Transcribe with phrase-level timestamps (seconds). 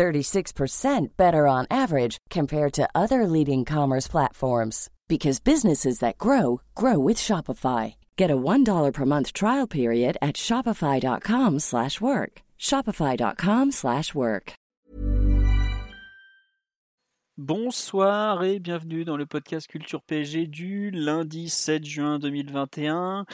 [0.00, 6.98] 36% better on average compared to other leading commerce platforms because businesses that grow grow
[6.98, 7.96] with Shopify.
[8.16, 12.32] Get a $1 per month trial period at shopify.com/work.
[12.58, 14.52] shopify.com/work.
[17.42, 23.24] Bonsoir et bienvenue dans le podcast Culture PSG du lundi 7 juin 2021.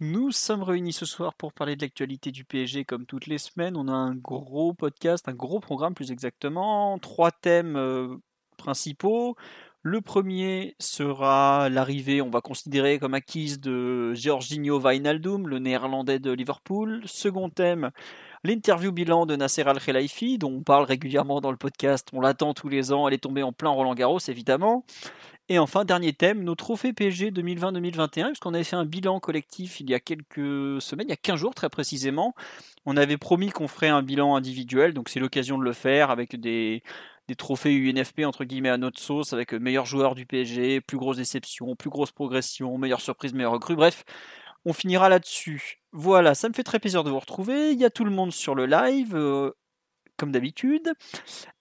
[0.00, 3.76] Nous sommes réunis ce soir pour parler de l'actualité du PSG comme toutes les semaines.
[3.76, 8.16] On a un gros podcast, un gros programme plus exactement, trois thèmes euh,
[8.56, 9.34] principaux.
[9.82, 16.30] Le premier sera l'arrivée, on va considérer comme acquise de Georginio Wijnaldum, le néerlandais de
[16.30, 17.02] Liverpool.
[17.06, 17.90] Second thème,
[18.44, 22.08] l'interview bilan de Nasser Al-Khelaifi, dont on parle régulièrement dans le podcast.
[22.12, 24.84] On l'attend tous les ans, elle est tombée en plein Roland Garros, évidemment.
[25.50, 29.88] Et enfin, dernier thème, nos trophées PSG 2020-2021, puisqu'on avait fait un bilan collectif il
[29.88, 32.34] y a quelques semaines, il y a 15 jours très précisément.
[32.84, 36.38] On avait promis qu'on ferait un bilan individuel, donc c'est l'occasion de le faire avec
[36.38, 36.82] des,
[37.28, 41.16] des trophées UNFP entre guillemets à notre sauce avec meilleur joueur du PSG, plus grosse
[41.16, 43.76] déception, plus grosse progression, meilleure surprise, meilleure recrue.
[43.76, 44.04] Bref,
[44.66, 45.80] on finira là-dessus.
[45.92, 47.72] Voilà, ça me fait très plaisir de vous retrouver.
[47.72, 49.16] Il y a tout le monde sur le live.
[49.16, 49.52] Euh,
[50.18, 50.92] comme d'habitude.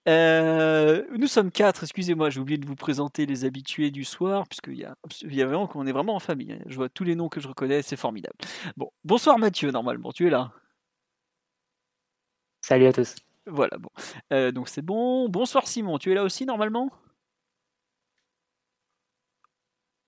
[0.07, 4.77] Euh, nous sommes quatre, excusez-moi, j'ai oublié de vous présenter les habitués du soir, puisqu'il
[4.77, 6.51] y a, il y a vraiment qu'on est vraiment en famille.
[6.53, 6.59] Hein.
[6.65, 8.35] Je vois tous les noms que je reconnais, c'est formidable.
[8.75, 10.51] Bon, bonsoir Mathieu, normalement, tu es là.
[12.61, 13.15] Salut à tous.
[13.45, 13.89] Voilà, bon.
[14.33, 15.29] Euh, donc c'est bon.
[15.29, 16.91] Bonsoir Simon, tu es là aussi normalement?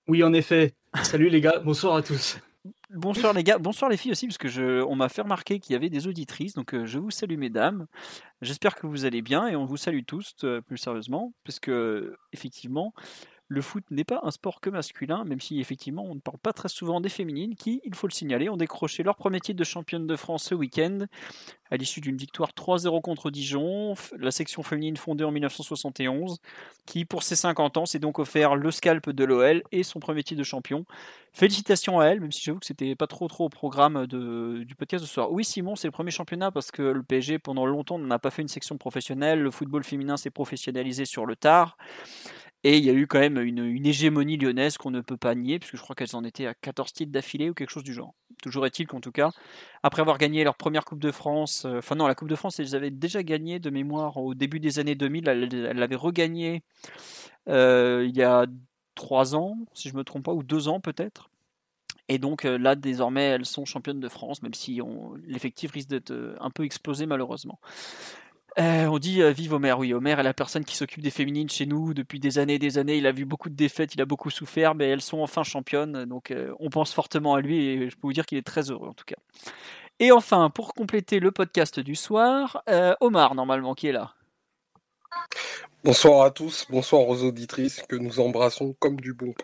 [0.08, 0.74] Oui, en effet.
[1.02, 2.38] Salut les gars, bonsoir à tous.
[2.92, 5.74] Bonsoir les gars, bonsoir les filles aussi, parce que je, on m'a fait remarquer qu'il
[5.74, 7.86] y avait des auditrices, donc euh, je vous salue mesdames.
[8.42, 12.16] J'espère que vous allez bien et on vous salue tous euh, plus sérieusement, parce que
[12.32, 12.92] effectivement,
[13.50, 16.52] le foot n'est pas un sport que masculin, même si effectivement on ne parle pas
[16.52, 19.64] très souvent des féminines qui, il faut le signaler, ont décroché leur premier titre de
[19.64, 21.06] championne de France ce week-end
[21.70, 26.38] à l'issue d'une victoire 3-0 contre Dijon, la section féminine fondée en 1971,
[26.86, 30.22] qui pour ses 50 ans s'est donc offert le scalp de l'OL et son premier
[30.22, 30.84] titre de champion.
[31.32, 35.02] Félicitations à elle, même si j'avoue que c'était pas trop trop au programme du podcast
[35.02, 35.32] de ce soir.
[35.32, 38.42] Oui Simon, c'est le premier championnat parce que le PSG pendant longtemps n'a pas fait
[38.42, 41.76] une section professionnelle, le football féminin s'est professionnalisé sur le tard.
[42.62, 45.58] Et il y a eu quand même une, hégémonie lyonnaise qu'on ne peut pas nier,
[45.58, 48.14] puisque je crois qu'elles en étaient à 14 titres d'affilée ou quelque chose du genre.
[48.42, 49.30] Toujours est-il qu'en tout cas,
[49.82, 52.60] après avoir gagné leur première Coupe de France, euh, enfin non, la Coupe de France,
[52.60, 56.62] elles avaient déjà gagné de mémoire au début des années 2000, elles l'avaient regagné
[57.48, 58.46] euh, il y a
[58.94, 61.30] 3 ans, si je ne me trompe pas, ou 2 ans peut-être.
[62.08, 64.80] Et donc euh, là, désormais, elles sont championnes de France, même si
[65.24, 67.58] l'effectif risque d'être un peu explosé malheureusement.
[68.58, 71.48] Euh, on dit euh, vive Omer, oui, Omer est la personne qui s'occupe des féminines
[71.48, 72.96] chez nous depuis des années et des années.
[72.96, 76.04] Il a vu beaucoup de défaites, il a beaucoup souffert, mais elles sont enfin championnes,
[76.04, 78.70] donc euh, on pense fortement à lui et je peux vous dire qu'il est très
[78.70, 79.16] heureux en tout cas.
[80.00, 82.64] Et enfin, pour compléter le podcast du soir,
[83.00, 84.14] Omar normalement qui est là?
[85.84, 89.34] Bonsoir à tous, bonsoir aux auditrices que nous embrassons comme du bon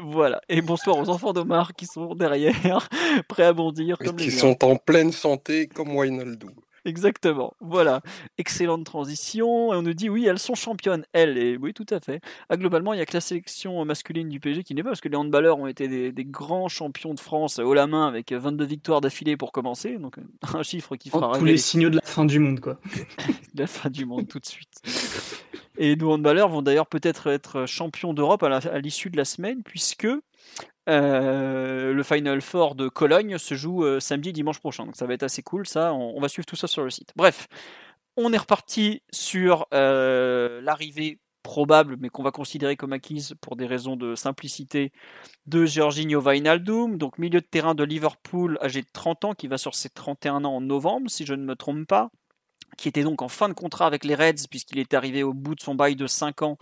[0.00, 2.88] Voilà, et bonsoir aux enfants d'Omar qui sont derrière,
[3.28, 3.98] prêts à bondir.
[3.98, 6.54] Comme qui sont en pleine santé comme Wijnaldum.
[6.84, 7.54] Exactement.
[7.60, 8.00] Voilà.
[8.38, 9.72] Excellente transition.
[9.72, 11.38] Et on nous dit oui, elles sont championnes, elles.
[11.38, 12.20] Et oui, tout à fait.
[12.48, 15.00] Ah, globalement, il n'y a que la sélection masculine du PSG qui n'est pas, parce
[15.00, 18.64] que les handballeurs ont été des, grands champions de France haut la main avec 22
[18.64, 19.98] victoires d'affilée pour commencer.
[19.98, 20.16] Donc
[20.54, 21.38] un chiffre qui fera.
[21.38, 22.78] tous les signaux de la fin du monde, quoi.
[23.54, 24.82] la fin du monde, tout de suite.
[25.76, 30.06] Et nos handballeurs vont d'ailleurs peut-être être champions d'Europe à l'issue de la semaine, puisque
[30.88, 34.84] euh, le Final Four de Cologne se joue euh, samedi dimanche prochain.
[34.84, 35.94] Donc ça va être assez cool, ça.
[35.94, 37.12] On, va suivre tout ça sur le site.
[37.16, 37.48] Bref,
[38.16, 43.66] on est reparti sur euh, l'arrivée probable, mais qu'on va considérer comme acquise pour des
[43.66, 44.92] raisons de simplicité,
[45.46, 49.58] de Georginio Wijnaldum, donc milieu de terrain de Liverpool, âgé de 30 ans, qui va
[49.58, 52.10] sur ses 31 ans en novembre, si je ne me trompe pas
[52.76, 55.54] qui était donc en fin de contrat avec les Reds, puisqu'il était arrivé au bout
[55.54, 56.58] de son bail de 5 ans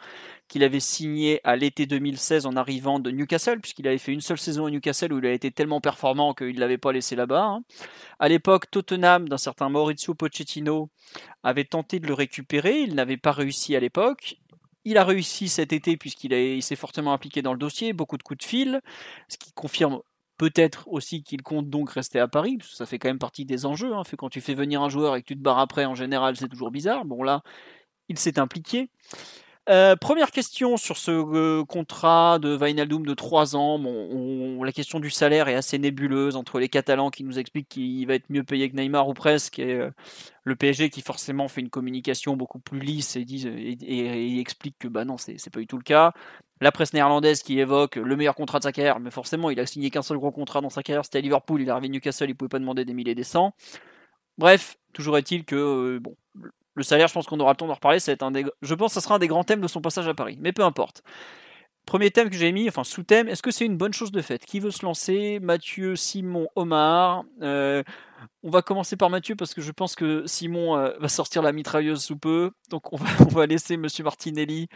[0.49, 4.39] qu'il avait signé à l'été 2016 en arrivant de Newcastle, puisqu'il avait fait une seule
[4.39, 7.45] saison à Newcastle où il a été tellement performant qu'il ne l'avait pas laissé là-bas.
[7.45, 7.65] Hein.
[8.19, 10.91] À l'époque, Tottenham, d'un certain Maurizio Pochettino,
[11.43, 14.37] avait tenté de le récupérer, il n'avait pas réussi à l'époque.
[14.85, 18.39] Il a réussi cet été puisqu'il s'est fortement impliqué dans le dossier, beaucoup de coups
[18.39, 18.81] de fil,
[19.29, 20.01] ce qui confirme
[20.39, 23.45] Peut-être aussi qu'il compte donc rester à Paris, parce que ça fait quand même partie
[23.45, 23.95] des enjeux.
[23.95, 24.03] Hein.
[24.17, 26.49] Quand tu fais venir un joueur et que tu te barres après, en général, c'est
[26.49, 27.05] toujours bizarre.
[27.05, 27.43] Bon, là,
[28.09, 28.91] il s'est impliqué.
[29.69, 33.79] Euh, première question sur ce euh, contrat de Wijnaldum de 3 ans.
[34.65, 38.15] La question du salaire est assez nébuleuse entre les Catalans qui nous expliquent qu'il va
[38.15, 39.91] être mieux payé que Neymar ou presque, et euh,
[40.43, 45.17] le PSG qui forcément fait une communication beaucoup plus lisse et, explique que bah non,
[45.17, 46.13] c'est pas du tout le cas.
[46.63, 49.67] La presse néerlandaise qui évoque le meilleur contrat de sa carrière, mais forcément, il a
[49.67, 51.91] signé qu'un seul gros contrat dans sa carrière, c'était à Liverpool, il est arrivé à
[51.91, 53.53] Newcastle, il pouvait pas demander des milliers et des cents.
[54.39, 56.17] Bref, toujours est-il que bon,
[56.75, 57.99] le salaire, je pense qu'on aura le temps d'en reparler.
[58.21, 58.47] un des...
[58.63, 60.39] Je pense que ce sera un des grands thèmes de son passage à Paris.
[60.41, 61.03] Mais peu importe.
[61.87, 64.45] Premier thème que j'ai mis, enfin sous-thème, est-ce que c'est une bonne chose de fait?
[64.45, 65.41] Qui veut se lancer?
[65.41, 67.83] Mathieu, Simon, Omar euh,
[68.45, 71.53] On va commencer par Mathieu parce que je pense que Simon euh, va sortir la
[71.53, 72.53] mitrailleuse sous peu.
[72.71, 74.69] Donc on va, on va laisser Monsieur Martinelli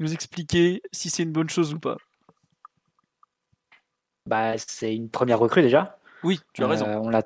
[0.00, 1.96] nous expliquer si c'est une bonne chose ou pas.
[4.26, 5.98] Bah, c'est une première recrue déjà.
[6.24, 6.86] Oui, tu as raison.
[6.86, 7.22] Euh, on l'a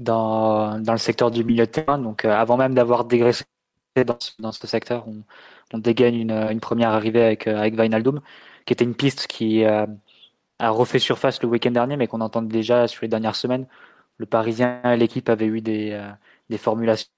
[0.00, 1.98] dans, dans le secteur du milieu de terrain.
[1.98, 3.44] Donc avant même d'avoir dégraissé
[3.96, 5.22] dans ce, dans ce secteur, on,
[5.72, 8.20] on dégaine une, une, première arrivée avec, euh, avec Vinaldum,
[8.64, 9.86] qui était une piste qui euh,
[10.58, 13.66] a refait surface le week-end dernier, mais qu'on entend déjà sur les dernières semaines.
[14.18, 16.00] Le Parisien et l'équipe avaient eu des,
[16.50, 17.08] des formulations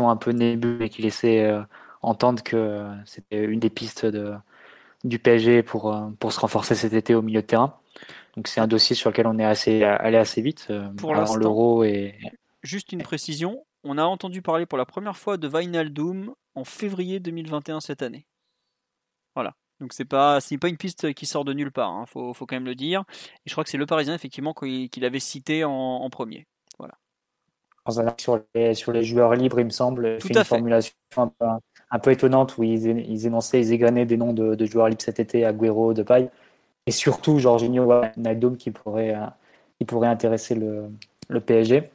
[0.00, 1.50] un peu nébuleuses et qui laissaient
[2.02, 4.34] entendre que c'était une des pistes de,
[5.04, 7.78] du PSG pour, pour se renforcer cet été au milieu de terrain.
[8.36, 11.84] Donc c'est un dossier sur lequel on est assez, allé assez vite euh, pour l'euro
[11.84, 12.14] et
[12.62, 17.20] juste une précision, on a entendu parler pour la première fois de Vinaldoom en février
[17.20, 18.26] 2021 cette année.
[19.34, 19.54] Voilà.
[19.80, 22.06] Donc c'est pas c'est pas une piste qui sort de nulle part, il hein.
[22.06, 23.04] faut, faut, quand même le dire.
[23.44, 26.46] Et je crois que c'est le Parisien effectivement qu'il avait cité en, premier.
[26.78, 26.94] Voilà.
[28.18, 30.94] Sur les, sur les joueurs libres, il me semble, Tout fait une formulation
[31.90, 35.02] un peu, étonnante où ils, ils énonçaient, ils égrenaient des noms de, de joueurs libres
[35.02, 36.30] cet été, Agüero, de paille
[36.86, 39.26] et surtout Jorginho Nagdom qui pourrait, euh,
[39.78, 40.90] qui pourrait intéresser le,
[41.28, 41.90] le PSG.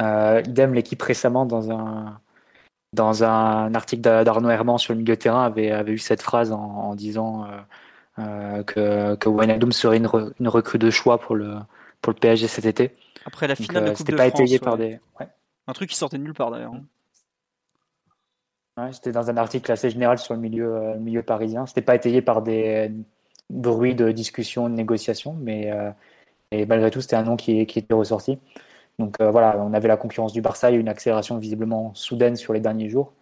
[0.00, 2.20] Euh, idem, l'équipe récemment dans un,
[2.92, 6.52] dans un article d'Arnaud Herman sur le milieu de terrain avait, avait eu cette phrase
[6.52, 7.46] en, disant
[8.18, 10.08] euh, que, que Wijnaldum serait une,
[10.40, 11.56] une, recrue de choix pour le,
[12.02, 12.92] pour le PSG cet été.
[13.24, 14.98] Après la finale de Coupe de pas France, étayé par des...
[15.66, 16.72] Un truc qui sortait de nulle part d'ailleurs.
[18.76, 21.66] Ouais, c'était dans un article assez général sur le milieu, milieu parisien.
[21.66, 22.90] C'était pas étayé par des,
[23.50, 25.90] bruit de discussion, de négociation, mais euh,
[26.52, 28.38] et malgré tout, c'était un nom qui, qui, était ressorti.
[29.00, 32.52] Donc euh, voilà, on avait la concurrence du Barça, il une accélération visiblement soudaine sur
[32.52, 33.12] les derniers jours.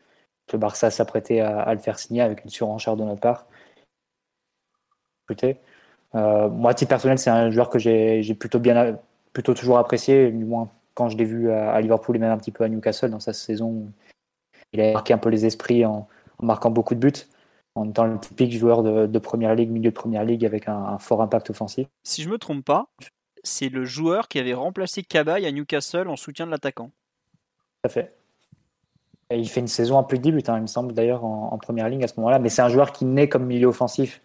[0.53, 3.47] Le Barça s'apprêtait à, le faire signer avec une surenchère de notre part.
[6.15, 8.99] Euh, moi, à titre personnel, c'est un joueur que j'ai plutôt bien,
[9.33, 12.51] plutôt toujours apprécié, du moins quand je l'ai vu à, Liverpool et même un petit
[12.51, 13.87] peu à Newcastle dans sa saison.
[14.73, 16.09] Il a marqué un peu les esprits en
[16.41, 17.27] marquant beaucoup de buts
[17.75, 21.23] en étant le typique joueur de, première ligue, milieu de première ligue avec un, fort
[21.23, 21.87] impact offensif.
[22.03, 22.87] Si je me trompe pas,
[23.43, 26.91] c'est le joueur qui avait remplacé Cabaye à Newcastle en soutien de l'attaquant.
[27.83, 28.15] Tout à fait.
[29.31, 32.03] Il fait une saison un peu de hein, il me semble d'ailleurs en, première ligue
[32.03, 34.23] à ce moment-là, mais c'est un joueur qui naît comme milieu offensif.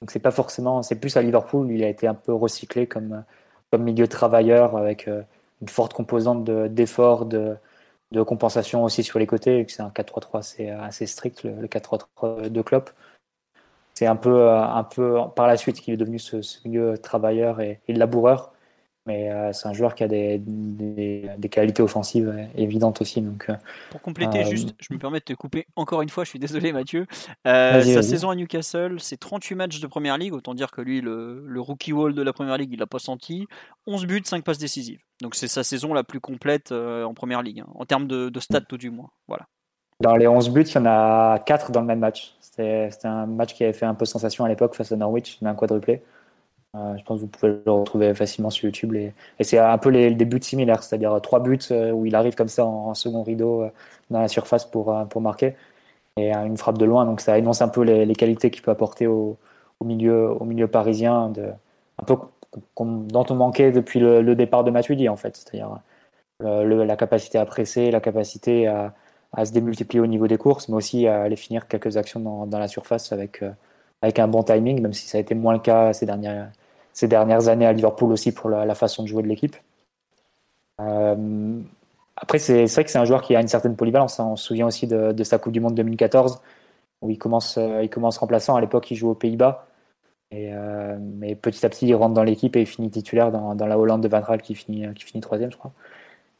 [0.00, 3.24] Donc c'est pas forcément, c'est plus à Liverpool, il a été un peu recyclé comme,
[3.70, 5.22] comme milieu travailleur avec euh,
[5.60, 7.56] une forte composante d'effort, de,
[8.12, 12.62] de compensation aussi sur les côtés, c'est un 4-3-3 c'est assez strict, le, 4-3-3 de
[12.62, 12.90] Klopp.
[13.94, 16.36] C'est un peu, un peu par la suite qu'il est devenu ce,
[16.66, 18.52] milieu travailleur et, et laboureur.
[19.06, 23.20] Mais euh, c'est un joueur qui a des, des, qualités offensives évidentes aussi.
[23.20, 23.54] Donc, euh,
[23.90, 26.38] Pour compléter, euh, juste, je me permets de te couper encore une fois, je suis
[26.38, 27.06] désolé Mathieu.
[27.44, 31.44] sa saison à Newcastle, c'est 38 matchs de Première Ligue, autant dire que lui, le,
[31.46, 33.46] le rookie wall de la Première Ligue, il l'a pas senti.
[33.86, 35.00] 11 buts, 5 passes décisives.
[35.22, 38.40] Donc c'est sa saison la plus complète en Première Ligue, hein, en termes de, de
[38.40, 39.10] stats tout du moins.
[39.28, 39.46] Voilà.
[40.00, 42.34] Dans les 11 buts, il y en a 4 dans le même match.
[42.40, 45.48] C'était un match qui avait fait un peu sensation à l'époque face à Norwich, a
[45.48, 46.02] un quadruplé.
[46.74, 48.94] Euh, je pense que vous pouvez le retrouver facilement sur YouTube.
[48.94, 52.34] Et, c'est un peu les, des buts similaires, c'est-à-dire trois buts euh, où il arrive
[52.34, 53.70] comme ça en, second rideau euh,
[54.10, 55.56] dans la surface pour, pour marquer
[56.18, 57.04] et une frappe de loin.
[57.04, 59.36] Donc ça énonce un peu les, qualités qu'il peut apporter au,
[59.84, 61.32] milieu, parisien,
[61.98, 62.16] un peu
[62.78, 65.78] dont on manquait depuis le, départ de Matuidi en fait, c'est-à-dire
[66.40, 68.94] la capacité à presser, la capacité à,
[69.44, 72.68] se démultiplier au niveau des courses, mais aussi à aller finir quelques actions dans la
[72.68, 73.42] surface avec,
[74.02, 77.66] avec un bon timing, même si ça a été moins le cas ces dernières, années
[77.66, 79.56] à Liverpool aussi pour la, façon de jouer de l'équipe.
[80.80, 81.60] Euh,
[82.16, 84.20] après, c'est vrai que c'est un joueur qui a une certaine polyvalence.
[84.20, 84.28] Hein.
[84.32, 86.40] On se souvient aussi de, sa Coupe du Monde 2014,
[87.02, 88.56] où il commence, euh, il commence remplaçant.
[88.56, 89.66] À l'époque, il joue aux Pays-Bas.
[90.34, 93.78] Euh, mais petit à petit, il rentre dans l'équipe et il finit titulaire dans, la
[93.78, 95.72] Hollande de Van Raal qui finit, qui finit troisième, je crois.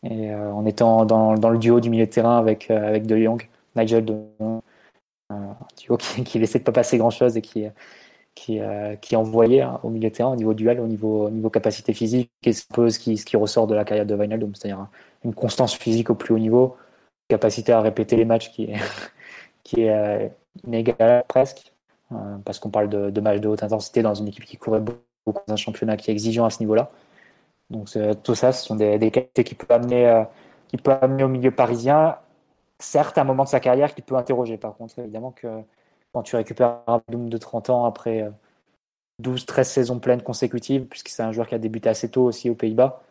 [0.03, 4.05] Et en étant dans, le duo du milieu de terrain avec, avec De Jong, Nigel
[4.05, 4.61] De Jong,
[5.31, 7.67] un duo qui, qui laissait pas passer grand-chose et qui,
[8.37, 11.51] qui, euh, qui envoyé hein, au milieu de terrain au niveau duel, au niveau, niveau
[11.51, 14.87] capacité physique, et ce qui, ce qui ressort de la carrière de Wijnaldum, c'est-à-dire
[15.25, 16.77] une constance physique au plus haut niveau,
[17.29, 18.77] capacité à répéter les matchs qui est,
[19.65, 20.29] qui est, euh,
[20.65, 21.73] inégal presque,
[22.45, 25.01] parce qu'on parle de, de matchs de haute intensité dans une équipe qui courait beaucoup
[25.49, 26.91] dans un championnat qui est exigeant à ce niveau-là.
[27.71, 27.89] Donc
[28.23, 30.25] tout ça, ce sont des, qualités qui peuvent amener,
[30.69, 32.17] qui peut amener au milieu parisien.
[32.79, 34.59] Certes, un moment de sa carrière qui peut interroger.
[34.59, 35.63] Par contre, évidemment que
[36.13, 38.31] quand tu récupères un Doom de 30 ans après
[39.23, 42.55] 12-13 saisons pleines consécutives, puisque c'est un joueur qui a débuté assez tôt aussi aux
[42.55, 43.03] Pays-Bas,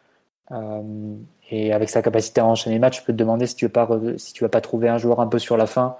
[0.51, 1.15] euh,
[1.50, 3.69] et avec sa capacité à enchaîner les matchs, je peux te demander si tu ne
[3.69, 5.98] vas pas trouver un joueur un peu sur la fin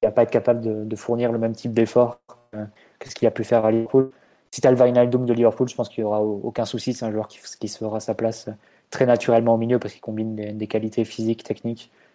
[0.00, 2.20] qui va pas être capable de, fournir le même type d'effort
[2.54, 2.64] euh,
[3.00, 4.10] que ce qu'il a pu faire à Liverpool.
[4.50, 6.94] Si tu as le Wijnaldum de Liverpool, je pense qu'il n'y aura aucun souci.
[6.94, 8.48] C'est un joueur qui, se fera sa place
[8.90, 12.07] très naturellement au milieu parce qu'il combine des, qualités physiques, techniques euh,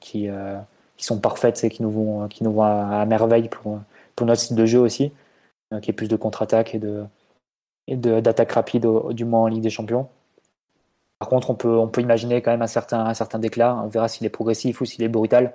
[0.00, 0.28] qui,
[0.96, 3.80] qui sont parfaites et qui nous vont, qui nous vont à, merveille pour,
[4.14, 5.12] pour notre style de jeu aussi,
[5.82, 7.04] qui est plus de contre-attaque et de
[7.88, 10.08] et d'attaque rapide, du moins en Ligue des Champions.
[11.18, 13.80] Par contre, on peut, on peut imaginer quand même un certain, un certain déclin.
[13.84, 15.54] On verra s'il est progressif ou s'il est brutal.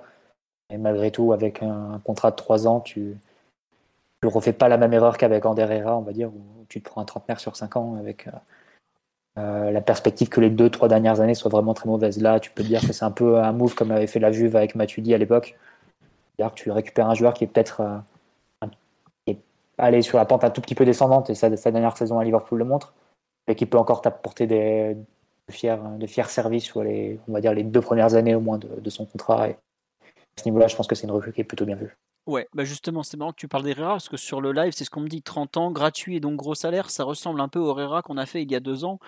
[0.70, 3.16] Et malgré tout, avec un, contrat de 3 ans, tu
[4.22, 7.00] ne refais pas la même erreur qu'avec Ander on va dire, où tu te prends
[7.00, 8.28] un trentenaire sur 5 ans avec
[9.38, 12.20] euh, la perspective que les 2-3 dernières années soient vraiment très mauvaises.
[12.20, 14.56] Là, tu peux dire que c'est un peu un move comme avait fait la Juve
[14.56, 15.56] avec Matuidi à l'époque.
[16.56, 19.34] Tu récupères un joueur qui est peut-être euh,
[19.78, 22.58] allé sur la pente un tout petit peu descendante, et sa, dernière saison à Liverpool
[22.58, 22.94] le montre,
[23.46, 24.96] mais qui peut encore t'apporter de
[25.50, 25.76] fiers,
[26.28, 29.44] services sur les, on va dire, les deux premières années au moins de, son contrat.
[29.46, 29.54] À
[30.36, 31.96] ce niveau-là, je pense que c'est une recrue qui est plutôt bien vue.
[32.26, 34.84] Ouais, bah justement, c'est marrant que tu parles d'Herrera parce que sur le live, c'est
[34.84, 37.58] ce qu'on me dit 30 ans, gratuit et donc gros salaire, ça ressemble un peu
[37.58, 39.00] au Herrera qu'on a fait il y a deux ans.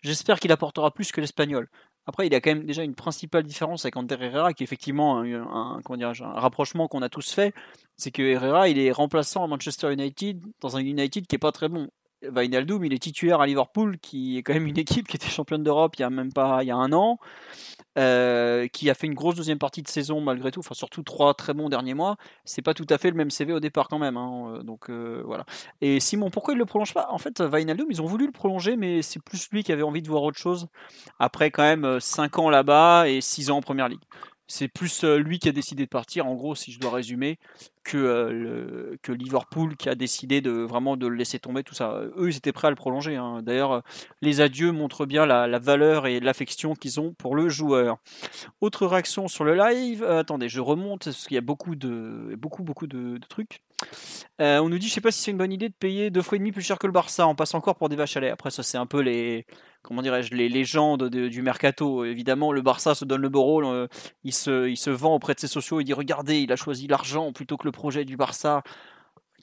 [0.00, 1.68] J'espère qu'il apportera plus que l'Espagnol.
[2.06, 4.64] Après, il y a quand même déjà une principale différence avec Ander Herrera, qui est
[4.64, 5.80] effectivement un,
[6.34, 7.54] rapprochement qu'on a tous fait.
[7.96, 11.52] C'est que Herrera, il est remplaçant à Manchester United dans un United qui est pas
[11.52, 11.88] très bon.
[12.22, 15.62] Wijnaldum, il est titulaire à Liverpool, qui est quand même une équipe qui était championne
[15.62, 17.18] d'Europe il y a même pas il y a un an,
[17.98, 21.34] euh, qui a fait une grosse deuxième partie de saison malgré tout, enfin surtout trois
[21.34, 22.16] très bons derniers mois.
[22.44, 24.88] C'est pas tout à fait le même CV au départ quand même, hein, euh, donc
[24.88, 25.44] euh, voilà.
[25.80, 27.08] Et Simon, pourquoi il le prolonge pas?
[27.10, 30.02] En fait, Wijnaldum, ils ont voulu le prolonger, mais c'est plus lui qui avait envie
[30.02, 30.68] de voir autre chose
[31.18, 34.00] après quand même 5 ans là-bas et 6 ans en première ligue
[34.46, 37.38] c'est plus lui qui a décidé de partir, en gros, si je dois résumer,
[37.84, 42.00] que, que Liverpool qui a décidé de vraiment de le laisser tomber, tout ça.
[42.16, 43.16] Eux, ils étaient prêts à le prolonger.
[43.16, 43.40] Hein.
[43.42, 43.82] D'ailleurs,
[44.20, 47.98] les adieux montrent bien la, valeur et l'affection qu'ils ont pour le joueur.
[48.60, 50.04] Autre réaction sur le live.
[50.04, 53.60] attendez, je remonte parce qu'il y a beaucoup, beaucoup de, trucs.
[54.38, 56.36] On nous dit, je sais pas si c'est une bonne idée de payer deux fois
[56.36, 57.26] et demi plus cher que le Barça.
[57.28, 58.30] On passe encore pour des vaches à lait.
[58.30, 59.46] Après, ça, c'est un peu les,
[59.82, 62.04] comment dirais-je, les légendes du mercato.
[62.04, 63.86] Évidemment, le Barça se donne le beau rôle, euh,
[64.24, 66.86] il, se, il se vend auprès de ses sociaux, il dit regardez, il a choisi
[66.86, 68.62] l'argent plutôt que le projet du Barça.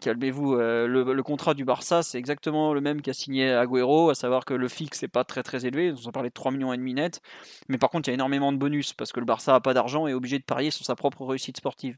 [0.01, 4.45] Calmez-vous, euh, le, contrat du Barça, c'est exactement le même qu'a signé Agüero, à savoir
[4.45, 6.77] que le fixe n'est pas très très élevé, on en parlait de 3 millions et
[6.77, 7.21] demi net,
[7.67, 9.73] mais par contre il y a énormément de bonus parce que le Barça n'a pas
[9.73, 11.97] d'argent et est obligé de parier sur sa propre réussite sportive.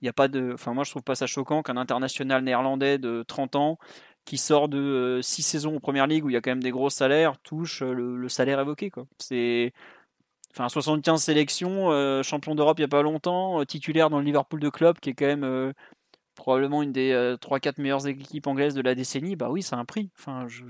[0.00, 2.98] Il y a pas de, enfin moi je trouve pas ça choquant qu'un international néerlandais
[2.98, 3.78] de 30 ans
[4.24, 6.62] qui sort de 6 euh, saisons en première ligue où il y a quand même
[6.62, 8.92] des gros salaires, touche euh, le, salaire évoqué.
[9.18, 9.72] C'est
[10.52, 14.60] enfin 75 sélections, euh, champion d'Europe il n'y a pas longtemps, titulaire dans le Liverpool
[14.60, 15.72] de club qui est quand même
[16.34, 19.34] probablement une des 3-4 meilleures équipes anglaises de la décennie.
[19.34, 20.10] Bah oui, c'est un prix.
[20.18, 20.64] Enfin, je,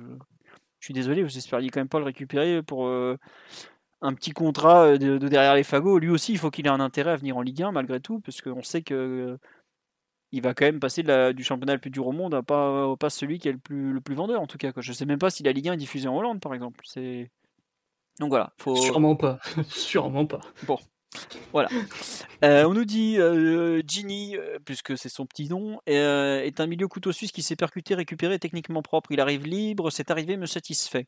[0.78, 2.88] je suis désolé, vous espériez quand même pas le récupérer pour
[4.00, 5.99] un petit contrat de, derrière les fagots.
[5.99, 8.21] Lui aussi, il faut qu'il ait un intérêt à venir en Ligue 1 malgré tout,
[8.21, 9.38] parce qu'on sait que
[10.31, 11.02] il va quand même passer
[11.33, 13.93] du championnat le plus dur au monde à pas, pas celui qui est le plus,
[13.93, 14.73] le plus vendeur en tout cas.
[14.73, 14.83] Quoi.
[14.83, 16.85] Je sais même pas si la Ligue 1 est diffusée en Hollande par exemple.
[16.85, 17.31] C'est...
[18.21, 18.52] Donc voilà.
[18.59, 18.76] Faut...
[18.76, 19.38] Sûrement pas.
[19.69, 20.40] Sûrement pas.
[20.67, 20.78] Bon.
[21.52, 21.71] Voilà.
[22.45, 26.87] Euh, on nous dit euh, Ginny, euh, puisque c'est son petit nom, est un milieu
[26.87, 29.11] couteau suisse qui s'est percuté, récupéré, techniquement propre.
[29.12, 31.07] Il arrive libre, cette arrivée me satisfait.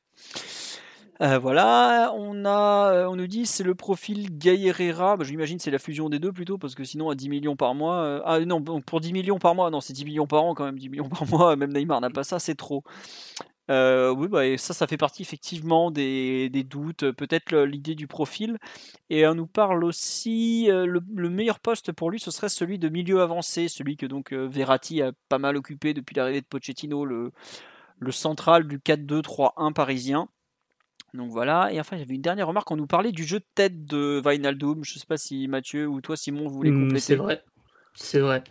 [1.23, 5.19] Euh, voilà, euh, on nous dit c'est le profil Gay Herrera.
[5.19, 7.75] Bah, J'imagine c'est la fusion des deux plutôt parce que sinon à 10 millions par
[7.75, 10.55] mois, euh, ah non pour 10 millions par mois, non c'est 10 millions par an
[10.55, 11.57] quand même, 10 millions par mois.
[11.61, 12.85] Même Neymar n'a pas ça, c'est trop.
[13.69, 18.57] oui, bah, ça, ça fait partie effectivement des, doutes, peut-être l'idée du profil.
[19.11, 23.21] Et on nous parle aussi, le, meilleur poste pour lui, ce serait celui de milieu
[23.21, 27.33] avancé, celui que donc Verratti a pas mal occupé depuis l'arrivée de Pochettino, le,
[27.99, 30.29] le central du 4-2-3-1 parisien.
[31.15, 33.85] Donc voilà, et enfin avait une dernière remarque, on nous parlait du jeu de tête
[33.85, 37.01] de Vinaldoom, je sais pas si Mathieu ou toi Simon vous voulez hmm, compléter.
[37.01, 37.43] c'est vrai,
[37.95, 38.45] c'est vrai.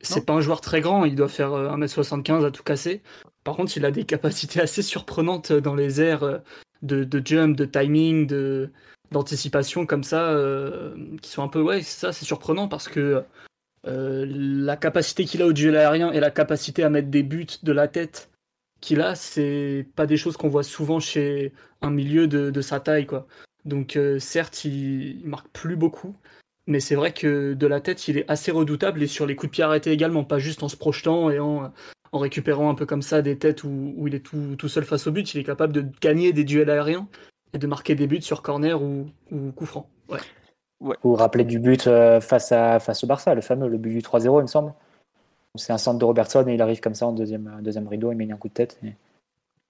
[0.00, 3.02] C'est pas un joueur très grand, il doit faire 1m75 euh, à tout casser.
[3.42, 6.38] Par contre, il a des capacités assez surprenantes dans les airs euh,
[6.82, 8.70] de, de jump, de timing, de
[9.12, 13.22] d'anticipation comme ça, euh, qui sont un peu ouais, ça c'est surprenant parce que
[13.86, 17.72] la capacité qu'il a au duel aérien et la capacité à mettre des buts de
[17.72, 18.30] la tête
[18.84, 23.06] qu'il a, c'est pas des choses qu'on voit souvent chez un milieu de, sa taille,
[23.06, 23.26] quoi.
[23.64, 26.14] Donc euh, certes, il, marque plus beaucoup,
[26.66, 29.50] Mais c'est vrai que de la tête, il est assez redoutable et sur les coups
[29.50, 31.72] de pied arrêtés également, pas juste en se projetant et en,
[32.12, 34.84] en récupérant un peu comme ça des têtes où, où il est tout, tout, seul
[34.84, 35.32] face au but.
[35.32, 37.08] Il est capable de gagner des duels aériens
[37.54, 39.88] et de marquer des buts sur corner ou, ou coup franc.
[40.10, 40.20] Ouais.
[40.80, 40.96] Ouais.
[41.02, 43.94] Vous vous rappelez du but euh, face, à, face au Barça, le fameux, le but
[43.94, 44.74] du 3-0, il me semble.
[45.56, 48.16] C'est un centre de Robertson et il arrive comme ça en deuxième, deuxième rideau, il
[48.16, 48.78] met un coup de tête.
[48.84, 48.94] Et,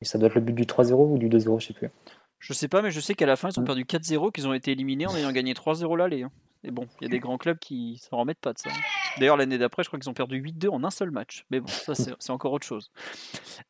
[0.01, 1.91] et ça doit être le but du 3-0 ou du 2-0, je sais plus.
[2.39, 4.53] Je sais pas, mais je sais qu'à la fin, ils ont perdu 4-0, qu'ils ont
[4.55, 6.27] été éliminés en ayant gagné 3-0 l'aller.
[6.65, 6.69] Hein.
[6.69, 8.71] Et bon, il y a des grands clubs qui s'en remettent pas de ça.
[9.19, 11.45] D'ailleurs, l'année d'après, je crois qu'ils ont perdu 8-2 en un seul match.
[11.51, 12.91] Mais bon, ça, c'est encore autre chose.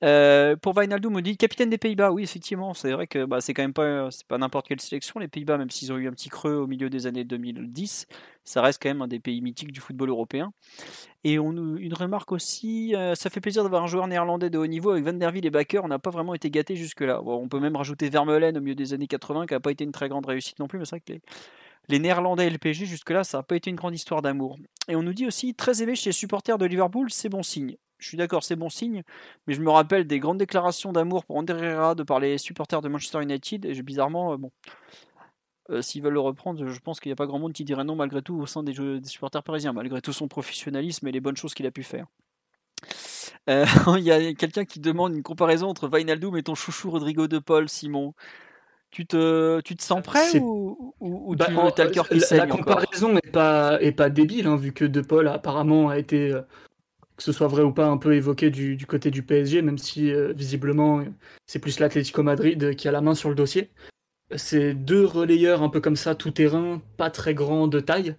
[0.03, 2.13] Euh, pour Wijnaldum, on dit capitaine des Pays-Bas.
[2.13, 5.21] Oui, effectivement, c'est vrai que bah, c'est quand même pas, pas n'importe quelle sélection.
[5.21, 8.07] Les Pays-Bas, même s'ils ont eu un petit creux au milieu des années 2010,
[8.45, 10.53] ça reste quand même un des pays mythiques du football européen.
[11.27, 14.91] Et une remarque aussi, euh, ça fait plaisir d'avoir un joueur néerlandais de haut niveau
[14.91, 15.81] avec Van der Wiel et Bakker.
[15.83, 17.23] On n'a pas vraiment été gâté jusque-là.
[17.25, 19.93] On peut même rajouter Vermeulen au milieu des années 80, qui n'a pas été une
[19.93, 21.15] très grande réussite non plus, mais c'est vrai que
[21.89, 24.57] les Néerlandais et le PSG, jusque-là, ça n'a pas été une grande histoire d'amour.
[24.89, 27.77] Et on nous dit aussi, très aimé chez les supporters de Liverpool, c'est bon signe.
[27.99, 29.03] Je suis d'accord, c'est bon signe,
[29.47, 32.83] mais je me rappelle des grandes déclarations d'amour pour André Herrera de par les supporters
[32.83, 34.51] de Manchester United, et bizarrement, euh, bon,
[35.71, 37.85] euh, s'ils veulent le reprendre, je pense qu'il n'y a pas grand monde qui dirait
[37.85, 38.75] non malgré tout au sein des,
[39.05, 42.07] supporters parisiens, malgré tout son professionnalisme et les bonnes choses qu'il a pu faire.
[43.49, 43.65] Euh,
[43.97, 47.39] il y a quelqu'un qui demande une comparaison entre Wijnaldum et ton chouchou Rodrigo de
[47.39, 48.15] Paul, Simon.
[48.95, 52.25] Tu te, tu te sens prêt ou, ou, bah, tu as le cœur qui la,
[52.25, 55.99] saigne La comparaison n'est pas, est pas débile, hein, vu que De Paul apparemment a
[55.99, 56.43] été, euh,
[57.17, 59.79] que ce soit vrai ou pas, un peu évoqué du, du côté du PSG, même
[59.79, 61.03] si euh, visiblement
[61.45, 63.73] c'est plus l'Atlético Madrid qui a la main sur le dossier.
[64.37, 68.15] C'est deux relayeurs un peu comme ça, tout terrain, pas très grand de taille.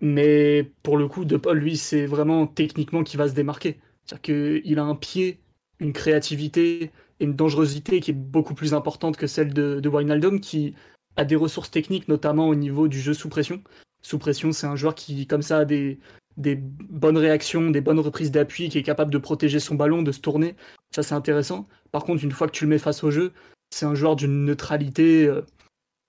[0.00, 3.80] Mais pour le coup, De Paul, lui, c'est vraiment techniquement qui va se démarquer.
[4.04, 5.40] C'est-à-dire qu'il a un pied,
[5.80, 10.74] une créativité, une dangerosité qui est beaucoup plus importante que celle de, de Wijnaldum, qui
[11.16, 13.62] a des ressources techniques, notamment au niveau du jeu sous pression.
[14.02, 15.98] Sous pression, c'est un joueur qui, comme ça, a des,
[16.36, 20.20] bonnes réactions, des bonnes reprises d'appui, qui est capable de protéger son ballon, de se
[20.20, 20.54] tourner.
[20.94, 21.68] Ça, c'est intéressant.
[21.90, 23.32] Par contre, une fois que tu le mets face au jeu,
[23.70, 25.42] c'est un joueur d'une neutralité, euh,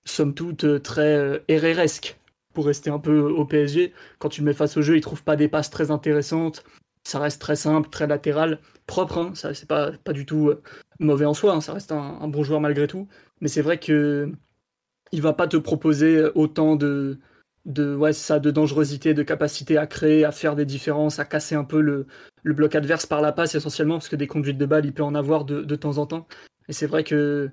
[0.06, 2.16] somme toute, euh, très euh, RResque,
[2.54, 3.92] pour rester un peu au PSG.
[4.20, 6.64] Quand tu le mets face au jeu, il trouve pas des passes très intéressantes.
[7.04, 9.18] Ça reste très simple, très latéral, propre.
[9.18, 9.32] Hein.
[9.34, 10.62] Ça, c'est pas, pas du tout euh,
[10.98, 11.54] mauvais en soi.
[11.54, 11.60] Hein.
[11.60, 13.08] Ça reste un, bon joueur malgré tout.
[13.40, 14.30] Mais c'est vrai que
[15.12, 17.18] il va pas te proposer autant de,
[17.66, 21.64] de, ça, de dangerosité, de capacité à créer, à faire des différences, à casser un
[21.64, 22.06] peu le,
[22.44, 25.14] bloc adverse par la passe essentiellement, parce que des conduites de balle, il peut en
[25.14, 26.26] avoir de, temps en temps.
[26.68, 27.50] Et c'est vrai que,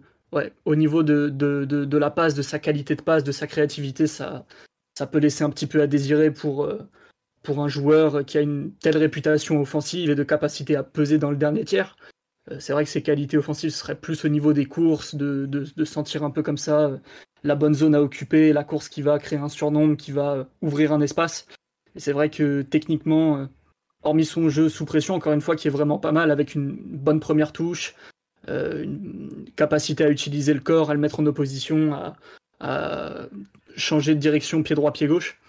[0.66, 4.46] au niveau de, la passe, de sa qualité de passe, de sa créativité, ça,
[4.98, 6.88] ça peut laisser un petit peu à désirer pour, euh,
[7.48, 11.32] pour un joueur qui a une telle réputation offensive et de capacité à peser dans
[11.32, 11.96] le dernier tiers.
[12.52, 16.26] Euh, c'est vrai que ses qualités offensives seraient plus au niveau des courses, de, sentir
[16.26, 16.98] un peu comme ça euh,
[17.46, 20.44] la bonne zone à occuper, la course qui va créer un surnombre, qui va euh,
[20.62, 21.48] ouvrir un espace.
[21.96, 23.48] Et c'est vrai que techniquement,
[24.04, 26.76] hormis son jeu sous pression, encore une fois, qui est vraiment pas mal, avec une
[26.76, 27.96] bonne première touche,
[28.50, 31.94] une capacité à utiliser le corps, à le mettre en opposition,
[32.60, 33.30] à
[33.78, 35.40] changer de direction pied droit, pied gauche.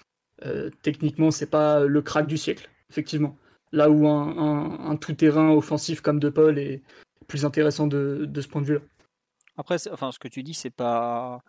[0.45, 3.37] Euh, techniquement, c'est pas le crack du siècle, effectivement.
[3.73, 6.83] Là où un, tout-terrain offensif comme De Paul est
[7.27, 8.81] plus intéressant de, ce point de vue-là.
[9.57, 11.43] Après, enfin, ce que tu dis, c'est pas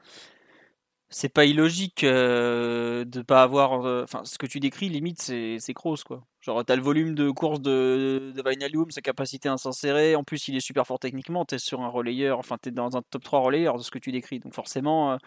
[1.12, 3.72] c'est pas illogique euh, de pas avoir.
[4.04, 6.24] Enfin, euh, ce que tu décris, limite, c'est Kroos, quoi.
[6.42, 10.16] Genre, t'as le volume de course de, de Wijnaldum, sa capacité à s'insérer.
[10.16, 11.46] En plus, il est super fort techniquement.
[11.46, 14.12] T'es sur un relayeur, enfin, t'es dans un top 3 relayeur de ce que tu
[14.12, 14.40] décris.
[14.40, 15.18] Donc, forcément, euh,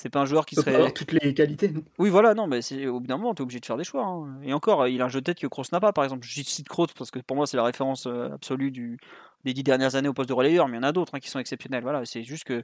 [0.00, 0.74] c'est pas un joueur qui serait.
[0.74, 1.68] avoir toutes les qualités.
[1.68, 3.84] Non oui, voilà, non, mais c'est au bout d'un moment, t'es obligé de faire des
[3.84, 4.04] choix.
[4.04, 4.40] Hein.
[4.42, 6.26] Et encore, il a un jeu de tête que Kroos n'a pas, par exemple.
[6.26, 8.98] Je cite Kroos parce que pour moi, c'est la référence absolue du,
[9.44, 11.20] des dix dernières années au poste de relayeur, mais il y en a d'autres hein,
[11.20, 11.82] qui sont exceptionnels.
[11.82, 12.62] Voilà, c'est juste que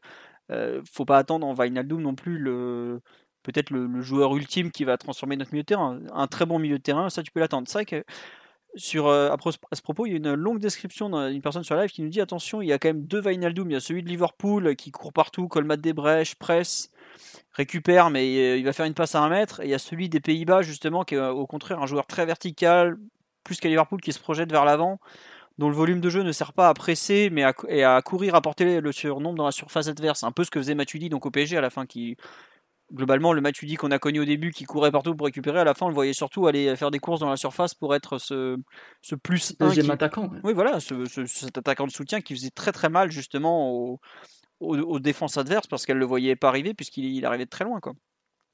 [0.50, 3.00] euh, faut pas attendre en Wijnaldum non plus le
[3.42, 6.00] peut-être le, le, joueur ultime qui va transformer notre milieu de terrain.
[6.12, 7.68] Un très bon milieu de terrain, ça tu peux l'attendre.
[7.68, 8.04] C'est vrai que
[8.74, 9.36] sur, euh, à,
[9.72, 12.20] ce propos, il y a une longue description d'une personne sur live qui nous dit
[12.20, 13.70] attention, il y a quand même deux Wijnaldum.
[13.70, 16.90] Il y a celui de Liverpool qui court partout, colmate des brèches, presse,
[17.52, 19.60] récupère, mais euh, il va faire une passe à un mètre.
[19.60, 22.26] Et il y a celui des Pays-Bas justement qui est au contraire un joueur très
[22.26, 22.96] vertical,
[23.44, 24.98] plus qu'à Liverpool qui se projette vers l'avant
[25.58, 28.34] dont le volume de jeu ne sert pas à presser, mais à, et à courir,
[28.34, 30.22] à porter le surnombre dans la surface adverse.
[30.22, 32.16] Un peu ce que faisait Matuidi donc au PSG à la fin, qui
[32.92, 35.74] globalement le Matuidi qu'on a connu au début, qui courait partout pour récupérer, à la
[35.74, 38.56] fin on le voyait surtout aller faire des courses dans la surface pour être ce,
[39.02, 39.92] ce plus deuxième qui...
[39.92, 40.28] attaquant.
[40.28, 40.38] Ouais.
[40.44, 44.00] Oui, voilà, ce, ce, cet attaquant de soutien qui faisait très très mal justement aux,
[44.60, 47.80] aux, aux défenses adverses parce qu'elle le voyait pas arriver puisqu'il arrivait de très loin
[47.80, 47.92] quoi.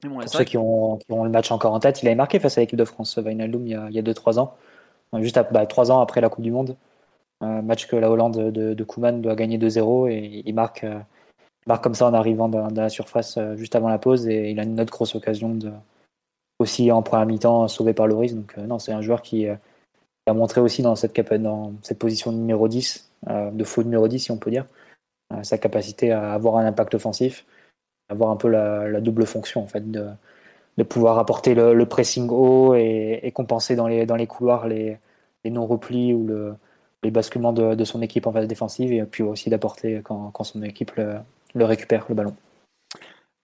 [0.09, 2.41] Bon, Pour ceux qui ont, qui ont, le match encore en tête, il avait marqué
[2.41, 4.57] face à l'équipe de France, Wijnaldum, il y a 2-3 ans,
[5.21, 6.77] juste à, bah, 3 ans après la Coupe du Monde.
[7.41, 10.99] Un match que la Hollande de, de Koeman doit gagner 2-0 et il marque, euh,
[11.67, 14.51] marque comme ça en arrivant dans, dans la surface euh, juste avant la pause et
[14.51, 15.73] il a une autre grosse occasion de
[16.59, 18.35] aussi en première mi-temps sauvé par Loris.
[18.35, 22.69] Donc non, c'est un joueur qui, a montré aussi dans cette, dans cette position numéro
[22.69, 23.11] 10,
[23.53, 24.67] de faux numéro 10 si on peut dire,
[25.43, 27.45] sa capacité à avoir un impact offensif,
[28.09, 30.09] avoir un peu la, double fonction en fait de,
[30.79, 34.99] de pouvoir apporter le, pressing haut et, compenser dans les, dans les couloirs les,
[35.45, 36.55] les non-replis ou le,
[37.03, 40.63] les basculements de, son équipe en phase défensive et puis aussi d'apporter quand, quand, son
[40.63, 41.17] équipe le,
[41.55, 42.37] le, récupère, le ballon.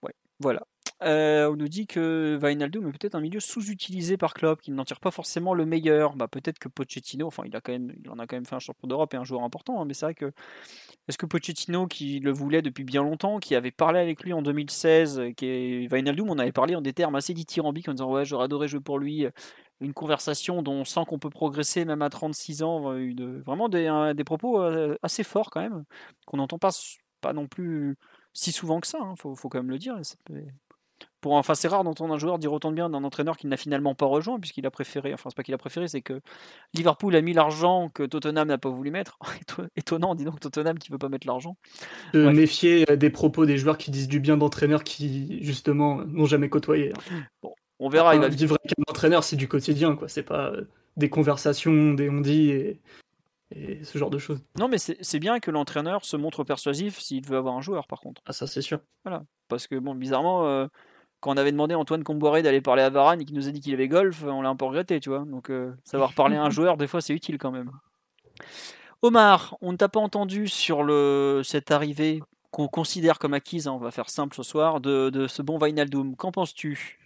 [0.03, 0.61] Ouais, voilà.
[1.01, 4.83] Euh, on nous dit que Vainaldo est peut-être un milieu sous-utilisé par Klopp, qu'il n'en
[4.83, 6.15] tire pas forcément le meilleur.
[6.15, 8.55] Bah, peut-être que Pochettino, enfin il, a quand même, il en a quand même fait
[8.55, 10.31] un champion d'Europe et un joueur important, hein, mais c'est vrai que
[11.07, 14.41] est-ce que Pochettino, qui le voulait depuis bien longtemps, qui avait parlé avec lui en
[14.41, 18.25] 2016, qui est Vainaldoum, on avait parlé en des termes assez dithyrambiques en disant ouais
[18.25, 19.25] j'aurais adoré jouer pour lui,
[19.81, 22.93] une conversation dont on sent qu'on peut progresser même à 36 ans,
[23.45, 25.83] vraiment des, des, propos euh, assez forts quand même,
[26.25, 26.71] qu'on n'entend pas,
[27.21, 27.95] pas non plus
[28.33, 29.97] si souvent que ça, il hein, faut, faut, quand même le dire
[31.21, 33.57] pour enfin c'est rare d'entendre un joueur dire autant de bien d'un entraîneur qu'il n'a
[33.57, 36.21] finalement pas rejoint puisqu'il a préféré enfin c'est pas qu'il a préféré c'est que
[36.73, 39.17] Liverpool a mis l'argent que Tottenham n'a pas voulu mettre
[39.75, 41.57] étonnant dis donc Tottenham qui veut pas mettre l'argent
[42.13, 46.25] de méfier euh, des propos des joueurs qui disent du bien d'entraîneurs qui justement n'ont
[46.25, 47.21] jamais côtoyé hein.
[47.41, 50.51] bon on verra il va vivre avec un entraîneur c'est du quotidien quoi c'est pas
[50.51, 50.63] euh,
[50.97, 52.79] des conversations des on dit et
[53.51, 54.41] et ce genre de choses.
[54.59, 57.99] Non, mais c'est bien que l'entraîneur se montre persuasif s'il veut avoir un joueur, par
[57.99, 58.21] contre.
[58.25, 58.79] Ah, ça, c'est sûr.
[59.03, 59.23] Voilà.
[59.47, 60.67] Parce que, bon, bizarrement, euh,
[61.19, 63.51] quand on avait demandé à Antoine Comboiré d'aller parler à Varane et qu'il nous a
[63.51, 65.25] dit qu'il avait golf, on l'a un peu regretté, tu vois.
[65.25, 67.71] Donc euh, savoir parler à un joueur, des fois, c'est utile quand même.
[69.01, 73.73] Omar, on ne t'a pas entendu sur le, cette arrivée qu'on considère comme acquise, hein,
[73.73, 76.15] on va faire simple ce soir, de, ce bon Vainaldoum.
[76.15, 76.99] Qu'en penses-tu?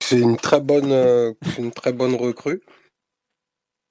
[0.00, 2.62] C'est une très bonne, euh, une très bonne recrue.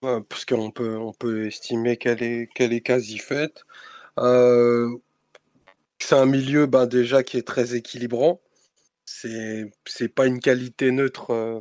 [0.02, 3.64] parce qu'on peut, on peut estimer qu'elle est, qu'elle est quasi faite.
[4.20, 4.90] Euh,
[6.04, 8.42] c'est un milieu ben, déjà qui est très équilibrant.
[9.06, 11.60] C'est c'est pas une qualité neutre euh,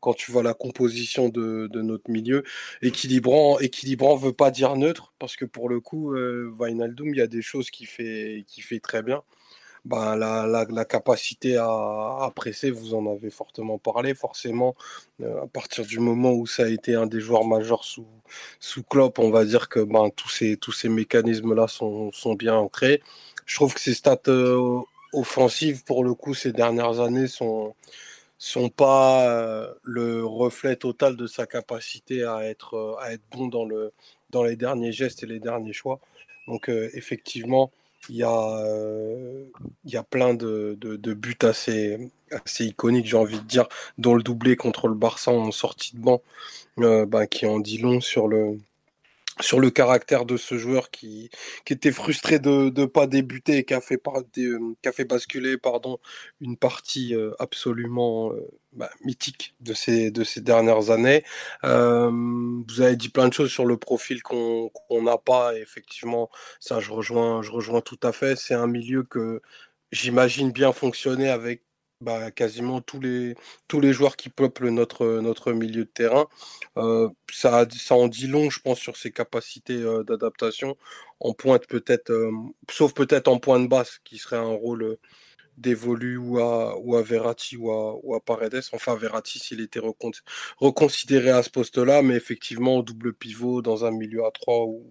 [0.00, 2.44] quand tu vois la composition de, notre milieu.
[2.82, 7.26] Équilibrant, équilibrant veut pas dire neutre parce que pour le coup, euh, il y a
[7.26, 9.22] des choses qu'il fait qui fait très bien.
[9.86, 14.74] Ben, la, la, capacité à, presser, vous en avez fortement parlé, forcément,
[15.22, 18.06] euh, à partir du moment où ça a été un des joueurs majeurs sous,
[18.60, 22.54] sous Klopp, on va dire que ben, tous ces, tous ces mécanismes-là sont, sont bien
[22.56, 23.02] ancrés.
[23.50, 24.80] Je trouve que ses stats euh,
[25.12, 27.74] offensives, pour le coup, ces dernières années, sont
[28.38, 33.48] sont pas euh, le reflet total de sa capacité à être, euh, à être bon
[33.48, 33.92] dans, le,
[34.30, 35.98] dans les derniers gestes et les derniers choix.
[36.46, 37.72] Donc effectivement,
[38.08, 38.64] il y, a,
[39.84, 41.98] y a plein de, de, buts assez,
[42.30, 43.66] assez iconiques, j'ai envie de dire,
[43.98, 46.22] dont le doublé contre le Barça en sortie de banc,
[46.76, 48.58] ben, qui en dit long sur le,
[49.40, 51.30] sur le caractère de ce joueur qui,
[51.68, 54.00] était frustré de ne pas débuter et qui a fait,
[54.38, 55.56] euh, basculer
[56.40, 61.24] une partie euh, absolument euh, bah, mythique de ces, de ces dernières années.
[61.62, 64.70] vous avez dit plein de choses sur le profil qu'on
[65.02, 68.36] n'a pas effectivement, ça je rejoins, je rejoins tout à fait.
[68.36, 69.40] C'est un milieu que
[69.92, 71.62] j'imagine bien fonctionner avec
[72.00, 73.34] bah, quasiment tous les,
[73.68, 76.26] tous les joueurs qui peuplent notre, milieu de terrain.
[76.78, 80.76] Euh, ça, ça en dit long, je pense, sur ses capacités euh, d'adaptation.
[81.20, 82.32] En pointe peut-être, euh,
[82.70, 84.96] sauf peut-être en pointe basse, qui serait un rôle
[85.58, 88.62] dévolu ou à, ou à Verratti ou à, ou à Paredes.
[88.72, 89.80] Enfin, Verratti s'il était
[90.58, 94.90] reconsidéré à ce poste-là, mais effectivement, au double pivot, dans un milieu à 3 ou,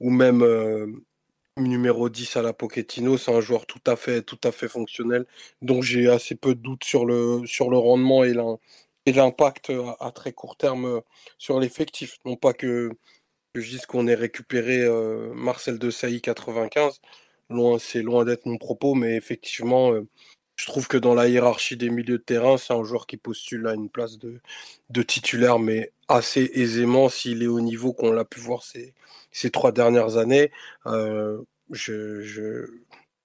[0.00, 0.42] ou même
[1.56, 5.26] numéro 10 à la Pochettino, c'est un joueur tout à fait, tout à fait fonctionnel.
[5.62, 8.32] Donc j'ai assez peu de doutes sur le, sur le rendement et
[9.12, 11.00] l'impact à, très court terme euh,
[11.38, 12.18] sur l'effectif.
[12.24, 12.90] Non pas que,
[13.54, 17.00] je dise qu'on ait récupéré euh, Marcel de Sailly 95,
[17.50, 20.08] loin, c'est loin d'être mon propos, mais effectivement, euh,
[20.56, 23.66] je trouve que dans la hiérarchie des milieux de terrain, c'est un joueur qui postule
[23.66, 28.40] à une place de, titulaire, mais assez aisément s'il est au niveau qu'on l'a pu
[28.40, 28.94] voir ces,
[29.32, 30.52] ces trois dernières années.
[30.86, 32.22] Euh, je,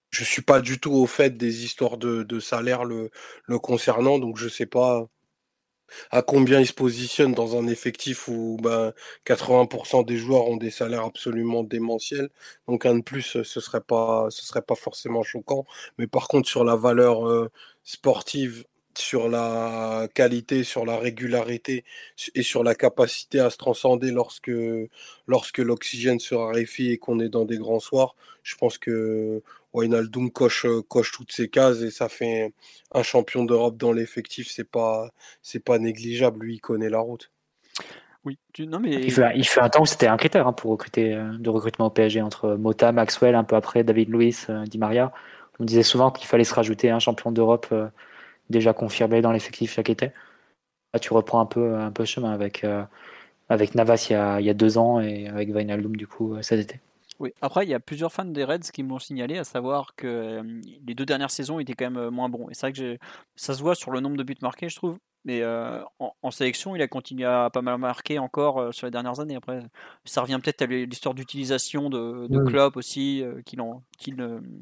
[0.09, 3.11] je suis pas du tout au fait des histoires de, de salaire le,
[3.59, 5.07] concernant, donc je sais pas
[6.11, 8.93] à combien il se positionne dans un effectif où ben,
[9.25, 12.29] 80% des joueurs ont des salaires absolument démentiels?
[12.67, 15.65] Donc un de plus, ce serait pas, serait pas forcément choquant.
[15.97, 17.49] Mais par contre, sur la valeur euh,
[17.83, 18.65] sportive
[18.97, 21.85] sur la qualité, sur la régularité
[22.35, 24.51] et sur la capacité à se transcender lorsque,
[25.27, 28.15] lorsque l'oxygène se raréfie et qu'on est dans des grands soirs.
[28.43, 29.41] Je pense que
[29.73, 32.53] Wijnaldum coche, coche toutes ces cases et ça fait
[32.93, 34.49] un champion d'Europe dans l'effectif.
[34.51, 35.09] C'est pas,
[35.41, 36.45] c'est pas négligeable.
[36.45, 37.31] Lui, il connaît la route.
[38.25, 38.91] Oui, non mais...
[38.91, 41.49] il, fait, il fait un temps où c'était un critère hein, pour recruter euh, de
[41.49, 45.13] recrutement au PSG entre Mota, Maxwell, un peu après David Luiz, euh, Di Maria.
[45.59, 47.87] On disait souvent qu'il fallait se rajouter un champion d'Europe euh,
[48.49, 50.11] déjà confirmés dans l'effectif chaque été.
[50.93, 52.65] Là, tu reprends un peu un peu chemin avec
[53.47, 56.35] avec Navas il y, a, il y a deux ans et avec Vinaldoom du coup
[56.41, 56.79] cet été.
[57.19, 60.41] Oui, après, il y a plusieurs fans des Reds qui m'ont signalé, à savoir que
[60.85, 62.49] les deux dernières saisons étaient quand même moins bons.
[62.49, 62.97] Et c'est vrai que
[63.35, 64.97] ça se voit sur le nombre de buts marqués, je trouve.
[65.25, 65.43] Mais
[65.99, 69.35] en, sélection, il a continué à pas mal marquer encore sur les dernières années.
[69.35, 69.59] Après,
[70.05, 73.61] ça revient peut-être à l'histoire d'utilisation de, de Klopp aussi, qu'il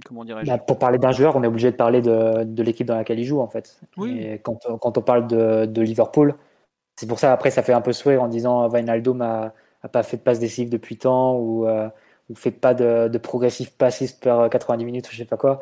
[0.04, 0.50] comment dirais-je?
[0.50, 3.20] Bah, Pour parler d'un joueur, on est obligé de parler de, de l'équipe dans laquelle
[3.20, 3.80] il joue, en fait.
[3.98, 4.18] Oui.
[4.18, 6.34] Et quand, quand on parle de, de Liverpool,
[6.96, 10.02] c'est pour ça, après, ça fait un peu sourire en disant Wijnaldum a, a pas
[10.02, 11.68] fait de passe décisive depuis tant ou
[12.30, 15.62] vous faites pas de, progressif passiste per 90 minutes ou je sais pas quoi.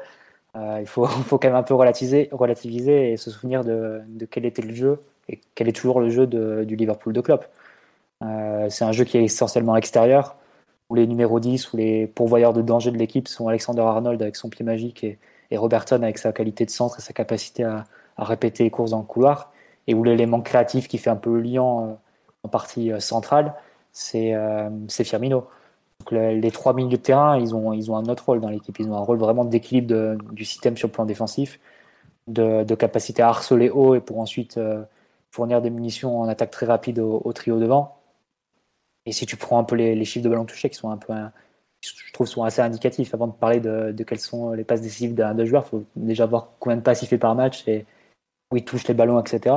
[0.56, 4.62] Euh, il faut, quand même un peu relativiser, relativiser et se souvenir de, quel était
[4.62, 7.45] le jeu et quel est toujours le jeu du Liverpool de Klopp.
[8.23, 10.36] Euh, c'est un jeu qui est essentiellement extérieur,
[10.89, 14.36] où les numéros 10 ou les pourvoyeurs de danger de l'équipe sont Alexander Arnold avec
[14.36, 15.17] son pied magique et,
[15.58, 17.86] Robertson avec sa qualité de centre et sa capacité à,
[18.17, 19.51] répéter les courses dans le couloir,
[19.88, 21.93] et où l'élément créatif qui fait un peu le lien euh,
[22.43, 23.54] en partie euh, centrale,
[23.91, 25.47] c'est euh, Firmino
[26.12, 28.77] les trois milieux de terrain, ils ont, ils ont un autre rôle dans l'équipe.
[28.79, 31.60] Ils ont un rôle vraiment d'équilibre du système sur le plan défensif,
[32.27, 34.84] de, capacité à harceler haut et pour ensuite euh,
[35.31, 37.97] fournir des munitions en attaque très rapide au, trio devant.
[39.05, 41.13] Et si tu prends un peu les, chiffres de ballon touché qui sont un peu,
[41.81, 45.13] je trouve, sont assez indicatifs avant de parler de, de quelles sont les passes décisives
[45.15, 47.86] d'un joueur, il faut déjà voir combien de passes il fait par match et
[48.51, 49.55] où il touche les ballons, etc.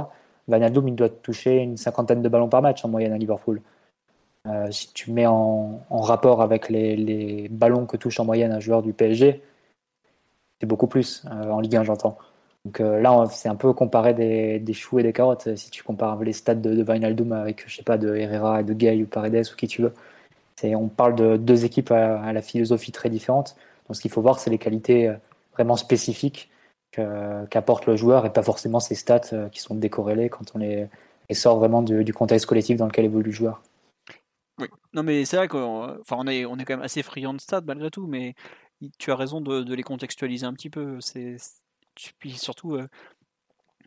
[0.48, 3.60] Van il doit toucher une cinquantaine de ballons par match en moyenne à Liverpool.
[4.46, 8.82] Euh, si tu mets en, rapport avec les, ballons que touche en moyenne un joueur
[8.82, 9.42] du PSG,
[10.60, 12.18] c'est beaucoup plus euh, en Ligue 1, j'entends.
[12.64, 15.54] Donc euh, là, c'est un peu comparer des, choux et des carottes.
[15.56, 18.72] Si tu compares les stats de, de Vinaldoom avec, je sais pas, de Herrera, de
[18.72, 19.94] Gay ou Paredes ou qui tu veux,
[20.64, 23.56] on parle de deux équipes à, la philosophie très différente.
[23.86, 25.12] Donc ce qu'il faut voir, c'est les qualités
[25.54, 26.50] vraiment spécifiques
[26.92, 30.88] qu'apporte le joueur et pas forcément ses stats qui sont décorrélées quand on les,
[31.32, 33.62] sort vraiment du contexte collectif dans lequel évolue le joueur.
[34.92, 37.60] Non, mais c'est vrai qu'on on est, on est quand même assez friand de stats
[37.60, 38.34] malgré tout, mais
[38.98, 41.00] tu as raison de, les contextualiser un petit peu.
[41.00, 41.36] C'est,
[42.18, 42.88] puis surtout, euh,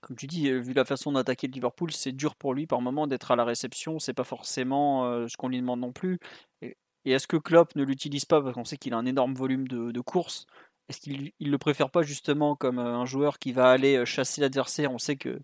[0.01, 3.07] comme tu dis, euh, vu la façon d'attaquer Liverpool, c'est dur pour lui par moment
[3.07, 3.99] d'être à la réception.
[3.99, 6.19] C'est pas forcément euh, ce qu'on lui demande non plus.
[6.61, 9.67] Et, est-ce que Klopp ne l'utilise pas parce qu'on sait qu'il a un énorme volume
[9.67, 10.45] de, courses
[10.87, 14.91] Est-ce qu'il il le préfère pas justement comme un joueur qui va aller chasser l'adversaire?
[14.91, 15.39] On sait que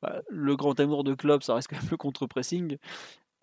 [0.00, 2.78] bah, le grand amour de Klopp, ça reste quand même le contre-pressing.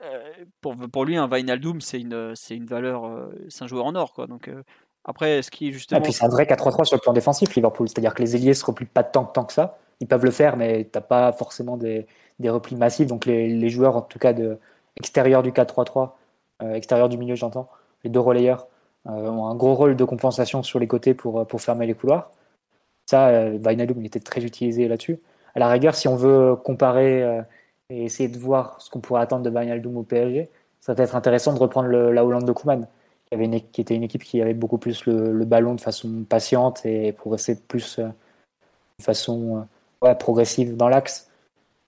[0.02, 0.32] Euh,
[0.62, 3.96] pour, pour lui, un Vinaldoom, c'est une, c'est une valeur, euh, c'est un joueur en
[3.96, 4.14] or.
[4.14, 4.28] Quoi.
[4.28, 4.64] Donc, euh,
[5.04, 6.00] après, ce qui est justement.
[6.00, 7.90] Et puis c'est un vrai 4-3-3 sur le plan défensif, Liverpool.
[7.90, 9.78] C'est-à-dire que les ailiers se replient pas tant, tant que ça.
[10.00, 12.08] Ils peuvent le faire, mais tu n'as pas forcément des,
[12.40, 13.08] des, replis massifs.
[13.08, 14.58] Donc les, les, joueurs, en tout cas, de,
[14.98, 16.12] extérieur du 4-3-3,
[16.74, 17.70] extérieur du milieu, j'entends,
[18.04, 18.68] les deux relayeurs,
[19.06, 22.32] ont un gros rôle de compensation sur les côtés pour, pour fermer les couloirs.
[23.08, 25.20] Ça, Vinaldoom, il était très utilisé là-dessus.
[25.56, 27.44] À la rigueur, si on veut comparer
[27.89, 30.49] et essayer de voir ce qu'on pourrait attendre de Wijnaldum au PSG,
[30.80, 32.88] ça va être intéressant de reprendre la Hollande de Koeman,
[33.25, 36.23] qui, avait une, qui était une équipe qui avait beaucoup plus le, ballon de façon
[36.28, 38.08] patiente et progressait plus euh,
[39.02, 39.65] façon
[40.04, 41.30] euh, progressive dans l'axe,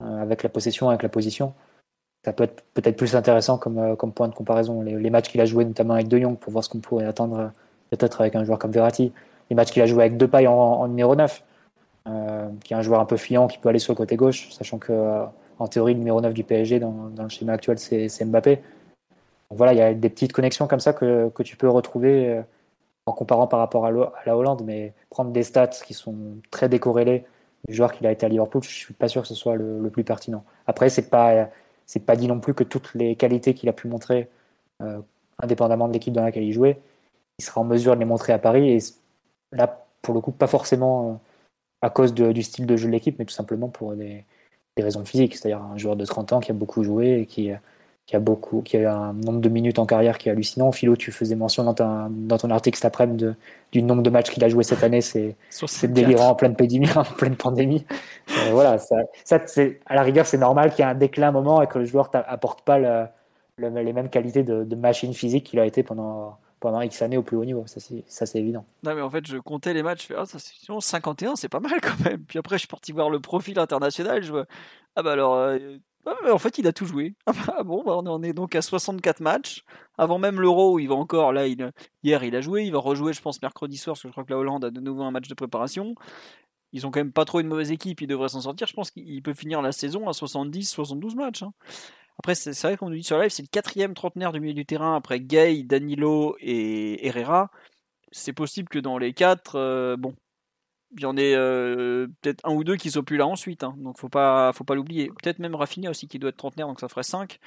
[0.04, 1.54] euh, avec la possession, avec la position.
[2.26, 4.82] Ça peut être peut-être plus intéressant comme, comme point de comparaison.
[4.82, 7.52] Les, matchs qu'il a joué notamment avec De Jong pour voir ce qu'on pourrait attendre
[7.90, 9.12] peut-être avec un joueur comme Verratti.
[9.50, 11.44] Les matchs qu'il a joué avec Depay en, en numéro 9,
[12.64, 14.78] qui est un joueur un peu fuyant qui peut aller sur le côté gauche, sachant
[14.78, 15.26] que
[15.62, 18.62] en théorie, numéro 9 du PSG dans, le schéma actuel, c'est Mbappé.
[19.52, 22.42] voilà, il y a des petites connexions comme ça que, tu peux retrouver euh,
[23.06, 23.92] en comparant par rapport à,
[24.26, 26.16] la Hollande, mais prendre des stats qui sont
[26.50, 27.26] très décorrélés
[27.68, 29.90] du joueur qui a été à Liverpool, je suis pas sûr que ce soit le,
[29.92, 30.44] plus pertinent.
[30.66, 31.50] Après, c'est pas
[31.86, 34.30] c'est pas dit non plus que toutes les qualités qu'il a pu montrer,
[34.82, 35.02] euh,
[35.40, 36.80] indépendamment de l'équipe dans laquelle il jouait,
[37.38, 38.70] il sera en mesure de les montrer à Paris.
[38.72, 38.80] Et
[39.52, 41.16] là, pour le coup, pas forcément euh,
[41.82, 44.26] à cause du style de jeu de l'équipe, mais tout simplement pour des,
[44.78, 47.52] des raisons physiques, c'est-à-dire un joueur de 30 ans qui a beaucoup joué et qui,
[48.06, 50.72] qui a beaucoup, qui a un nombre de minutes en carrière qui est hallucinant.
[50.72, 53.28] Philo, tu faisais mention dans, dans ton article cet après-midi
[53.72, 55.36] du nombre de matchs qu'il a joué cette année, c'est
[55.84, 56.90] délirant en pleine pandémie.
[56.96, 57.86] En pleine pandémie.
[58.30, 59.40] Euh, voilà, ça, ça
[59.86, 61.80] à la rigueur, c'est normal qu'il y ait un déclin à un moment et que
[61.80, 62.80] le joueur n'apporte pas
[63.58, 67.24] les mêmes qualités de, de machine physique qu'il a été pendant pendant X années au
[67.24, 67.66] plus haut niveau.
[67.66, 67.80] Ça,
[68.26, 68.66] c'est évident.
[68.84, 70.04] Non, mais en fait, je comptais les matchs.
[70.04, 70.40] Je fais, ah, ça,
[70.80, 72.24] 51, c'est pas mal quand même.
[72.24, 74.24] Puis après, je suis parti voir le profil international.
[74.24, 74.46] Je vois,
[74.96, 75.58] ah bah alors, euh,
[76.06, 77.16] ah, en fait, il a tout joué.
[77.26, 79.66] Ah bah, bon, bah, on est donc à 64 matchs.
[79.98, 81.72] Avant même l'Euro, il va encore, là, il,
[82.04, 82.64] hier, il a joué.
[82.64, 84.70] Il va rejouer, je pense, mercredi soir, parce que je crois que la Hollande a
[84.70, 85.96] de nouveau un match de préparation.
[86.74, 88.68] Ils ont quand même pas trop une mauvaise équipe, ils devraient s'en sortir.
[88.68, 91.44] Je pense qu'il peut finir la saison à 70, 72 matchs.
[91.44, 91.54] Hein.
[92.22, 94.64] Après, c'est vrai qu'on nous dit sur live, c'est le quatrième trentenaire du milieu du
[94.64, 97.50] terrain après Gay, Danilo et Herrera.
[98.12, 100.14] C'est possible que dans les quatre, euh, bon,
[100.96, 101.34] il y en ait
[102.22, 103.64] peut-être un ou deux qui sont plus là ensuite.
[103.64, 103.74] Hein.
[103.80, 105.08] donc faut pas, faut pas l'oublier.
[105.08, 107.40] Peut-être même Rafinha aussi qui doit être trentenaire, donc ça ferait 5.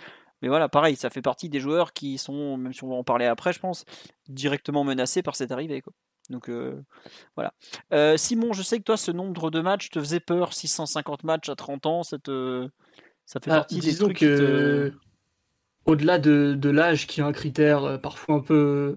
[0.43, 3.05] Mais voilà, pareil, ça fait partie des joueurs qui sont, même si on va en
[3.05, 3.85] parler après, je pense,
[4.29, 5.85] directement menacés par cette arrivée.
[6.31, 6.51] Donc
[7.37, 7.55] voilà.
[8.17, 10.53] Simon, je sais que toi, ce nombre de matchs te faisait peur.
[10.53, 12.19] 650 matchs à 30 ans, ça,
[13.27, 14.93] ça fait ah, partie des trucs que...
[15.87, 18.97] Au-delà de, de l'âge, qui est un critère parfois un peu,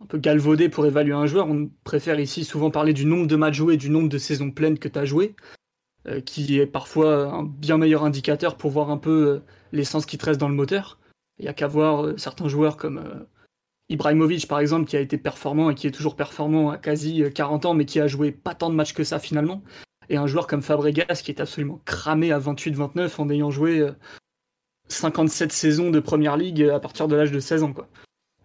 [0.00, 3.36] un peu galvaudé pour évaluer un joueur, on préfère ici souvent parler du nombre de
[3.36, 5.36] matchs joués, du nombre de saisons pleines que tu as joué,
[6.24, 10.40] qui est parfois un bien meilleur indicateur pour voir un peu l'essence qui te reste
[10.40, 10.98] dans le moteur.
[11.38, 13.26] Il n'y a qu'à voir certains joueurs comme
[13.90, 17.66] Ibrahimovic, par exemple, qui a été performant et qui est toujours performant à quasi 40
[17.66, 19.62] ans, mais qui a joué pas tant de matchs que ça finalement.
[20.08, 23.86] Et un joueur comme Fabregas, qui est absolument cramé à 28-29 en ayant joué
[24.88, 27.72] 57 saisons de première ligue à partir de l'âge de 16 ans.
[27.72, 27.88] Quoi.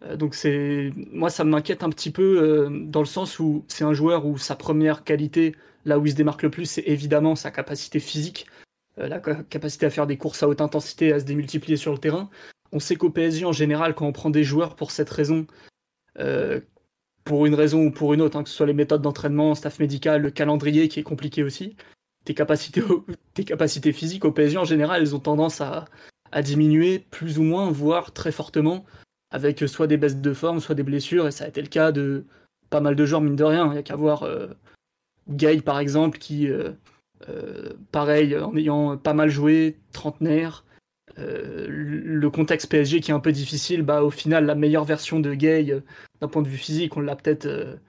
[0.04, 3.84] Euh, donc c'est moi ça m'inquiète un petit peu euh, dans le sens où c'est
[3.84, 7.36] un joueur où sa première qualité, là où il se démarque le plus, c'est évidemment
[7.36, 8.48] sa capacité physique,
[9.00, 11.98] euh, la capacité à faire des courses à haute intensité, à se démultiplier sur le
[11.98, 12.30] terrain.
[12.72, 15.48] On sait qu'au PSG en général, quand on prend des joueurs pour cette raison,
[17.28, 19.80] pour une raison ou pour une autre, hein, que ce soit les méthodes d'entraînement, staff
[19.80, 21.76] médical, le calendrier qui est compliqué aussi,
[22.24, 25.86] tes capacités, physiques au PSG en général, elles ont tendance à,
[26.42, 28.86] diminuer plus ou moins, voire très fortement,
[29.30, 31.92] avec soit des baisses de forme, soit des blessures, et ça a été le cas
[31.92, 32.24] de
[32.70, 33.66] pas mal de joueurs, mine de rien.
[33.68, 34.48] Il n'y a qu'à voir euh,
[35.66, 36.72] par exemple, qui, euh,
[37.28, 40.64] euh, pareil, en ayant pas mal joué, trentenaire,
[41.18, 45.34] le contexte PSG qui est un peu difficile, bah, au final, la meilleure version de
[45.34, 45.82] Gay,
[46.22, 47.80] d'un point de vue physique, on l'a peut-être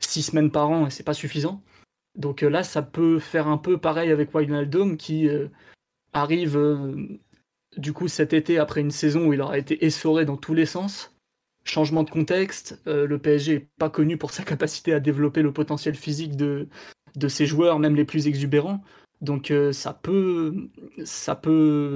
[0.00, 1.62] six semaines par an, et c'est pas suffisant.
[2.16, 5.28] Donc là, ça peut faire un peu pareil avec Wijnaldum, qui
[6.12, 6.58] arrive
[7.76, 10.66] du coup, cet été, après une saison où il aura été essoré dans tous les
[10.66, 11.14] sens,
[11.64, 15.52] changement de contexte, euh, le PSG n'est pas connu pour sa capacité à développer le
[15.52, 16.68] potentiel physique de,
[17.16, 18.82] de ses joueurs, même les plus exubérants.
[19.20, 20.68] Donc euh, ça peut
[21.04, 21.94] ça peut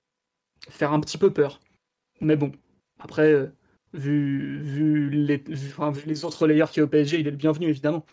[0.68, 1.60] faire un petit peu peur.
[2.20, 2.52] Mais bon,
[2.98, 3.46] après, euh,
[3.92, 5.72] vu, vu, les, vu,
[6.06, 8.04] les autres layers qui est au PSG, il est le bienvenu évidemment.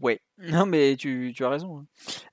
[0.00, 1.78] Ouais, non mais tu, tu as raison.
[1.78, 1.86] Hein.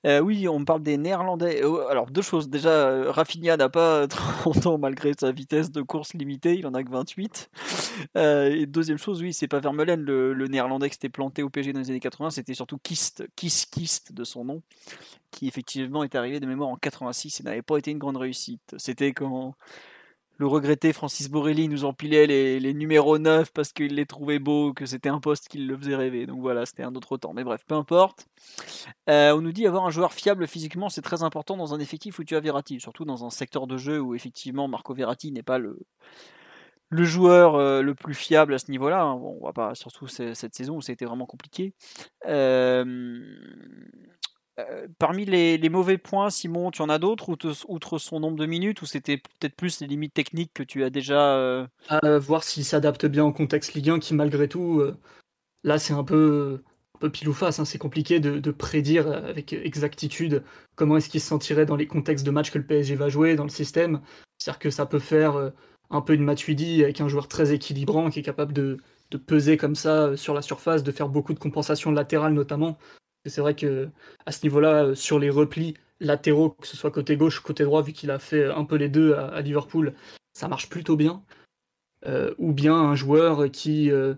[0.06, 1.62] Euh, oui, on parle des Néerlandais.
[1.62, 2.48] Euh, alors deux choses.
[2.48, 6.74] Déjà, euh, Rafinha n'a pas 30 ans malgré sa vitesse de course limitée, il en
[6.74, 7.50] a que 28.
[8.16, 11.80] et deuxième chose, oui, c'est pas Vermeulen le, Néerlandais qui s'était planté au PG dans
[11.80, 14.62] les années 80, c'était surtout Kist, Kist Kist de son nom,
[15.30, 18.74] qui effectivement est arrivé de mémoire en 86 et n'avait pas été une grande réussite.
[18.76, 19.54] C'était quand
[20.42, 24.72] le regretté Francis Borelli nous empilait les, les numéros 9 parce qu'il les trouvait beaux,
[24.72, 26.26] que c'était un poste qui le faisait rêver.
[26.26, 27.32] Donc voilà, c'était un autre temps.
[27.32, 28.26] Mais bref, peu importe.
[29.08, 32.18] Euh, on nous dit avoir un joueur fiable physiquement, c'est très important dans un effectif
[32.18, 35.44] où tu as Verratti, surtout dans un secteur de jeu où effectivement Marco Verratti n'est
[35.44, 35.78] pas le,
[36.88, 39.00] le joueur euh, le plus fiable à ce niveau-là.
[39.00, 39.14] Hein.
[39.18, 41.72] Bon, on va pas, surtout cette saison où ça a été vraiment compliqué.
[42.26, 43.22] Euh,
[44.58, 47.34] euh, parmi les, mauvais points, Simon, tu en as d'autres,
[47.68, 50.90] outre son nombre de minutes, ou c'était peut-être plus les limites techniques que tu as
[50.90, 51.66] déjà euh...
[51.88, 54.98] À voir s'il s'adapte bien au contexte Ligue 1, qui malgré tout, euh,
[55.64, 56.62] là c'est un peu,
[56.94, 57.64] un peu pile ou face, hein.
[57.64, 60.42] c'est compliqué de, prédire avec exactitude
[60.74, 63.36] comment est-ce qu'il se sentirait dans les contextes de match que le PSG va jouer,
[63.36, 64.02] dans le système.
[64.36, 65.50] C'est-à-dire que ça peut faire euh,
[65.88, 68.78] un peu une Matuidi avec un joueur très équilibrant qui est capable de
[69.26, 72.78] peser comme ça sur la surface, de faire beaucoup de compensations latérales notamment.
[73.26, 73.88] C'est vrai que
[74.26, 77.82] à ce niveau-là, euh, sur les replis latéraux, que ce soit côté gauche côté droit,
[77.82, 79.94] vu qu'il a fait un peu les deux à, Liverpool,
[80.32, 81.22] ça marche plutôt bien.
[82.06, 84.14] Euh, ou bien un joueur qui, euh,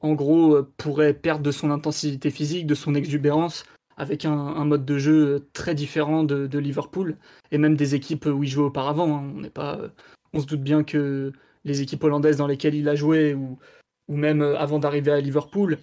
[0.00, 3.64] en gros, pourrait perdre de son intensité physique, de son exubérance,
[3.98, 7.16] avec un, mode de jeu très différent de, Liverpool,
[7.50, 9.18] et même des équipes où il jouait auparavant.
[9.18, 9.90] Hein.
[10.32, 11.32] On, se doute bien que
[11.64, 13.58] les équipes hollandaises dans lesquelles il a joué, ou,
[14.08, 15.78] ou même avant d'arriver à Liverpool,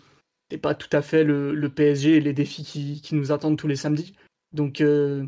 [0.49, 2.63] c'est pas tout à fait le, PSG et les défis
[3.01, 4.13] qui, nous attendent tous les samedis.
[4.53, 5.25] Donc, euh,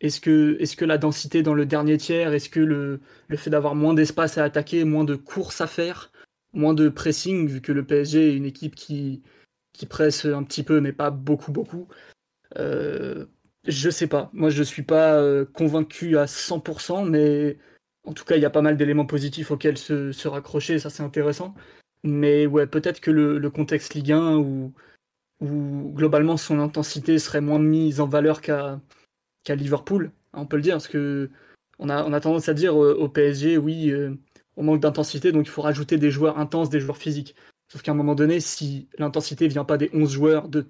[0.00, 3.00] est-ce que, la densité dans le dernier tiers, est-ce que le,
[3.36, 6.12] fait d'avoir moins d'espace à attaquer, moins de courses à faire,
[6.52, 9.22] moins de pressing, vu que le PSG est une équipe qui,
[9.88, 11.88] presse un petit peu, mais pas beaucoup, beaucoup
[12.58, 13.26] euh,
[13.66, 14.30] Je sais pas.
[14.32, 17.58] Moi, je suis pas euh, convaincu à 100%, mais
[18.04, 21.02] en tout cas, il y a pas mal d'éléments positifs auxquels se raccrocher, ça c'est
[21.02, 21.54] intéressant.
[22.04, 24.72] Mais ouais, peut-être que le, contexte Ligue 1 où,
[25.40, 28.80] où globalement son intensité serait moins mise en valeur qu'à
[29.48, 31.30] Liverpool, on peut le dire, parce que
[31.78, 34.14] on a, on a tendance à dire euh, au PSG, oui, euh,
[34.56, 37.34] on manque d'intensité, donc il faut rajouter des joueurs intenses, des joueurs physiques.
[37.68, 40.66] Sauf qu'à un moment donné, si l'intensité vient pas des 11 joueurs, de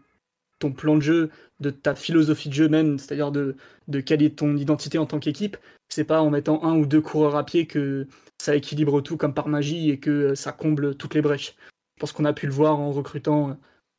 [0.59, 1.31] ton plan de jeu,
[1.61, 3.57] de ta philosophie de jeu même, c'est-à-dire de,
[3.89, 5.57] de quelle est ton identité en tant qu'équipe,
[5.93, 8.07] c'est pas en mettant un ou deux coureurs à pied que
[8.41, 11.55] ça équilibre tout comme par magie et que euh, ça comble toutes les brèches.
[11.97, 13.55] Je pense qu'on a pu le voir en recrutant euh,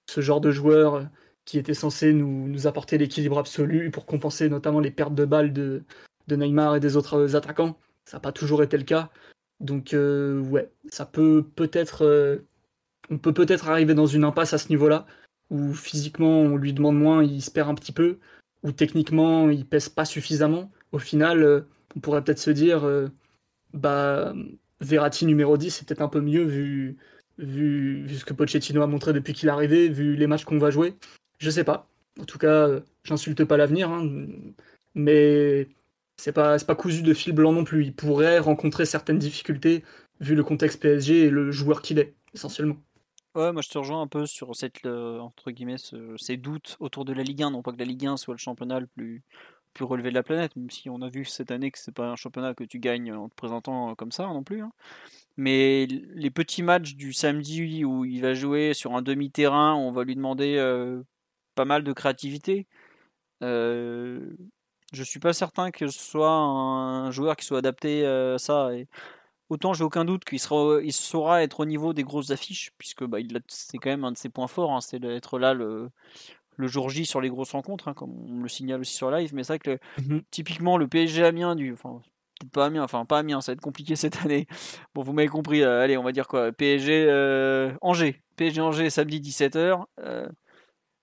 [0.09, 1.03] ce genre de joueurs euh,
[1.45, 5.53] qui était censé nous, nous apporter l'équilibre absolu pour compenser notamment les pertes de balles
[5.53, 5.83] de,
[6.27, 7.77] de Neymar et des autres attaquants.
[8.05, 9.11] Ça n'a pas toujours été le cas.
[9.59, 12.41] Donc ouais, ça peut peut-être,
[13.09, 15.05] on peut peut-être arriver dans une impasse à ce niveau-là,
[15.51, 18.17] où physiquement on lui demande moins, il se perd un petit peu,
[18.63, 20.69] ou techniquement il pèse pas suffisamment.
[20.91, 21.65] Au final,
[21.95, 22.87] on pourrait peut-être se dire,
[23.73, 24.33] bah
[24.81, 26.97] Verratti numéro 10, c'est peut-être un peu mieux vu,
[27.37, 30.59] vu, vu ce que Pochettino a montré depuis qu'il est arrivé, vu les matchs qu'on
[30.59, 30.95] va jouer.
[31.39, 31.87] Je sais pas.
[32.19, 32.67] En tout cas,
[33.03, 34.07] j'insulte pas l'avenir, hein,
[34.93, 35.67] mais
[36.17, 37.85] c'est pas, pas cousu de fil blanc non plus.
[37.85, 39.83] Il pourrait rencontrer certaines difficultés
[40.19, 42.77] vu le contexte PSG et le joueur qu'il est, essentiellement.
[43.35, 45.77] Ouais, moi je te rejoins un peu sur cette, entre guillemets,
[46.17, 47.49] ces doutes autour de la Ligue 1.
[47.49, 49.23] Non pas que la Ligue 1 soit le championnat le plus,
[49.73, 52.07] plus relevé de la planète, même si on a vu cette année que c'est pas
[52.07, 54.61] un championnat que tu gagnes en te présentant comme ça non plus.
[54.61, 54.71] Hein.
[55.37, 60.03] Mais les petits matchs du samedi où il va jouer sur un demi-terrain, on va
[60.03, 61.01] lui demander euh,
[61.55, 62.67] pas mal de créativité.
[63.43, 64.35] Euh,
[64.93, 68.69] je suis pas certain que ce soit un joueur qui soit adapté à ça.
[69.49, 73.03] Autant j'ai aucun doute qu'il sera, il saura être au niveau des grosses affiches, puisque
[73.03, 75.89] bah, c'est quand même un de ses points forts, hein, c'est d'être là le,
[76.57, 79.33] le jour J sur les grosses rencontres, hein, comme on le signale aussi sur live.
[79.33, 82.01] Mais c'est vrai que mmh typiquement le PSG Amiens du, enfin
[82.51, 84.47] pas Amiens, enfin pas Amiens, ça va être compliqué cette année.
[84.93, 85.61] Bon, vous m'avez compris.
[85.61, 89.85] Euh, allez, on va dire quoi PSG euh, Angers, PSG Angers samedi 17h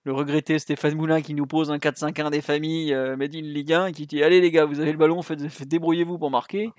[0.04, 3.72] le regretté Stéphane Moulin qui nous pose un 4-5-1 des familles euh, Made in Ligue
[3.72, 6.70] 1 qui dit allez les gars vous avez le ballon faites, débrouillez-vous pour marquer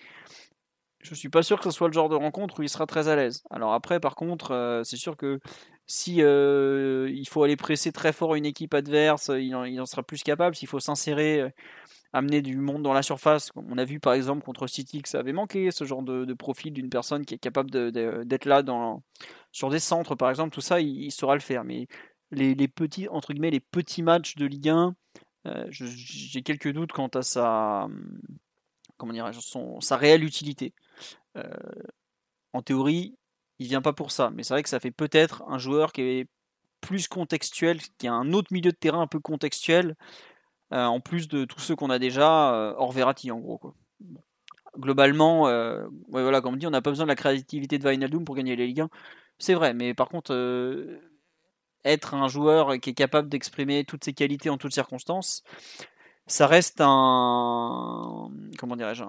[1.02, 3.08] je suis pas sûr que ce soit le genre de rencontre où il sera très
[3.08, 5.40] à l'aise alors après par contre euh, c'est sûr que
[5.88, 10.24] si euh, il faut aller presser très fort une équipe adverse il en, sera plus
[10.24, 11.54] capable s'il faut s'insérer
[12.14, 15.20] amener du monde dans la surface on a vu par exemple contre City que ça
[15.20, 18.64] avait manqué ce genre de, profil d'une personne qui est capable d'être là
[19.52, 21.88] sur des centres par exemple tout ça il, saura le faire mais
[22.32, 24.96] les, petits entre guillemets les petits matchs de Ligue 1,
[25.48, 27.88] euh, j'ai quelques doutes quant à sa
[28.98, 29.32] comment dirais
[29.80, 30.74] sa réelle utilité.
[31.36, 31.50] Euh,
[32.54, 33.18] en théorie,
[33.62, 36.02] il vient pas pour ça, mais c'est vrai que ça fait peut-être un joueur qui
[36.02, 36.28] est
[36.82, 39.96] plus contextuel, qui a un autre milieu de terrain un peu contextuel,
[40.74, 43.76] euh, en plus de tous ceux qu'on a déjà hors Verratti en gros quoi.
[44.80, 48.24] Globalement, ouais, voilà, comme on dit, on n'a pas besoin de la créativité de Wijnaldum
[48.24, 48.90] pour gagner les Ligue 1.
[49.38, 50.32] C'est vrai, mais par contre,
[51.84, 55.44] être un joueur qui est capable d'exprimer toutes ses qualités en toutes circonstances,
[56.28, 57.81] ça reste un
[58.62, 59.04] comment dirais-je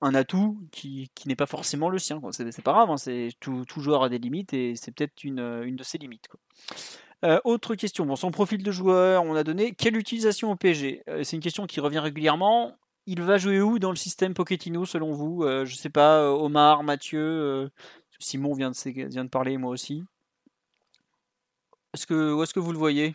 [0.00, 2.20] un, atout qui, n'est pas forcément le sien.
[2.32, 5.76] C'est, pas grave, hein, c'est tout, joueur a des limites et c'est peut-être une, une
[5.76, 6.26] de ses limites.
[7.24, 11.04] Euh, autre question, bon, son profil de joueur, on a donné quelle utilisation au PSG
[11.08, 12.76] euh, C'est une question qui revient régulièrement.
[13.06, 15.44] Il va jouer où dans le système Pochettino selon vous?
[15.44, 17.70] Euh, Je sais pas, Omar, Mathieu,
[18.18, 20.02] Simon vient de, vient de parler, moi aussi.
[21.94, 23.14] Est-ce que, où est-ce que vous le voyez?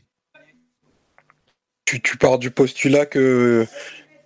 [1.84, 3.68] Tu, tu, pars du postulat que,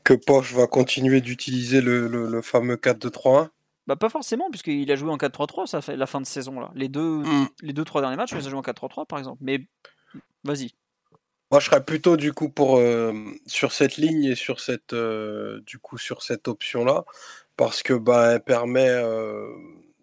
[0.08, 3.49] que Poche va continuer d'utiliser le, le, fameux 4-2-3-1
[3.88, 6.72] bah pas forcément, puisqu'il a joué en 4-3-3, ça fait la fin de saison là.
[6.76, 7.47] Les deux, hmm.
[7.62, 9.38] les deux trois derniers matchs, il a joué en 4-3-3 par exemple.
[9.41, 9.66] Mais
[10.43, 10.72] vas-y.
[11.51, 13.14] Moi, je serais plutôt du coup pour euh,
[13.45, 17.05] sur cette ligne et sur cette euh, du coup sur cette option là,
[17.55, 19.47] parce que bah elle permet euh,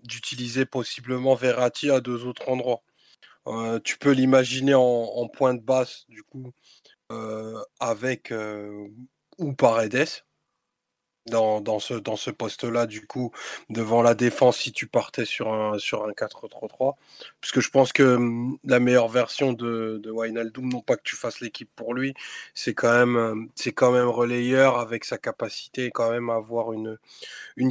[0.02, 2.82] d'utiliser possiblement Verratti à deux autres endroits
[3.84, 6.50] tu peux l'imaginer en, point de basse, du coup,
[7.78, 8.32] avec
[9.38, 10.24] ou Paredes
[11.26, 13.32] dans, dans ce, dans ce poste-là, du coup,
[13.70, 16.94] devant la défense, si tu partais sur un, sur un 4-3-3.
[17.40, 21.16] Puisque je pense que mmh, la meilleure version de, de Wijnaldum, non pas que tu
[21.16, 22.14] fasses l'équipe pour lui,
[22.54, 26.98] c'est quand même, c'est quand même relayeur avec sa capacité quand même à avoir une,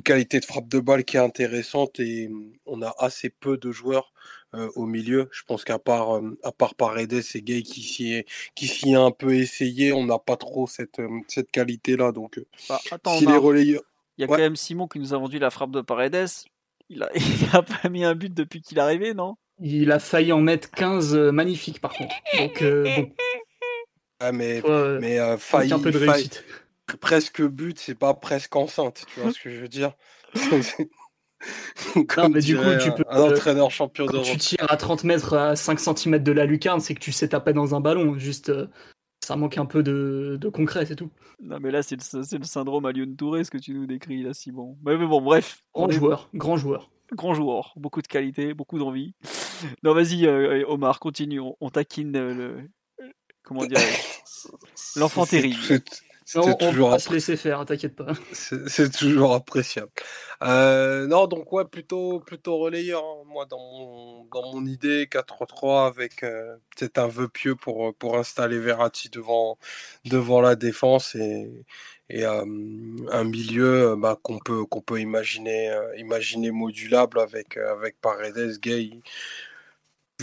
[0.04, 3.72] qualité de frappe de balle qui est intéressante et mmh, on a assez peu de
[3.72, 4.14] joueurs
[4.56, 5.30] euh, au milieu.
[5.32, 8.94] Je pense qu'à part, euh, à part Paredes et Gay qui s'y est, qui s'y
[8.94, 12.12] a un peu essayé, on n'a pas trop cette, euh, cette qualité-là.
[12.12, 12.40] Donc,
[12.70, 12.80] bah,
[13.18, 13.82] si les relayeurs.
[14.18, 16.28] Il y a quand même Simon qui nous a vendu la frappe de Paredes.
[16.90, 19.38] Il a, il a pas mis un but depuis qu'il est arrivé, non?
[19.60, 22.14] Il a failli en mettre 15 magnifiques, par contre.
[22.38, 23.12] Donc, bon.
[24.20, 24.62] Ah, mais,
[25.02, 26.44] mais failli, un peu de réussite.
[27.02, 29.06] presque but, c'est pas presque enceinte.
[29.14, 29.94] Tu vois ce que je veux dire?
[32.18, 33.04] non, mais du coup, tu peux.
[33.10, 34.26] Un entraîneur champion d'Europe.
[34.26, 37.30] Tu tires à 30 mètres à 5 cm de la lucarne, c'est que tu sais
[37.30, 38.18] taper dans un ballon.
[38.18, 38.68] Juste, euh,
[39.24, 41.12] ça manque un peu de, de concret, c'est tout.
[41.42, 44.34] Non, mais là, c'est le, le, syndrome Lyon Touré, ce que tu nous décris là,
[44.34, 44.78] Simon.
[44.86, 45.64] Mais, mais bon, bref.
[45.74, 46.90] Grand joueur, grand joueur.
[47.12, 49.14] Grand joueur, beaucoup de qualité, beaucoup d'envie.
[49.84, 51.40] Non, vas-y, euh, Omar, continue.
[51.40, 52.58] On, taquine le.
[53.44, 53.78] Comment dire
[54.96, 55.60] L'enfant terrible.
[56.36, 58.14] On, toujours va se laisser faire, t'inquiète pas.
[58.34, 59.92] C'est toujours appréciable.
[60.44, 63.04] Euh, non, donc ouais, plutôt, plutôt relayeur.
[63.04, 63.24] Hein.
[63.28, 68.18] Moi, dans mon, dans mon idée, 4-3 avec euh, peut-être un vœu pieux pour, pour
[68.18, 69.58] installer Verratti devant,
[70.06, 71.50] devant la défense et,
[72.10, 72.44] et euh,
[73.12, 79.02] un milieu bah, qu'on peut, qu'on peut imaginer, imaginer modulable avec, avec Paredes, Gay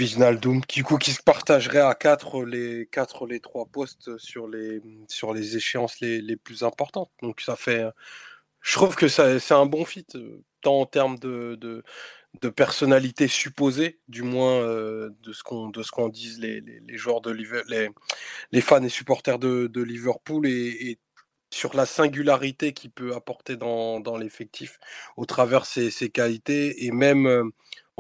[0.01, 5.35] Wijnaldum qui, qui se partagerait à 4 les, quatre, les 3 postes sur les, sur
[5.35, 7.11] les échéances les, les plus importantes.
[7.23, 7.85] Donc ça fait.
[8.63, 10.07] Je trouve que c'est un bon fit,
[10.63, 16.39] tant en termes de, de, personnalité supposée, du moins euh, de ce qu'on qu'on disent
[16.39, 17.91] les, les, les, joueurs de les,
[18.53, 20.99] les fans et supporters de, de Liverpool et, et,
[21.53, 24.79] sur la singularité qu'il peut apporter dans, dans l'effectif
[25.17, 27.45] au travers ses, ses, qualités et même euh,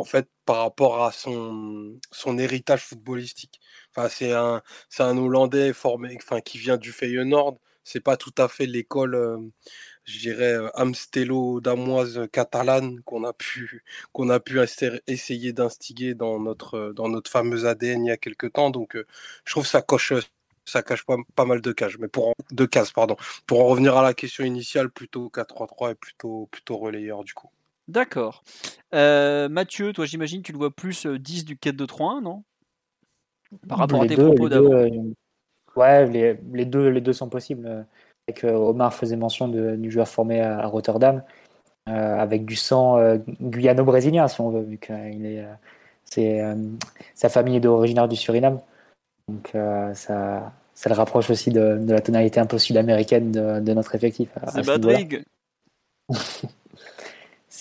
[0.01, 1.98] en fait, par rapport à son,
[2.38, 3.61] héritage footballistique.
[3.90, 7.59] Enfin, c'est un, c'est un Hollandais formé, enfin, qui vient du Feyenoord.
[7.84, 9.38] C'est pas tout à fait l'école, euh,
[10.05, 14.59] je dirais, euh, Amstelo damoise catalane qu'on a pu, qu'on a pu
[15.07, 18.70] essayer d'instiguer dans notre, dans notre fameuse ADN il y a quelques temps.
[18.70, 19.07] Donc, euh,
[19.44, 20.12] je trouve ça coche,
[20.64, 21.98] ça cache pas, mal de cases.
[21.98, 23.16] Mais pour de cases, pardon.
[23.46, 27.51] Pour en revenir à la question initiale, plutôt 4-3-3 et plutôt, plutôt relayeur du coup.
[27.91, 28.45] D'accord.
[28.95, 32.45] Euh, Mathieu, toi j'imagine tu le vois plus 10 euh, du 4-2-3-1, non?
[33.68, 34.72] Par rapport à tes propos d'avant.
[34.72, 34.88] Euh,
[35.74, 37.84] ouais, les, deux, les deux sont possibles.
[38.28, 41.24] Avec, Omar faisait mention du joueur formé à, Rotterdam,
[41.86, 43.01] avec du sang
[43.41, 45.45] guyano-brésilien, si on veut, vu est,
[46.05, 46.41] c'est,
[47.14, 48.61] sa famille est originaire du Suriname.
[49.26, 49.51] Donc
[49.95, 54.28] ça, ça le rapproche aussi de, la tonalité un peu sud-américaine de, notre effectif.
[54.53, 55.24] C'est Badrig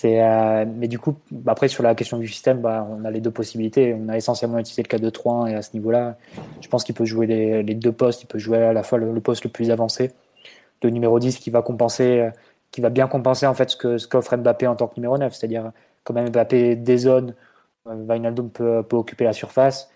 [0.06, 1.16] euh, mais du coup,
[1.48, 3.94] après sur la question du système, bah, on a les deux possibilités.
[3.94, 6.18] On a essentiellement utilisé le 4-2-3 et à ce niveau-là,
[6.62, 8.24] je pense qu'il peut jouer les, deux postes.
[8.24, 10.12] Il peut jouer à la fois le, poste le plus avancé,
[10.84, 12.30] le numéro 10 qui va compenser, euh,
[12.72, 15.18] qui va bien compenser en fait ce que ce qu'offre Mbappé en tant que numéro
[15.18, 15.72] 9, c'est-à-dire
[16.04, 17.34] quand même Mbappé dézone,
[17.86, 19.90] Wijnaldum euh, peut, peut occuper la surface.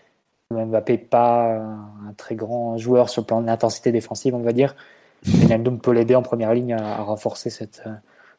[0.51, 4.76] Mbappé pas un très grand joueur sur le plan d'intensité défensive, on va dire.
[5.26, 7.84] Wijnaldum peut l'aider en première ligne à renforcer cette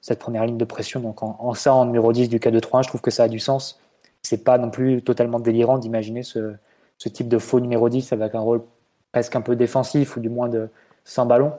[0.05, 1.01] cette première ligne de pression.
[1.01, 3.81] Donc en, ça, en numéro 10 du K2-3, je trouve que ça a du sens.
[4.21, 6.57] C'est pas non plus totalement délirant d'imaginer ce,
[6.99, 8.63] type de faux numéro 10 avec un rôle
[9.13, 10.69] presque un peu défensif ou du moins de
[11.07, 11.55] sans ballon.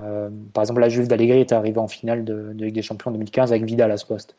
[0.00, 3.50] Euh, par exemple, la Juve d'Allegri est arrivée en finale de, Ligue des Champions 2015
[3.50, 4.36] avec Vidal à ce poste.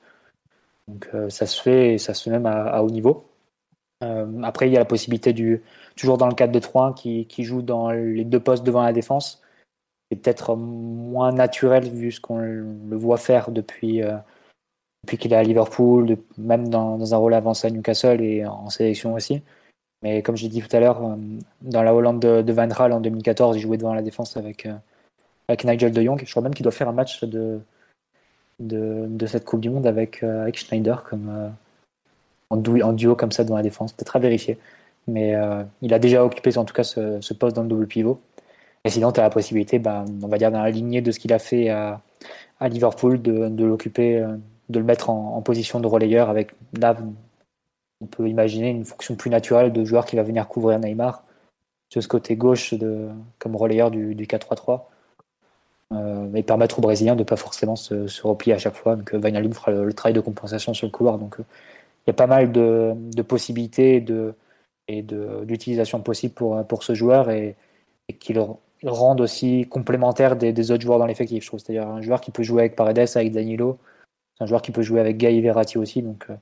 [0.88, 3.26] Donc euh, ça se fait et ça se fait même à, haut niveau.
[4.06, 5.62] Euh, après, il y a la possibilité du
[5.98, 9.43] toujours dans le 4-2-3 qui, qui joue dans les deux postes devant la défense
[10.16, 14.18] peut-être moins naturel vu ce qu'on le voit faire depuis, euh,
[15.04, 19.14] depuis qu'il est à Liverpool, même dans, un rôle avancé à Newcastle et en sélection
[19.14, 19.42] aussi.
[20.02, 21.16] Mais comme j'ai dit tout à l'heure, euh,
[21.62, 24.74] dans la Hollande de, Van Raal en 2014, il jouait devant la défense avec, euh,
[25.48, 26.22] avec Nigel de Jong.
[26.26, 27.60] Je crois même qu'il doit faire un match de,
[28.60, 31.54] de, cette Coupe du Monde avec, Schneider comme,
[32.50, 33.94] en, duo, comme ça devant la défense.
[33.94, 34.58] Peut-être à vérifier.
[35.08, 35.36] Mais
[35.82, 38.20] il a déjà occupé en tout cas ce poste dans le double pivot.
[38.86, 41.34] Et sinon, tu as la possibilité, bah, on va dire, dans la de ce qu'il
[41.34, 42.02] a fait à,
[42.62, 44.38] Liverpool, de, de l'occuper, euh,
[44.70, 46.96] de le mettre en, position de relayeur avec là,
[48.02, 51.24] on peut imaginer une fonction plus naturelle de joueur qui va venir couvrir Neymar
[51.90, 53.10] sur ce côté gauche de,
[53.40, 54.84] comme relayeur du, du 4-3-3
[55.94, 58.96] euh, et permettre aux Brésiliens de ne pas forcément se, replier à chaque fois.
[58.96, 61.18] Donc Wijnaldum fera le, travail de compensation sur le couloir.
[61.18, 61.44] Donc euh,
[62.06, 64.34] il y a pas mal de, de possibilités de,
[64.88, 67.56] et d'utilisation possible pour, pour ce joueur et,
[68.10, 68.42] et qui le
[68.86, 71.60] rendent aussi complémentaire des, autres joueurs dans l'effectif, je trouve.
[71.60, 73.78] C'est-à-dire un joueur qui peut jouer avec Paredes, avec Danilo,
[74.38, 76.02] c'est un joueur qui peut jouer avec Guy Verratti aussi.
[76.02, 76.36] Donc euh,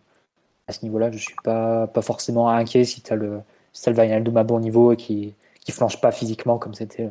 [0.67, 3.41] à ce niveau-là, je suis pas, pas forcément inquiet si tu as le,
[3.73, 7.09] si le à bon niveau et qui qui flanche pas physiquement comme c'était euh,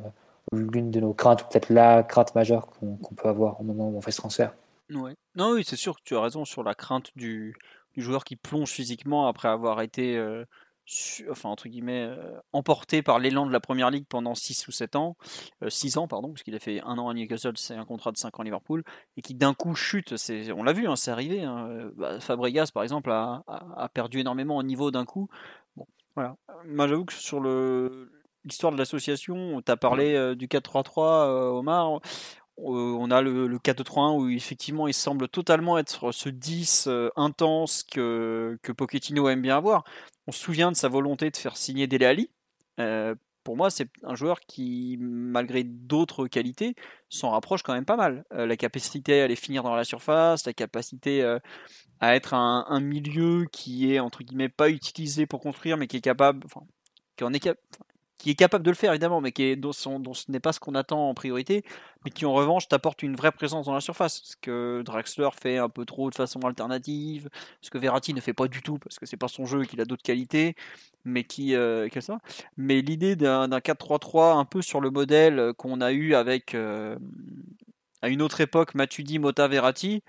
[0.52, 3.96] l'une de nos craintes ou peut-être la crainte majeure qu'on peut avoir au moment où
[3.96, 4.52] on fait ce transfert.
[5.36, 7.54] Non, oui, c'est sûr que tu as raison sur la crainte du,
[7.94, 10.44] du joueur qui plonge physiquement après avoir été euh,
[11.30, 14.96] enfin entre guillemets, euh, emporté par l'élan de la première ligue pendant 6 ou 7
[14.96, 15.16] ans,
[15.66, 18.12] 6 euh, ans pardon, parce qu'il a fait un an à Newcastle, c'est un contrat
[18.12, 18.84] de 5 ans à Liverpool,
[19.16, 21.42] et qui d'un coup chute, c'est, on l'a vu, hein, c'est arrivé.
[21.42, 25.28] Hein, euh, bah, Fabregas par exemple a, a, perdu énormément au niveau d'un coup.
[25.76, 26.36] Bon, voilà.
[26.66, 28.10] Moi j'avoue que sur le
[28.44, 32.00] l'histoire de l'association, tu as parlé du 4-3-3, Omar
[32.62, 38.58] on a le, le 4-3-1 où effectivement il semble totalement être ce 10 intense que,
[38.62, 39.84] que Pochettino aime bien avoir.
[40.30, 42.30] On se souvient de sa volonté de faire signer Dele Ali.
[42.78, 46.76] Euh, pour moi, c'est un joueur qui, malgré d'autres qualités,
[47.08, 48.24] s'en rapproche quand même pas mal.
[48.32, 51.40] Euh, la capacité à aller finir dans la surface, la capacité euh,
[51.98, 56.00] à être un, milieu qui est entre guillemets pas utilisé pour construire, mais qui est
[56.00, 56.64] capable, enfin,
[57.16, 57.40] qui en est
[58.20, 60.60] qui est capable de le faire évidemment, mais qui est, dont, ce n'est pas ce
[60.60, 61.64] qu'on attend en priorité,
[62.04, 64.20] mais qui en revanche t'apporte une vraie présence dans la surface.
[64.24, 67.30] Ce que Draxler fait un peu trop de façon alternative,
[67.62, 69.80] ce que Verratti ne fait pas du tout parce que c'est pas son jeu, qu'il
[69.80, 70.54] a d'autres qualités,
[71.06, 72.18] mais qui, euh, ça.
[72.58, 76.96] Mais l'idée d'un 4-3-3 un peu sur le modèle qu'on a eu avec euh,
[78.02, 80.02] à une autre époque Matuidi, Mota, Verratti,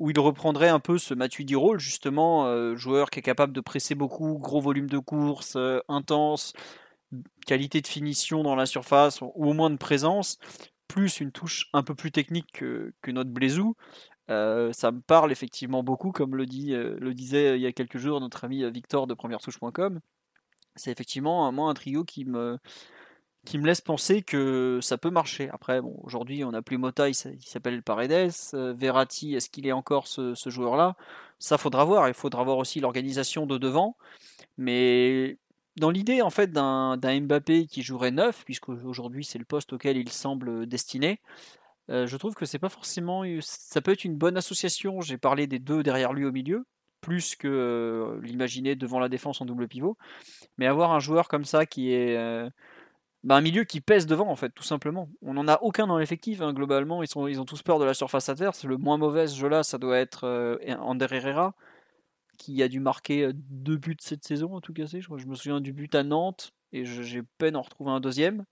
[0.00, 3.60] où il reprendrait un peu ce Matuidi rôle justement, euh, joueur qui est capable de
[3.60, 5.56] presser beaucoup, gros volume de course,
[5.88, 6.52] intense
[7.46, 10.38] qualité de finition dans la surface, ou au moins de présence,
[10.88, 13.74] plus une touche un peu plus technique que, notre Blaisou,
[14.30, 17.72] euh, ça me parle effectivement beaucoup, comme le, dit, euh, le disait il y a
[17.72, 20.00] quelques jours notre ami Victor de première touche.com.
[20.76, 22.58] C'est effectivement moi un trio qui me,
[23.44, 25.48] qui me laisse penser que ça peut marcher.
[25.50, 28.32] Après, bon, aujourd'hui on n'a plus Mota, il s'appelle Paredes.
[28.54, 30.96] Euh, Verratti, est-ce qu'il est encore ce, ce joueur-là?
[31.38, 32.08] Ça faudra voir.
[32.08, 33.96] Il faudra voir aussi l'organisation de devant.
[34.58, 35.38] Mais
[35.78, 39.96] dans l'idée en fait d'un Mbappé qui jouerait neuf, puisque aujourd'hui c'est le poste auquel
[39.96, 41.20] il semble destiné,
[41.90, 43.22] euh, je trouve que c'est pas forcément.
[43.40, 45.00] Ça peut être une bonne association.
[45.00, 46.66] J'ai parlé des deux derrière lui au milieu,
[47.00, 49.96] plus que euh, l'imaginer devant la défense en double pivot.
[50.58, 52.16] Mais avoir un joueur comme ça qui est.
[52.16, 52.48] Euh,
[53.24, 55.08] bah, un milieu qui pèse devant en fait, tout simplement.
[55.22, 57.02] On n'en a aucun dans l'effectif, hein, globalement.
[57.02, 58.64] Ils, ils ont tous peur de la surface adverse.
[58.64, 61.54] Le moins mauvais ce jeu-là, ça doit être Ander Herrera
[62.38, 64.86] qui a dû marquer deux buts cette saison, en tout cas.
[64.86, 68.00] Je, je me souviens du but à Nantes et j'ai peine à en retrouver un
[68.00, 68.44] deuxième.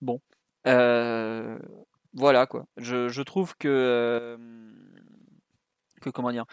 [0.00, 0.20] Bon.
[0.64, 2.66] voilà quoi.
[2.76, 4.36] Je, trouve que.
[6.00, 6.46] que comment dire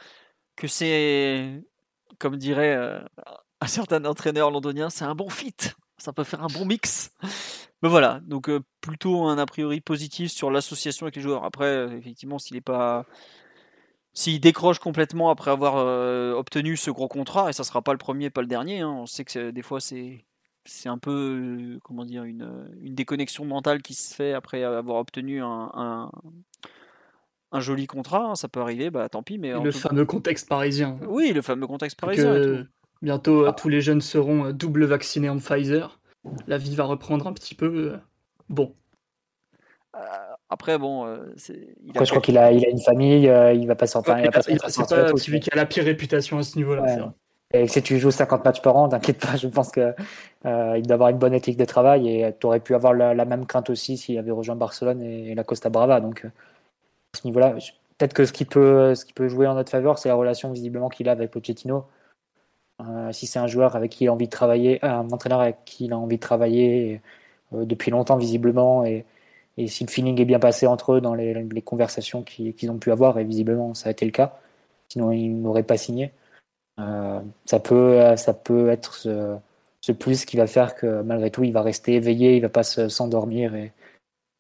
[0.55, 1.63] Que c'est.
[2.19, 2.75] Comme dirait
[3.61, 5.55] un certain entraîneur londonien, c'est un bon fit.
[5.97, 7.11] Ça peut faire un bon mix.
[7.81, 8.49] Mais voilà, donc
[8.81, 11.45] plutôt un a priori positif sur l'association avec les joueurs.
[11.45, 13.05] Après, effectivement, s'il n'est pas
[14.13, 17.97] s'il décroche complètement après avoir euh, obtenu ce gros contrat, et ça sera pas le
[17.97, 20.25] premier, pas le dernier, hein, on sait que des fois c'est
[20.65, 24.97] c'est un peu euh, comment dire une, une, déconnexion mentale qui se fait après avoir
[24.97, 26.11] obtenu un,
[27.51, 29.37] un, joli contrat, hein, ça peut arriver, bah tant pis.
[29.37, 30.99] Mais le fameux contexte parisien.
[31.07, 32.65] Oui, le fameux contexte parisien.
[33.01, 33.53] bientôt ah.
[33.53, 35.99] tous les jeunes seront euh, double vaccinés en Pfizer.
[36.47, 37.97] La vie va reprendre un petit peu.
[38.49, 38.75] Bon,
[40.51, 43.85] après, bon, euh, je crois qu'il a, il a une famille, euh, il va pas
[43.85, 47.13] s'en ouais, C'est pas celui qui a la pire réputation à ce niveau-là.
[47.53, 49.95] Et si tu joues 50 matchs par an, t'inquiète pas, je pense qu'il
[50.45, 53.45] euh, doit avoir une bonne éthique de travail et tu aurais pu avoir la, même
[53.45, 55.99] crainte aussi s'il avait rejoint Barcelone et, la Costa Brava.
[55.99, 57.55] Donc, à ce niveau-là,
[57.97, 60.51] peut-être que ce qui, peut, ce qui peut jouer en notre faveur, c'est la relation
[60.51, 61.85] visiblement qu'il a avec Pochettino.
[63.11, 65.85] si c'est un joueur avec qui il a envie de travailler, un entraîneur avec qui
[65.85, 67.01] il a envie de travailler
[67.51, 69.05] depuis longtemps visiblement et,
[69.59, 72.91] et si le feeling est bien passé entre eux dans les, conversations qu'ils ont pu
[72.91, 74.39] avoir, et visiblement ça a été le cas,
[74.87, 76.13] sinon ils n'auraient pas signé,
[76.79, 81.51] euh, ça, peut, ça peut être ce, plus qui va faire que malgré tout il
[81.51, 83.73] va rester éveillé, il va pas s'endormir et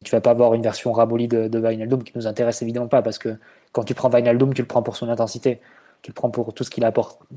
[0.05, 3.01] tu vas pas avoir une version rabolie de, de Vinaldoom qui nous intéresse évidemment pas
[3.01, 3.37] parce que
[3.73, 5.59] quand tu prends Vinaldoom, tu le prends pour son intensité,
[6.01, 6.89] tu le prends pour tout ce qu'il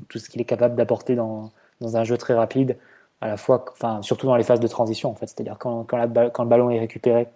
[0.07, 2.77] tout ce qu'il est capable d'apporter dans, dans un jeu très rapide,
[3.19, 5.97] à la fois, enfin surtout dans les phases de transition en fait, c'est-à-dire quand, quand
[5.97, 7.27] le ballon est récupéré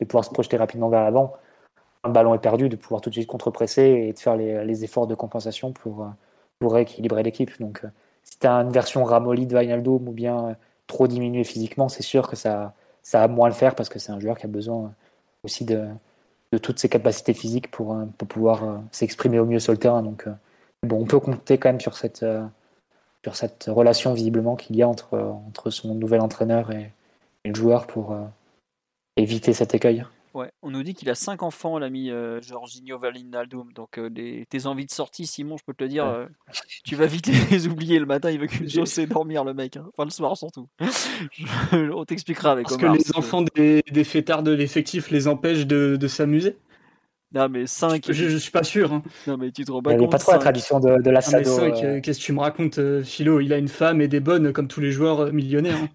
[0.00, 1.34] de pouvoir se projeter rapidement vers l'avant.
[2.04, 5.06] Un ballon est perdu, de pouvoir tout de suite contre-presser et de faire les, efforts
[5.06, 6.08] de compensation pour, euh,
[6.60, 7.50] pour rééquilibrer l'équipe.
[7.60, 7.88] Donc, euh,
[8.22, 10.54] si tu as une version ramollie de Wijnaldum ou bien euh,
[10.86, 14.12] trop diminué physiquement, c'est sûr que ça, ça va moins le faire parce que c'est
[14.12, 14.92] un joueur qui a besoin
[15.42, 15.84] aussi de,
[16.52, 20.02] de toutes ses capacités physiques pour, pour pouvoir s'exprimer au mieux sur le terrain.
[20.02, 20.26] Donc,
[20.82, 22.24] bon, on peut compter quand même sur cette,
[23.24, 25.18] sur cette relation visiblement qu'il y a entre,
[25.48, 26.92] entre son nouvel entraîneur et,
[27.44, 28.16] et le joueur pour,
[29.16, 30.04] éviter cet écueil.
[30.36, 33.72] Ouais, on nous dit qu'il a cinq enfants, l'ami euh, Jorginho Valinaldum.
[33.72, 34.10] Donc, euh,
[34.50, 36.26] tes envies de sortie, Simon, je peux te le dire, euh,
[36.84, 38.30] tu vas vite les oublier le matin.
[38.30, 39.78] Il veut qu'une chose, c'est dormir, le mec.
[39.78, 39.86] Hein.
[39.88, 40.68] Enfin, le soir, surtout.
[41.72, 45.96] on t'expliquera avec Parce que les enfants des, des fêtards de l'effectif les empêchent de,
[45.96, 46.58] de s'amuser
[47.34, 48.04] non, mais 5.
[48.06, 48.92] Je, je, suis pas sûr.
[48.92, 49.02] Hein.
[49.26, 51.10] Non, mais tu te rends pas Il n'y a pas trop la tradition de, de
[51.10, 53.40] la Qu'est-ce que tu me racontes, Philo?
[53.40, 55.76] Il a une femme et des bonnes comme tous les joueurs millionnaires.
[55.82, 55.88] Hein.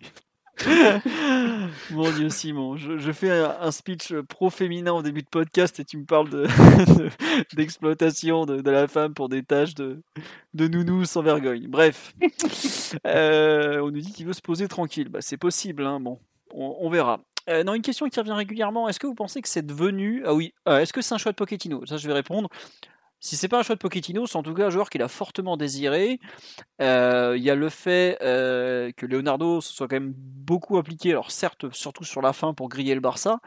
[1.92, 6.06] Mon Dieu, Simon, je, fais un, speech pro-féminin au début de podcast et tu me
[6.06, 6.30] parles
[7.54, 10.02] d'exploitation de, de, la femme pour des tâches de,
[10.54, 11.68] de nounou sans vergogne.
[11.68, 12.14] Bref,
[13.08, 15.10] euh, on nous dit qu'il veut se poser tranquille.
[15.10, 16.00] Bah, c'est possible, hein.
[16.00, 16.20] bon,
[16.54, 17.22] on, verra.
[17.50, 18.88] Euh, non, une question qui revient régulièrement.
[18.90, 20.24] Est-ce que vous pensez que c'est devenu.
[20.26, 21.86] Ah oui, euh, est-ce que c'est un choix de Pochettino?
[21.86, 22.50] Ça, je vais répondre.
[23.24, 25.08] Si c'est pas un choix de Pochettino, c'est en tout cas un joueur qu'il a
[25.08, 26.20] fortement désiré.
[26.82, 31.12] Euh, il y a le fait euh, que Leonardo se soit quand même beaucoup impliqué,
[31.12, 33.40] alors certes, surtout sur la fin pour griller le Barça,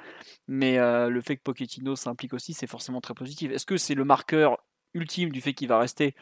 [0.46, 3.50] mais euh, le fait que Pochettino s'implique aussi, c'est forcément très positif.
[3.50, 4.58] Est-ce que c'est le marqueur
[4.94, 6.14] ultime du fait qu'il va rester?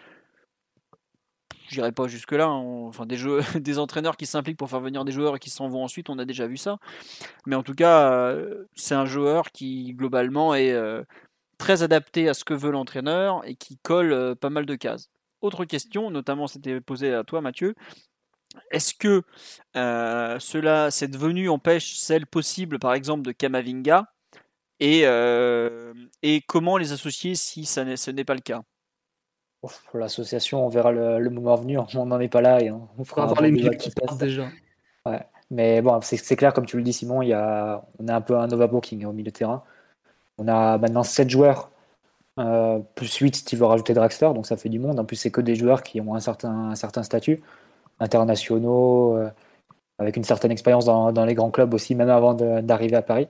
[1.68, 2.46] Je dirais pas jusque-là.
[2.46, 2.62] hein.
[2.88, 3.18] Enfin, des,
[3.60, 6.18] des entraîneurs qui s'impliquent pour faire venir des joueurs et qui s'en vont ensuite, on
[6.18, 6.78] a déjà vu ça.
[7.46, 8.34] Mais en tout cas,
[8.74, 10.74] c'est un joueur qui, globalement, est
[11.62, 15.10] très adapté à ce que veut l'entraîneur et qui colle euh, pas mal de cases.
[15.40, 17.76] Autre question, notamment c'était posé à toi, Mathieu.
[18.72, 19.22] Est-ce que
[19.76, 24.06] euh, cela, cette venue empêche celle possible, par exemple, de Kamavinga
[24.80, 28.62] et, euh, et comment les associer si ça n'est- ce n'est pas le cas?
[29.94, 31.78] L'association, on verra le, le moment venu.
[31.78, 34.08] On n'en est pas là et on, fera avoir les débat qui qui passe.
[34.08, 34.48] partent déjà.
[35.50, 38.16] Mais bon, c'est c'est clair, comme tu le dis, Simon, il y a, on a
[38.16, 39.62] un peu un overbooking au milieu de terrain.
[40.38, 41.70] On a maintenant 7 joueurs,
[42.38, 44.98] euh, plus 8 si tu veux rajouter Draxler, donc ça fait du monde.
[44.98, 47.42] En plus, c'est que des joueurs qui ont un certain, statut,
[48.00, 49.30] internationaux, euh,
[49.98, 53.28] avec une certaine expérience dans, les grands clubs aussi, même avant d'arriver à Paris.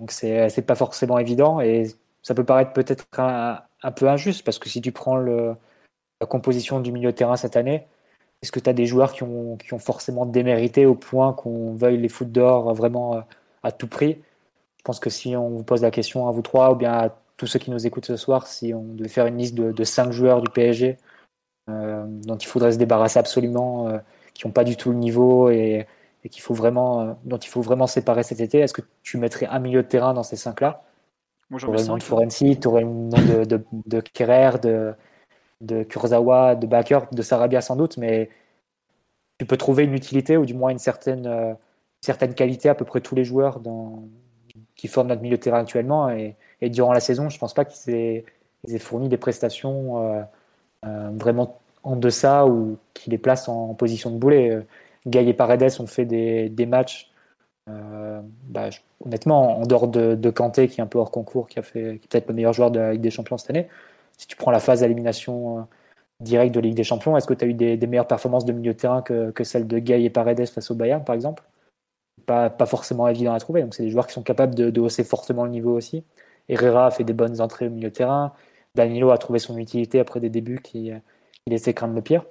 [0.00, 1.86] Donc c'est pas forcément évident et
[2.22, 5.56] ça peut paraître peut-être un, peu injuste parce que si tu prends la
[6.28, 7.86] composition du milieu de terrain cette année,
[8.42, 11.74] est-ce que tu as des joueurs qui ont, qui ont forcément démérité au point qu'on
[11.74, 13.20] veuille les foutre dehors vraiment euh,
[13.62, 14.18] à tout prix?
[14.78, 17.10] Je pense que si on vous pose la question à vous trois ou bien à
[17.36, 19.84] tous ceux qui nous écoutent ce soir, si on devait faire une liste de, de
[19.84, 20.96] cinq joueurs du PSG
[21.68, 23.98] euh, dont il faudrait se débarrasser absolument, euh,
[24.32, 25.86] qui n'ont pas du tout le niveau et,
[26.24, 29.18] et qu'il faut vraiment, euh, dont il faut vraiment séparer cet été, est-ce que tu
[29.18, 30.82] mettrais un milieu de terrain dans ces cinq-là?
[31.50, 32.02] Moi, j'en le nom de.
[32.02, 34.94] Forensi, tu aurais le nom de, de, de Kerrer, de,
[35.60, 38.30] de Kurzawa, de Baker, de Sarabia sans doute, mais
[39.38, 41.56] tu peux trouver une utilité ou du moins une certaine,
[42.00, 44.02] certaine qualité à peu près tous les joueurs dans,
[44.78, 46.08] qui forment notre milieu de terrain actuellement.
[46.08, 48.24] Et, durant la saison, je pense pas qu'ils aient,
[48.78, 50.22] fourni des prestations euh,
[50.86, 54.50] euh, vraiment en deçà ou qui les placent en, position de boulet.
[54.52, 54.62] Euh,
[55.06, 57.10] Gaï et Paredes ont fait des, matchs.
[57.66, 58.70] bah,
[59.04, 62.08] honnêtement, en dehors de, Kanté, qui est un peu hors concours, qui a fait est
[62.08, 63.68] peut-être le meilleur joueur de la Ligue des Champions cette année,
[64.16, 65.66] si tu prends la phase d'élimination
[66.20, 68.74] directe de Ligue des Champions, est-ce que tu as eu des, meilleures performances de milieu
[68.74, 71.42] de terrain que, celles de Gay et Paredes face au Bayern, par exemple?
[72.28, 73.62] Pas, forcément évident à trouver.
[73.62, 76.04] Donc, c'est des joueurs qui sont capables de, hausser fortement le niveau aussi.
[76.48, 78.32] Herrera a fait des bonnes entrées au milieu de terrain.
[78.74, 80.92] Danilo a trouvé son utilité après des débuts qui,
[81.44, 82.24] qui laissaient craindre le pire.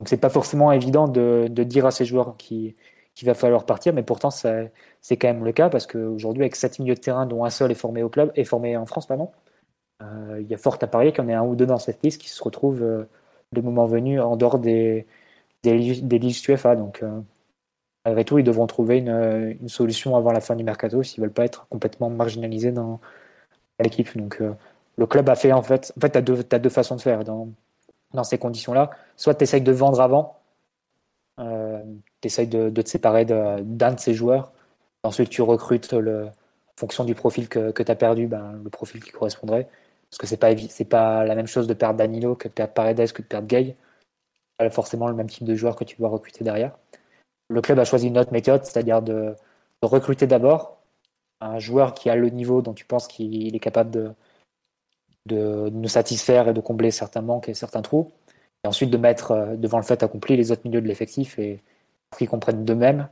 [0.00, 2.74] Donc, c'est pas forcément évident de, de dire à ces joueurs qu'il
[3.16, 6.78] qui va falloir partir, mais pourtant, c'est quand même le cas parce qu'aujourd'hui, avec sept
[6.78, 9.30] milieux de terrain, dont un seul est formé au club, est formé en France, pardon,
[10.02, 11.78] euh, il y a fort à parier qu'il y en ait un ou deux dans
[11.78, 13.04] cette liste qui se retrouvent euh,
[13.52, 15.06] le moment venu en dehors des,
[15.62, 16.76] des, des listes UEFA.
[16.76, 17.20] Donc, euh,
[18.06, 21.20] malgré tout, ils devront trouver une, euh, une solution avant la fin du mercato s'ils
[21.20, 23.00] veulent pas être complètement marginalisés dans
[23.80, 24.16] l'équipe.
[24.16, 24.54] Donc, euh,
[24.96, 26.18] le club a fait en fait, en fait, tu
[26.54, 27.48] as deux, façons de faire dans,
[28.14, 28.90] dans ces conditions-là.
[29.16, 30.38] Soit tu essayes de vendre avant,
[31.40, 31.82] euh,
[32.20, 34.52] tu essayes de, te séparer d'un de, ces joueurs.
[35.02, 36.30] Ensuite, tu recrutes le, en
[36.78, 39.68] fonction du profil que, que tu as perdu, ben, le profil qui correspondrait.
[40.10, 42.52] Parce que c'est pas, évi- c'est pas la même chose de perdre Danilo que de
[42.52, 43.74] perdre Paredes que de perdre Gay.
[44.58, 46.78] Pas forcément le même type de joueur que tu dois recruter derrière.
[47.48, 49.34] Le club a choisi une autre méthode, c'est-à-dire de,
[49.82, 50.78] recruter d'abord
[51.40, 54.14] un joueur qui a le niveau dont tu penses qu'il est capable
[55.26, 58.12] de, nous satisfaire et de combler certains manques et certains trous.
[58.64, 61.62] Et ensuite de mettre euh, devant le fait accompli les autres milieux de l'effectif et
[62.10, 63.08] pour qu'ils comprennent d'eux-mêmes,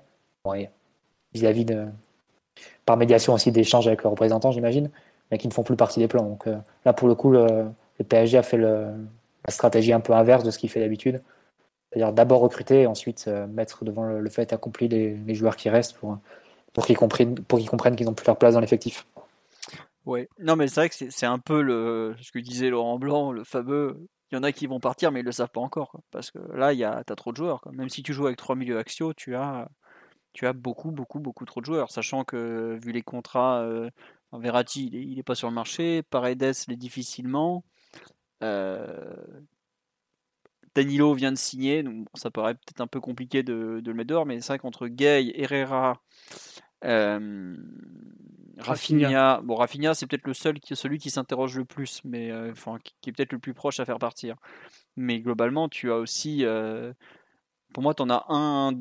[1.32, 1.87] vis-à-vis de.
[2.87, 4.91] par médiation aussi d'échanges avec leurs représentants, j'imagine,
[5.30, 6.24] mais qui ne font plus partie des plans.
[6.24, 7.66] Donc euh, là, pour le coup, le,
[8.09, 8.95] PSG a fait la
[9.49, 11.22] stratégie un peu inverse de ce qu'il fait d'habitude.
[11.95, 15.97] C'est-à-dire d'abord recruter et ensuite euh, mettre devant le, fait accompli les, joueurs qui restent
[15.97, 16.18] pour,
[16.72, 19.07] pour qu'ils comprennent qu'ils qu'ils n'ont plus leur place dans l'effectif.
[20.07, 20.28] Ouais.
[20.40, 23.45] Non, mais c'est vrai que c'est un peu le, ce que disait Laurent Blanc, le
[23.45, 24.09] fameux.
[24.32, 26.01] Il y en a qui vont partir, mais ils le savent pas encore.
[26.11, 27.61] Parce que là, il y a, t'as trop de joueurs.
[27.72, 29.68] Même si tu joues avec trois milieux axiaux, tu as,
[30.32, 31.92] tu as beaucoup, beaucoup, beaucoup trop de joueurs.
[31.92, 33.88] Sachant que, vu les contrats, euh,
[34.32, 36.03] Verratti, il est, il est pas sur le marché.
[36.03, 37.62] Paredes l'est difficilement.
[38.42, 39.14] Euh,
[40.75, 44.09] Danilo vient de signer, donc ça paraît peut-être un peu compliqué de, de le mettre
[44.09, 46.03] dehors, mais c'est vrai qu'entre Gay, Herrera,
[46.85, 47.57] euh,
[48.59, 49.09] Rafinha.
[49.09, 52.51] Rafinha, bon Rafinha c'est peut-être le seul qui, celui qui s'interroge le plus, mais euh,
[52.53, 54.37] enfin qui, est peut-être le plus proche à faire partir.
[54.97, 56.93] Mais globalement, tu as aussi, euh,
[57.72, 58.72] pour moi, tu en as un,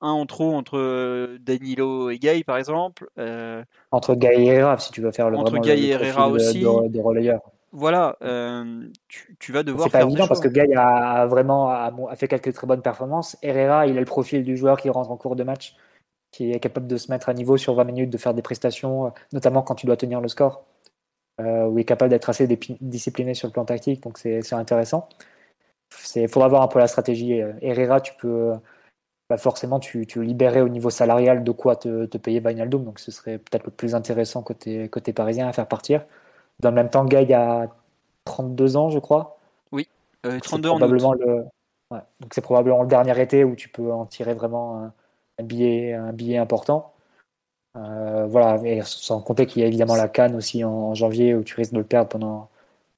[0.00, 3.08] un en trop entre Danilo et Gay par exemple.
[3.18, 6.34] Euh, Entre Gay et Herrera, si tu veux faire le, Entre Gay et Herrera de-
[6.34, 6.60] aussi.
[6.60, 7.40] de, de relayeur.
[7.72, 11.68] Voilà, euh, tu, tu vas devoir C'est pas faire évident parce que Gay a vraiment
[11.68, 13.36] a, a fait quelques très bonnes performances.
[13.42, 15.76] Herrera, il a le profil du joueur qui rentre en cours de match,
[16.30, 19.06] qui est capable de se mettre à niveau sur 20 minutes, de faire des prestations,
[19.06, 20.64] euh, notamment quand tu dois tenir le score,
[21.40, 22.46] euh, où il est capable d'être assez
[22.80, 25.08] discipliné sur le plan tactique, donc c'est intéressant.
[26.16, 27.40] Il faudra voir un peu la stratégie.
[27.40, 28.52] Euh, Herrera, tu peux
[29.30, 32.98] bah forcément tu, tu libérais au niveau salarial de quoi te, te payer Wijnaldum, donc
[32.98, 36.06] ce serait peut-être le plus intéressant côté, côté parisien à faire partir.
[36.60, 37.68] Dans le même temps, Gay a
[38.24, 39.38] 32 ans, je crois.
[40.26, 40.78] Euh, C'est 32 en août.
[40.78, 41.44] probablement le
[42.20, 44.90] Donc c'est probablement le dernier été où tu peux en tirer vraiment
[45.38, 46.92] un, billet, un billet important.
[47.76, 51.44] Euh, voilà, et sans compter qu'il y a évidemment la Cannes aussi en, janvier où
[51.44, 52.48] tu risques de le perdre pendant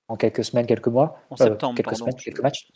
[0.08, 1.18] en quelques semaines, quelques mois.
[1.28, 2.68] En septembre, quelques semaines, quelques matchs.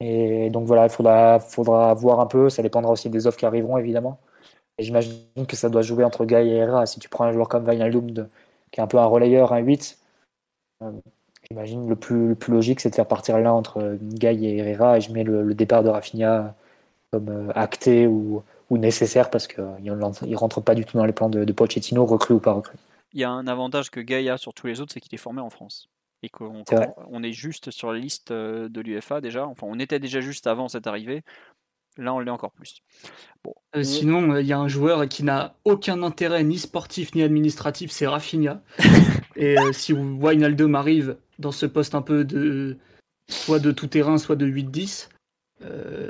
[0.00, 2.50] Et donc voilà, il faudra, faudra voir un peu.
[2.50, 4.18] Ça dépendra aussi des offres qui arriveront, évidemment.
[4.76, 6.84] Et j'imagine que ça doit jouer entre Guy et Herrera.
[6.84, 8.28] Si tu prends un joueur comme Wijnaldum,
[8.76, 9.98] qui est un peu un relayeur, un 8,
[10.82, 10.92] euh,
[11.48, 14.98] j'imagine le plus, le plus logique, c'est de faire partir l'un entre Guy et Herrera.
[14.98, 16.54] Et je mets le, départ de Rafinha
[17.10, 21.14] comme euh, acté ou, ou nécessaire parce qu'il ne rentre pas du tout dans les
[21.14, 22.76] plans de, de Pochettino, recru ou pas recru.
[23.14, 25.16] Il y a un avantage que Guy a sur tous les autres, c'est qu'il est
[25.18, 25.88] formé en France
[26.22, 26.64] et qu'on
[27.10, 29.46] on est juste sur la liste euh, de l'UFA déjà.
[29.46, 31.22] Enfin, on était déjà juste avant cette arrivée.
[31.98, 32.82] Là, on l'est encore plus.
[33.42, 33.54] Bon.
[33.74, 37.22] Euh, sinon, euh, il y a un joueur qui n'a aucun intérêt ni sportif ni
[37.22, 38.62] administratif, c'est Rafinha.
[39.36, 42.76] et si Wijnaldum arrive dans ce poste un peu de
[43.28, 45.08] soit de tout terrain, soit de 8-10,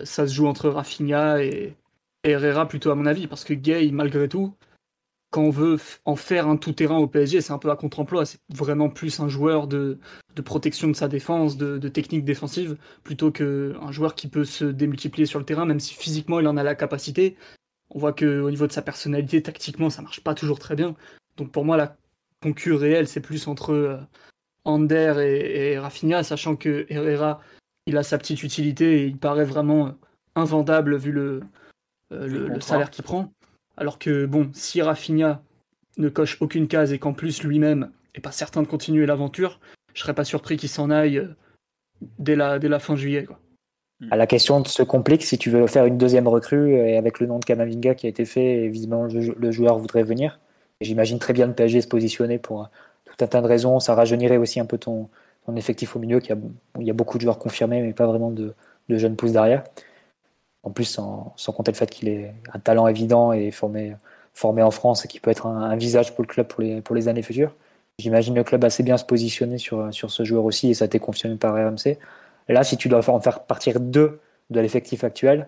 [0.05, 1.75] ça se joue entre Rafinha et,
[2.25, 4.55] et, Herrera plutôt à mon avis, parce que Gay, malgré tout,
[5.37, 5.77] quand on veut
[6.07, 8.25] en faire un tout-terrain au PSG, c'est un peu à contre-emploi.
[8.25, 9.99] C'est vraiment plus un joueur de,
[10.47, 15.39] protection de sa défense, de, technique défensive, plutôt qu'un joueur qui peut se démultiplier sur
[15.39, 17.37] le terrain, même si physiquement il en a la capacité.
[17.91, 20.97] On voit qu'au niveau de sa personnalité, tactiquement, ça marche pas toujours très bien.
[21.37, 21.99] Donc pour moi, la
[22.43, 23.99] concurrence réelle, c'est plus entre euh,
[24.65, 27.43] Ander et, Rafinha, sachant que Herrera,
[27.85, 29.97] il a sa petite utilité et il paraît vraiment
[30.35, 31.43] invendable vu le,
[32.13, 33.35] euh, le salaire qu'il prend.
[33.77, 35.43] Alors que, bon, si Rafinha
[35.99, 39.61] ne coche aucune case et qu'en plus lui-même est pas certain de continuer l'aventure,
[39.95, 41.35] je serais pas surpris qu'il s'en aille euh,
[42.19, 43.27] dès la, fin juillet.
[44.01, 47.39] La question se complique si tu veux faire une deuxième recrue et avec le nom
[47.39, 50.39] de Kamavinga qui a été fait, et le joueur voudrait venir.
[50.81, 52.67] J'imagine très bien le PSG se positionner pour euh,
[53.07, 53.81] tout un tas de raisons.
[53.81, 55.09] Ça rajeunirait aussi un peu ton,
[55.55, 56.35] effectif au milieu, a,
[56.79, 58.53] il y a beaucoup de joueurs confirmés, mais pas vraiment de,
[58.89, 59.65] de jeunes pousses derrière.
[60.67, 63.95] En plus, sans, compter le fait qu'il est un talent évident et formé,
[64.43, 66.49] en France et qui peut être un, visage pour le club
[66.83, 67.55] pour les, années futures.
[68.01, 70.99] J'imagine le club assez bien se positionner sur, ce joueur aussi et ça a été
[70.99, 71.99] confirmé par RMC.
[72.49, 74.19] Là, si tu dois en faire partir deux
[74.51, 75.47] de l'effectif actuel,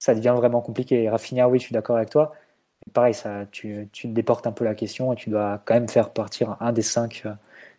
[0.00, 1.08] ça devient vraiment compliqué.
[1.08, 2.32] Rafinha, oui, je suis d'accord avec toi.
[2.92, 6.10] pareil, ça, tu, tu déportes un peu la question et tu dois quand même faire
[6.10, 7.32] partir un des cinq euh,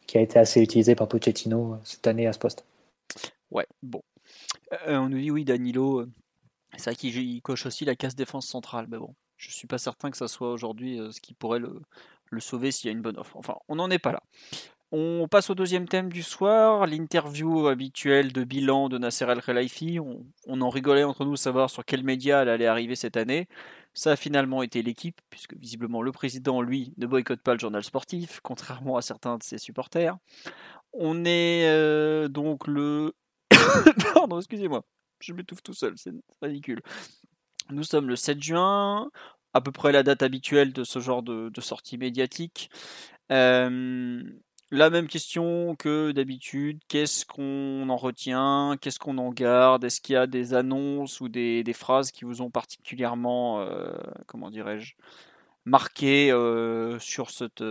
[0.08, 2.66] qui a été assez utilisé par Pochettino euh, cette année à ce poste.
[3.52, 4.02] Ouais, bon.
[4.88, 6.06] Euh, on nous dit oui, Danilo,
[6.76, 10.12] c'est vrai qu'il coche aussi la casse défense centrale, mais bon, je suis pas certain
[10.12, 11.82] que ça soit aujourd'hui euh, ce qui pourrait le,
[12.40, 13.38] sauver s'il y a une bonne offre.
[13.38, 14.22] Enfin, on n'en est pas là.
[14.92, 20.00] On passe au deuxième thème du soir, l'interview habituelle de bilan de Nasser El Khelaifi.
[20.00, 23.48] On, en rigolait entre nous savoir sur quel média elle allait arriver cette année.
[23.94, 27.84] Ça a finalement été l'équipe, puisque visiblement le président, lui, ne boycotte pas le journal
[27.84, 30.16] sportif, contrairement à certains de ses supporters.
[30.94, 33.14] On est euh, donc le...
[34.14, 34.86] Pardon, excusez-moi
[35.20, 36.82] je m'étouffe tout seul, c'est ridicule.
[37.70, 39.10] Nous sommes le 7 juin,
[39.54, 42.70] à peu près la date habituelle de ce genre de, sortie médiatique.
[43.32, 44.24] Euh,
[44.72, 50.14] la même question que d'habitude, qu'est-ce qu'on en retient, qu'est-ce qu'on en garde, est-ce qu'il
[50.14, 53.94] y a des annonces ou des, phrases qui vous ont particulièrement, euh,
[54.28, 54.96] comment dirais-je,
[55.66, 57.64] marqué euh, sur cette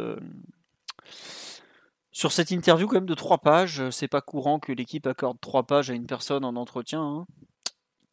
[2.17, 5.37] sur cette interview, quand même, de trois pages, euh, c'est pas courant que l'équipe accorde
[5.39, 7.03] trois pages à une personne en entretien.
[7.03, 7.27] Hein.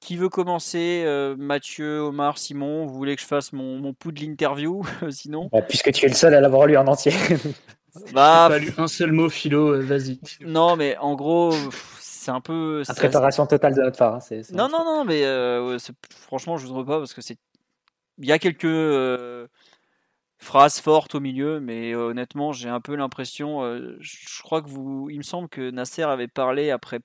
[0.02, 4.12] Qui veut commencer euh, Mathieu, Omar, Simon Vous voulez que je fasse mon, mon pouls
[4.12, 5.48] de l'interview Sinon?
[5.54, 7.14] Bah, Puisque tu es le seul à l'avoir lu en entier.
[8.14, 10.20] bah, pas lu un seul mot, Philo, euh, vas-y.
[10.42, 11.54] Non, mais en gros,
[12.02, 12.84] c'est un peu.
[12.86, 14.16] La préparation totale de notre part.
[14.16, 15.24] Hein, non, non, non, mais
[16.10, 17.38] franchement, je ne voudrais pas parce que c'est.
[18.18, 18.66] Il y a quelques
[20.44, 23.64] phrase forte au milieu, mais euh, honnêtement, j'ai un peu l'impression.
[23.64, 27.00] Euh, je crois que vous, il me semble que Nasser avait parlé après,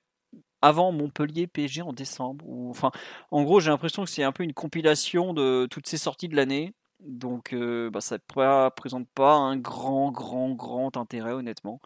[0.61, 2.45] avant Montpellier PSG en décembre.
[2.69, 2.91] Enfin,
[3.31, 6.35] en gros, j'ai l'impression que c'est un peu une compilation de toutes ces sorties de
[6.35, 6.73] l'année.
[6.99, 11.79] Donc, euh, bah, ça ne présente pas un grand, grand, grand intérêt, honnêtement.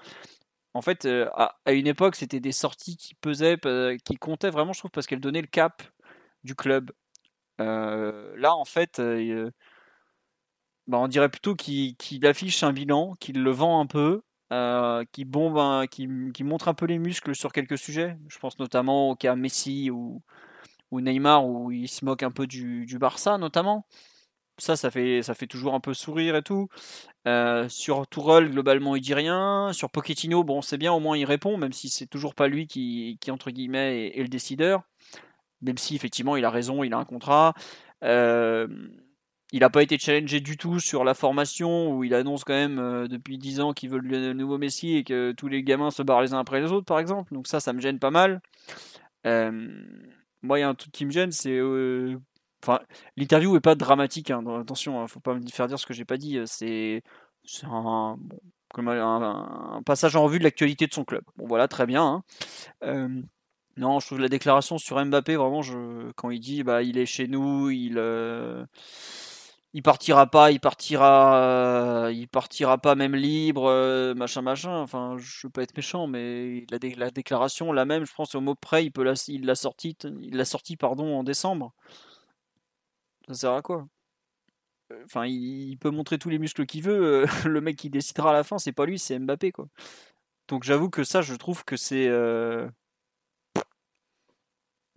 [0.73, 3.57] En fait, à, une époque, c'était des sorties qui pesaient,
[4.05, 5.83] qui comptaient vraiment, je trouve, parce qu'elles donnaient le cap
[6.43, 6.91] du club.
[7.59, 8.99] là, en fait,
[10.87, 14.21] bah, on dirait plutôt qu'il affiche un bilan, qu'il le vend un peu,
[14.51, 16.07] euh, qu'il bombe, qui,
[16.43, 18.17] montre un peu les muscles sur quelques sujets.
[18.27, 20.21] Je pense notamment au cas Messi ou,
[20.91, 23.87] Neymar où il se moque un peu du, Barça notamment.
[24.59, 26.69] Ça, ça fait, toujours un peu sourire et tout.
[27.27, 29.71] Euh, sur Tourelle, globalement, il dit rien.
[29.73, 32.67] Sur Pochettino, bon, c'est bien, au moins il répond, même si c'est toujours pas lui
[32.67, 34.83] qui, qui entre guillemets, est, le décideur.
[35.61, 37.53] Même si, effectivement, il a raison, il a un contrat.
[38.03, 38.67] Euh,
[39.53, 42.79] il n'a pas été challengé du tout sur la formation où il annonce quand même
[42.79, 46.01] euh, depuis 10 ans qu'il veut le nouveau Messi et que tous les gamins se
[46.01, 47.31] barrent les uns après les autres, par exemple.
[47.35, 48.41] Donc ça, ça me gêne pas mal.
[49.23, 51.61] moi, il y a un truc qui me gêne, c'est.
[52.63, 52.79] Enfin,
[53.15, 56.05] l'interview est pas dramatique, hein, attention, hein, faut pas me faire dire ce que j'ai
[56.05, 56.39] pas dit.
[56.45, 57.03] C'est
[57.63, 58.17] un,
[58.75, 61.23] un, passage en revue de l'actualité de son club.
[61.37, 62.23] Bon, voilà, très bien.
[62.81, 63.21] Hein.
[63.77, 67.05] non, je trouve la déclaration sur Mbappé, vraiment, je, quand il dit bah, il est
[67.05, 67.99] chez nous, il
[69.73, 74.79] il partira pas, il partira, il partira pas même libre, euh, machin, machin.
[74.79, 78.41] Enfin, je veux pas être méchant, mais la, la déclaration, la même, je pense au
[78.41, 81.73] mot près, il peut la, il l'a sorti, il l'a sorti, pardon, en décembre.
[83.27, 83.87] Ça sert à quoi?
[85.05, 87.23] Enfin, il, peut montrer tous les muscles qu'il veut.
[87.23, 89.67] Euh, le mec qui décidera à la fin, c'est pas lui, c'est Mbappé, quoi.
[90.49, 92.07] Donc j'avoue que ça, je trouve que c'est.
[92.09, 92.69] Euh,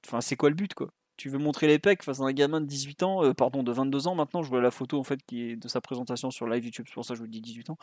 [0.06, 0.90] enfin, c'est quoi le but, quoi?
[1.16, 3.72] Tu veux montrer les pecs face à un gamin de 18 ans, euh, pardon, de
[3.72, 6.64] 22 ans maintenant, je vois la photo en fait qui de sa présentation sur live
[6.64, 7.78] YouTube, c'est pour ça que je vous dis 18 ans.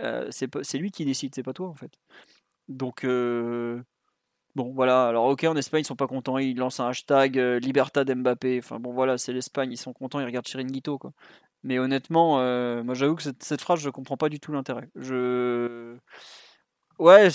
[0.00, 1.92] Euh, c'est lui qui décide, c'est pas toi en fait.
[2.68, 3.82] Donc euh,
[4.54, 8.10] bon voilà, alors ok en Espagne ils sont pas contents, ils lancent un hashtag Libertad
[8.10, 11.12] Mbappé, enfin bon voilà, c'est l'Espagne, ils sont contents, ils regardent Chiringuito quoi.
[11.62, 12.36] Mais honnêtement,
[12.84, 14.88] moi j'avoue que cette, phrase je comprends pas du tout l'intérêt.
[14.96, 15.96] Je
[16.98, 17.28] Ouais,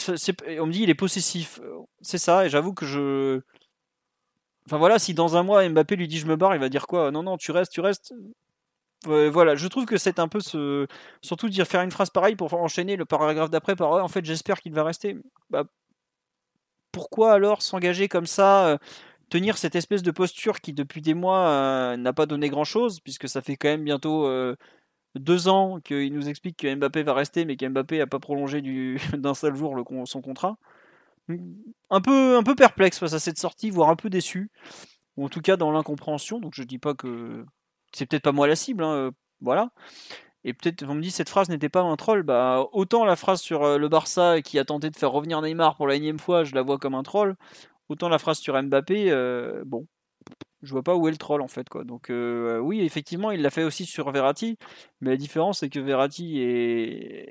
[0.60, 1.60] on me dit il est possessif.
[2.02, 3.42] C'est ça, et j'avoue que je
[4.68, 6.88] Enfin voilà, si dans un mois Mbappé lui dit je me barre, il va dire
[6.88, 7.12] quoi?
[7.12, 8.14] Non, non, tu restes, tu restes.
[9.06, 10.88] voilà, je trouve que c'est un peu ce.
[11.22, 14.62] Surtout dire faire une phrase pareille pour enchaîner le paragraphe d'après par en fait, j'espère
[14.62, 15.18] qu'il va rester.
[15.50, 15.66] Bah,
[16.92, 18.78] pourquoi alors s'engager comme ça euh,
[19.30, 23.00] Tenir cette espèce de posture qui depuis des mois euh, n'a pas donné grand chose,
[23.00, 24.58] puisque ça fait quand même bientôt euh,
[25.16, 28.62] deux ans qu'il nous explique que Mbappé va rester, mais qu'Mbappé n'a pas prolongé
[29.18, 30.58] d'un seul jour son contrat?
[31.90, 34.50] Un peu, un peu perplexe face à cette sortie, voire un peu déçu,
[35.18, 36.40] ou en tout cas dans l'incompréhension.
[36.40, 37.46] Donc je dis pas que
[37.94, 39.12] c'est peut-être pas moi la cible, hein, euh,
[39.42, 39.72] voilà.
[40.44, 42.24] Et peut-être on me dit cette phrase n'était pas un troll.
[42.24, 45.76] Bah autant la phrase sur euh, le Barça qui a tenté de faire revenir Neymar
[45.78, 47.36] pour la énième fois, je la vois comme un troll.
[47.90, 49.88] Autant la phrase sur Mbappé, euh, bon,
[50.64, 51.84] je vois pas où est le troll en fait quoi.
[51.84, 54.58] Donc oui, effectivement, il l'a fait aussi sur Verratti,
[55.02, 56.36] mais la différence c'est que Verratti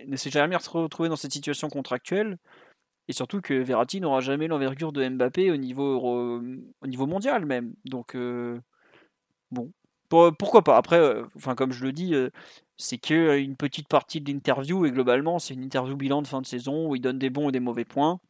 [0.06, 2.38] ne s'est jamais retrouvé dans cette situation contractuelle.
[3.10, 5.98] Et surtout que Verratti n'aura jamais l'envergure de Mbappé au niveau,
[6.80, 7.74] au niveau mondial même.
[7.84, 8.60] Donc, euh,
[9.50, 9.72] bon,
[10.08, 10.76] pourquoi pas?
[10.76, 11.24] Après, euh,
[11.56, 12.30] comme je le dis, euh,
[12.76, 16.46] c'est qu'une petite partie de l'interview et globalement, c'est une interview bilan de fin de
[16.46, 18.20] saison où il donne des bons et des mauvais points,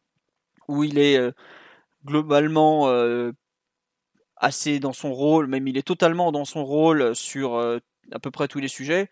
[0.67, 1.19] où il est
[2.03, 2.91] globalement
[4.35, 8.47] assez dans son rôle, même il est totalement dans son rôle sur à peu près
[8.47, 9.11] tous les sujets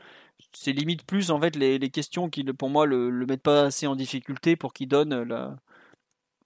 [0.53, 3.87] c'est limite plus en fait les, questions qui pour moi le, le mettent pas assez
[3.87, 5.55] en difficulté pour qu'il donne la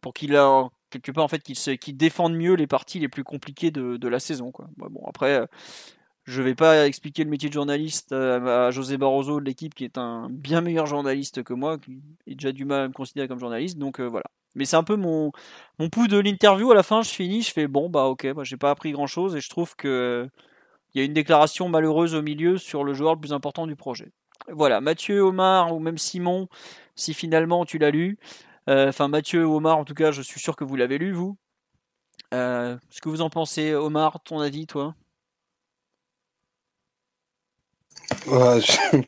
[0.01, 3.71] pour qu'il a quelque part en fait qu'il défende mieux les parties les plus compliquées
[3.71, 4.67] de, la saison quoi.
[4.77, 5.45] Bon après euh,
[6.25, 9.83] je vais pas expliquer le métier de journaliste euh, à José Barroso de l'équipe qui
[9.85, 13.27] est un bien meilleur journaliste que moi qui est déjà du mal à me considérer
[13.27, 14.25] comme journaliste donc euh, voilà.
[14.55, 15.31] Mais c'est un peu mon
[15.79, 18.43] mon pouls de l'interview à la fin je finis je fais bon bah ok bah,
[18.43, 20.29] j'ai pas appris grand chose et je trouve que
[20.93, 23.75] il y a une déclaration malheureuse au milieu sur le joueur le plus important du
[23.75, 24.11] projet.
[24.49, 26.47] Voilà, Mathieu, Omar ou même Simon,
[26.95, 28.17] si finalement tu l'as lu.
[28.69, 31.37] Euh, enfin, Mathieu Omar, en tout cas, je suis sûr que vous l'avez lu, vous.
[32.33, 34.95] Euh, ce que vous en pensez, Omar, ton avis, toi?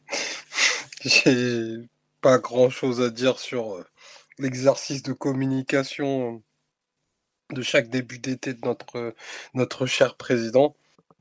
[1.01, 1.77] J'ai
[2.21, 3.85] pas grand chose à dire sur euh,
[4.39, 6.41] l'exercice de communication
[7.51, 8.61] de chaque début d'été de
[9.53, 10.75] notre cher président.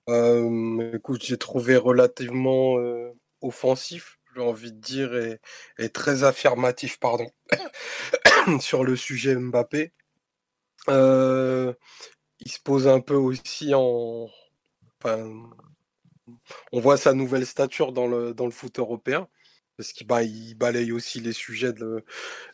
[0.09, 2.77] Écoute, j'ai trouvé relativement
[3.41, 5.15] offensif, j'ai envie de dire,
[5.79, 7.31] et, très affirmatif, pardon,
[8.61, 9.93] sur le sujet Mbappé.
[10.89, 14.29] Il se pose un peu aussi en.
[15.03, 15.31] Enfin,
[16.73, 19.29] on voit sa nouvelle stature dans le, dans le foot européen,
[19.77, 20.21] parce qu'il bah,
[20.57, 22.05] balaye aussi les sujets de,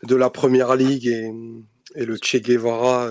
[0.02, 1.32] de la première ligue et,
[1.94, 3.10] et le Che Guevara.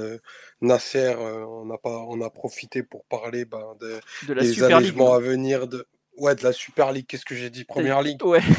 [0.62, 4.00] Nasser, euh, on, a pas, on a profité pour parler ben, de,
[4.34, 5.68] la des Super League, à venir.
[5.68, 5.86] De...
[6.18, 7.06] Ouais, de la Super League.
[7.08, 7.64] Qu'est-ce que j'ai dit?
[7.64, 8.24] Première League?
[8.24, 8.42] Ouais.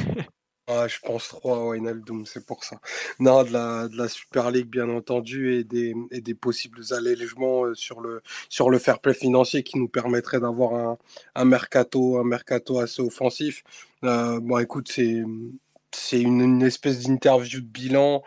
[0.73, 2.77] Ah, je pense 3, ouais, Naldoum, c'est pour ça.
[3.19, 7.65] Non, de la, de la Super League, bien entendu, et des, et des possibles allègements
[7.65, 10.99] euh, sur le, sur le fair play financier qui nous permettrait d'avoir un,
[11.35, 13.65] un, mercato, un mercato assez offensif.
[14.05, 15.25] Euh, bon, écoute, c'est,
[15.91, 18.23] c'est une, une espèce d'interview de bilan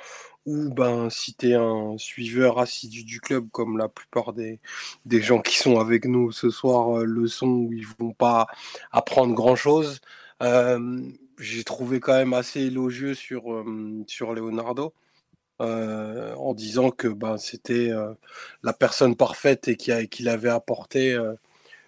[0.45, 4.59] ou ben si tu es un suiveur assidu du club comme la plupart des,
[5.05, 8.47] des gens qui sont avec nous ce soir euh, le sont où ils vont pas
[8.91, 10.01] apprendre grand chose
[10.41, 11.01] euh,
[11.39, 13.65] j'ai trouvé quand même assez élogieux sur,
[14.07, 14.93] sur Leonardo
[15.59, 17.91] en disant que ben, c'était
[18.63, 21.17] la personne parfaite et qu'il avait apporté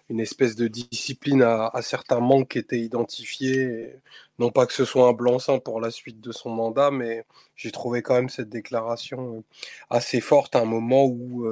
[0.10, 3.96] une espèce de discipline à, certains manques qui étaient identifiés.
[4.40, 7.26] non pas que ce soit un blanc-seing pour la suite de son mandat, mais
[7.56, 9.44] j'ai trouvé quand même cette déclaration
[9.90, 11.48] assez forte à un moment où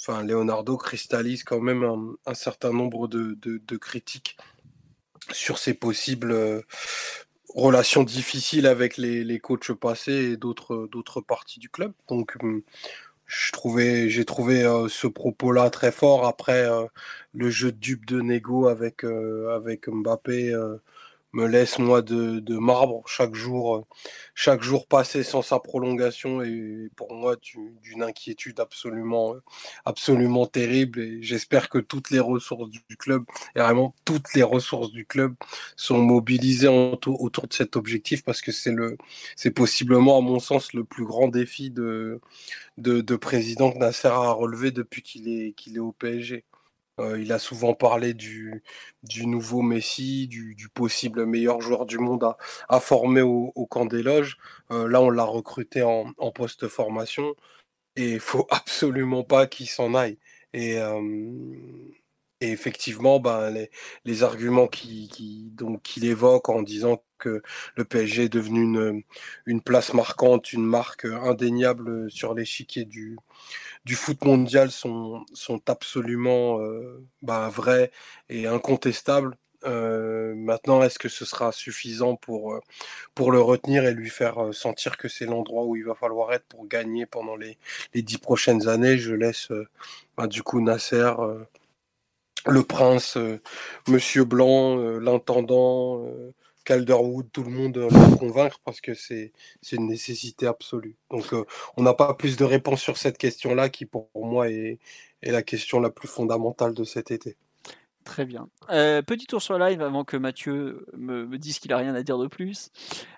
[0.00, 4.36] enfin, Leonardo cristallise quand même un, certain nombre de, de, critiques
[5.32, 6.64] sur ses possibles
[7.54, 11.92] relations difficiles avec les, les coachs passés et d'autres d'autres parties du club.
[12.08, 12.62] Donc hum,
[13.30, 16.26] je trouvais, j'ai trouvé euh, ce propos-là très fort.
[16.26, 16.86] Après euh,
[17.32, 20.52] le jeu de dupe de Nego avec, euh, avec Mbappé
[21.32, 23.84] me laisse moi de, de, marbre chaque jour, euh,
[24.34, 27.36] chaque jour passé sans sa prolongation et pour moi
[27.82, 29.42] d'une inquiétude absolument, euh,
[29.84, 31.00] absolument terrible.
[31.00, 33.24] Et j'espère que toutes les ressources du club,
[33.54, 35.34] et vraiment toutes les ressources du club,
[35.76, 38.96] sont mobilisées autour de cet objectif parce que c'est le,
[39.36, 42.20] c'est possiblement à mon sens le plus grand défi de,
[42.78, 46.44] de, de président que Nasser a relevé depuis qu'il est, qu'il est au PSG.
[47.00, 48.62] Euh, il a souvent parlé du,
[49.02, 52.24] du nouveau Messi, du, possible meilleur joueur du monde
[52.68, 54.38] à, former au, camp des loges.
[54.70, 57.34] Euh, là, on l'a recruté en, post-formation
[57.96, 60.18] et il faut absolument pas qu'il s'en aille.
[60.52, 61.00] Et, euh,
[62.40, 63.50] effectivement, ben,
[64.04, 67.42] les, arguments qu'il évoque en disant que
[67.76, 69.04] le PSG est devenu
[69.46, 73.18] une place marquante, une marque indéniable sur l'échiquier du,
[73.84, 77.90] du foot mondial sont, sont absolument euh, bah, vrais
[78.28, 79.36] et incontestables.
[79.66, 82.60] Euh, maintenant, est-ce que ce sera suffisant pour, euh,
[83.14, 86.46] pour le retenir et lui faire sentir que c'est l'endroit où il va falloir être
[86.46, 87.58] pour gagner pendant les,
[87.94, 88.96] les dix prochaines années?
[88.98, 89.48] Je laisse
[90.16, 91.12] bah, du coup Nasser,
[92.46, 93.18] le prince,
[93.86, 96.06] Monsieur Blanc, l'intendant,
[96.70, 99.32] Calderwood, tout le monde euh, le convaincre parce que c'est
[99.72, 100.94] une nécessité absolue.
[101.10, 101.44] Donc euh,
[101.76, 104.78] on n'a pas plus de réponses sur cette question-là qui pour moi est,
[105.22, 107.36] est, la question la plus fondamentale de cet été.
[108.04, 108.48] Très bien.
[108.70, 112.18] Euh, petit tour sur live avant que Mathieu me, dise qu'il a rien à dire
[112.18, 112.70] de plus.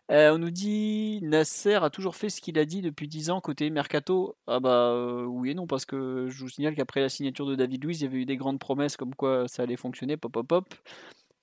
[0.08, 3.68] on nous dit Nasser a toujours fait ce qu'il a dit depuis 10 ans côté
[3.68, 4.34] Mercato.
[4.46, 4.96] Ah bah
[5.26, 8.04] oui et non parce que je vous signale qu'après la signature de David Luiz, il
[8.04, 10.74] y avait eu des grandes promesses comme quoi ça allait fonctionner, pop pop pop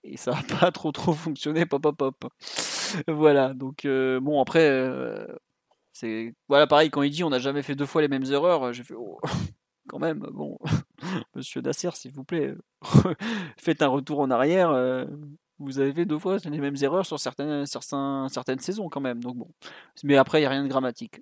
[0.03, 2.33] et ça n'a pas trop trop fonctionné, pop pop pop.
[3.07, 5.25] voilà, donc euh, bon après, euh,
[5.93, 8.73] c'est voilà pareil quand il dit on n'a jamais fait deux fois les mêmes erreurs,
[8.73, 9.19] j'ai fait oh,
[9.87, 10.57] quand même bon,
[11.35, 12.53] Monsieur Dasser s'il vous plaît,
[13.57, 14.71] faites un retour en arrière.
[14.71, 15.05] Euh,
[15.59, 19.21] vous avez fait deux fois les mêmes erreurs sur certaines, certaines saisons quand même.
[19.21, 19.49] Donc bon.
[20.03, 21.19] Mais après, il n'y a rien de grammatique.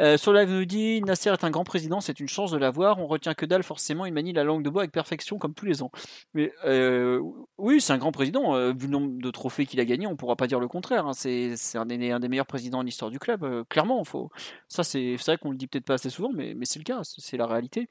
[0.00, 2.98] Euh, sur live nous dit Nasser est un grand président, c'est une chance de l'avoir.
[2.98, 5.66] On retient que dalle, forcément, il manie la langue de bois avec perfection comme tous
[5.66, 5.90] les ans.
[6.34, 7.20] Mais euh,
[7.58, 8.54] oui, c'est un grand président.
[8.54, 10.68] Euh, vu le nombre de trophées qu'il a gagné, on ne pourra pas dire le
[10.68, 11.06] contraire.
[11.06, 11.12] Hein.
[11.14, 13.44] C'est un, des meilleurs présidents en histoire du club.
[13.44, 14.30] Euh, clairement, faut...
[14.68, 17.00] ça c'est vrai qu'on le dit peut-être pas assez souvent, mais, mais c'est le cas,
[17.04, 17.88] c'est la réalité.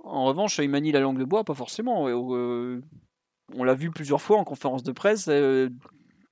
[0.00, 2.04] En revanche, il manie la langue de bois, pas forcément.
[2.04, 5.28] on l'a vu plusieurs fois en conférence de presse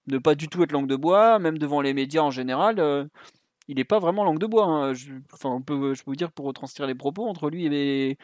[0.08, 3.08] ne pas du tout être langue de bois, même devant les médias en général
[3.68, 4.64] il n'est pas vraiment langue de bois.
[4.66, 4.94] Hein.
[4.94, 5.12] Je,
[5.64, 8.18] peux vous dire pour retranscrire les propos entre lui et,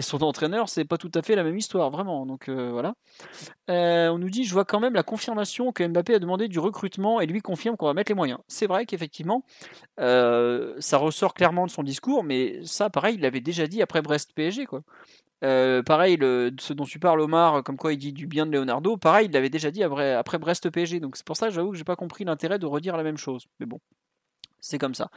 [0.00, 2.24] son entraîneur, c'est pas tout à fait la même histoire, vraiment.
[2.24, 2.94] Donc euh, voilà.
[3.68, 6.60] Euh, on nous dit, je vois quand même la confirmation que Mbappé a demandé du
[6.60, 8.38] recrutement et lui confirme qu'on va mettre les moyens.
[8.46, 9.44] C'est vrai qu'effectivement,
[9.98, 14.00] euh, ça ressort clairement de son discours, mais ça, pareil, il l'avait déjà dit après
[14.00, 14.68] Brest PSG,
[15.40, 19.26] pareil, ce dont tu parles, Omar, comme quoi il dit du bien de Leonardo, pareil,
[19.26, 21.00] il l'avait déjà dit après, après Brest PSG.
[21.00, 23.46] Donc c'est pour ça, j'avoue que j'ai pas compris l'intérêt de redire la même chose.
[23.58, 23.80] Mais bon,
[24.60, 25.10] c'est comme ça.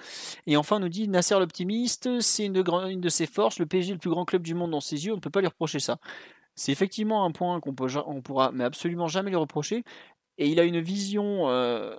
[0.47, 3.59] Et enfin, on nous dit Nasser l'optimiste, c'est une, de ses forces.
[3.59, 5.13] Le PSG est le plus grand club du monde dans ses yeux.
[5.13, 5.97] On ne peut pas lui reprocher ça.
[6.55, 7.75] C'est effectivement un point qu'on
[8.05, 9.83] on pourra mais absolument jamais lui reprocher.
[10.37, 11.95] Et il a une vision euh,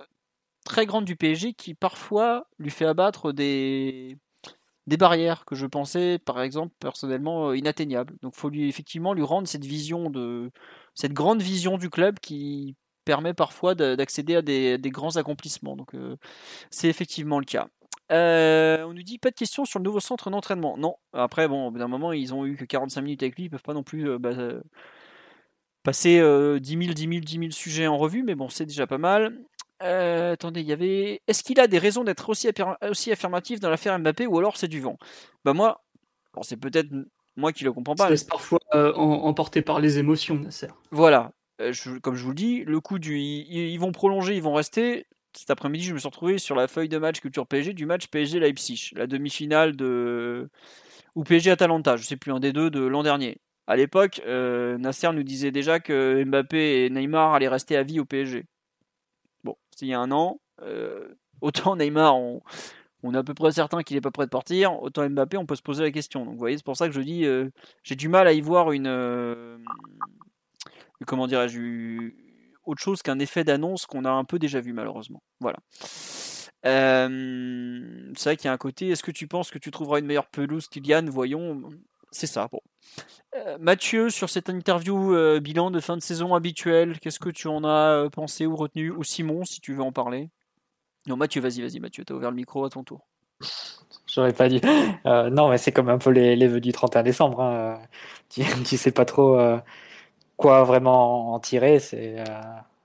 [0.65, 4.17] très grande du PSG qui parfois lui fait abattre des,
[4.87, 8.15] barrières que je pensais, par exemple, personnellement euh, inatteignables.
[8.21, 10.11] Donc, faut lui effectivement lui rendre cette vision
[10.95, 15.75] cette grande vision du club qui permet parfois d'accéder à des, grands accomplissements.
[15.75, 16.17] Donc euh,
[16.69, 17.67] c'est effectivement le cas.
[18.11, 20.77] Euh, on nous dit pas de questions sur le nouveau centre d'entraînement.
[20.77, 23.63] Non, après, bon, d'un moment, ils ont eu que 45 minutes avec lui, ils peuvent
[23.63, 24.31] pas non plus euh, bah,
[25.83, 26.19] passer
[26.59, 29.39] 10 000, 10 000, 10 000 sujets en revue, mais bon, c'est déjà pas mal.
[29.79, 31.21] attendez, il y avait.
[31.27, 32.49] Est-ce qu'il a des raisons d'être aussi,
[32.89, 34.97] aussi affirmatif dans l'affaire Mbappé ou alors c'est du vent?
[35.45, 35.83] Bah moi,
[36.41, 36.89] c'est peut-être
[37.35, 38.15] moi qui le comprends pas.
[38.15, 40.67] C'est parfois emporté par les émotions, Nasser.
[40.91, 43.19] Voilà, comme je vous le dis, le coup du.
[43.19, 45.05] Ils, vont prolonger, ils vont rester.
[45.35, 48.07] Cet après-midi, je me suis retrouvé sur la feuille de match Culture PSG du match
[48.07, 50.49] PSG Leipzig, la demi-finale de.
[51.15, 53.37] ou PSG Atalanta, je sais plus, un des deux de l'an dernier.
[53.65, 57.99] À l'époque, euh, Nasser nous disait déjà que Mbappé et Neymar allaient rester à vie
[57.99, 58.45] au PSG.
[59.43, 60.39] Bon, c'est il y a un an.
[61.41, 62.41] Autant Neymar, on,
[63.13, 64.81] est à peu près certain qu'il est pas prêt de partir.
[64.81, 66.25] Autant Mbappé, on peut se poser la question.
[66.25, 67.25] Donc, vous voyez, c'est pour ça que je dis,
[67.83, 69.59] j'ai du mal à y voir une
[71.05, 72.11] comment dirais-je,
[72.65, 75.21] autre chose qu'un effet d'annonce qu'on a un peu déjà vu malheureusement.
[75.39, 75.57] Voilà.
[76.65, 78.89] Euh, c'est vrai qu'il y a un côté.
[78.89, 81.09] Est-ce que tu penses que tu trouveras une meilleure pelouse qu'Iliane?
[81.09, 81.61] Voyons.
[82.11, 82.47] C'est ça.
[82.51, 82.61] Bon.
[83.35, 87.47] Euh, Mathieu, sur cette interview euh, bilan de fin de saison habituelle, qu'est-ce que tu
[87.47, 88.91] en as pensé ou retenu?
[88.91, 90.29] Ou Simon, si tu veux en parler?
[91.07, 93.07] Non, Mathieu, vas-y, vas-y, Mathieu, t'as ouvert le micro à ton tour.
[94.07, 94.61] J'aurais pas dit.
[95.05, 97.41] non, mais c'est comme un peu les, les vœux du 31 décembre.
[97.41, 97.81] Hein.
[98.29, 99.37] Tu, tu, sais pas trop
[100.43, 101.79] quoi vraiment en tirer.
[101.79, 102.17] C'est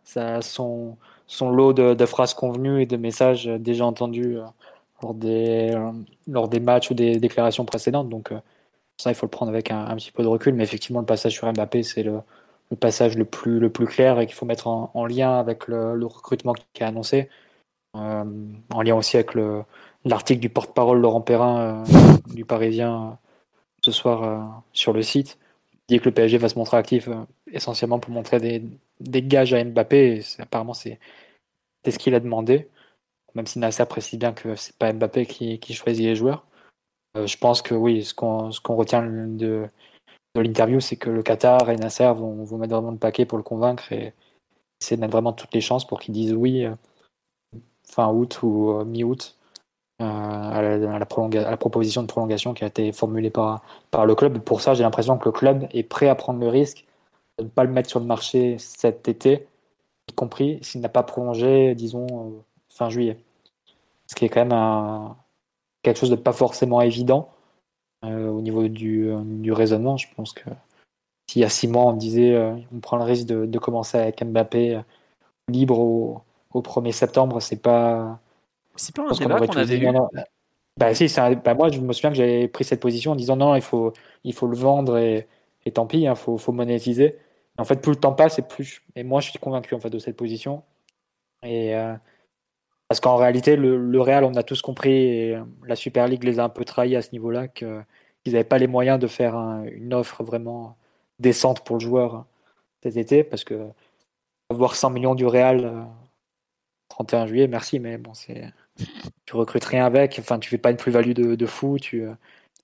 [0.05, 0.97] ça son
[1.29, 4.45] son lot de, phrases convenues et de messages déjà entendus euh,
[5.03, 5.93] lors des, euh,
[6.27, 8.09] lors des matchs ou des déclarations précédentes.
[8.09, 8.41] Donc, euh,
[8.97, 10.55] ça, il faut le prendre avec un, petit peu de recul.
[10.55, 12.21] Mais effectivement, le passage sur Mbappé, c'est le,
[12.81, 16.55] passage le plus, le plus clair et qu'il faut mettre en, lien avec le, recrutement
[16.73, 17.29] qui est annoncé.
[17.95, 19.31] en lien aussi avec
[20.05, 21.85] l'article du porte-parole Laurent Perrin
[22.35, 23.19] du Parisien
[23.83, 25.39] ce soir sur le site.
[25.89, 27.09] Dit que le PSG va se montrer actif
[27.53, 28.63] essentiellement pour montrer des,
[29.01, 30.23] des gages à Mbappé.
[30.39, 30.99] apparemment, c'est
[31.87, 32.69] ce qu'il a demandé.
[33.35, 36.47] Même si Nasser précise bien que c'est pas Mbappé qui, qui, choisit les joueurs.
[37.17, 39.69] Euh, je pense que oui, ce qu'on retient de,
[40.35, 43.39] de l'interview, c'est que le Qatar et Nasser vont, vont, mettre vraiment le paquet pour
[43.39, 44.13] le convaincre et
[44.81, 46.75] essayer de mettre vraiment toutes les chances pour qu'il dise oui euh,
[47.85, 49.37] fin août ou euh, mi-août
[50.01, 54.39] à, la, à, la proposition de prolongation qui a été formulée par, par le club.
[54.41, 56.87] Pour ça, j'ai l'impression que le club est prêt à prendre le risque
[57.39, 59.47] de ne pas le mettre sur le marché cet été,
[60.09, 63.19] y compris s'il n'a pas prolongé, disons, euh, fin juillet.
[64.07, 65.15] Ce qui est quand même
[65.83, 67.31] quelque chose de pas forcément évident
[68.05, 69.97] euh, au niveau du, du, raisonnement.
[69.97, 70.49] Je pense que
[71.29, 74.25] s'il y a six mois, on disait euh, on prend le risque de, commencer avec
[74.25, 74.81] Mbappé
[75.49, 78.19] libre au, au 1er septembre, c'est pas.
[78.77, 79.89] C'est pas un débat qu'on avait eu.
[80.79, 81.13] Bah, si,
[81.45, 83.93] bah, moi, je me souviens que j'avais pris cette position en disant non, il faut,
[84.23, 85.27] il faut le vendre et,
[85.67, 87.19] et tant pis, il hein, faut, faut monétiser.
[87.59, 88.83] En fait, plus le temps passe, et plus.
[88.95, 90.63] Et moi, je suis convaincu en fait de cette position.
[91.43, 91.95] Et euh,
[92.89, 96.39] parce qu'en réalité, le, Real, on a tous compris, et euh, la Super League les
[96.39, 97.85] a un peu trahis à ce niveau-là, qu'ils
[98.27, 100.77] n'avaient pas les moyens de faire une offre vraiment
[101.19, 102.25] décente pour le joueur
[102.83, 103.69] cet été, parce que
[104.51, 105.87] avoir 100 millions du Real
[106.91, 108.45] 31 euh, juillet, merci, mais bon, c'est
[109.27, 112.07] tu recrutes rien avec, enfin, tu fais pas une plus-value de, fou, tu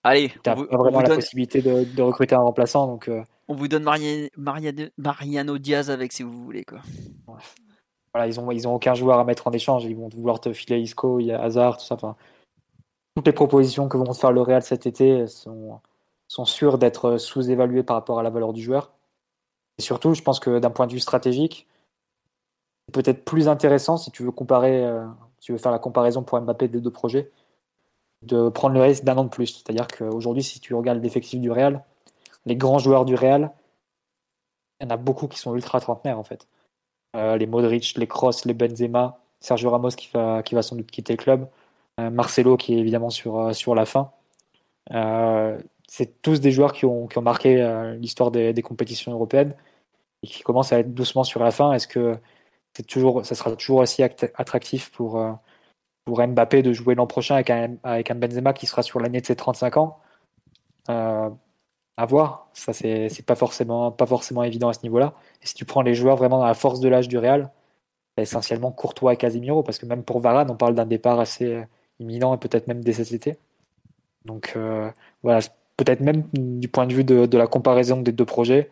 [0.05, 3.11] Allez, n'as pas vraiment la possibilité de, recruter un remplaçant, donc
[3.49, 6.65] on vous donne Mariano Diaz avec si vous voulez.
[6.65, 6.81] Quoi.
[8.12, 9.85] Voilà, ils n'ont ils ont aucun joueur à mettre en échange.
[9.85, 11.95] Ils vont vouloir te filer Isco, il y a Hazard, tout ça.
[11.95, 12.16] Enfin,
[13.16, 15.81] toutes les propositions que vont faire le Real cet été sont,
[16.29, 18.93] sont sûres d'être sous-évaluées par rapport à la valeur du joueur.
[19.79, 21.69] Et surtout, je pense que d'un point de vue stratégique,
[22.87, 25.07] c'est peut-être plus intéressant si tu veux comparer, euh,
[25.41, 27.31] tu veux faire la comparaison pour Mbappé des deux projets,
[28.23, 29.47] de prendre le risque d'un an de plus.
[29.47, 31.85] C'est-à-dire qu'aujourd'hui, si tu regardes l'effectif du Real,
[32.47, 33.53] les grands joueurs du Real,
[34.81, 36.47] il y en a beaucoup qui sont ultra trentenaires en fait.
[37.16, 41.19] Euh, les Modric, les Kroos, les Benzema, Sergio Ramos qui va, sans doute quitter le
[41.19, 41.49] club,
[42.01, 44.12] euh, Marcelo qui est évidemment sur, euh, la fin.
[45.89, 49.55] c'est tous des joueurs qui ont, marqué l'histoire des, compétitions européennes
[50.23, 51.73] et qui commencent à être doucement sur la fin.
[51.73, 52.19] Est-ce que
[52.77, 55.23] c'est toujours, ça sera toujours aussi attractif pour,
[56.05, 57.51] pour Mbappé de jouer l'an prochain avec
[57.85, 60.01] avec un Benzema qui sera sur l'année de ses 35 ans?
[61.97, 62.49] À voir.
[62.55, 65.12] Ça, c'est pas forcément, pas forcément évident à ce niveau-là.
[65.43, 67.51] Et si tu prends les joueurs vraiment dans la force de l'âge du Real,
[68.16, 71.62] essentiellement Courtois et Casemiro, parce que même pour Varane, on parle d'un départ assez euh,
[72.01, 73.39] imminent et peut-être même dès cet été.
[74.25, 74.91] Donc euh,
[75.23, 75.41] voilà,
[75.77, 78.71] peut-être même du point de vue de, la comparaison des deux projets,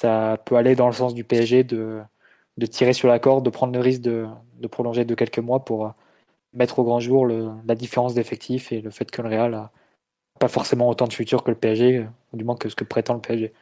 [0.00, 2.02] ça peut aller dans le sens du PSG de,
[2.70, 4.26] tirer sur la corde, de prendre le risque de,
[4.60, 5.90] de, prolonger de quelques mois pour euh,
[6.54, 9.70] mettre au grand jour la différence d'effectifs et le fait que le Real a,
[10.42, 13.20] pas forcément autant de futur que le PSG, du moins que ce que prétend le
[13.20, 13.52] PSG.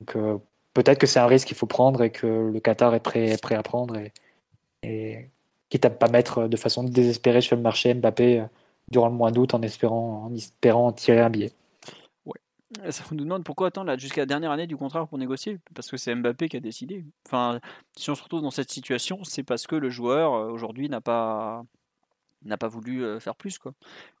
[0.00, 0.38] Donc euh,
[0.72, 3.56] peut-être que c'est un risque qu'il faut prendre et que le Qatar est prêt, prêt
[3.56, 4.10] à prendre et,
[4.82, 5.28] et
[5.68, 8.44] quitte à ne pas mettre de façon désespérée sur le marché Mbappé euh,
[8.90, 11.52] durant le mois d'août en espérant, en espérant tirer un billet.
[12.88, 15.98] Ça nous demande pourquoi attendre jusqu'à la dernière année du contrat pour négocier Parce que
[15.98, 17.04] c'est Mbappé qui a décidé.
[17.26, 17.60] Enfin,
[17.98, 21.02] si on se retrouve dans cette situation, c'est parce que le joueur euh, aujourd'hui n'a
[21.02, 21.66] pas
[22.44, 23.72] n'a pas voulu faire plus quoi.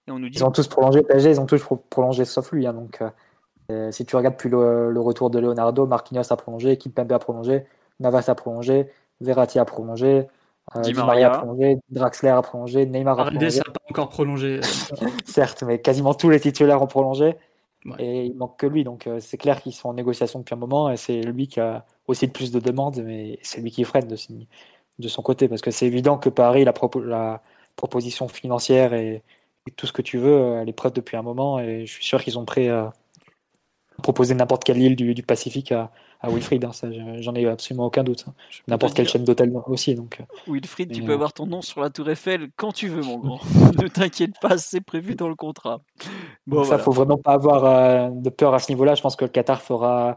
[0.06, 0.38] Et on nous dit...
[0.38, 2.66] Ils ont tous prolongé PSG, ils ont tous prolongé sauf lui.
[2.66, 3.02] Hein, donc
[3.90, 7.64] si tu regardes plus le, retour de Leonardo, Marquinhos a prolongé, Kimpembe a prolongé,
[8.00, 8.90] Navas a prolongé,
[9.20, 10.26] Verratti a prolongé,
[10.82, 11.32] Di, Maria.
[11.32, 13.58] a prolongé, Draxler a prolongé, Neymar a prolongé.
[13.58, 14.60] n'a pas encore prolongé.
[15.24, 17.36] Certes, mais quasiment tous les titulaires ont prolongé.
[17.98, 20.90] Et il manque que lui, donc c'est clair qu'ils sont en négociation depuis un moment
[20.90, 24.06] et c'est lui qui a aussi le plus de demandes, mais c'est lui qui freine
[24.06, 24.16] de,
[24.98, 26.72] de son côté parce que c'est évident que Paris, la,
[27.04, 27.42] la,
[27.76, 29.22] proposition financière et,
[29.76, 32.22] tout ce que tu veux, elle est prête depuis un moment et je suis sûr
[32.22, 32.68] qu'ils ont pris,
[34.02, 35.90] proposer n'importe quelle île du, Pacifique à,
[36.26, 36.64] Wilfried.
[36.64, 36.70] Hein,
[37.20, 38.24] j'en ai absolument aucun doute.
[38.26, 38.34] Hein.
[38.66, 39.94] N'importe quelle chaîne d'hôtel aussi.
[39.94, 40.52] Donc, euh.
[40.52, 43.40] Wilfried, tu peux avoir ton nom sur la Tour Eiffel quand tu veux, mon grand.
[43.82, 45.80] ne t'inquiète pas, c'est prévu dans le contrat.
[46.46, 48.94] Bon, ça, faut vraiment pas avoir de peur à ce niveau-là.
[48.94, 50.16] Je pense que le Qatar fera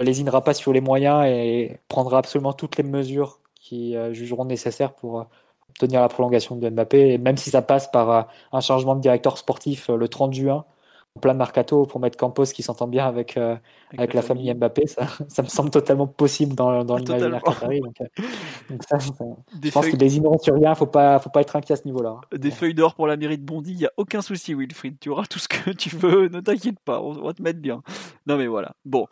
[0.00, 5.26] lésinera pas sur les moyens et prendra absolument toutes les mesures qui jugeront nécessaires pour
[5.74, 8.22] obtenir la prolongation de Mbappé, même si ça passe par euh,
[8.52, 10.64] un changement de directeur sportif euh, le 30 juin,
[11.16, 13.56] en plein mercato, pour mettre Campos qui s'entend bien avec, euh,
[13.96, 17.80] avec, la famille, Mbappé, ça, ça, me semble totalement possible dans, dans l'imaginaire qatari.
[17.80, 17.94] Donc,
[18.70, 21.74] donc ça, je pense que des ignorants sur rien, faut pas, faut pas être inquiet
[21.74, 22.16] à ce niveau-là.
[22.20, 22.36] Hein.
[22.36, 24.98] Des feuilles d'or pour la mairie de Bondy, il n'y a aucun souci, Wilfried.
[25.00, 27.82] Tu auras tout ce que tu veux, ne t'inquiète pas, on va te mettre bien.
[28.26, 28.74] Non mais voilà.
[28.84, 29.06] Bon.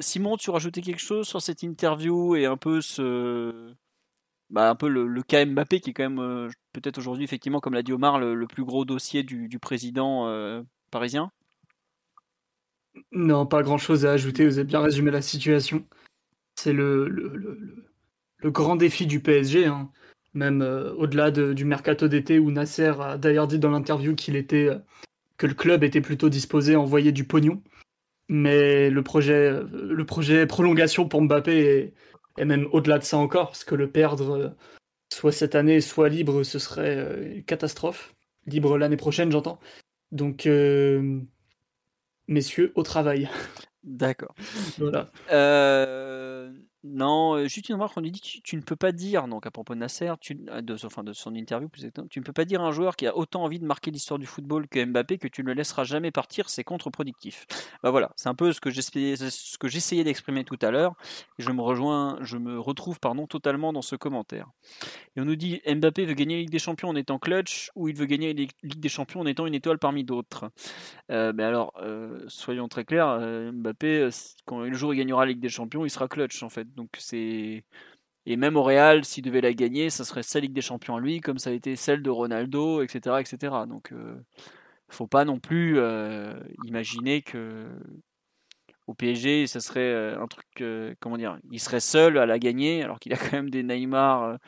[0.00, 3.72] Simon, tu rajoutais quelque chose sur cette interview et un peu ce,
[4.50, 7.60] bah, un peu le, le, cas Mbappé qui est quand même euh, peut-être aujourd'hui effectivement
[7.60, 11.30] comme l'a dit Omar le, plus gros dossier du, président euh, parisien
[13.12, 15.86] Non, pas grand-chose à ajouter, vous avez bien résumé la situation.
[16.56, 19.90] C'est le, le, grand défi du PSG, hein.
[20.34, 24.70] même euh, au-delà du mercato d'été où Nasser a d'ailleurs dit dans l'interview qu'il était
[25.36, 27.62] que le club était plutôt disposé à envoyer du pognon.
[28.28, 31.94] Mais le projet, le projet prolongation pour Mbappé est,
[32.38, 34.48] et même au-delà de ça encore, parce que le perdre euh,
[35.12, 38.14] soit cette année, soit libre, ce serait euh, une catastrophe.
[38.46, 39.60] Libre l'année prochaine, j'entends.
[40.12, 41.20] Donc, euh,
[42.26, 43.28] messieurs, au travail.
[43.82, 44.34] D'accord.
[44.78, 45.10] voilà.
[46.82, 49.50] Non, euh, juste une remarque, on lui dit tu, ne peux pas dire, donc à
[49.50, 51.68] propos de Nasser, tu, euh, de, enfin, de son interview,
[52.08, 54.18] tu ne peux pas dire à un joueur qui a autant envie de marquer l'histoire
[54.18, 57.46] du football que Mbappé que tu ne le laisseras jamais partir, c'est contre-productif.
[57.82, 60.94] Bah voilà, c'est un peu ce que j'essayais d'exprimer tout à l'heure,
[61.38, 64.48] je me rejoins, je me retrouve pardon, totalement dans ce commentaire.
[65.16, 67.88] Et on nous dit Mbappé veut gagner la Ligue des Champions en étant clutch, ou
[67.88, 70.50] il veut gagner la Ligue des Champions en étant une étoile parmi d'autres.
[71.10, 71.78] Euh, mais alors,
[72.28, 73.20] soyons très clairs,
[73.52, 74.08] Mbappé,
[74.46, 76.69] quand le jour où il gagnera la Ligue des Champions, il sera clutch en fait.
[76.76, 77.64] Donc c'est
[78.26, 81.20] et même au Real, s'il devait la gagner, ça serait sa Ligue des Champions lui,
[81.20, 83.54] comme ça a été celle de Ronaldo, etc., etc.
[83.66, 84.14] Donc euh,
[84.88, 87.66] faut pas non plus euh, imaginer que
[88.86, 90.64] au PSG, ça serait euh, un truc,
[91.00, 94.38] comment dire, il serait seul à la gagner, alors qu'il a quand même des Neymar,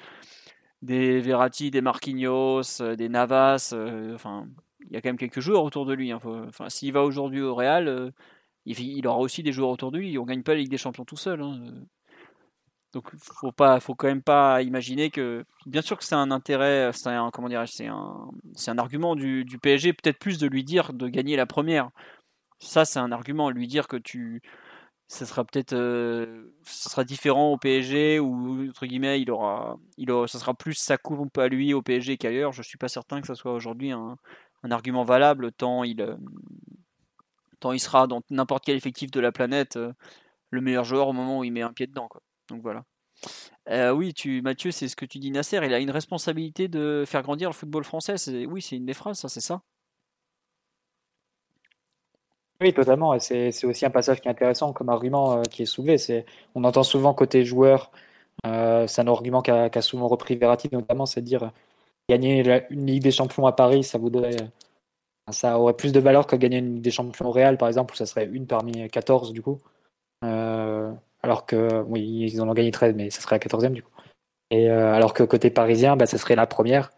[0.83, 3.75] des Verratti, des Marquinhos, des Navas,
[4.15, 4.47] enfin,
[4.81, 6.13] il y a quand même quelques joueurs autour de lui.
[6.13, 6.21] Hein.
[6.25, 8.13] enfin, s'il va aujourd'hui au Real,
[8.67, 10.19] il, aura aussi des joueurs autour de lui.
[10.19, 11.41] On gagne pas la Ligue des Champions tout seul.
[11.41, 11.63] Hein.
[12.93, 16.91] Donc faut pas, faut quand même pas imaginer que, bien sûr que c'est un intérêt,
[16.93, 20.65] c'est un, comment dire, c'est un, c'est un argument du, PSG, peut-être plus de lui
[20.65, 21.91] dire de gagner la première.
[22.61, 24.43] Ça c'est un argument, lui dire que tu,
[25.09, 30.09] ça sera peut-être, euh, ça sera différent au PSG ou entre guillemets, il aura, il
[30.29, 32.53] ça sera plus sa coupe à lui au PSG qu'ailleurs.
[32.53, 34.17] Je suis pas certain que ça soit aujourd'hui un,
[34.63, 36.17] un argument valable tant il, euh,
[37.61, 39.93] tant il sera dans n'importe quel effectif de la planète euh,
[40.51, 42.09] le meilleur joueur au moment où il met un pied dedans.
[42.09, 42.23] Quoi.
[42.53, 42.85] Donc voilà.
[43.71, 44.13] Euh, oui,
[44.43, 45.59] Mathieu, c'est ce que tu dis, Nasser.
[45.65, 48.17] Il a une responsabilité de faire grandir le football français.
[48.47, 49.63] Oui, c'est une des phrases, ça, c'est ça
[52.61, 53.19] Oui, totalement.
[53.19, 55.97] C'est aussi un passage qui est intéressant comme argument euh, qui est soulevé.
[56.55, 57.91] On entend souvent côté joueur,
[58.47, 61.53] euh, c'est un argument qu'a souvent repris Verratti, notamment, c'est de dire
[62.11, 64.37] gagner une Ligue des Champions à Paris, ça voudrait.
[65.31, 67.95] Ça aurait plus de valeur que gagner une Ligue des Champions au Real, par exemple,
[67.95, 69.59] où ça serait une parmi 14 du coup.
[71.23, 73.83] Euh, alors que, oui, ils en ont gagné 13, mais ça serait la 14e du
[73.83, 73.93] coup.
[74.53, 76.93] Et euh, alors que côté parisien, bah, ce serait la première.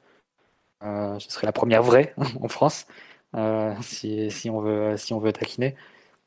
[0.85, 2.87] Euh, ce serait la première vraie en France,
[3.37, 5.77] euh, si, on veut, si on veut taquiner.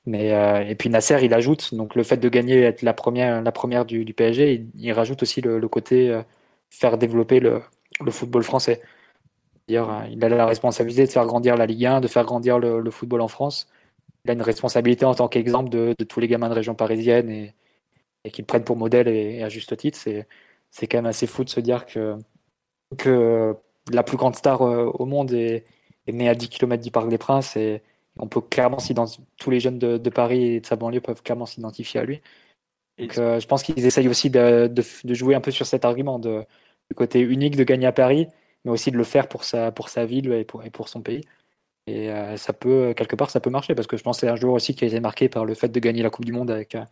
[0.05, 0.29] Mais,
[0.69, 3.85] et puis Nasser, il ajoute, donc le fait de gagner, être la première, la première
[3.85, 6.21] du, PSG, il, rajoute aussi le, côté
[6.69, 7.61] faire développer le,
[8.09, 8.81] football français.
[9.67, 12.91] Il a la responsabilité de faire grandir la Ligue 1, de faire grandir le, le
[12.91, 13.69] football en France.
[14.23, 17.29] Il a une responsabilité en tant qu'exemple de, de, tous les gamins de région parisienne
[17.29, 17.53] et,
[18.27, 20.27] et qu'ils prennent pour modèle et, à juste titre, c'est,
[20.71, 22.17] c'est quand même assez fou de se dire que,
[22.97, 23.55] que
[23.91, 25.65] la plus grande star euh, au monde est,
[26.07, 27.81] est née à 10 km du Parc des Princes et
[28.19, 31.23] on peut clairement s'identifier, tous les jeunes de, de, Paris et de sa banlieue peuvent
[31.23, 32.21] clairement s'identifier à lui.
[32.97, 36.43] Et je pense qu'ils essayent aussi de, de, jouer un peu sur cet argument de,
[36.89, 38.27] du côté unique de gagner à Paris,
[38.65, 41.01] mais aussi de le faire pour sa, pour sa ville et pour, et pour son
[41.01, 41.21] pays.
[41.85, 44.31] Et euh, ça peut, quelque part, ça peut marcher parce que je pense que c'est
[44.31, 46.33] un joueur aussi qui a été marqué par le fait de gagner la Coupe du
[46.33, 46.83] Monde avec, euh,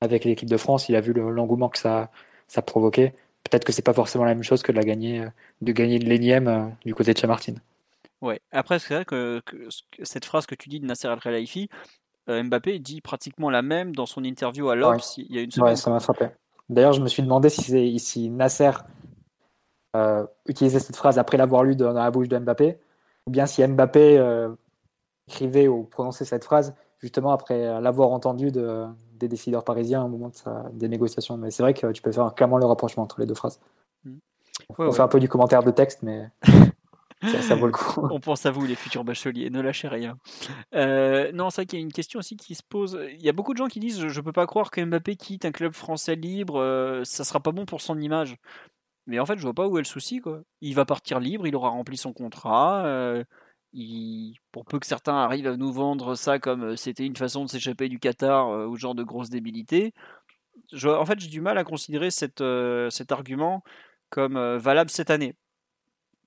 [0.00, 2.10] avec l'équipe de France, il a vu l'engouement que ça,
[2.48, 3.14] ça provoquait.
[3.44, 5.28] Peut-être que c'est pas forcément la même chose que de la gagner, euh,
[5.60, 7.54] de gagner l'énième euh, du côté de Chamartin.
[8.20, 8.40] Ouais.
[8.52, 9.42] Après, c'est vrai que,
[10.02, 11.68] cette phrase que tu dis de Nasser Al Khelaifi,
[12.28, 15.50] euh, Mbappé dit pratiquement la même dans son interview à l'Obs il y a une
[15.50, 15.70] semaine.
[15.70, 16.28] Ouais, ça m'a frappé.
[16.68, 18.70] D'ailleurs, je me suis demandé si, si Nasser
[20.46, 22.78] utilisait cette phrase après l'avoir lu dans la bouche de Mbappé,
[23.26, 24.46] ou bien si Mbappé
[25.28, 28.86] écrivait ou prononçait cette phrase justement après l'avoir entendu de,
[29.22, 31.36] des décideurs parisiens au moment de sa, des négociations.
[31.36, 33.60] Mais c'est vrai que tu peux faire clairement le rapprochement entre les deux phrases.
[34.04, 34.16] Mm.
[34.78, 36.28] On fait un peu du commentaire de texte, mais
[37.42, 38.06] ça, vaut le coup.
[38.10, 40.18] On pense à vous, les futurs bacheliers, ne lâchez rien.
[40.74, 42.98] Euh, non, c'est vrai qu'il y a une question aussi qui se pose.
[43.12, 45.44] Il y a beaucoup de gens qui disent Je peux pas croire que Mbappé quitte
[45.44, 48.36] un club français libre, euh, ça sera pas bon pour son image.
[49.06, 50.20] Mais en fait, je vois pas où est le souci.
[50.20, 50.42] Quoi.
[50.60, 52.84] Il va partir libre, il aura rempli son contrat.
[52.86, 53.24] Euh,
[54.52, 57.88] pour peu que certains arrivent à nous vendre ça comme c'était une façon de s'échapper
[57.88, 59.94] du Qatar ou genre de grosse débilité,
[60.84, 62.42] en fait, j'ai du mal à considérer cette,
[62.90, 63.62] cet argument
[64.10, 65.34] comme valable cette année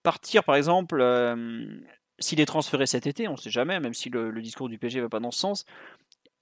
[0.05, 1.65] partir, par exemple, euh,
[2.19, 5.01] s'il est transféré cet été, on ne sait jamais, même si le, discours du PG
[5.01, 5.65] va pas dans ce sens,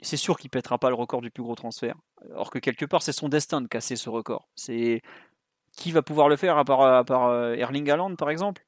[0.02, 1.96] c'est sûr qu'il pètera pas le record du plus gros transfert.
[2.36, 4.50] Or que quelque part, c'est son destin de casser ce record.
[4.56, 5.02] C'est
[5.78, 8.64] qui va pouvoir le faire à part, à part euh, Erling Haaland, par exemple?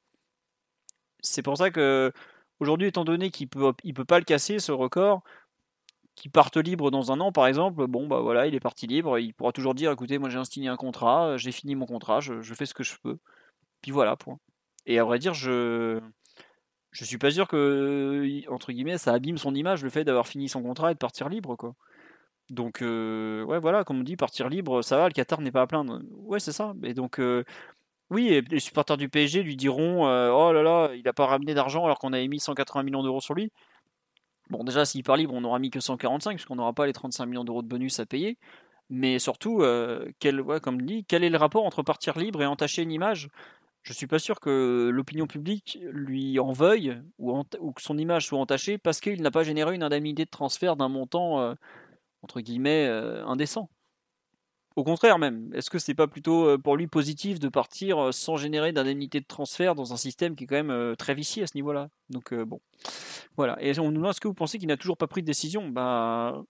[1.20, 2.12] C'est pour ça que
[2.60, 5.22] aujourd'hui, étant donné qu'il peut, il peut pas le casser ce record,
[6.16, 9.18] qu'il parte libre dans un an, par exemple, bon bah voilà, il est parti libre,
[9.18, 12.42] il pourra toujours dire, écoutez, moi j'ai signé un contrat, j'ai fini mon contrat, je,
[12.54, 13.18] fais ce que je peux.
[13.82, 14.38] Puis voilà, point.
[14.86, 16.00] Et à vrai dire, je
[16.92, 20.48] je suis pas sûr que entre guillemets ça abîme son image le fait d'avoir fini
[20.48, 21.74] son contrat et de partir libre quoi.
[22.50, 25.62] Donc euh, ouais voilà, comme on dit partir libre, ça va, le Qatar n'est pas
[25.62, 26.00] à plaindre.
[26.12, 26.74] Ouais, c'est ça.
[26.84, 27.44] Et donc euh,
[28.10, 31.54] oui, les supporters du PSG lui diront euh, oh là là, il a pas ramené
[31.54, 33.50] d'argent alors qu'on avait mis 180 millions d'euros sur lui.
[34.50, 37.26] Bon déjà s'il part libre, on n'aura mis que 145 puisqu'on n'aura pas les 35
[37.26, 38.38] millions d'euros de bonus à payer.
[38.88, 39.64] Mais surtout,
[40.20, 43.28] quel, ouais, comme dit, quel est le rapport entre partir libre et entacher une image?
[43.86, 48.40] Je suis pas sûr que l'opinion publique lui en veuille ou, que son image soit
[48.40, 51.54] entachée parce qu'il n'a pas généré une indemnité de transfert d'un montant euh,
[52.22, 53.70] entre guillemets euh, indécent.
[54.76, 58.36] Au contraire même, est-ce que c'est pas plutôt euh, pour lui positif de partir sans
[58.36, 61.56] générer d'indemnité de transfert dans un système qui est quand même très vicié à ce
[61.56, 61.88] niveau-là?
[62.10, 62.60] Donc bon,
[63.36, 63.56] voilà.
[63.60, 65.68] Et on nous demande est-ce que vous pensez qu'il n'a toujours pas pris de décision?
[65.68, 66.44] Bah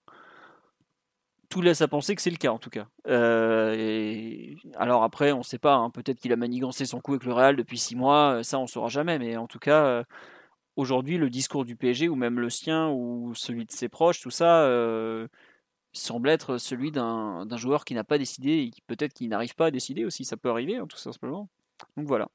[1.48, 2.86] tout laisse à penser que c'est le cas en tout cas.
[3.06, 7.24] Euh, alors après, on ne sait pas, hein, peut-être qu'il a manigancé son coup avec
[7.24, 9.84] le Real depuis six mois, euh, ça on ne saura jamais, mais en tout cas,
[9.84, 10.04] euh,
[10.76, 14.30] aujourd'hui, le discours du PSG, ou même le sien, ou celui de ses proches, tout
[14.30, 14.68] ça,
[15.98, 19.70] semble être celui d'un joueur qui n'a pas décidé, et peut-être qu'il n'arrive pas à
[19.70, 21.48] décider aussi, ça peut arriver, hein, tout simplement.
[21.96, 22.28] Donc voilà.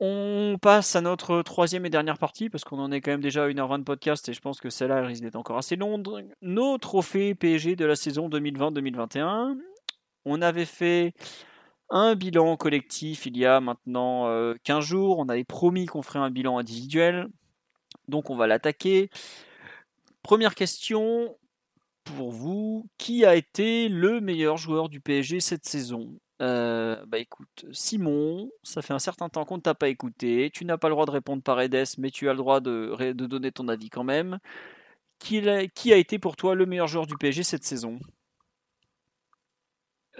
[0.00, 3.44] On passe à notre troisième et dernière partie, parce qu'on en est quand même déjà
[3.44, 6.26] à 1h20 de podcast, et je pense que celle-là risque d'être encore assez longue.
[6.40, 9.56] Nos trophées PSG de la saison 2020-2021.
[10.24, 11.14] On avait fait
[11.88, 14.24] un bilan collectif il y a maintenant
[14.64, 15.18] 15 euh, jours.
[15.18, 17.28] On avait promis qu'on ferait un bilan individuel.
[18.08, 19.10] Donc on va l'attaquer.
[20.22, 21.36] Première question
[22.04, 22.86] pour vous.
[22.98, 26.18] Qui a été le meilleur joueur du PSG cette saison?
[26.40, 30.50] Euh, bah écoute, Simon, ça fait un certain temps qu'on ne t'a pas écouté.
[30.52, 33.12] Tu n'as pas le droit de répondre par Edes, mais tu as le droit de,
[33.12, 34.38] de donner ton avis quand même.
[35.20, 38.00] Qui, a, qui a été pour toi le meilleur joueur du PSG cette saison?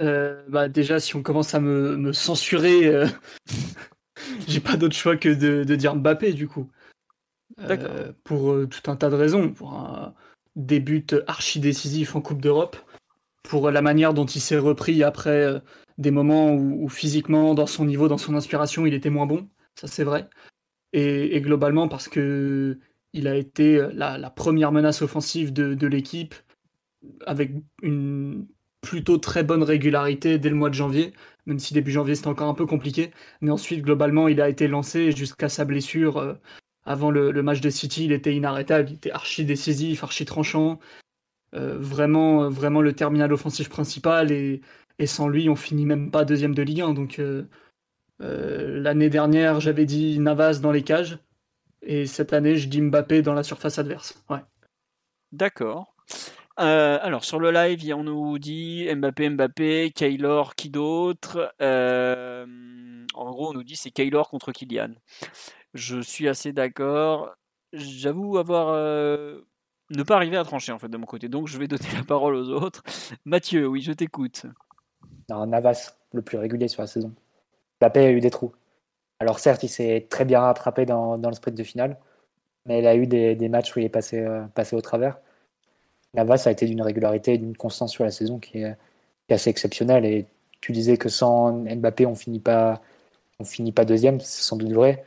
[0.00, 3.06] Euh, bah déjà, si on commence à me, me censurer, euh,
[4.46, 6.70] j'ai pas d'autre choix que de, de, dire Mbappé du coup.
[8.22, 9.52] pour tout un tas de raisons.
[9.52, 10.14] Pour un
[10.56, 12.76] début archi décisif en Coupe d'Europe,
[13.42, 15.62] pour la manière dont il s'est repris après
[15.98, 19.86] des moments où, physiquement, dans son niveau, dans son inspiration, il était moins bon, ça
[19.86, 20.28] c'est vrai.
[20.92, 22.78] Et, globalement parce que
[23.14, 26.34] il a été la, première menace offensive de, l'équipe
[27.26, 27.52] avec
[27.82, 28.46] une
[28.80, 31.12] plutôt très bonne régularité dès le mois de janvier,
[31.46, 33.12] même si début janvier c'était encore un peu compliqué.
[33.40, 36.18] Mais ensuite, globalement, il a été lancé jusqu'à sa blessure.
[36.18, 36.34] Euh,
[36.84, 40.78] avant le, match de City, il était inarrêtable, il était archi décisif, archi tranchant.
[41.54, 44.62] Euh, vraiment, vraiment le terminal offensif principal et,
[45.06, 46.94] sans lui, on finit même pas deuxième de Ligue 1.
[46.94, 47.44] Donc euh,
[48.20, 51.18] euh, l'année dernière, j'avais dit Navas dans les cages.
[51.82, 54.22] Et cette année, je dis Mbappé dans la surface adverse.
[54.30, 54.38] Ouais.
[55.32, 55.94] D'accord.
[56.60, 61.52] Euh, alors sur le live, on nous dit Mbappé, Mbappé, Kaylor, qui d'autre?
[63.14, 64.94] En gros, on nous dit c'est Kaylor contre Kylian.
[65.74, 67.34] Je suis assez d'accord.
[67.72, 68.74] J'avoue avoir
[69.92, 72.04] ne pas arriver à trancher en fait de mon côté, donc je vais donner la
[72.04, 72.82] parole aux autres.
[73.24, 74.46] Mathieu, oui, je t'écoute.
[75.28, 77.12] Navas, le plus régulier sur la saison.
[77.80, 78.52] Mbappé a eu des trous.
[79.20, 81.98] Alors certes, il s'est très bien rattrapé dans, le sprint de finale,
[82.66, 85.18] mais il a eu des, matchs où il est passé, euh, passé au travers.
[86.14, 88.76] Navas a été d'une régularité et d'une constance sur la saison qui est,
[89.30, 90.04] assez exceptionnelle.
[90.04, 90.26] Et
[90.60, 92.82] tu disais que sans Mbappé, on finit pas,
[93.40, 95.04] on finit pas deuxième, c'est sans doute vrai.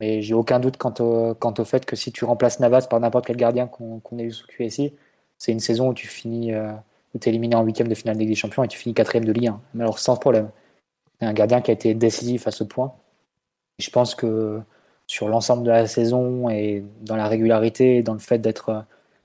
[0.00, 3.36] Mais j'ai aucun doute quant au, fait que si tu remplaces Navas par n'importe quel
[3.36, 4.94] gardien qu'on ait eu sous QSI,
[5.38, 6.72] c'est une saison où tu finis, euh,
[7.14, 9.32] où es éliminé en huitième de finale Ligue des Champions et tu finis quatrième de
[9.32, 9.60] Ligue 1.
[9.74, 10.50] Mais alors sans problème.
[11.20, 12.94] C'est un gardien qui a été décisif à ce point.
[13.78, 14.60] je pense que
[15.06, 18.84] sur l'ensemble de la saison et dans la régularité, dans le fait d'être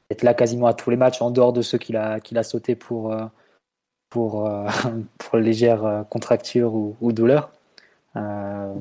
[0.09, 2.43] être là quasiment à tous les matchs, en dehors de ceux qu'il a, qu'il a
[2.43, 3.15] sauté pour,
[4.09, 4.49] pour,
[5.17, 7.51] pour légères contractures ou, ou douleurs.
[8.15, 8.79] ou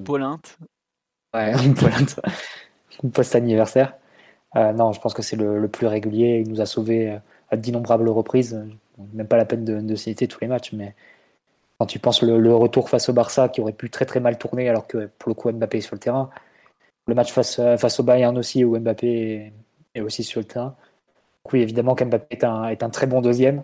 [1.39, 2.21] Ouais, Paulinte.
[3.13, 3.95] Post-anniversaire.
[4.55, 6.43] non, je pense que c'est le, plus régulier.
[6.45, 7.19] Il nous a sauvés
[7.51, 8.61] à d'innombrables reprises.
[9.15, 10.95] Même pas la peine de, citer tous les matchs, mais
[11.79, 14.69] quand tu penses le, retour face au Barça qui aurait pu très très mal tourner
[14.69, 16.31] alors que pour le coup Mbappé est sur le terrain,
[17.07, 19.53] le match face, face au Bayern aussi où Mbappé
[19.95, 20.77] est, aussi sur le terrain.
[21.53, 23.63] Oui, évidemment qu'Mbappé est un, est un très bon deuxième,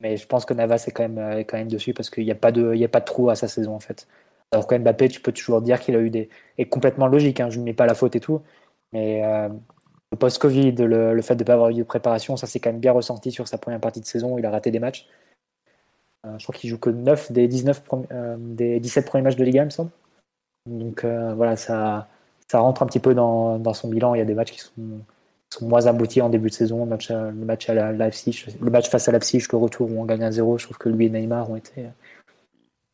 [0.00, 2.36] mais je pense que Navas est quand même, quand même dessus parce qu'il n'y a,
[2.36, 4.06] pas de, il a pas de trou à sa saison en fait.
[4.52, 6.28] Alors que Mbappé, tu peux toujours dire qu'il a eu des.
[6.58, 8.42] est complètement logique, hein, je ne mets pas la faute et tout,
[8.92, 9.48] mais euh,
[10.12, 12.80] le post-Covid, le, fait de ne pas avoir eu de préparation, ça s'est quand même
[12.80, 15.08] bien ressenti sur sa première partie de saison il a raté des matchs.
[16.26, 17.82] Euh, je crois qu'il joue que 9 des, 19
[18.12, 19.90] euh, des 17 premiers matchs de Liga, il me semble.
[20.66, 22.08] Donc euh, voilà, ça,
[22.48, 24.14] ça rentre un petit peu dans, dans, son bilan.
[24.14, 24.72] Il y a des matchs qui sont,
[25.50, 26.84] sont moins aboutis en début de saison.
[26.84, 27.16] Le match, le
[27.68, 30.64] à la, le match face à Leipzig, le retour où on gagne à 0, je
[30.64, 31.86] trouve que lui et Neymar ont été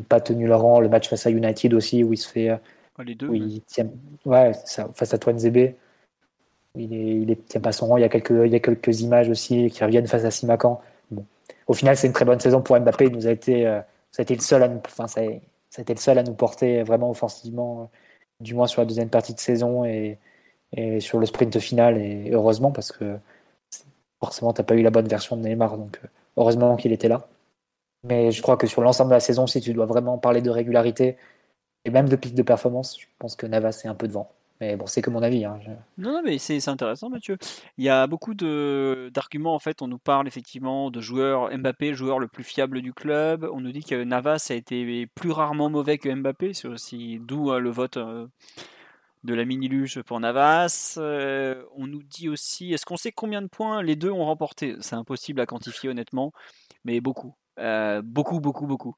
[0.03, 0.81] pas tenus leur rang.
[0.81, 2.51] Le match face à United aussi, où il se fait.
[3.05, 3.35] les deux.
[3.35, 3.89] il tient,
[4.25, 5.77] ouais, ça, face à Toine Zébé.
[6.75, 7.97] Il, est, il tient pas son rang.
[7.97, 10.81] Il y, a quelques, il y a quelques images aussi qui reviennent face à Simacan
[11.67, 13.07] au final, c'est une très bonne saison pour Mbappé.
[13.07, 13.81] Il nous a été, euh,
[14.11, 16.35] ça a été le seul à nous, enfin, ça, a été le seul à nous
[16.35, 17.85] porter vraiment offensivement, euh,
[18.41, 20.19] du moins sur la deuxième partie de saison et,
[21.01, 21.99] sur le sprint final.
[21.99, 23.17] Et heureusement, parce que
[24.21, 25.77] forcément, tu n'as pas eu la bonne version de Neymar.
[25.79, 27.27] Donc, euh, heureusement qu'il était là.
[28.05, 30.51] Mais je crois que sur l'ensemble de la saison, si tu dois vraiment parler de
[30.51, 31.17] régularité
[31.85, 34.29] et même de pic de performance, je pense que Navas est un peu devant.
[34.63, 35.45] Mais bon, c'est que mon avis.
[35.45, 35.59] Hein,
[35.99, 37.37] non, non, mais c'est intéressant, Mathieu.
[37.79, 39.83] Il y a beaucoup d'arguments, en fait.
[39.83, 43.49] On nous parle effectivement de joueurs Mbappé, joueur le plus fiable du club.
[43.53, 46.53] On nous dit que Navas a été plus rarement mauvais que Mbappé,
[47.19, 48.29] d'où euh, le vote euh,
[49.25, 50.95] de la mini-luge pour Navas.
[50.97, 54.77] Euh, on nous dit aussi, est-ce qu'on sait combien de points les deux ont remporté?
[54.79, 56.33] C'est impossible à quantifier, honnêtement,
[56.85, 57.35] mais beaucoup.
[58.03, 58.97] Beaucoup, beaucoup, beaucoup.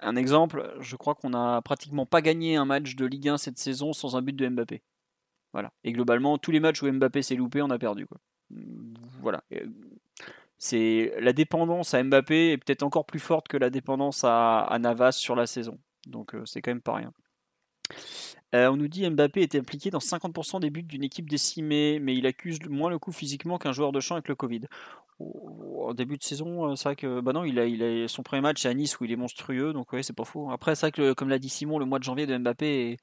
[0.00, 3.58] Un exemple, je crois qu'on n'a pratiquement pas gagné un match de Ligue 1 cette
[3.58, 4.82] saison sans un but de Mbappé.
[5.52, 5.72] Voilà.
[5.82, 8.06] Et globalement, tous les matchs où Mbappé s'est loupé, on a perdu.
[8.06, 8.18] Quoi.
[9.20, 9.42] Voilà.
[10.58, 15.12] C'est la dépendance à Mbappé est peut-être encore plus forte que la dépendance à, Navas
[15.12, 15.78] sur la saison.
[16.06, 17.12] Donc euh, c'est quand même pas rien.
[18.54, 22.14] Euh, on nous dit Mbappé était impliqué dans 50% des buts d'une équipe décimée, mais
[22.14, 24.62] il accuse moins le coup physiquement qu'un joueur de champ avec le Covid
[25.20, 28.64] en début de saison, euh, c'est vrai que bah non, il a, son premier match
[28.66, 30.50] à Nice où il est monstrueux, donc ouais, c'est pas faux.
[30.50, 32.98] Après, c'est vrai que comme l'a dit Simon, le mois de janvier de Mbappé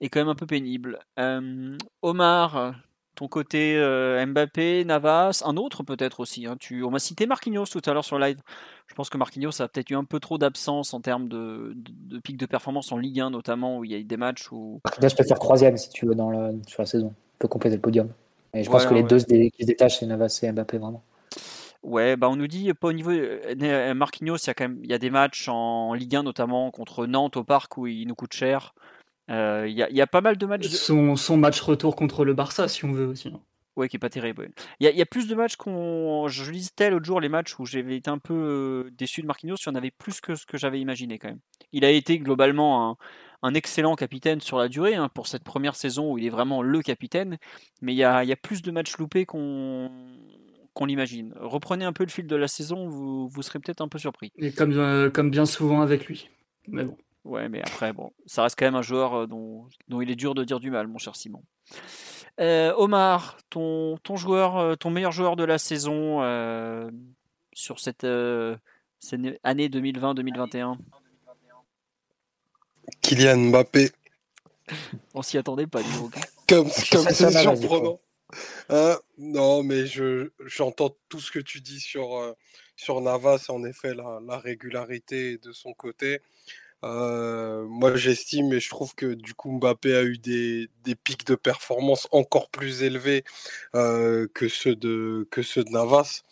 [0.00, 0.98] est, quand même un peu pénible.
[1.18, 2.74] Euh, Omar,
[3.16, 6.46] ton côté euh, Mbappé, Navas, un autre peut-être aussi.
[6.46, 6.56] Hein.
[6.60, 8.38] tu, on m'a cité Marquinhos tout à l'heure sur live.
[8.86, 12.18] Je pense que Marquinhos a peut-être eu un peu trop d'absence en termes de, de,
[12.20, 14.80] pic de performance en Ligue 1 notamment où il y a eu des matchs où.
[14.84, 16.30] Marquinhos peut faire troisième si tu veux dans
[16.66, 17.14] sur la saison.
[17.16, 18.08] Il peut compléter le podium.
[18.54, 21.02] Et je pense que les deux qui se détachent, c'est Navas et Mbappé vraiment.
[21.82, 23.12] Ouais, bah on nous dit pas au niveau
[23.94, 26.70] Marquinhos, il y a quand même il y a des matchs en Ligue 1 notamment
[26.70, 28.74] contre Nantes au parc où il nous coûte cher.
[29.30, 30.68] Euh, il, y a, il, y a, pas mal de matchs.
[30.68, 33.28] Son, son, match retour contre le Barça, si on veut aussi.
[33.28, 33.40] Hein.
[33.76, 34.50] Ouais, qui est pas terrible.
[34.80, 36.28] Il, y a, il, y a, plus de matchs qu'on.
[36.28, 39.56] Je lisais l'autre jour les matchs où j'avais été un peu euh, déçu de Marquinhos.
[39.66, 41.40] Il y en avait plus que ce que j'avais imaginé quand même.
[41.72, 42.96] Il a été globalement un,
[43.42, 46.62] un excellent capitaine sur la durée hein, pour cette première saison où il est vraiment
[46.62, 47.36] le capitaine.
[47.82, 49.90] Mais il y a, il y a plus de matchs loupés qu'on
[50.76, 51.32] qu'on l'imagine.
[51.40, 54.30] Reprenez un peu le fil de la saison, vous, vous serez peut-être un peu surpris.
[54.36, 56.28] Et comme, euh, comme bien souvent avec lui.
[56.68, 56.98] Mais bon.
[57.26, 60.16] Ouais, mais après, bon, ça reste quand même un joueur euh, dont, dont il est
[60.16, 61.42] dur de dire du mal, mon cher Simon.
[62.40, 66.20] Euh, Omar, ton, ton, joueur, ton meilleur joueur de la saison
[67.52, 68.06] sur cette,
[69.00, 70.76] cette année 2020-2021
[73.00, 73.90] Kylian Mbappé.
[75.14, 76.10] On s'y attendait pas, du coup.
[76.48, 78.00] Comme, comme c'est surprenant.
[78.70, 82.32] Euh, non, mais je, j'entends tout ce que tu dis sur, euh,
[82.76, 86.20] sur Navas, en effet, la, la régularité de son côté.
[86.84, 90.68] Euh, moi, j'estime et je trouve que du coup, Mbappé a eu des,
[91.04, 93.24] pics de performance encore plus élevés
[93.72, 96.22] que, ceux de, que ceux de Navas.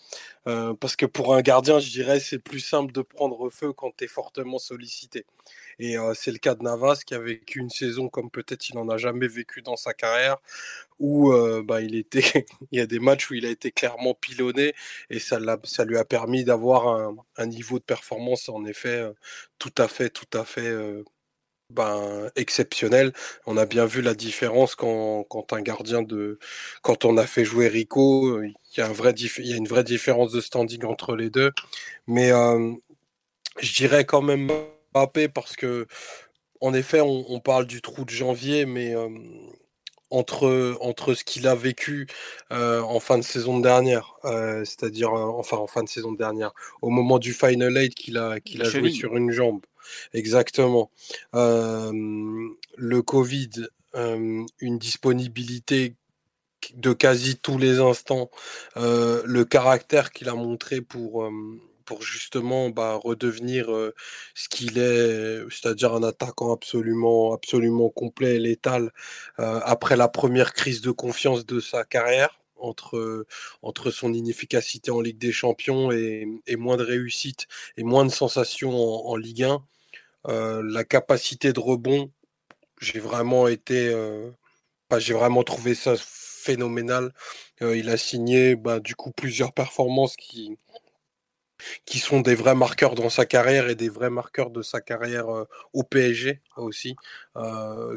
[0.44, 4.04] parce que pour un gardien, je dirais, c'est plus simple de prendre feu quand tu
[4.04, 5.26] es fortement sollicité.
[5.78, 8.88] Et c'est le cas de Navas qui a vécu une saison comme peut-être il n'en
[8.88, 10.38] a jamais vécu dans sa carrière,
[10.98, 11.32] où
[11.64, 14.74] bah, il, était, il y a des matchs où il a été clairement pilonné
[15.10, 19.02] et ça, ça lui a permis d'avoir un, niveau de performance en effet
[19.58, 20.72] tout à fait, tout à fait
[21.70, 23.12] ben, exceptionnel.
[23.46, 26.38] On a bien vu la différence quand, quand, un gardien de.
[26.82, 29.68] Quand on a fait jouer Rico, il y a, un vrai il y a une
[29.68, 31.52] vraie différence de standing entre les deux.
[32.06, 32.30] Mais
[33.60, 34.50] je dirais quand même
[35.34, 35.86] parce que,
[36.60, 38.94] en effet, on, parle du trou de janvier, mais
[40.14, 42.06] entre, entre ce qu'il a vécu
[42.50, 47.32] en fin de saison dernière, c'est-à-dire enfin en fin de saison dernière, au moment du
[47.32, 49.60] Final Eight qu'il a, qu'il a joué sur une jambe.
[50.12, 50.90] Exactement.
[51.32, 53.50] le Covid,
[53.94, 55.94] une disponibilité
[56.74, 58.30] de quasi tous les instants,
[58.76, 61.28] le caractère qu'il a montré pour,
[61.84, 63.66] pour justement bah, redevenir
[64.34, 68.90] ce qu'il est, c'est-à-dire un attaquant absolument, absolument complet et létal
[69.38, 72.40] après la première crise de confiance de sa carrière.
[72.56, 73.26] Entre,
[73.60, 77.46] entre son inefficacité en Ligue des Champions et, moins de réussite
[77.76, 78.72] et moins de sensations
[79.06, 79.42] en, Ligue
[80.24, 82.10] 1, la capacité de rebond,
[82.80, 83.92] j'ai vraiment été,
[84.88, 85.94] bah, j'ai vraiment trouvé ça
[86.44, 87.12] phénoménal.
[87.60, 90.58] il a signé bah, du coup plusieurs performances qui,
[91.84, 95.26] qui sont des vrais marqueurs dans sa carrière et des vrais marqueurs de sa carrière
[95.72, 96.96] au PSG aussi.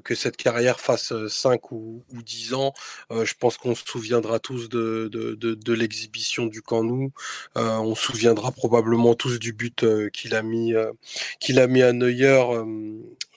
[0.03, 2.73] Que cette carrière fasse 5 ou, ou 10 ans,
[3.11, 7.11] je pense qu'on se souviendra tous de, de, de, l'exhibition du Camp Nou.
[7.55, 10.73] on se souviendra probablement tous du but qu'il a mis
[11.39, 12.43] qu'il a mis à Neuer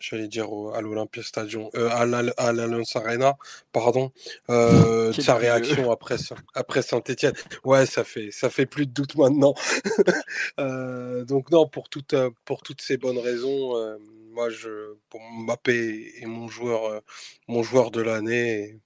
[0.01, 3.37] j'allais dire à l'Olympia Stadium, euh, à l'Alliance Arena,
[3.73, 4.11] pardon,
[4.49, 6.17] euh, sa réaction après,
[6.55, 7.35] après Saint-Etienne.
[7.65, 9.55] Ouais, ça fait, ça fait plus de doute maintenant.
[10.61, 13.97] euh, donc non, pour, toutes euh, pour toutes ces bonnes raisons, euh,
[14.31, 17.03] moi, je, pour Mbappé est mon joueur,
[17.49, 18.79] mon joueur de l'année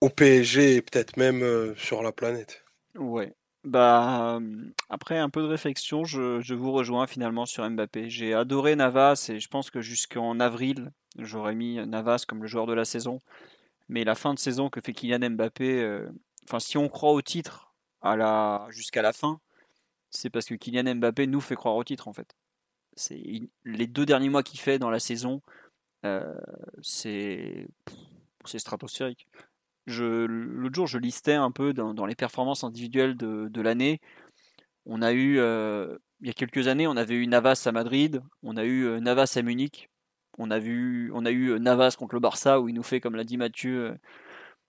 [0.00, 2.64] au PSG et peut-être même sur la planète.
[2.96, 3.34] Ouais,
[3.66, 4.38] bah,
[4.90, 8.08] après un peu de réflexion, je, vous rejoins finalement sur Mbappé.
[8.08, 12.66] J'ai adoré Navas et je pense que jusqu'en avril, j'aurais mis Navas comme le joueur
[12.66, 13.22] de la saison.
[13.88, 16.08] Mais la fin de saison que fait Kylian Mbappé, euh,
[16.58, 17.74] si on croit au titre
[18.68, 19.40] jusqu'à la fin,
[20.10, 22.36] c'est parce que Kylian Mbappé nous fait croire au titre en fait.
[23.64, 25.42] Les deux derniers mois qu'il fait dans la saison,
[26.04, 26.34] euh,
[26.82, 27.68] c'est
[28.44, 29.26] stratosphérique
[29.86, 34.00] l'autre jour, je listais un peu dans, les performances individuelles de, l'année.
[34.84, 38.22] On a eu, euh, il y a quelques années, on avait eu Navas à Madrid,
[38.42, 39.90] on a eu euh, Navas à Munich,
[40.38, 43.16] on a, vu, on a eu Navas contre le Barça où il nous fait, comme
[43.16, 43.96] l'a dit Mathieu,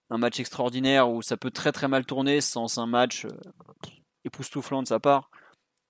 [0.09, 3.27] un match extraordinaire où ça peut très très mal tourner sans un match
[4.23, 5.29] époustouflant de sa part.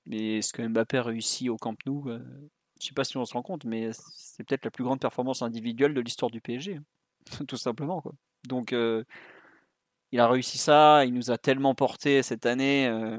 [0.08, 2.20] Mais ce que Mbappé a réussi au Camp Nou, je ne
[2.80, 5.94] sais pas si on se rend compte, mais c'est peut-être la plus grande performance individuelle
[5.94, 6.84] de l'histoire du PSG, hein.
[7.48, 8.02] tout simplement.
[8.02, 8.14] Quoi.
[8.48, 9.04] Donc, euh,
[10.12, 11.06] il a réussi ça.
[11.06, 12.88] Il nous a tellement porté cette année.
[12.88, 13.18] Euh,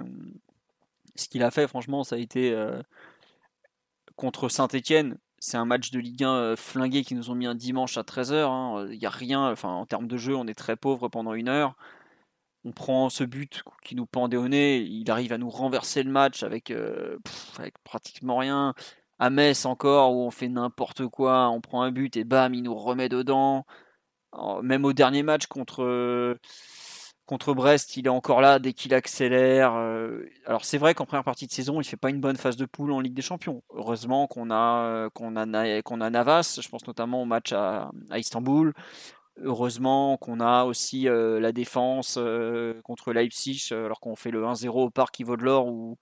[1.16, 2.80] ce qu'il a fait, franchement, ça a été euh,
[4.16, 5.18] contre Saint-Etienne.
[5.40, 8.34] C'est un match de Ligue 1 flingué qui nous ont mis un dimanche à 13h.
[8.34, 8.88] Hein.
[8.90, 9.50] Il n'y a rien.
[9.50, 11.76] Enfin, en termes de jeu, on est très pauvre pendant une heure.
[12.64, 14.78] On prend ce but qui nous pendait au nez.
[14.78, 16.72] Il arrive à nous renverser le match avec,
[17.58, 18.74] avec pratiquement rien.
[19.18, 21.48] À Metz encore, où on fait n'importe quoi.
[21.50, 23.64] On prend un but et bam, il nous remet dedans
[24.62, 26.36] même au dernier match contre,
[27.54, 29.74] Brest, il est encore là dès qu'il accélère.
[29.74, 32.56] Euh, alors c'est vrai qu'en première partie de saison, il fait pas une bonne phase
[32.56, 33.62] de poule en Ligue des Champions.
[33.74, 38.72] Heureusement qu'on a, a Navas, je pense notamment au match à, Istanbul.
[39.42, 44.68] Heureusement qu'on a aussi euh, la défense euh, contre Leipzig, alors qu'on fait le 1-0
[44.68, 45.96] au parc vaut de l'or où,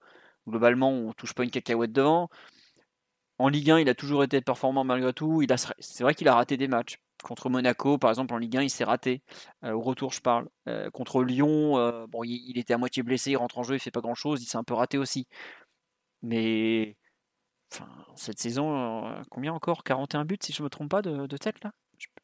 [0.48, 2.28] globalement on touche pas une cacahuète devant.
[3.38, 5.42] En Ligue 1, il a toujours été performant malgré tout.
[5.78, 6.98] c'est vrai qu'il a raté des matchs.
[7.22, 9.22] Contre Monaco, par exemple, en Ligue 1, il s'est raté.
[9.64, 10.48] Euh, au retour, je parle.
[10.68, 13.80] Euh, contre Lyon, euh, bon, il, était à moitié blessé, il rentre en jeu, il
[13.80, 15.26] fait pas grand-chose, il s'est un peu raté aussi.
[16.22, 16.96] Mais
[17.72, 19.84] enfin, cette saison, combien encore?
[19.84, 21.72] 41 buts, si je me trompe pas, de, tête, là?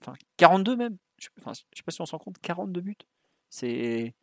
[0.00, 0.98] Enfin, 42 même.
[1.22, 2.96] Je, je sais pas si on s'en compte, 42 buts.
[3.50, 4.14] C'est...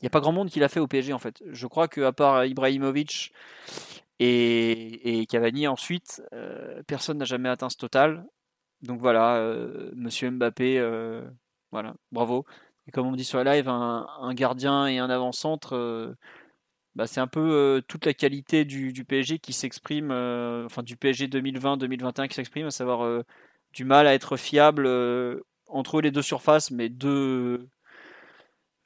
[0.00, 1.42] Il n'y a pas grand monde qui l'a fait au PSG, en fait.
[1.46, 3.32] Je crois qu'à part Ibrahimovic
[4.20, 6.22] et, Cavani, ensuite,
[6.86, 8.24] personne n'a jamais atteint ce total.
[8.82, 11.28] Donc voilà, euh, Monsieur Mbappé, euh,
[11.72, 12.46] voilà, bravo.
[12.86, 16.14] Et comme on dit sur la live, un, gardien et un avant-centre, euh,
[16.94, 22.28] bah, c'est un peu toute la qualité du, PSG qui s'exprime, enfin du PSG 2020-2021
[22.28, 23.24] qui s'exprime, à savoir
[23.72, 24.86] du mal à être fiable
[25.68, 27.68] entre les deux surfaces, mais deux,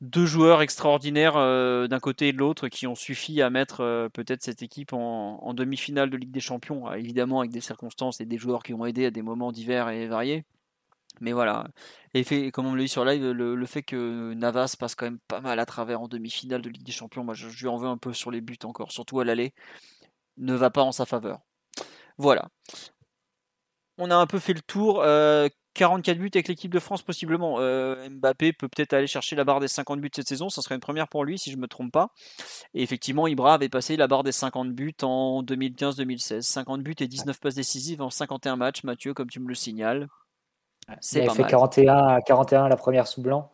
[0.03, 4.09] deux joueurs extraordinaires euh, d'un côté et de l'autre qui ont suffi à mettre euh,
[4.09, 8.27] peut-être cette équipe en, demi-finale de Ligue des Champions, ah, évidemment avec des circonstances et
[8.27, 10.45] des joueurs qui ont aidé à des moments divers et variés.
[11.21, 11.69] Mais voilà,
[12.15, 15.41] et comme on l'a dit sur live, le, fait que Navas passe quand même pas
[15.41, 17.99] mal à travers en demi-finale de Ligue des Champions, moi je, lui en veux un
[17.99, 19.53] peu sur les buts encore, surtout à l'aller,
[20.39, 21.41] ne va pas en sa faveur.
[22.19, 22.49] Voilà.
[23.99, 25.03] On a un peu fait le tour.
[25.03, 27.57] Euh, 44 buts avec l'équipe de France possiblement.
[27.59, 30.75] Euh, Mbappé peut peut-être aller chercher la barre des 50 buts cette saison, ça serait
[30.75, 32.11] une première pour lui si je ne me trompe pas.
[32.75, 36.43] Et effectivement, Ibra avait passé la barre des 50 buts en 2015-2016.
[36.43, 40.09] 50 buts et 19 passes décisives en 51 matchs, Mathieu, comme tu me le signales.
[41.13, 43.51] Il a fait 41, 41 la première sous blanc.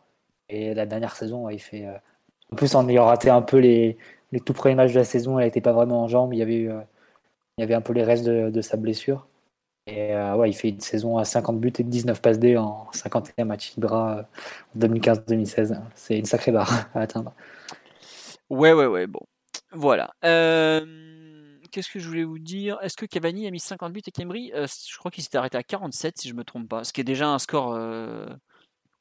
[0.49, 1.87] Et la dernière saison, il fait.
[2.51, 3.99] En plus, en ayant raté un peu les,
[4.33, 6.33] les tout premiers matchs de la saison, elle n'était pas vraiment en jambes.
[6.33, 6.71] Il y avait, eu,
[7.59, 9.27] il y avait un peu les restes de, de sa blessure.
[9.89, 12.93] Et euh, ouais, il fait une saison à 50 buts et 19 passes D en
[12.93, 14.29] 51 matchs Ibra
[14.77, 15.81] en 2015-2016.
[15.95, 17.33] C'est une sacrée barre à atteindre.
[18.51, 19.07] Ouais, ouais, ouais.
[19.07, 19.21] Bon,
[19.73, 20.15] voilà.
[20.27, 20.85] Euh,
[21.71, 22.79] qu'est-ce que je voulais vous dire?
[22.83, 25.57] Est-ce que Cavani a mis 50 buts et Kembry euh, Je crois qu'il s'était arrêté
[25.57, 26.85] à 47, si je me trompe pas.
[26.85, 27.79] Ce qui est déjà un score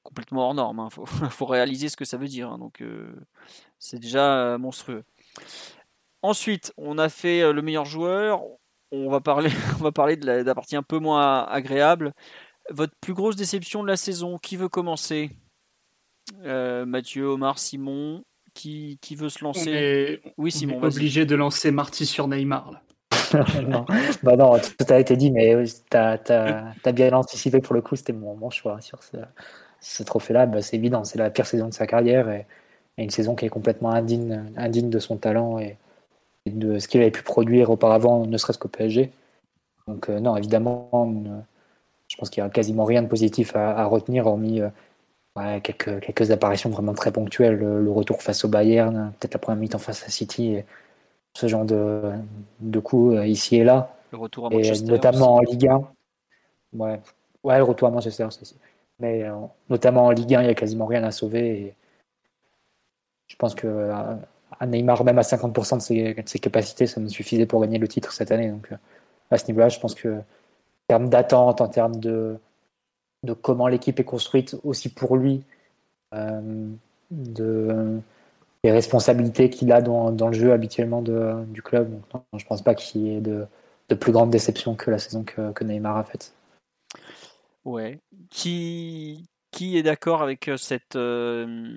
[0.03, 0.87] complètement hors norme.
[0.89, 1.29] Il hein.
[1.29, 2.49] faut, réaliser ce que ça veut dire.
[2.49, 2.59] Hein.
[2.59, 2.81] Donc,
[3.77, 5.03] c'est déjà monstrueux.
[6.21, 8.41] Ensuite, on a fait le meilleur joueur
[8.91, 9.49] on va parler,
[9.79, 12.13] on va parler de la, partie un peu moins agréable.
[12.69, 15.31] Votre plus grosse déception de la saison, qui veut commencer?
[16.43, 18.23] Euh, Mathieu, Omar, Simon,
[18.53, 20.21] qui, qui, veut se lancer?
[20.37, 20.79] Oui, Simon.
[20.81, 22.71] On est obligé de lancer Marty sur Neymar.
[23.67, 23.85] non.
[24.23, 28.13] Bah non, tout a été dit, mais tu as, bien anticipé pour le coup, c'était
[28.13, 28.99] mon, choix sur
[29.79, 30.45] ce, trophée-là.
[30.45, 32.45] Bah, c'est évident, c'est la pire saison de sa carrière et,
[32.97, 35.77] et, une saison qui est complètement indigne, indigne de son talent et,
[36.49, 39.11] de ce qu'il avait pu produire auparavant, ne serait-ce qu'au PSG.
[39.87, 40.89] Donc euh, non, évidemment,
[42.07, 46.31] je pense qu'il n'y a quasiment rien de positif à, retenir, hormis euh, quelques, quelques
[46.31, 50.09] apparitions vraiment très ponctuelles, le, retour face au Bayern, peut-être la première mi-temps face à
[50.09, 50.65] City, et
[51.33, 52.11] ce genre de,
[52.59, 53.93] de coups euh, ici et là.
[54.11, 54.85] Le retour à Manchester.
[54.85, 55.81] Et notamment en Ligue 1.
[56.73, 56.99] Ouais,
[57.43, 58.55] ouais, le retour à Manchester aussi.
[58.99, 59.25] Mais
[59.69, 61.61] notamment en Ligue 1, il n'y a quasiment rien à sauver.
[61.61, 61.75] Et
[63.27, 63.67] je pense que
[64.65, 68.31] Neymar, même à 50% de ses, capacités, ça me suffisait pour gagner le titre cette
[68.31, 68.49] année.
[68.49, 68.75] Donc, euh,
[69.29, 70.23] à ce niveau-là, je pense que en
[70.87, 72.37] termes d'attente, en termes de,
[73.41, 75.43] comment l'équipe est construite, aussi pour lui,
[76.13, 76.69] euh,
[77.11, 77.99] de,
[78.63, 81.99] des responsabilités qu'il a dans, le jeu habituellement du club.
[82.33, 83.45] Je ne pense pas qu'il y ait de,
[83.89, 86.33] de, plus grande déception que la saison que, que Neymar a faite.
[87.65, 87.99] Ouais.
[88.29, 91.71] Qui, qui est d'accord avec euh, cette, euh,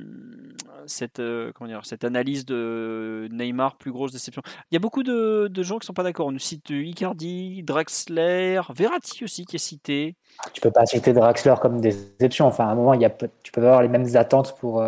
[0.87, 4.43] cette, euh, comment dire, cette analyse de Neymar, plus grosse déception?
[4.71, 6.27] Il y a beaucoup de, de gens qui ne sont pas d'accord.
[6.27, 10.17] On nous cite Icardi, Draxler, Verratti aussi qui est cité.
[10.53, 12.47] Tu peux pas citer Draxler comme déception.
[12.47, 14.85] Enfin, à un moment, il y a, tu peux avoir les mêmes attentes pour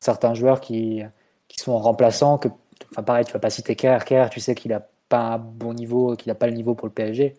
[0.00, 1.02] certains joueurs qui,
[1.48, 2.38] qui sont remplaçants.
[2.38, 2.48] Que,
[2.90, 4.04] enfin, pareil, tu vas pas citer Kerr.
[4.04, 6.88] Kerr, tu sais qu'il n'a pas un bon niveau, qu'il n'a pas le niveau pour
[6.88, 7.36] le PSG.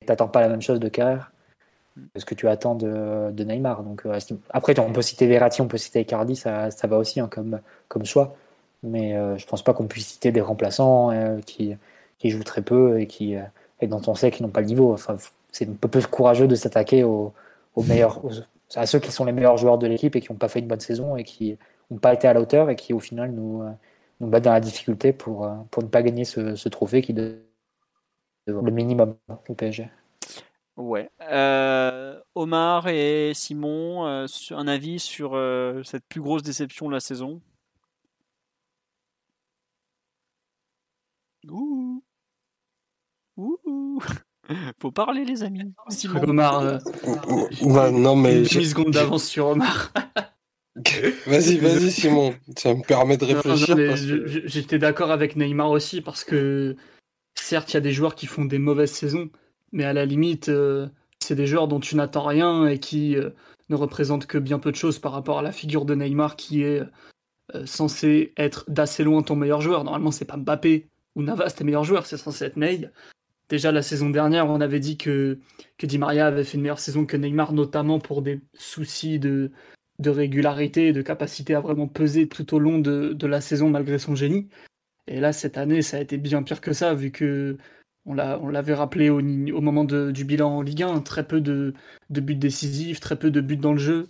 [0.00, 1.30] Tu n'attends pas la même chose de Kerr
[2.16, 3.82] ce que tu attends de, Neymar.
[3.82, 4.18] Donc, euh,
[4.50, 7.60] après, on peut citer Verratti, on peut citer Icardi, ça, ça va aussi hein, comme,
[7.88, 8.36] comme choix.
[8.82, 11.74] Mais euh, je pense pas qu'on puisse citer des remplaçants euh, qui,
[12.18, 13.36] qui jouent très peu et, qui,
[13.80, 14.92] et dont on sait qu'ils n'ont pas le niveau.
[14.92, 15.16] Enfin,
[15.52, 17.32] c'est un peu plus courageux de s'attaquer aux,
[17.76, 18.20] meilleurs,
[18.74, 20.68] à ceux qui sont les meilleurs joueurs de l'équipe et qui n'ont pas fait une
[20.68, 21.56] bonne saison et qui
[21.90, 23.62] n'ont pas été à la hauteur et qui au final nous,
[24.20, 27.38] nous battent dans la difficulté pour, pour ne pas gagner ce, ce trophée qui est
[28.46, 29.16] le minimum
[29.48, 29.88] au PSG.
[30.76, 31.08] Ouais.
[31.20, 37.00] Euh, Omar et Simon, euh, un avis sur euh, cette plus grosse déception de la
[37.00, 37.40] saison?
[41.48, 42.02] Ouh.
[43.36, 44.02] Ouh.
[44.80, 45.72] Faut parler, les amis.
[45.88, 46.22] Simon.
[46.24, 46.80] Omar.
[47.92, 48.44] non, mais.
[48.44, 49.92] J'ai secondes d'avance sur Omar.
[51.26, 52.34] vas-y, vas-y, Simon.
[52.56, 53.76] Ça me permet de réfléchir.
[54.46, 56.76] J'étais d'accord avec Neymar aussi parce que,
[57.36, 59.30] certes, il y a des joueurs qui font des mauvaises saisons
[59.74, 60.88] mais à la limite, euh,
[61.18, 63.30] c'est des joueurs dont tu n'attends rien et qui euh,
[63.68, 66.62] ne représentent que bien peu de choses par rapport à la figure de Neymar qui
[66.62, 66.80] est
[67.54, 69.82] euh, censé être d'assez loin ton meilleur joueur.
[69.82, 72.88] Normalement, c'est pas Mbappé ou Navas tes meilleurs joueurs, c'est censé être Ney.
[73.48, 75.38] Déjà la saison dernière, on avait dit que,
[75.76, 79.50] que Di Maria avait fait une meilleure saison que Neymar, notamment pour des soucis de,
[79.98, 83.70] de régularité et de capacité à vraiment peser tout au long de, de la saison
[83.70, 84.48] malgré son génie.
[85.08, 87.58] Et là, cette année, ça a été bien pire que ça, vu que
[88.06, 91.74] on l'avait rappelé au, moment du bilan en Ligue 1, très peu de,
[92.10, 94.08] buts décisifs, très peu de buts dans le jeu.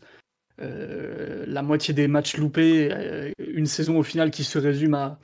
[0.61, 5.19] Euh, la moitié des matchs loupés, euh, une saison au final qui se résume à,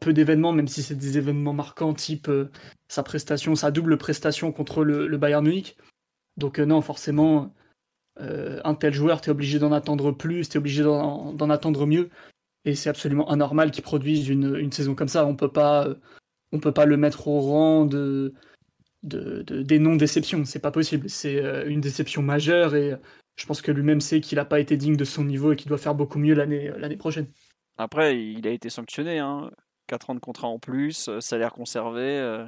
[0.00, 2.50] peu d'événements, même si c'est des événements marquants, type euh,
[2.88, 5.76] sa prestation, sa double prestation contre le, Bayern Munich.
[6.36, 7.52] Donc non, forcément,
[8.18, 12.10] un tel joueur, tu es obligé d'en attendre plus, tu es obligé d'en attendre mieux.
[12.64, 15.26] Et c'est absolument anormal qu'il produise une, une, saison comme ça.
[15.26, 15.88] On peut pas
[16.52, 18.34] on peut pas le mettre au rang de,
[19.02, 20.44] des non-déceptions.
[20.44, 21.08] C'est pas possible.
[21.08, 22.94] C'est euh, une déception majeure et
[23.36, 25.68] je pense que lui-même sait qu'il n'a pas été digne de son niveau et qu'il
[25.68, 27.28] doit faire beaucoup mieux l'année, l'année prochaine.
[27.76, 29.18] Après, il a été sanctionné.
[29.18, 29.50] Hein.
[29.86, 32.02] 4 ans de contrat en plus, euh, salaire conservé.
[32.02, 32.44] Euh,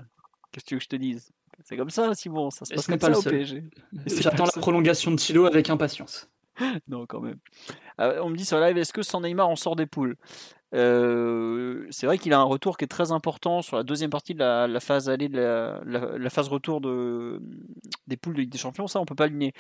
[0.53, 1.31] qu'est-ce que tu veux que je te dise?
[1.65, 2.51] C'est comme ça, Simon.
[2.51, 3.65] Ça se passe comme pas ça au PSG.
[4.07, 6.29] J'attends la prolongation de Thilo avec impatience.
[6.89, 7.39] non, quand même.
[7.99, 10.17] on me dit sur live, est-ce que sans Neymar on sort des poules?
[10.73, 14.35] Euh, c'est vrai qu'il a un retour qui est très important sur la deuxième partie
[14.35, 17.43] de la, phase aller de la, phase retour de,
[18.07, 18.87] des poules de Ligue des Champions.
[18.87, 19.51] Ça, on peut pas le.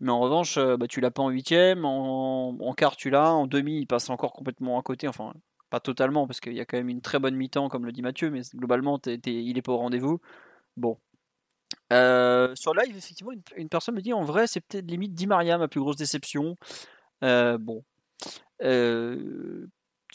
[0.00, 3.46] Mais en revanche, bah, tu l'as pas en huitième, en, en quart tu l'as, en
[3.46, 5.08] demi il passe encore complètement à côté.
[5.08, 5.34] Enfin,
[5.70, 8.02] pas totalement parce qu'il y a quand même une très bonne mi-temps comme le dit
[8.02, 10.20] Mathieu, mais globalement il est pas au rendez-vous.
[10.76, 10.98] Bon.
[11.90, 15.68] sur live, effectivement, une, personne me dit en vrai, c'est peut-être limite Di Maria ma
[15.68, 16.56] plus grosse déception.
[17.22, 17.84] bon.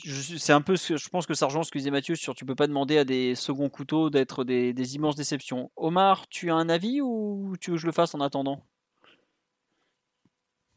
[0.05, 2.35] C'est un peu ce que je pense que ça rejoint ce que disait Mathieu sur
[2.35, 5.71] tu peux pas demander à des seconds couteaux d'être des, des immenses déceptions.
[5.75, 8.63] Omar, tu as un avis ou tu veux que je le fasse en attendant?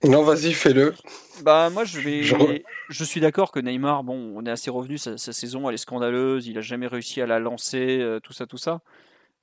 [0.05, 0.94] Non, vas-y, fais-le.
[1.43, 2.22] Bah moi je vais.
[2.22, 4.98] Je, suis d'accord que Neymar, bon, on est assez revenu.
[4.98, 6.47] Sa, saison, elle est scandaleuse.
[6.47, 8.82] Il a jamais réussi à la lancer, euh, tout ça, tout ça.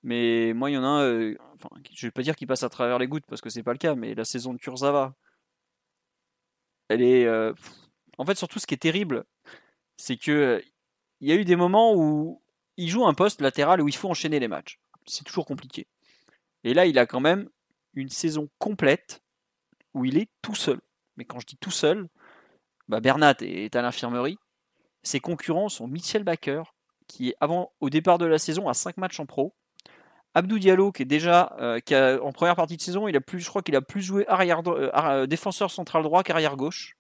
[0.04, 1.02] Mais moi, il y en a un.
[1.02, 3.64] Euh, enfin, je vais pas dire qu'il passe à travers les gouttes parce que c'est
[3.64, 3.96] pas le cas.
[3.96, 5.16] Mais la saison de Kurzawa,
[6.90, 7.26] elle est.
[7.26, 7.54] Euh,
[8.18, 9.26] en fait, surtout, ce qui est terrible,
[10.04, 10.62] c'est que
[11.22, 12.42] il y a eu des moments où
[12.76, 14.78] il joue un poste latéral où il faut enchaîner les matchs.
[15.06, 15.88] C'est toujours compliqué.
[16.66, 17.50] Et là, il a quand même
[17.94, 19.24] une saison complète
[19.94, 20.82] où il est tout seul.
[21.16, 22.10] Mais quand je dis tout seul,
[22.90, 24.38] bah Bernat est à l'infirmerie.
[25.04, 26.64] Ses concurrents sont Michel Baker,
[27.08, 29.56] qui est avant, au départ de la saison, à 5 matchs en pro.
[30.34, 33.40] Abdou Diallo, qui est déjà euh, qui en première partie de saison, il a plus,
[33.40, 36.98] je crois qu'il a plus joué arrière, euh, euh, défenseur central droit qu'arrière gauche.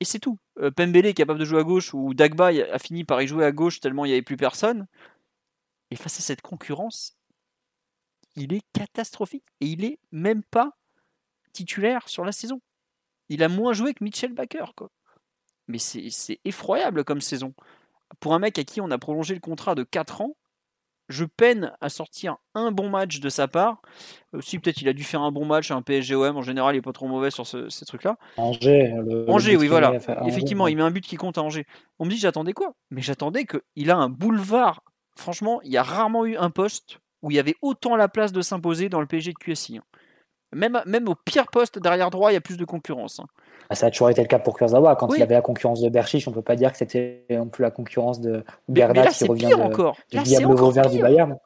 [0.00, 0.38] Et c'est tout.
[0.76, 3.52] Pembele est capable de jouer à gauche, ou Dagba a fini par y jouer à
[3.52, 4.86] gauche tellement il n'y avait plus personne.
[5.90, 7.16] Et face à cette concurrence,
[8.36, 9.46] il est catastrophique.
[9.60, 10.76] Et il est même pas
[11.52, 12.60] titulaire sur la saison.
[13.28, 14.90] Il a moins joué que Mitchell Baker, quoi.
[15.66, 17.54] Mais c'est effroyable comme saison.
[18.20, 20.36] Pour un mec à qui on a prolongé le contrat de 4 ans,
[21.08, 23.80] je peine à sortir un bon match de sa part.
[24.32, 26.36] Aussi, peut-être il a dû faire un bon match à un PSGOM.
[26.36, 28.16] En général, il n'est pas trop mauvais sur ces trucs-là.
[28.36, 28.94] Angers,
[29.26, 29.94] Angers, oui, voilà.
[30.26, 31.66] Effectivement, il met un but qui compte à Angers.
[31.98, 32.74] On me dit, j'attendais quoi?
[32.90, 34.82] Mais j'attendais qu'il a un boulevard.
[35.16, 38.32] Franchement, il y a rarement eu un poste où il y avait autant la place
[38.32, 39.78] de s'imposer dans le PSG de QSI.
[39.78, 39.82] Hein.
[40.52, 43.20] Même, même au pire poste derrière droit, il y a plus de concurrence.
[43.20, 43.26] Hein.
[43.70, 44.96] Ah, ça a toujours été le cas pour Kurzawa.
[44.96, 47.48] Quand il avait la concurrence de Berchich, on ne peut pas dire que c'était non
[47.48, 49.96] plus la concurrence de Bernat qui revient de, encore.
[50.10, 51.36] du vert du Bayern.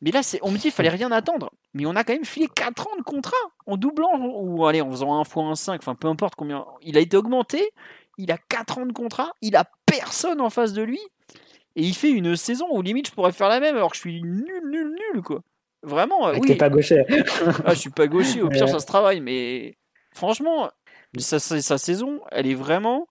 [0.00, 1.50] Mais là, on me dit qu'il fallait rien attendre.
[1.72, 3.36] Mais on a quand même filé 4 ans de contrat
[3.66, 6.66] en doublant, ou allez, en faisant 1 fois 1 5, enfin peu importe combien.
[6.82, 7.70] Il a été augmenté,
[8.18, 11.00] il a 4 ans de contrat, il a personne en face de lui,
[11.76, 14.02] et il fait une saison où limite je pourrais faire la même alors que je
[14.02, 15.40] suis nul, nul, nul, quoi.
[15.84, 16.54] Vraiment, euh, oui.
[16.56, 17.04] pas gaucher.
[17.64, 19.76] ah, je suis pas gaucher, au pire, ça se travaille, mais
[20.12, 20.70] franchement,
[21.18, 23.06] sa, sa saison, elle est vraiment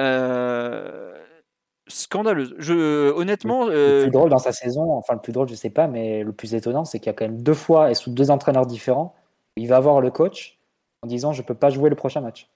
[0.00, 1.12] euh,
[1.88, 2.54] scandaleuse.
[2.58, 3.66] Je, honnêtement.
[3.66, 6.22] Le, euh, plus drôle dans sa saison, enfin, le plus drôle, je sais pas, mais
[6.22, 8.66] le plus étonnant, c'est qu'il y a quand même deux fois et sous deux entraîneurs
[8.66, 9.14] différents,
[9.56, 10.58] il va voir le coach
[11.02, 12.48] en disant Je peux pas jouer le prochain match.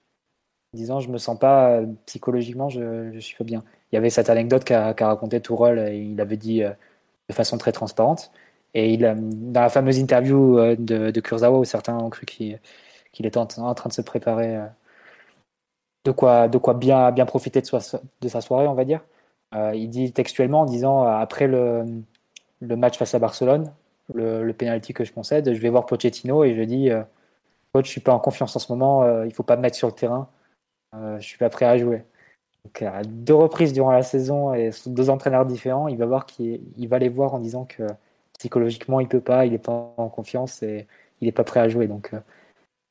[0.73, 3.63] En disant Je me sens pas psychologiquement, je, je suis pas bien.
[3.91, 8.31] Il y avait cette anecdote qu'a raconté Tourol, il avait dit de façon très transparente
[8.73, 9.01] et il,
[9.51, 12.59] dans la fameuse interview euh, de, de Kurzawa, où certains ont cru qu'il
[13.25, 14.65] était en, train de se préparer euh,
[16.05, 19.01] de quoi, de quoi bien, bien profiter de, sa soirée, on va dire.
[19.55, 21.85] Euh, il dit textuellement en disant après le,
[22.61, 23.71] match face à Barcelone,
[24.13, 26.89] le, le, penalty que je concède, je vais voir Pochettino et je dis
[27.73, 29.87] Coach, je suis pas en confiance en ce moment, il faut pas me mettre sur
[29.87, 30.29] le terrain,
[30.93, 32.03] je suis pas prêt à jouer.
[32.65, 36.25] Donc, à deux reprises durant la saison et sous deux entraîneurs différents, il va voir
[36.25, 37.83] qu'il va les voir en disant que
[38.43, 40.85] psychologiquement, il peut pas, il n'est pas en confiance et
[41.21, 41.87] il n'est pas prêt à jouer.
[41.87, 42.11] Donc,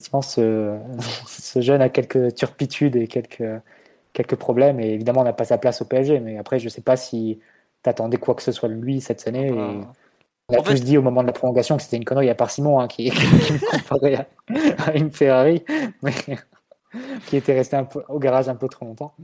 [0.01, 0.79] effectivement, ce,
[1.27, 3.61] ce, jeune a quelques turpitudes et quelques,
[4.15, 4.81] quelques problèmes.
[4.81, 6.21] Et évidemment, on n'a pas sa place au PSG.
[6.21, 7.39] Mais après, je ne sais pas si
[7.85, 9.49] tu attendais quoi que ce soit de lui cette année.
[9.49, 9.53] Et
[10.49, 12.27] on a tous dit au moment de la prolongation que c'était une connerie.
[12.27, 14.27] Il y a par Simon hein, qui, qui, me comparait
[14.79, 15.65] à, une Ferrari,
[16.03, 16.13] mais
[17.27, 19.15] qui était resté un peu, au garage un peu trop longtemps.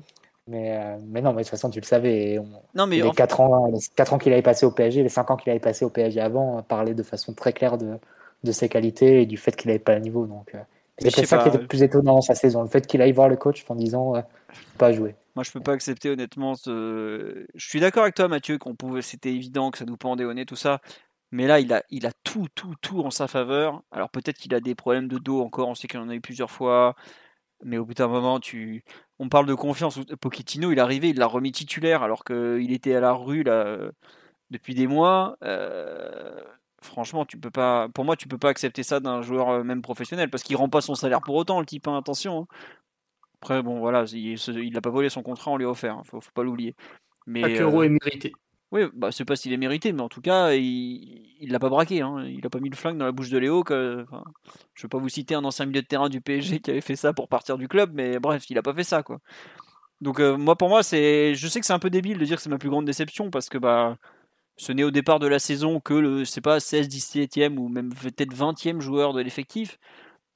[0.49, 2.39] Mais, euh, mais non, mais de toute façon, tu le savais.
[2.75, 5.31] non, mais les, 4 ans, les 4 ans qu'il avait passé au PSG, les 5
[5.31, 7.99] ans qu'il avait passé au PSG avant, parlaient de façon très claire de,
[8.45, 10.27] de ses qualités et du fait qu'il n'avait pas le niveau.
[10.27, 10.59] Donc, euh,
[10.99, 12.63] c'est peut-être ça qui était le plus étonnant dans sa saison.
[12.63, 14.23] Le fait qu'il aille voir le coach en disant euh,
[14.79, 15.15] pas jouer.
[15.37, 16.55] Moi, je peux pas accepter honnêtement.
[16.55, 17.47] Ce...
[17.55, 19.03] Je suis d'accord avec toi, Mathieu, qu'on pouvait.
[19.03, 20.81] C'était évident que ça nous pendait au nez, tout ça.
[21.31, 23.83] Mais là, il a, il a tout, tout, tout en sa faveur.
[23.93, 25.69] Alors peut-être qu'il a des problèmes de dos encore.
[25.69, 26.97] On sait qu'il en a eu plusieurs fois.
[27.65, 28.85] Mais au bout d'un moment, tu,
[29.19, 29.99] on parle de confiance.
[30.21, 33.79] Pochettino, il est arrivé, il l'a remis titulaire alors qu'il était à la rue là,
[34.51, 35.37] depuis des mois.
[35.43, 36.41] Euh,
[36.83, 37.89] franchement, tu peux pas.
[37.89, 40.69] Pour moi, tu peux pas accepter ça d'un joueur euh, même professionnel parce qu'il rend
[40.69, 41.89] pas son salaire pour autant, le type.
[41.89, 42.43] Hein, attention.
[42.43, 42.47] Hein.
[43.41, 45.95] Après, bon, voilà, il n'a pas volé son contrat, on lui a offert.
[45.95, 46.75] Hein, faut, faut pas l'oublier.
[47.27, 48.33] Mais euh, est mérité.
[48.71, 52.03] Oui, bah, c'est pas s'il est mérité, mais en tout cas, il l'a pas braqué.
[52.03, 52.25] Hein.
[52.27, 53.65] Il a pas mis le flingue dans la bouche de Léo.
[53.65, 54.25] Que, enfin,
[54.75, 56.97] je vais pas vous citer un ancien milieu de terrain du PSG qui avait fait
[56.97, 59.21] ça pour partir du club, mais bref, il a pas fait ça, quoi.
[60.01, 62.37] Donc euh, moi, pour moi, c'est, je sais que c'est un peu débile de dire
[62.37, 63.97] que c'est ma plus grande déception parce que bah,
[64.57, 67.93] ce n'est au départ de la saison que le, c'est pas 16, 17e ou même
[67.95, 69.79] peut-être 20e joueur de l'effectif.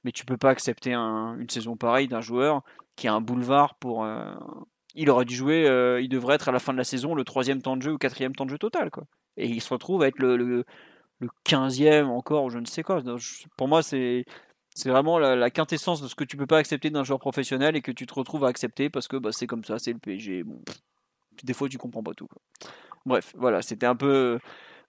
[0.03, 2.61] Mais tu peux pas accepter une saison pareille d'un joueur
[2.95, 4.03] qui a un boulevard pour.
[4.05, 4.33] Euh,
[4.95, 7.23] il aurait dû jouer, euh, il devrait être à la fin de la saison le
[7.23, 8.91] troisième temps de jeu ou quatrième temps de jeu total.
[8.91, 9.05] Quoi.
[9.37, 10.65] Et il se retrouve à être le, le,
[11.45, 13.01] 15e encore, ou je ne sais quoi.
[13.57, 14.25] pour moi, c'est.
[14.75, 17.83] C'est vraiment la, quintessence de ce que tu peux pas accepter d'un joueur professionnel et
[17.83, 20.41] que tu te retrouves à accepter parce que bah, c'est comme ça, c'est le PSG.
[20.41, 20.59] Bon,
[21.43, 22.27] des fois, tu comprends pas tout.
[23.05, 24.39] Bref, voilà, c'était un peu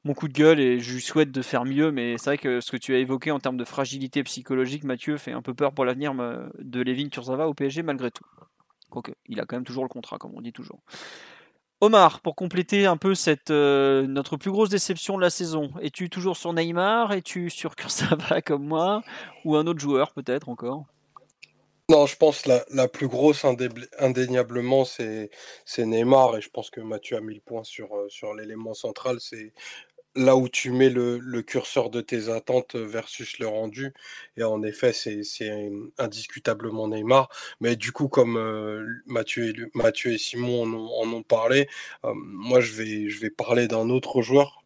[0.04, 1.92] mon coup de gueule et je souhaite de faire mieux.
[1.92, 5.18] Mais c'est vrai que ce que tu as évoqué en termes de fragilité psychologique, Mathieu,
[5.18, 8.24] fait un peu peur pour l'avenir de Levin Turzava au PSG malgré tout.
[8.94, 10.78] Quoique, il a quand même toujours le contrat, comme on dit toujours.
[11.80, 16.08] Omar, pour compléter un peu cette euh, notre plus grosse déception de la saison, es-tu
[16.08, 17.12] toujours sur Neymar?
[17.12, 19.02] Es-tu sur Kurzawa comme moi?
[19.44, 20.84] Ou un autre joueur peut-être encore?
[21.90, 23.44] Non, je pense la, la plus grosse
[23.98, 25.30] indéniablement c'est
[25.76, 29.16] Neymar et je pense que Mathieu a mis le point sur, euh, sur l'élément central,
[29.20, 29.52] c'est
[30.16, 33.92] là où tu mets le, curseur de tes attentes versus le rendu.
[34.36, 35.22] Et en effet, c'est
[35.98, 37.28] indiscutablement Neymar.
[37.60, 38.38] Mais du coup, comme
[39.06, 39.52] Mathieu,
[40.06, 41.68] et, Simon en ont, parlé,
[42.02, 44.64] moi, je vais, je vais parler d'un autre joueur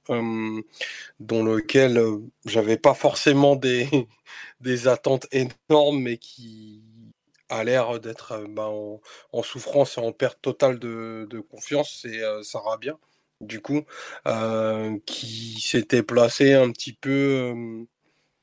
[1.20, 2.00] dont lequel
[2.46, 3.56] j'avais pas forcément
[4.60, 6.82] des, attentes énormes, mais qui
[7.48, 12.98] a l'air d'être bah, en, souffrance et en perte totale de, confiance, c'est euh, Sarabia,
[13.40, 13.82] du coup,
[14.26, 17.86] euh, qui s'était placé un petit peu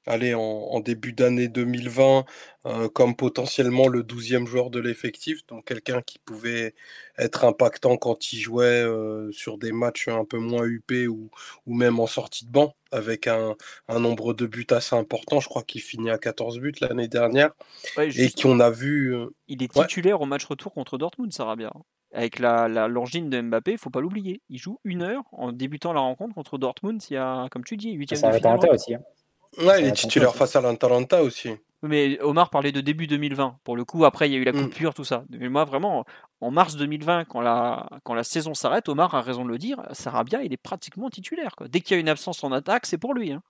[0.05, 2.25] allez, en, début d'année 2020
[2.65, 6.73] euh, comme potentiellement le 12e joueur de l'effectif, donc quelqu'un qui pouvait
[7.17, 11.29] être impactant quand il jouait euh, sur des matchs un peu moins UP ou,
[11.65, 13.55] ou même en sortie de banc, avec un,
[13.87, 15.39] un nombre de buts assez important.
[15.39, 17.51] Je crois qu'il finit à 14 buts l'année dernière.
[17.97, 19.15] et qu'on a vu.
[19.15, 21.71] Euh, il est titulaire au match retour contre Dortmund, Sarabia.
[22.15, 24.41] Avec la, la l'angine de Mbappé, il faut pas l'oublier.
[24.49, 27.03] Il joue une heure en débutant la rencontre contre Dortmund.
[27.09, 28.59] Il y a, comme tu dis, 8 de finale.
[28.71, 28.95] aussi.
[28.95, 29.01] Hein.
[29.61, 31.51] Ouais, il est titulaire face à l'Atalanta aussi.
[31.83, 33.59] Mais Omar parlait de début 2020.
[33.63, 34.63] Pour le coup, après, il y a eu la mm.
[34.63, 35.25] coupure, tout ça.
[35.29, 36.05] Mais moi, vraiment,
[36.41, 39.81] en mars 2020, quand la, quand la saison s'arrête, Omar a raison de le dire,
[39.91, 41.55] Sarabia, il est pratiquement titulaire.
[41.55, 41.67] Quoi.
[41.67, 43.33] Dès qu'il y a une absence en attaque, c'est pour lui.
[43.33, 43.43] Hein.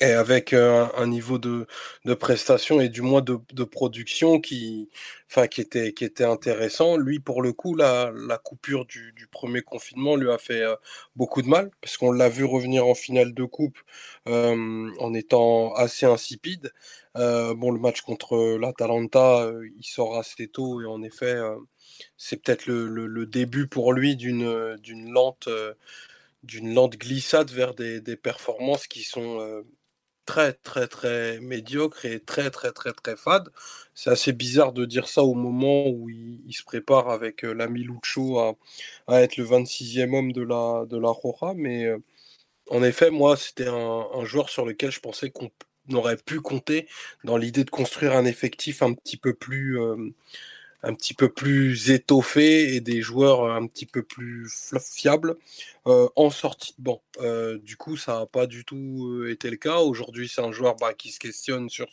[0.00, 1.66] Et avec euh, un, niveau de,
[2.04, 4.90] de, prestation et du moins de, de, production qui,
[5.30, 6.98] enfin, qui, était, qui était intéressant.
[6.98, 10.76] Lui, pour le coup, la, la coupure du, du, premier confinement lui a fait euh,
[11.16, 13.78] beaucoup de mal, parce qu'on l'a vu revenir en finale de coupe
[14.28, 16.72] euh, en étant assez insipide.
[17.14, 21.40] bon, le match contre l'Atalanta, il sort assez tôt, et en effet,
[22.18, 25.48] c'est peut-être le, le, début pour lui d'une lente
[26.42, 29.64] d'une lente glissade vers des, des, performances qui sont
[30.26, 33.50] très très très médiocre et très très très très fade.
[33.94, 37.82] C'est assez bizarre de dire ça au moment où il, se prépare avec euh, l'ami
[37.82, 38.56] Lucho à,
[39.06, 41.98] à, être le 26e homme de la, de la Roja, mais euh,
[42.70, 45.50] en effet, moi, c'était un, joueur sur lequel je pensais qu'on
[45.92, 46.88] aurait pu compter
[47.24, 49.80] dans l'idée de construire un effectif un petit peu plus...
[49.80, 49.96] Euh,
[50.82, 54.48] un petit peu plus étoffé et des joueurs un petit peu plus
[54.80, 55.36] fiables
[55.86, 57.02] euh, en sortie de banc.
[57.20, 59.78] Euh, du coup, ça n'a pas du tout euh, été le cas.
[59.78, 61.88] Aujourd'hui, c'est un joueur bah, qui se questionne sur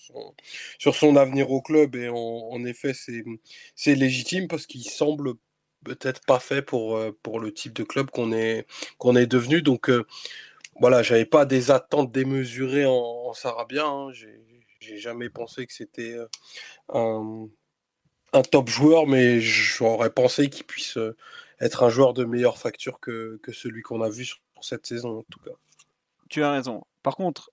[0.79, 2.93] son, avenir au club et en, effet,
[3.75, 5.33] c'est légitime parce qu'il semble
[5.83, 8.65] peut-être pas fait pour, le type de club qu'on est,
[9.27, 9.61] devenu.
[9.61, 9.91] Donc,
[10.79, 13.85] voilà, j'avais pas des attentes démesurées en, en Sarabia.
[13.85, 14.11] Hein.
[14.11, 16.17] J'ai jamais pensé que c'était
[16.89, 17.47] un
[18.33, 21.15] un top joueur, mais j'aurais pensé qu'il puisse euh,
[21.59, 25.23] être un joueur de meilleure facture que, celui qu'on a vu sur cette saison, en
[25.29, 25.51] tout cas.
[26.29, 26.83] Tu as raison.
[27.03, 27.51] Par contre,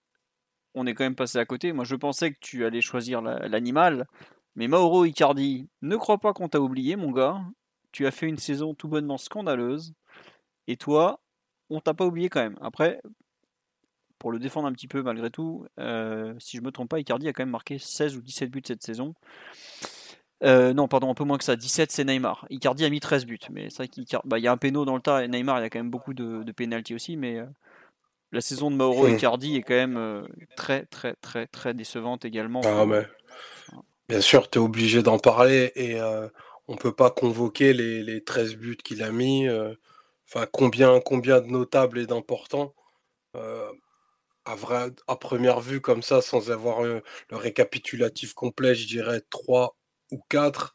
[0.75, 1.73] on est quand même passé à côté.
[1.73, 4.07] Moi, je pensais que tu allais choisir l'animal.
[4.57, 7.41] Mais Mauro Icardi, ne crois pas qu'on t'a oublié, mon gars.
[7.93, 9.95] Tu as fait une saison tout bonnement scandaleuse.
[10.67, 11.21] Et toi,
[11.69, 12.59] on t'a pas oublié quand même.
[12.61, 13.01] Après,
[14.19, 17.29] pour le défendre un petit peu malgré tout, euh, si je me trompe pas, Icardi
[17.29, 19.15] a quand même marqué 16 ou 17 buts cette saison.
[20.43, 21.57] Euh, non, pardon, un peu moins que ça.
[21.57, 22.47] 17, c'est Neymar.
[22.51, 23.39] Icardi a mis 13 buts.
[23.51, 25.25] Mais c'est vrai qu'il bah, y a un péno dans le tas.
[25.25, 27.17] Et Neymar, il y a quand même beaucoup de, de pénalty aussi.
[27.17, 27.47] Mais euh,
[28.33, 29.07] la saison de Mauro.
[29.07, 30.23] Icardi est quand même euh,
[30.57, 32.63] très, très, très, très décevante également.
[32.65, 33.07] Ah, mais...
[34.09, 35.73] Bien sûr, tu es obligé d'en parler.
[35.77, 36.01] Et
[36.69, 39.49] on peut pas convoquer les, les 13 buts qu'il a mis.
[40.29, 42.75] Enfin, combien, combien de notables et d'importants
[44.47, 49.77] à, vrai, à première vue, comme ça, sans avoir le récapitulatif complet, je dirais 3
[50.11, 50.75] ou quatre.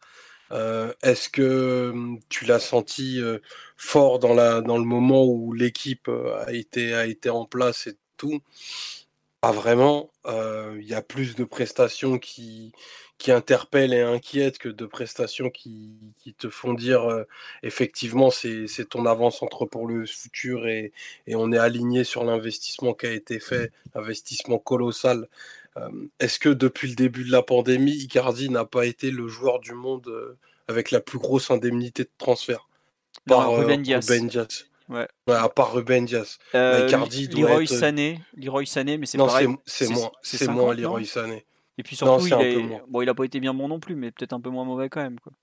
[0.52, 3.40] Euh, est-ce que hum, tu l'as senti euh,
[3.78, 7.88] fort dans, la, dans le moment où l'équipe euh, a été, a été en place
[7.88, 8.42] et tout?
[9.42, 10.10] Pas vraiment.
[10.28, 12.72] Il y a plus de prestations qui,
[13.20, 17.26] qui interpellent et inquiètent que de prestations qui, qui te font dire
[17.62, 20.94] effectivement c'est ton avance-entre pour le futur et,
[21.28, 25.28] et, on est aligné sur l'investissement qui a été fait, investissement colossal.
[26.20, 29.74] Est-ce que depuis le début de la pandémie, Icardi n'a pas été le joueur du
[29.74, 30.38] monde
[30.68, 32.68] avec la plus grosse indemnité de transfert?
[33.28, 34.10] Par Ruben Diaz.
[34.88, 35.08] Ouais.
[35.28, 36.38] à part Ruben Diaz.
[36.54, 39.48] Euh, Leroy Sané, Leroy Sané, mais c'est pareil.
[39.66, 41.46] c'est moins, c'est moins Leroy Sané.
[41.78, 44.34] Et puis surtout, il, bon, il a pas été bien bon non plus, mais peut-être
[44.34, 45.20] un peu moins mauvais quand même.
[45.20, 45.34] Quoi.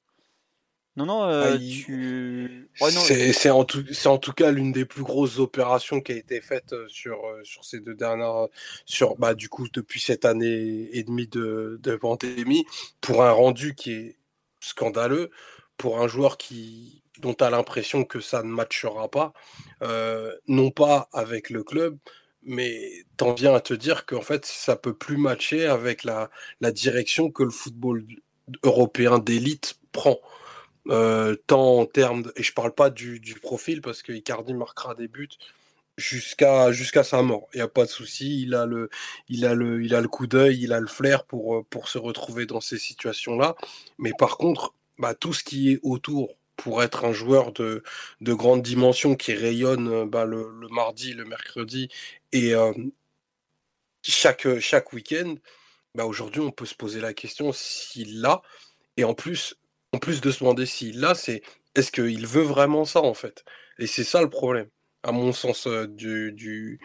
[0.96, 2.68] Non, non, euh, ah, tu...
[2.90, 6.74] c'est en, tout, en tout cas l'une des plus grosses opérations qui a été faite
[6.74, 8.48] euh, sur, sur ces deux dernières,
[8.84, 12.66] sur, bah, du coup, depuis cette année et demie de, de pandémie,
[13.00, 14.18] pour un rendu qui est
[14.60, 15.30] scandaleux,
[15.78, 19.32] pour un joueur qui, dont tu as l'impression que ça ne matchera pas,
[19.82, 21.98] euh, non pas avec le club,
[22.42, 26.72] mais t'en viens à te dire qu'en fait, ça peut plus matcher avec la, la
[26.72, 28.04] direction que le football
[28.62, 30.20] européen d'élite prend.
[30.88, 34.94] Euh, tant en termes, et je parle pas du, du profil parce que Icardi marquera
[34.96, 35.28] des buts
[35.96, 37.48] jusqu'à jusqu'à sa mort.
[37.54, 38.90] Il n'y a pas de souci, il a le
[39.28, 42.60] il il a le coup d'œil, il a le flair pour pour se retrouver dans
[42.60, 43.56] ces situations-là.
[43.98, 47.82] Mais par contre, bah, tout ce qui est autour pour être un joueur de,
[48.20, 51.88] de grande dimension qui rayonne euh, bah, le, mardi, le mercredi
[52.32, 52.72] et euh,
[54.02, 55.34] chaque, chaque week-end,
[55.94, 58.42] bah, aujourd'hui on peut se poser la question s'il l'a.
[58.96, 59.56] Et en plus,
[59.92, 61.42] en plus de se demander s'il l'a, c'est
[61.74, 63.44] est-ce qu'il veut vraiment ça en fait?
[63.78, 64.68] Et c'est ça le problème
[65.02, 66.78] à mon sens, euh, du,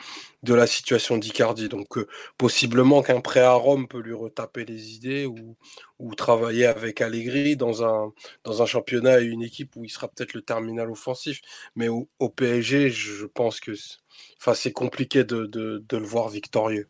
[0.43, 1.69] de la situation d'Icardi.
[1.69, 2.07] Donc, euh,
[2.37, 5.55] possiblement qu'un prêt à Rome peut lui retaper les idées ou,
[5.99, 8.11] ou travailler avec Allegri dans un,
[8.43, 11.41] dans un championnat et une équipe où il sera peut-être le terminal offensif.
[11.75, 13.73] Mais au, PSG, je pense que
[14.55, 16.87] c'est compliqué de, de le voir victorieux.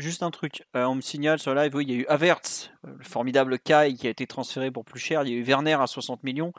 [0.00, 2.70] Juste un truc, euh, on me signale sur live, oui, il y a eu Avertz,
[2.86, 5.22] euh, le formidable Kai qui a été transféré pour plus cher.
[5.24, 6.54] Il y a eu Werner à 60 millions.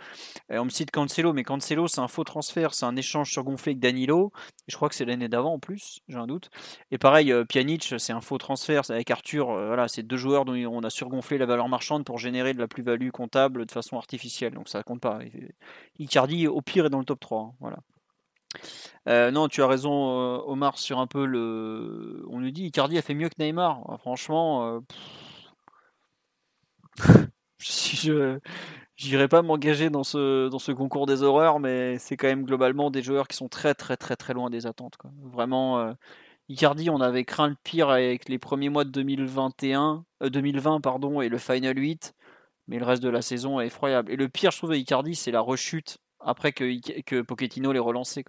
[0.52, 3.72] Et on me cite Cancelo, mais Cancelo, c'est un faux transfert, c'est un échange surgonflé
[3.72, 4.32] avec Danilo.
[4.68, 6.52] je crois que c'est l'année d'avant en plus, j'ai un doute.
[6.92, 7.44] Et pareil, euh,
[7.98, 9.48] c'est un faux transfert, avec Arthur.
[9.48, 12.68] voilà, c'est deux joueurs dont on a surgonflé la valeur marchande pour générer de la
[12.68, 14.54] plus-value comptable de façon artificielle.
[14.54, 15.18] Donc ça compte pas.
[15.98, 17.42] Icardi, au pire, est dans le top 3.
[17.42, 17.78] Hein, voilà.
[19.08, 22.24] Euh, non, tu as raison, euh, Omar, sur un peu le.
[22.30, 23.82] On nous dit Icardi a fait mieux que Neymar.
[23.90, 24.80] Ah, franchement, euh,
[27.58, 28.40] je
[29.04, 33.28] n'irai pas m'engager dans ce, concours des horreurs, mais c'est quand même globalement des joueurs
[33.28, 34.98] qui sont très très très loin des attentes.
[35.24, 35.96] Vraiment,
[36.50, 41.30] Icardi, on avait craint le pire avec les premiers mois de 2021, 2020 pardon, et
[41.30, 42.14] le Final 8,
[42.68, 44.12] mais le reste de la saison est effroyable.
[44.12, 48.24] Et le pire, je trouve, Icardi, c'est la rechute après que, que Pochettino l'ait relancé.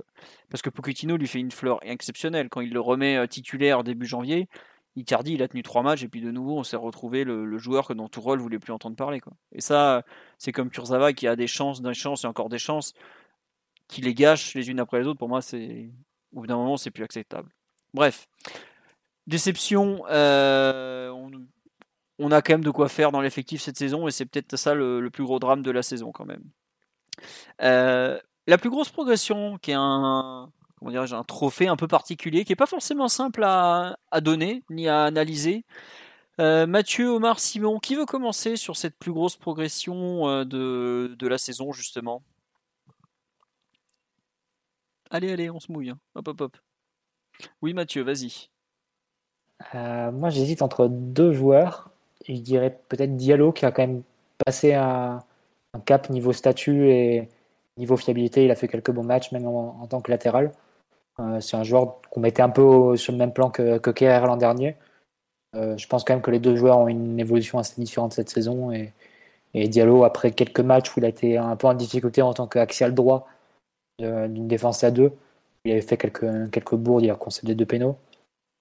[0.51, 2.48] Parce que Pochettino lui fait une fleur exceptionnelle.
[2.48, 4.48] Quand il le remet euh, titulaire début janvier,
[4.97, 7.89] Icardi, il a tenu trois matchs et puis de nouveau, on s'est retrouvé le, joueur
[7.89, 9.20] que dont tout rôle voulait plus entendre parler.
[9.20, 9.32] Quoi.
[9.52, 10.02] Et ça,
[10.39, 12.93] c'est comme Kurzawa qui a des chances, des chances et encore des chances,
[13.89, 15.19] qui les gâche les unes après les autres.
[15.19, 15.90] Pour moi, c'est
[16.35, 17.51] au bout d'un moment, c'est plus acceptable.
[17.94, 18.28] Bref,
[19.27, 20.05] déception.
[20.10, 21.10] Euh,
[22.19, 24.74] on, a quand même de quoi faire dans l'effectif cette saison et c'est peut-être ça
[24.74, 26.44] le plus gros drame de la saison quand même.
[27.62, 32.52] Euh, la plus grosse progression, qui est un, comment un trophée un peu particulier, qui
[32.52, 35.64] n'est pas forcément simple à, donner ni à analyser.
[36.40, 41.28] Euh, Mathieu, Omar, Simon, qui veut commencer sur cette plus grosse progression euh, de, de
[41.28, 42.22] la saison, justement?
[45.10, 45.90] Allez, allez, on se mouille.
[45.90, 45.98] Hein.
[46.14, 46.56] Hop, hop, hop.
[47.60, 48.48] Oui, Mathieu, vas-y.
[49.74, 51.90] moi, j'hésite entre deux joueurs.
[52.26, 54.02] Je dirais peut-être Diallo, qui a quand même
[54.44, 55.22] passé un,
[55.74, 57.28] un cap niveau statut et
[57.77, 58.44] niveau fiabilité.
[58.44, 60.53] Il a fait quelques bons matchs, même en, tant que latéral.
[61.20, 64.36] Euh, c'est un joueur qu'on mettait un peu sur le même plan que, que l'an
[64.36, 64.77] dernier.
[65.55, 68.31] Euh, je pense quand même que les deux joueurs ont une évolution assez différente cette
[68.31, 68.73] saison.
[68.73, 68.93] Et,
[69.69, 72.94] Diallo, après quelques matchs où il a été un peu en difficulté en tant qu'axial
[72.94, 73.28] droit
[73.99, 75.12] d'une défense à deux,
[75.65, 77.97] il avait fait quelques, quelques bourdes, il a concédé deux pénaux.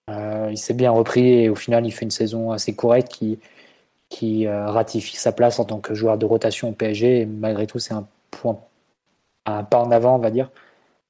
[0.10, 3.40] Euh, il s'est bien repris et au final, il fait une saison assez correcte qui,
[4.12, 7.22] qui euh, ratifie sa place en tant que joueur de rotation au PSG.
[7.22, 8.60] Et malgré tout, c'est un point,
[9.46, 10.52] un pas en avant, on va dire,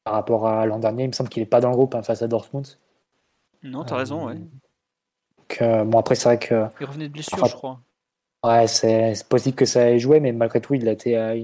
[0.05, 1.03] par rapport à l'an dernier.
[1.03, 2.67] Il me semble qu'il n'est pas dans le groupe hein, face à Dortmund.
[3.63, 4.35] Non, tu as raison, ouais.
[5.61, 6.67] Euh, bon, après, c'est vrai que.
[6.79, 7.79] Il revenait de blessure, je crois.
[8.45, 11.17] Ouais, c'est possible que ça ait joué, mais malgré tout, il a été.
[11.17, 11.43] Euh,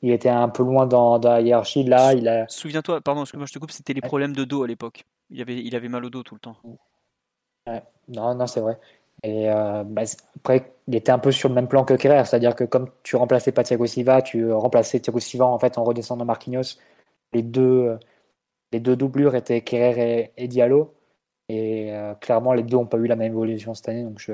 [0.00, 1.84] il était un peu loin dans, dans la hiérarchie.
[1.84, 2.46] Là, il a.
[2.48, 5.04] Souviens-toi, pardon, excuse-moi, je te coupe, c'était les problèmes de dos à l'époque.
[5.30, 6.56] Il avait, il avait mal au dos tout le temps.
[7.66, 7.82] Ouais.
[8.08, 8.78] Non, non, c'est vrai.
[9.22, 10.02] Et euh, bah,
[10.36, 13.16] après, il était un peu sur le même plan que Kerrer, c'est-à-dire que comme tu
[13.16, 16.78] remplaçais pas Thiago Silva, tu remplaçais Thiago Silva en fait en redescendant Marquinhos.
[17.32, 17.98] Les deux,
[18.72, 20.94] les deux doublures étaient Kerrer et, Diallo.
[21.48, 24.04] Et clairement, les deux n'ont pas eu la même évolution cette année.
[24.04, 24.32] Donc je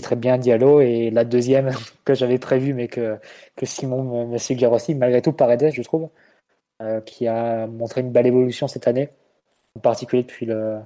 [0.00, 0.80] très bien Diallo.
[0.80, 1.70] Et la deuxième
[2.04, 3.18] que j'avais prévue, mais que,
[3.56, 6.08] que Simon me, suggère aussi, malgré tout, Paredes, je trouve,
[7.06, 9.08] qui a montré une belle évolution cette année,
[9.76, 10.78] en particulier depuis le,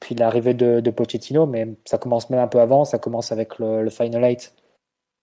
[0.00, 3.88] puis l'arrivée de, Pochettino, mais ça commence même un peu avant, ça commence avec le,
[3.90, 4.54] Final Eight.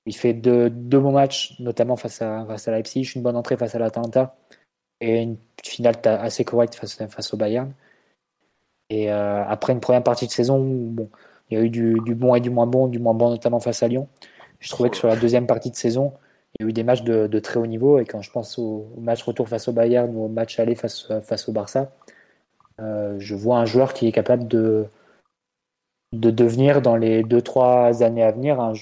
[0.05, 3.75] Il fait deux, bons matchs, notamment face à, face à Leipzig, une bonne entrée face
[3.75, 4.35] à l'Atalanta
[5.01, 7.73] et une finale assez correcte face, au Bayern.
[8.89, 11.09] Et euh, après une première partie de saison bon,
[11.49, 13.81] il y a eu du, bon et du moins bon, du moins bon notamment face
[13.83, 14.07] à Lyon,
[14.59, 16.13] je trouvais que sur la deuxième partie de saison,
[16.59, 17.99] il y a eu des matchs de, de très haut niveau.
[17.99, 20.75] Et quand je pense au, au, match retour face au Bayern ou au match aller
[20.75, 21.91] face, face au Barça,
[22.79, 24.85] euh, je vois un joueur qui est capable de,
[26.11, 28.73] de devenir dans les 2-3 années à venir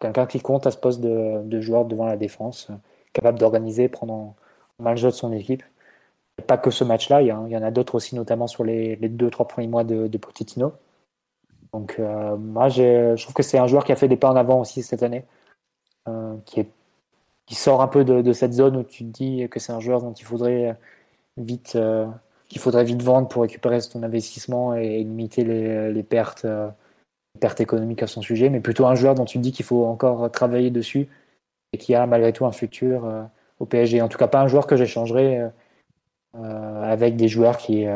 [0.00, 2.68] quelqu'un qui compte à ce poste de, de joueur devant la défense,
[3.12, 4.36] capable d'organiser, prendre en
[4.78, 5.62] main le jeu de son équipe.
[6.46, 9.66] Pas que ce match-là, il, y, en a d'autres aussi, notamment sur les 2-3 premiers
[9.66, 10.20] mois de, de.
[11.72, 14.36] Donc euh, moi, je trouve que c'est un joueur qui a fait des pas en
[14.36, 15.24] avant aussi cette année,
[16.08, 16.70] euh, qui, est,
[17.46, 20.00] qui sort un peu de, cette zone où tu te dis que c'est un joueur
[20.00, 20.76] dont il faudrait
[21.36, 21.76] vite
[22.48, 26.70] qu'il faudrait vite vendre pour récupérer son investissement et limiter les, les pertes, euh,
[27.60, 30.70] économiques à son sujet, mais plutôt un joueur dont tu dis qu'il faut encore travailler
[30.70, 31.08] dessus
[31.72, 33.22] et qui a malgré tout un futur euh,
[33.60, 34.02] au PSG.
[34.02, 35.48] En tout cas, pas un joueur que j'échangerai
[36.36, 37.86] euh, avec des joueurs qui,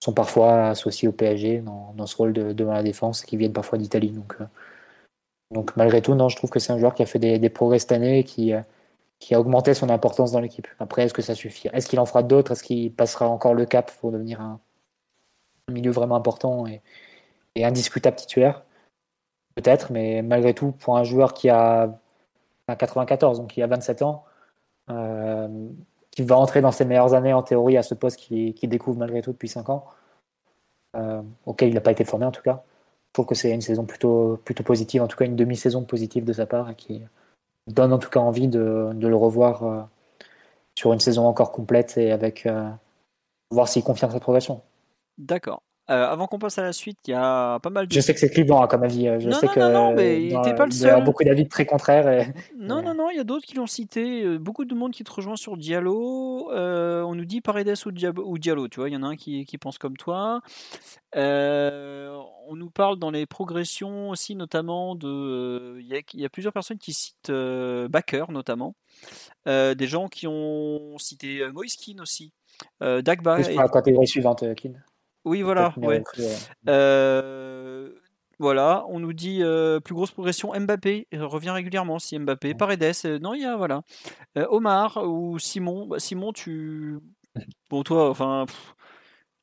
[0.00, 1.62] sont parfois associés au PSG
[1.96, 4.10] dans, ce rôle de, la défense, qui viennent parfois d'Italie.
[4.10, 4.36] Donc,
[5.52, 7.50] donc malgré tout, non, je trouve que c'est un joueur qui a fait des, des
[7.50, 8.52] progrès cette année et qui
[9.18, 10.68] qui a augmenté son importance dans l'équipe.
[10.78, 11.68] Après, est-ce que ça suffit?
[11.72, 12.52] Est-ce qu'il en fera d'autres?
[12.52, 14.60] Est-ce qu'il passera encore le cap pour devenir un,
[15.70, 16.82] milieu vraiment important et,
[17.56, 18.64] indiscutable titulaire?
[19.56, 21.98] Peut-être, mais malgré tout, pour un joueur qui a
[22.68, 24.24] 94, donc qui a 27 ans,
[24.90, 25.68] euh,
[26.12, 29.22] qui va entrer dans ses meilleures années en théorie à ce poste qu'il découvre malgré
[29.22, 29.86] tout depuis 5 ans,
[30.96, 32.62] euh, auquel il n'a pas été formé en tout cas.
[33.08, 36.24] Je trouve que c'est une saison plutôt, plutôt positive, en tout cas une demi-saison positive
[36.24, 37.02] de sa part, et qui,
[37.68, 39.82] donne en tout cas envie de, le revoir euh,
[40.74, 42.68] sur une saison encore complète et avec euh,
[43.50, 44.62] voir s'il confirme sa progression.
[45.18, 45.62] D'accord.
[45.90, 47.92] Euh, avant qu'on passe à la suite, il y a pas mal de.
[47.94, 49.06] Je sais que c'est clivant hein, comme avis.
[49.20, 51.04] Je non, sais non, que non, mais il n'était pas le Il y a seul.
[51.04, 52.08] beaucoup d'avis très contraires.
[52.10, 52.26] Et...
[52.58, 54.22] Non, non, non, il y a d'autres qui l'ont cité.
[54.22, 56.50] euh, Beaucoup de monde qui te rejoint sur Diallo.
[56.52, 58.90] Euh, on nous dit Paredes ou Diallo, tu vois.
[58.90, 60.42] Il y en a un qui, qui pense comme toi.
[61.16, 62.16] Euh,
[62.48, 65.08] on nous parle dans les progressions aussi, notamment de.
[65.08, 68.74] euh, Il y, a, il y a plusieurs personnes qui citent euh, Bakker, notamment.
[69.46, 72.32] Euh, des gens qui ont cité euh, Moiskin aussi.
[72.82, 73.36] Euh, Dagba.
[73.36, 74.72] Plus et- pour la catégorie suivante, euh, Kin.
[75.24, 75.74] Oui, voilà.
[75.76, 76.02] Ouais.
[76.68, 77.90] Euh,
[78.40, 80.52] voilà, on nous dit euh, plus grosse progression.
[80.58, 82.54] Mbappé euh, revient régulièrement si Mbappé.
[82.54, 83.82] Paredes, euh, non, il y a voilà.
[84.36, 85.86] Euh, Omar ou Simon.
[85.86, 86.98] Bah, Simon, tu.
[87.68, 88.44] Bon, toi, enfin.
[88.46, 88.74] pff,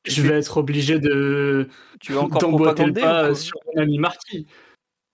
[0.06, 1.68] Je vais être obligé de
[2.00, 4.46] Tu vas encore le pas quoi sur mon ami Marty.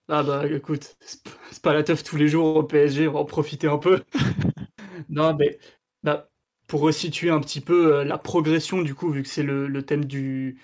[0.08, 3.24] Ah bah écoute, c'est pas la teuf tous les jours au PSG, on va en
[3.24, 4.02] profiter un peu.
[5.08, 5.58] non mais
[6.02, 6.28] bah,
[6.72, 9.82] pour resituer un petit peu euh, la progression du coup, vu que c'est le, le
[9.82, 10.56] thème du,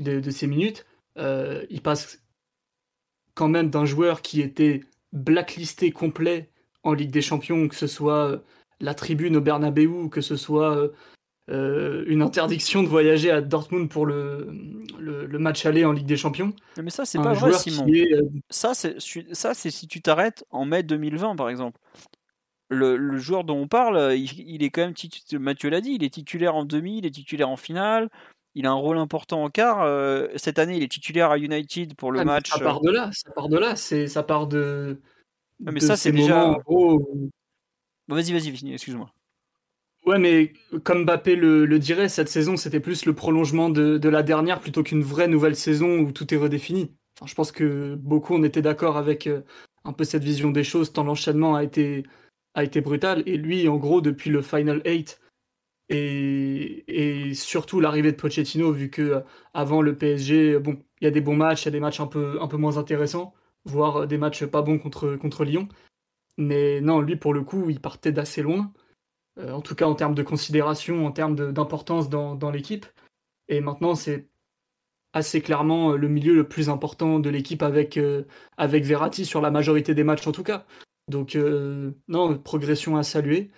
[0.00, 0.84] de, de ces minutes,
[1.18, 2.20] euh, il passe
[3.34, 4.80] quand même d'un joueur qui était
[5.12, 6.50] blacklisté complet
[6.82, 8.38] en Ligue des Champions, que ce soit euh,
[8.80, 10.90] la tribune au Bernabeu, que ce soit
[11.48, 14.48] euh, une interdiction de voyager à Dortmund pour le,
[14.98, 16.54] le, le match aller en Ligue des Champions.
[16.82, 17.86] Mais ça, c'est pas vrai, Simon.
[17.86, 18.08] est,
[18.50, 21.78] ça, c'est si tu t'arrêtes en mai 2020, par exemple.
[22.72, 24.94] Le, le joueur dont on parle, euh, il, il est quand même
[25.40, 28.08] Mathieu l'a dit, il est titulaire en demi, il est titulaire en finale,
[28.54, 29.82] il a un rôle important en quart.
[29.82, 32.50] euh, cette année, il est titulaire à United pour le Ah, match.
[32.50, 35.00] Ça part de là, ça part de là, c'est ça part de.
[35.66, 37.30] Ah, mais de ça, ces c'est déjà- où-
[38.08, 39.10] Bon, Vas-y, vas-y, finis, excuse-moi.
[40.04, 44.08] Ouais, mais comme Mbappé le, le dirait, cette saison c'était plus le prolongement de, de
[44.08, 46.92] la dernière plutôt qu'une vraie nouvelle saison où tout est redéfini.
[47.16, 49.42] Enfin, je pense que beaucoup on était d'accord avec euh,
[49.84, 52.02] un peu cette vision des choses, tant l'enchaînement a été,
[52.54, 53.22] a été brutal.
[53.26, 55.20] Et lui, en gros, depuis le Final 8
[55.88, 59.20] et, surtout l'arrivée de Pochettino, vu que euh,
[59.54, 62.00] avant le PSG, bon, il y a des bons matchs, il y a des matchs
[62.00, 63.34] un peu, un peu moins intéressants,
[63.64, 65.68] voire euh, des matchs pas bons contre, contre Lyon.
[66.38, 68.72] Mais non, lui, pour le coup, il partait d'assez loin.
[69.38, 72.86] Euh, en tout cas en termes de considération, en termes d'importance dans, dans l'équipe.
[73.48, 74.28] Et maintenant, c'est
[75.12, 78.24] assez clairement euh, le milieu le plus important de l'équipe avec, euh,
[78.56, 80.66] avec Verratti sur la majorité des matchs en tout cas.
[81.08, 83.50] Donc euh, non, progression à saluer.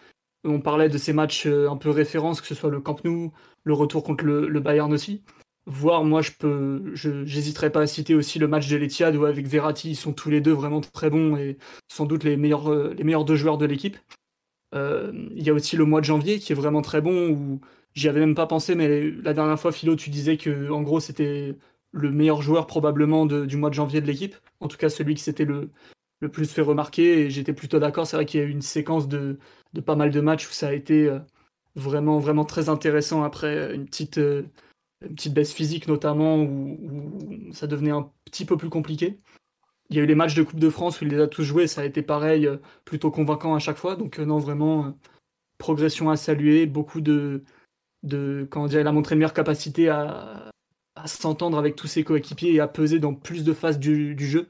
[0.45, 3.33] On parlait de ces matchs euh, un peu références, que ce soit le Camp Nou,
[3.65, 5.23] le retour contre le, Bayern aussi.
[5.67, 9.47] Voire moi, je peux, j'hésiterai pas à citer aussi le match de l'Etihad où avec
[9.47, 11.57] Verratti, ils sont tous les deux vraiment très bons et
[11.89, 13.97] sans doute les meilleurs, euh, les meilleurs deux joueurs de l'équipe.
[14.75, 17.61] Il y a aussi le mois de janvier qui est vraiment très bon où
[17.95, 20.99] j'y avais même pas pensé, mais la dernière fois, Philo, tu disais que en gros,
[20.99, 21.57] c'était
[21.93, 24.35] le meilleur joueur probablement du mois de janvier de l'équipe.
[24.59, 25.71] En tout cas, celui qui s'était le,
[26.25, 27.21] le plus fait remarquer.
[27.21, 28.07] Et j'étais plutôt d'accord.
[28.07, 29.39] C'est vrai qu'il y a eu une séquence de,
[29.75, 31.19] de, pas mal de matchs où ça a été euh,
[31.77, 34.43] vraiment, vraiment très intéressant après une petite, euh,
[35.01, 39.21] petite baisse physique notamment où, où, ça devenait un petit peu plus compliqué.
[39.91, 41.45] Il y a eu les matchs de Coupe de France où il les a tous
[41.45, 41.67] joués.
[41.67, 43.97] Ça a été pareil, euh, plutôt convaincant à chaque fois.
[43.97, 44.99] Donc, non, vraiment,
[45.59, 46.67] progression à saluer.
[46.67, 47.45] Beaucoup de.
[48.03, 50.51] de comment dire, il a montré une meilleure capacité à,
[50.97, 54.49] à s'entendre avec tous ses coéquipiers et à peser dans plus de phases du, jeu,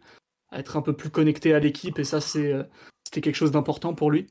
[0.59, 2.65] être un peu plus connecté à l'équipe, et ça, c'est, euh,
[3.05, 4.27] c'était quelque chose d'important pour lui.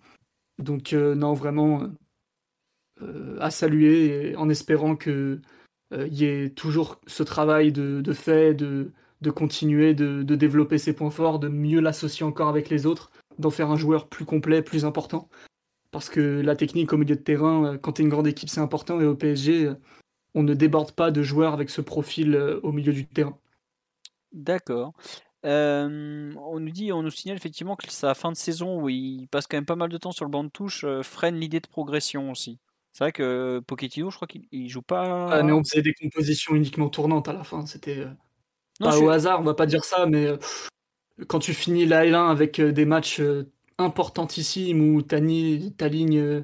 [0.60, 1.90] Donc, euh, non, vraiment
[3.02, 5.42] euh, à saluer, en espérant qu'il
[5.92, 8.92] y ait toujours ce travail de, fait, de,
[9.22, 13.12] de continuer de, de, développer ses points forts, de mieux l'associer encore avec les autres,
[13.40, 15.30] d'en faire un joueur plus complet, plus important.
[15.92, 18.62] Parce que la technique au milieu de terrain, quand tu es une grande équipe, c'est
[18.62, 19.72] important, et au PSG,
[20.34, 23.38] on ne déborde pas de joueurs avec ce profil au milieu du terrain.
[24.32, 24.94] D'accord.
[25.46, 29.28] Euh, on nous dit, on nous signale effectivement que sa fin de saison où il
[29.28, 31.60] passe quand même pas mal de temps sur le banc de touche euh, freine l'idée
[31.60, 32.60] de progression aussi.
[32.94, 35.30] C'est vrai que Pochettino, je crois qu'il joue pas.
[35.32, 37.66] Ah, mais on faisait des compositions uniquement tournantes à la fin.
[37.66, 38.06] C'était
[38.80, 40.28] pas au hasard, on va pas dire ça, mais
[41.28, 43.20] quand tu finis la L1 avec des matchs
[43.80, 46.44] importantissimes où ta, ligne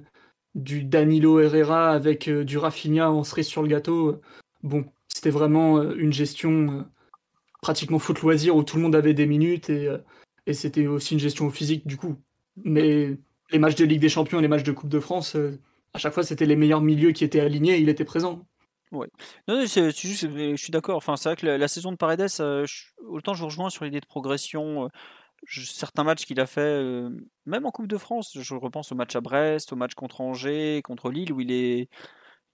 [0.55, 4.21] du Danilo Herrera avec euh, du Rafinha en serait sur le gâteau.
[4.63, 6.83] Bon, c'était vraiment euh, une gestion euh,
[7.61, 9.89] pratiquement foot loisir où tout le monde avait des minutes et,
[10.45, 12.15] et c'était aussi une gestion physique du coup.
[12.63, 13.17] Mais
[13.51, 15.35] les matchs de Ligue des Champions les matchs de Coupe de France,
[15.93, 18.45] à chaque fois c'était les meilleurs milieux qui étaient alignés et il était présent.
[18.91, 19.07] Ouais.
[19.47, 20.97] Non, c'est, juste, je suis d'accord.
[20.97, 22.27] Enfin, c'est vrai que la, saison de Paredes,
[23.07, 24.89] autant je vous rejoins sur l'idée de progression
[25.47, 27.09] certains matchs qu'il a fait, euh,
[27.45, 30.81] même en Coupe de France, je repense au match à Brest, au match contre Angers,
[30.83, 31.89] contre Lille, où il est,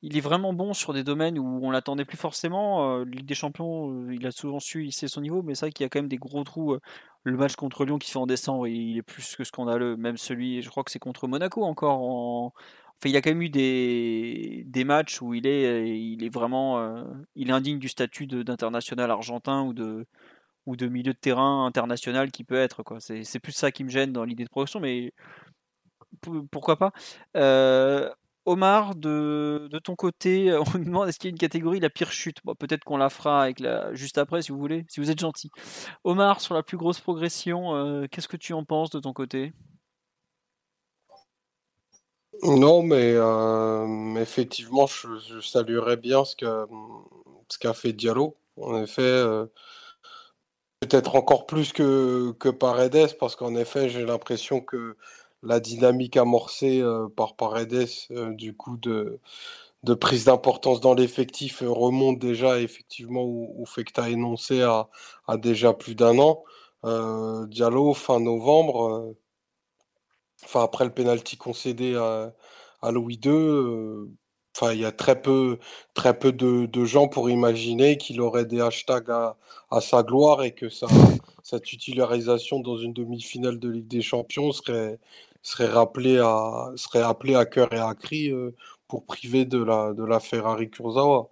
[0.05, 2.99] il est vraiment bon sur des domaines où on l'attendait plus forcément.
[2.99, 5.71] Euh, Ligue des Champions, euh, il a souvent su hisser son niveau, mais c'est vrai
[5.71, 6.77] qu'il y a quand même des gros trous.
[7.23, 9.97] le match contre Lyon qui fait en décembre, il est plus que scandaleux.
[9.97, 12.01] Même celui, je crois que c'est contre Monaco encore.
[12.01, 12.53] En...
[12.97, 17.03] Enfin, il a quand même eu des, des matchs où il est, il est vraiment,
[17.35, 20.05] il est indigne du statut d'international argentin ou de,
[20.65, 22.83] ou de milieu de terrain international qui peut être.
[22.99, 25.13] C'est, plus ça qui me gêne dans l'idée de progression, mais
[26.51, 26.91] pourquoi pas.
[27.35, 28.09] Euh,
[28.45, 32.11] Omar, de, ton côté, on nous demande est-ce qu'il y a une catégorie la pire
[32.11, 32.37] chute?
[32.59, 35.49] Peut-être qu'on la fera avec la, juste après si vous voulez, si vous êtes gentil.
[36.03, 39.53] Omar, sur la plus grosse progression, euh, qu'est-ce que tu en penses de ton côté?
[42.43, 46.65] Non, mais euh, effectivement, je, je, saluerais bien ce qu'a
[47.49, 48.35] ce qu'a fait Diallo.
[48.57, 49.23] En effet,
[50.81, 54.97] Peut-être encore plus que, que Paredes, parce qu'en effet, j'ai l'impression que
[55.43, 59.19] la dynamique amorcée euh, par Paredes, euh, du coup, de,
[59.99, 63.25] prise d'importance dans l'effectif euh, remonte déjà effectivement
[63.75, 64.87] que tu as énoncé à,
[65.37, 66.43] déjà plus d'un an.
[67.47, 69.15] Diallo, fin novembre,
[70.53, 72.33] après le penalty concédé à,
[72.81, 74.07] à Louis II,
[74.63, 75.59] il y a très peu,
[75.93, 80.69] très peu de, gens pour imaginer qu'il aurait des hashtags à, sa gloire et que
[81.45, 84.99] sa, cette utilisation dans une demi-finale de Ligue des Champions serait,
[85.43, 85.69] serait,
[86.19, 88.55] à, serait appelée à cœur et à cri euh,
[88.87, 91.29] pour priver de la, de la Ferrari Kurzawa.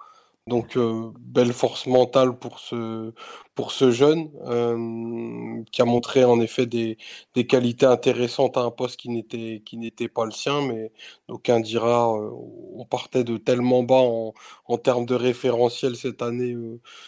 [0.48, 3.14] Donc, euh, belle force mentale pour ce,
[3.56, 6.98] pour ce jeune euh, qui a montré en effet des,
[7.34, 10.92] des, qualités intéressantes à un poste qui n'était, qui n'était pas le sien, mais
[11.30, 14.34] d'aucuns dira on partait de tellement bas en,
[14.66, 16.56] en termes de référentiel cette année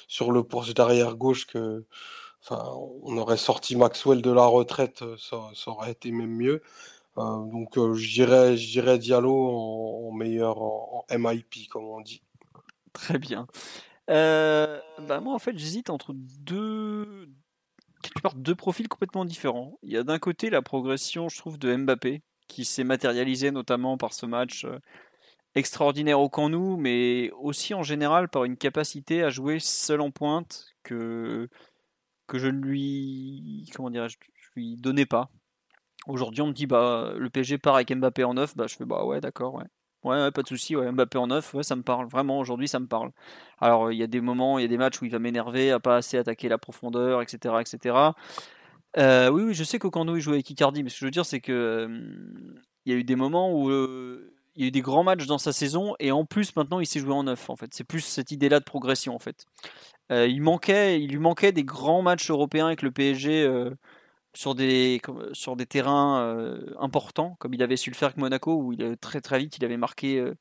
[0.08, 1.86] sur le poste d'arrière gauche que
[2.52, 6.62] on aurait sorti Maxwell de la retraite, ça, ça aurait été même mieux.
[7.18, 8.14] donc, je
[8.68, 12.22] dirais, Diallo en, meilleur en MIP, comme on dit.
[12.94, 13.48] Très bien.
[14.10, 17.28] Euh, bah moi, en fait, j'hésite entre deux,
[18.02, 19.78] quelque part, deux profils complètement différents.
[19.84, 23.98] Il y a d'un côté la progression, je trouve, de Mbappé, qui s'est matérialisée notamment
[23.98, 24.80] par ce match euh,
[25.56, 30.68] extraordinaire au Camp mais aussi en général par une capacité à jouer seul en pointe
[30.84, 31.50] que
[32.28, 35.30] que je lui comment dirais je lui donnais pas.
[36.08, 38.86] Aujourd'hui, on me dit bah le PSG part avec Mbappé en neuf, bah je fais
[38.86, 39.66] bah ouais d'accord ouais.
[40.06, 40.76] Ouais, pas de souci.
[40.76, 40.92] Ouais.
[40.92, 42.08] Mbappé en neuf, ouais, ça me parle.
[42.08, 43.12] Vraiment, aujourd'hui, ça me parle.
[43.60, 45.72] Alors, il y a des moments, il y a des matchs où il va m'énerver,
[45.72, 47.56] à pas assez attaquer la profondeur, etc.
[47.60, 48.14] etc.
[48.98, 51.12] Euh, oui, oui, je sais qu'Okando il joue avec Icardi, mais ce que je veux
[51.12, 51.90] dire, c'est que
[52.86, 55.26] il y a eu des moments où euh, il y a eu des grands matchs
[55.26, 57.50] dans sa saison, et en plus, maintenant, il s'est joué en neuf.
[57.50, 59.16] En fait, c'est plus cette idée-là de progression.
[59.16, 59.46] En fait,
[60.10, 63.48] il manquait, il lui manquait des grands matchs européens avec le PSG
[64.36, 65.02] sur des,
[65.34, 68.98] sur des terrains euh, importants, comme il avait su le faire avec Monaco, où il,
[68.98, 70.36] très très vite il avait marqué, euh,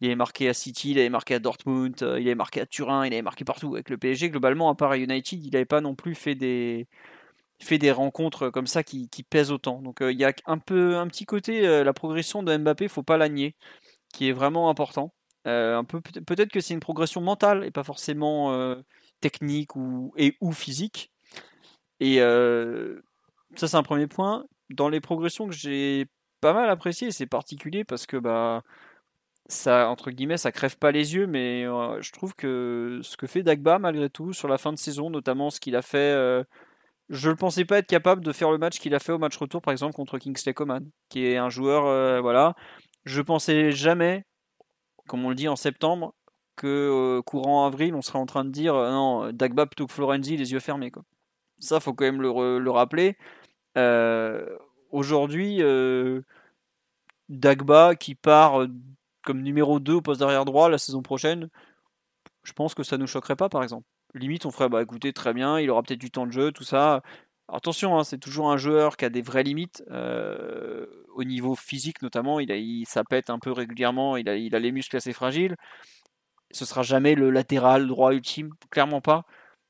[0.00, 3.14] Il marqué à City, il est marqué à Dortmund, il est marqué à Turin, il
[3.14, 3.74] est marqué partout.
[3.74, 6.88] Avec le PSG, globalement, à part à United, il n'avait pas non plus fait des,
[7.60, 9.82] fait des rencontres comme ça qui, pèsent autant.
[9.82, 13.18] Donc il y a un, peu, un petit côté, la progression de Mbappé, faut pas
[13.18, 13.54] la nier,
[14.12, 15.14] qui est vraiment important.
[15.44, 18.76] un peu, peut-être que c'est une progression mentale et pas forcément
[19.20, 21.12] technique ou, et, ou physique.
[22.00, 22.18] Et
[23.56, 24.44] ça, c'est un premier point.
[24.70, 26.06] Dans les progressions que j'ai
[26.40, 28.62] pas mal appréciées, c'est particulier parce que bah,
[29.48, 33.42] ça, entre guillemets, ça crève pas les yeux, mais je trouve que ce que fait
[33.42, 36.44] Dagba, malgré tout, sur la fin de saison, notamment ce qu'il a fait.
[37.10, 39.36] Je ne pensais pas être capable de faire le match qu'il a fait au match
[39.36, 42.22] retour, par exemple, contre Kingsley Coman, qui est un joueur.
[42.22, 42.54] voilà.
[43.04, 44.24] Je pensais jamais,
[45.08, 46.14] comme on le dit en septembre,
[46.56, 50.52] que courant avril, on serait en train de dire non, Dagba plutôt que Florenzi, les
[50.52, 50.90] yeux fermés.
[50.90, 51.02] Quoi.
[51.58, 53.16] Ça, faut quand même le, rappeler.
[54.90, 55.62] Aujourd'hui,
[57.28, 58.66] Dagba qui part
[59.22, 61.48] comme numéro 2 au poste d'arrière droit la saison prochaine,
[62.42, 63.86] je pense que ça nous choquerait pas par exemple.
[64.14, 66.64] Limite, on ferait bah écoutez, très bien, il aura peut-être du temps de jeu, tout
[66.64, 67.02] ça.
[67.48, 69.82] attention, hein, c'est toujours un joueur qui a des vraies limites
[71.14, 72.40] au niveau physique notamment.
[72.40, 72.56] Il, a,
[72.86, 75.56] ça un peu régulièrement, il a, les muscles assez fragiles
[76.50, 79.24] ce sera jamais le latéral droit ultime, clairement pas.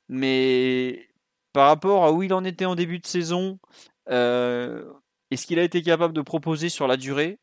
[0.08, 1.08] Mais
[1.52, 3.58] par rapport à où il en était en début de saison,
[4.10, 4.84] euh,
[5.30, 7.38] et ce qu'il a été capable de proposer sur la durée,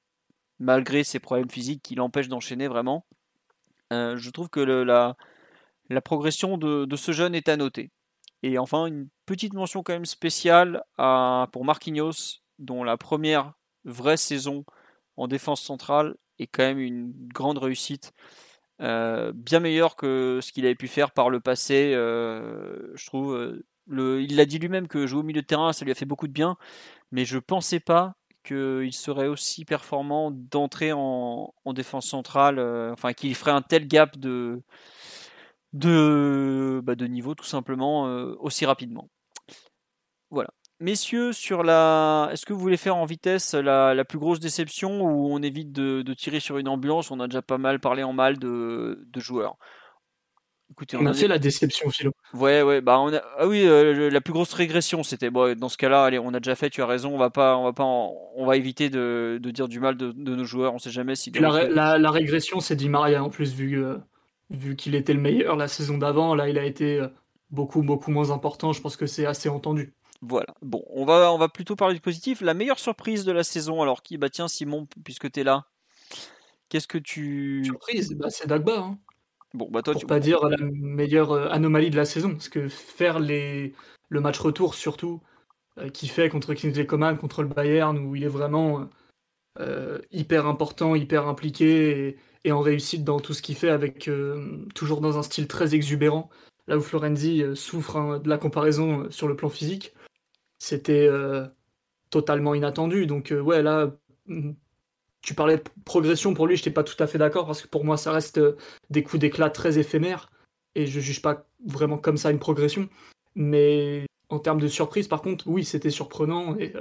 [0.59, 3.05] malgré ses problèmes physiques qui l'empêchent d'enchaîner vraiment,
[3.93, 5.15] euh, je trouve que la,
[5.89, 7.91] la, progression de, ce jeune est à noter.
[8.43, 13.53] Et enfin, une petite mention quand même spéciale pour Marquinhos, dont la première
[13.85, 14.65] vraie saison
[15.15, 18.13] en défense centrale est quand même une grande réussite.
[18.81, 21.93] Euh, bien meilleur que ce qu'il avait pu faire par le passé.
[21.95, 23.35] Euh, je trouve.
[23.35, 26.05] Euh, il l'a dit lui-même que jouer au milieu de terrain, ça lui a fait
[26.05, 26.57] beaucoup de bien,
[27.11, 32.59] mais je pensais pas qu'il serait aussi performant d'entrer en, défense centrale,
[32.91, 34.61] enfin qu'il ferait un tel gap de,
[35.77, 38.03] de, bah, de niveau tout simplement
[38.39, 39.09] aussi rapidement.
[40.29, 40.49] Voilà.
[40.79, 45.33] Messieurs, sur la, est-ce que vous voulez faire en vitesse la, plus grosse déception ou
[45.33, 48.37] on évite de, tirer sur une ambulance On a déjà pas mal parlé en mal
[48.37, 49.57] de, joueurs.
[50.69, 52.11] Écoutez, on, a, fait la déception, Philo.
[52.33, 53.21] Ouais, ouais, bah on a...
[53.37, 56.41] ah oui, euh, la plus grosse régression, c'était bon, dans ce cas-là, allez, on a
[56.41, 56.69] déjà fait.
[56.69, 59.79] Tu as raison, on va pas, on va pas, on va éviter de, dire du
[59.79, 60.73] mal de, nos joueurs.
[60.73, 61.31] On sait jamais si.
[61.31, 63.95] La, régression, c'est Di Maria en plus vu euh,
[64.49, 66.35] vu qu'il était le meilleur la saison d'avant.
[66.35, 67.07] Là, il a été euh,
[67.49, 68.73] beaucoup beaucoup moins important.
[68.73, 69.93] Je pense que c'est assez entendu.
[70.21, 70.55] Voilà.
[70.61, 72.41] Bon, on va, on va plutôt parler du positif.
[72.41, 75.65] La meilleure surprise de la saison, alors qui Bah tiens, Simon, puisque tu es là,
[76.69, 77.63] qu'est-ce que tu.
[77.65, 78.79] Surprise, bah, c'est Dagba.
[78.79, 78.97] Hein.
[79.53, 82.31] Bon, bah toi, Pour pas dire la meilleure euh, anomalie de la saison.
[82.31, 83.73] Parce que faire les...
[84.09, 85.21] le match retour, surtout,
[85.77, 88.89] euh, qui fait contre Kingsley Coman, contre le Bayern, où il est vraiment
[89.59, 92.17] euh, hyper important, hyper impliqué et,
[92.51, 94.09] en réussite dans tout ce qu'il fait, avec
[94.75, 96.29] toujours dans un style très exubérant.
[96.67, 99.93] Là où Florenzi souffre hein, de la comparaison sur le plan physique
[100.59, 101.45] c'était euh,
[102.09, 103.07] totalement inattendu.
[103.07, 103.91] Donc euh, ouais, là,
[104.27, 104.51] mm,
[105.21, 107.67] tu parlais de progression pour lui, je n'étais pas tout à fait d'accord parce que
[107.67, 108.57] pour moi, ça reste euh,
[108.89, 110.29] des coups d'éclat très éphémères
[110.75, 112.89] et je juge pas vraiment comme ça une progression.
[113.35, 116.73] Mais en termes de surprise, par contre, oui, c'était surprenant et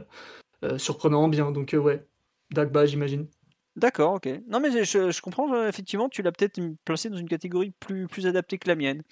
[0.78, 1.52] surprenant bien.
[1.52, 2.06] Donc ouais,
[2.50, 3.28] Dagba, j'imagine.
[3.76, 4.28] D'accord, ok.
[4.48, 8.56] Non, mais je, comprends, euh, effectivement, tu l'as peut-être placé dans une catégorie plus, adaptée
[8.56, 9.02] que la mienne.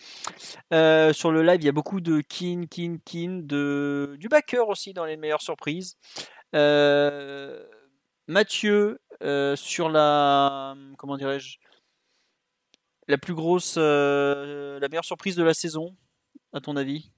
[0.73, 4.67] Euh, sur le live, il y a beaucoup de kin, kin, kin, de, du backer
[4.67, 5.99] aussi dans les meilleures surprises.
[6.55, 7.63] Euh,
[8.27, 8.99] Mathieu,
[9.55, 10.75] sur la.
[10.97, 11.59] Comment dirais-je
[13.07, 13.77] La plus grosse.
[13.77, 15.95] la meilleure surprise de la saison,
[16.55, 17.11] à ton avis?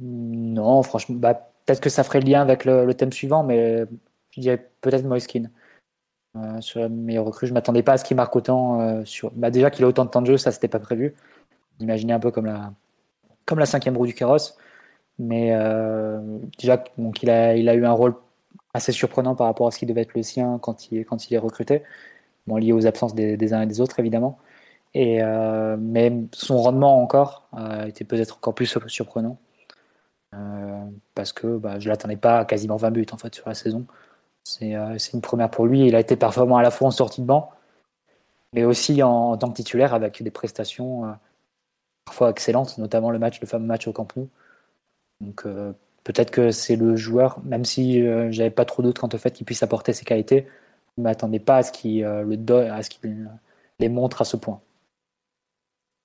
[0.00, 1.34] Non, franchement, bah,
[1.66, 3.84] peut-être que ça ferait le lien avec le, le thème suivant, mais
[4.30, 5.50] je dirais peut-être Moiskin.
[6.36, 7.46] Euh, sur la meilleure recrue.
[7.46, 8.80] Je m'attendais pas à ce qu'il marque autant.
[8.80, 9.30] Euh, sur...
[9.32, 11.14] Bah, déjà qu'il a autant de temps de jeu, ça c'était pas prévu.
[11.80, 12.72] Imaginez un peu comme la,
[13.46, 14.56] comme la cinquième roue du carrosse.
[15.18, 16.20] Mais euh,
[16.58, 18.14] déjà, donc, il, a, il a eu un rôle
[18.74, 21.34] assez surprenant par rapport à ce qui devait être le sien quand il, quand il
[21.34, 21.82] est recruté.
[22.46, 24.38] Bon, lié aux absences des, uns et des autres, évidemment.
[24.94, 25.20] Et,
[25.78, 27.48] mais son rendement encore
[27.86, 29.38] était peut-être encore plus surprenant.
[31.14, 33.54] parce que bah, je ne l'attendais pas à quasiment 20 buts en fait sur la
[33.54, 33.86] saison.
[34.62, 35.86] Euh, c'est une première pour lui.
[35.86, 37.50] Il a été performant à la fois en sortie de banc,
[38.52, 41.12] mais aussi en, tant que titulaire avec des prestations euh,
[42.04, 44.28] parfois excellentes, notamment le match, le fameux match au Camp Nou.
[45.20, 45.72] Donc euh,
[46.04, 48.02] peut-être que c'est le joueur, même si
[48.32, 50.46] j'avais pas trop doute quant au fait qu'il puisse apporter ses qualités,
[50.96, 53.30] je ne m'attendais pas à ce qu'il le à ce qu'il
[53.80, 54.60] les montre à ce point.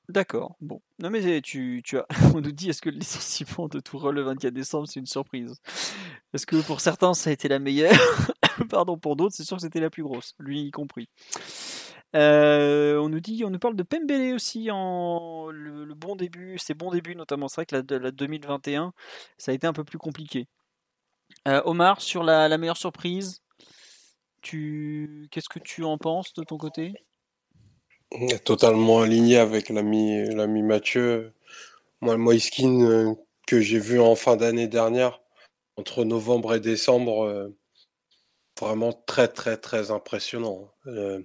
[0.10, 0.56] D'accord.
[0.60, 0.82] Bon.
[0.98, 2.08] Non, mais tu, tu as...
[2.36, 5.62] on nous dit est-ce que le licenciement de Tourelle le 24 décembre, c'est une surprise?
[6.34, 7.94] Est-ce que pour certains, ça a été la meilleure?
[8.72, 11.10] Pardon, pour d'autres, c'est sûr que c'était la plus grosse, lui y compris.
[12.16, 16.90] on nous dit, on nous parle de Pembele aussi en le, bon début, ses bons
[16.90, 17.48] débuts notamment.
[17.48, 18.94] C'est vrai que la, 2021,
[19.38, 20.48] ça a été un peu plus compliqué.
[21.46, 23.44] Omar, sur la, meilleure surprise,
[24.42, 26.96] tu, qu'est-ce que tu en penses de ton côté?
[28.44, 31.34] Totalement aligné avec l'ami, Mathieu.
[32.02, 33.16] Moi, le Moiskin
[33.48, 35.22] que j'ai vu en fin d'année dernière,
[35.78, 37.54] entre novembre et décembre,
[38.60, 40.72] vraiment très très très impressionnant.
[40.88, 41.22] Euh,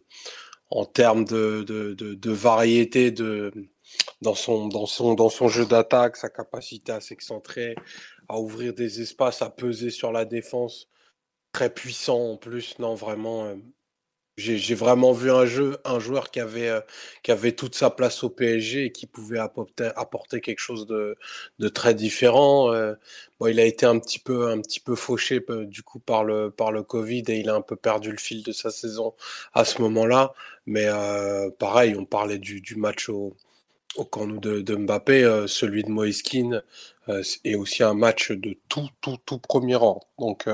[0.71, 3.53] en termes de, de, de, variété de,
[4.23, 7.77] dans, son, dans, son, dans son jeu d'attaque, sa capacité à s'excentrer,
[8.29, 10.89] à ouvrir des espaces, à peser sur la défense,
[11.53, 12.79] très puissant en plus.
[12.81, 13.55] Non, vraiment, euh,
[14.37, 16.81] j'ai vraiment vu un jeu, un joueur qui avait, euh,
[17.23, 21.17] qui avait toute sa place au PSG et qui pouvait apporter, apporter quelque chose de,
[21.61, 22.73] de très différent.
[22.73, 22.95] Euh.
[23.39, 26.25] bon, il a été un petit peu, un petit peu fauché euh, du coup par
[26.25, 29.15] le, par le Covid et il a un peu perdu le fil de sa saison
[29.53, 30.35] à ce moment-là.
[30.67, 30.87] Mais
[31.59, 33.37] pareil, on parlait du, du match au,
[33.97, 36.63] au camp de, Mbappé, celui de Moïskine
[37.45, 40.01] est aussi un match de tout, tout, tout premier rang.
[40.19, 40.47] Donc,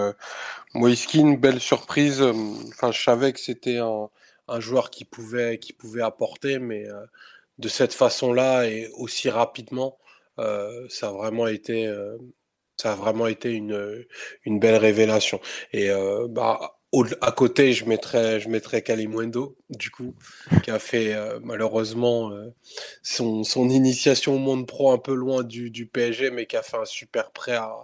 [0.75, 2.23] Moïskine, belle surprise.
[2.23, 4.09] Enfin, je savais que c'était un,
[4.49, 6.87] un, joueur qui pouvait, qui pouvait apporter, mais
[7.59, 9.99] de cette façon-là et aussi rapidement,
[10.37, 11.93] ça a vraiment été,
[12.77, 14.05] ça vraiment été une,
[14.45, 15.41] une belle révélation.
[15.73, 15.91] Et
[16.29, 16.80] bah,
[17.21, 18.83] à côté, je mettrais, je mettrais
[19.71, 20.15] du coup,
[20.63, 22.53] qui a fait euh, malheureusement euh,
[23.03, 26.85] son, initiation au monde pro un peu loin du, PSG, mais qui a fait un
[26.85, 27.75] super prêt à,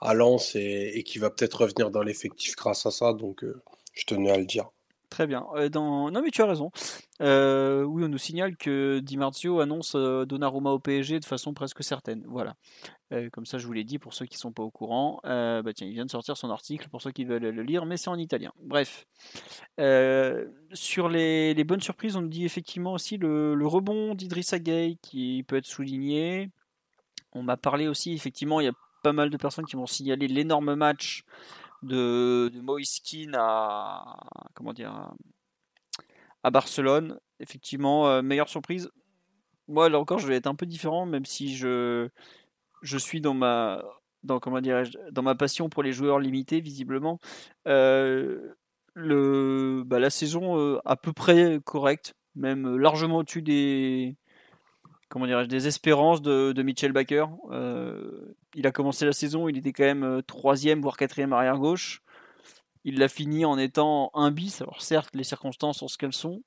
[0.00, 3.12] à Lens et, qui va peut-être revenir dans l'effectif grâce à ça.
[3.12, 3.60] Donc, euh,
[3.92, 4.70] je tenais à le dire.
[5.10, 5.46] Très bien.
[5.74, 6.72] Non, mais tu as raison.
[7.20, 12.24] Oui, on nous signale que Di Marzio annonce Donnarumma au PSG de façon presque certaine.
[12.26, 12.56] Voilà.
[13.14, 15.20] Euh, comme ça, je vous l'ai dit pour ceux qui ne sont pas au courant.
[15.24, 17.86] Euh, bah tiens, il vient de sortir son article pour ceux qui veulent le lire,
[17.86, 18.52] mais c'est en italien.
[18.60, 19.06] Bref.
[19.78, 25.44] Euh, sur les, bonnes surprises, on nous dit effectivement aussi le, rebond d'Idrissa Gueye qui
[25.46, 26.50] peut être souligné.
[27.32, 30.26] On m'a parlé aussi, effectivement, il y a pas mal de personnes qui m'ont signalé
[30.26, 31.24] l'énorme match
[31.82, 34.16] de, de à,
[34.54, 35.12] comment dire,
[36.50, 37.18] Barcelone.
[37.40, 38.90] Effectivement, meilleure surprise.
[39.68, 42.08] Moi, là encore, je vais être un peu différent, même si je
[42.82, 43.82] je suis dans ma
[44.22, 47.18] dans comment dans ma passion pour les joueurs limités visiblement
[47.66, 48.54] euh,
[48.94, 54.16] le bah, la saison euh, à peu près correcte même largement au-dessus des
[55.08, 59.58] comment dirais des espérances de, de Mitchell Baker euh, il a commencé la saison il
[59.58, 62.02] était quand même troisième voire quatrième arrière gauche
[62.84, 66.42] il l'a fini en étant un bis alors certes les circonstances sont ce qu'elles sont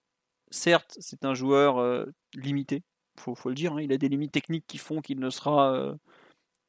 [0.52, 2.06] certes c'est un joueur
[2.36, 2.84] limité
[3.20, 3.82] faut, le dire hein.
[3.82, 5.96] il a des limites techniques qui font qu'il ne sera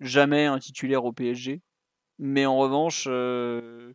[0.00, 1.62] jamais un titulaire au PSG.
[2.18, 3.92] Mais en revanche, euh,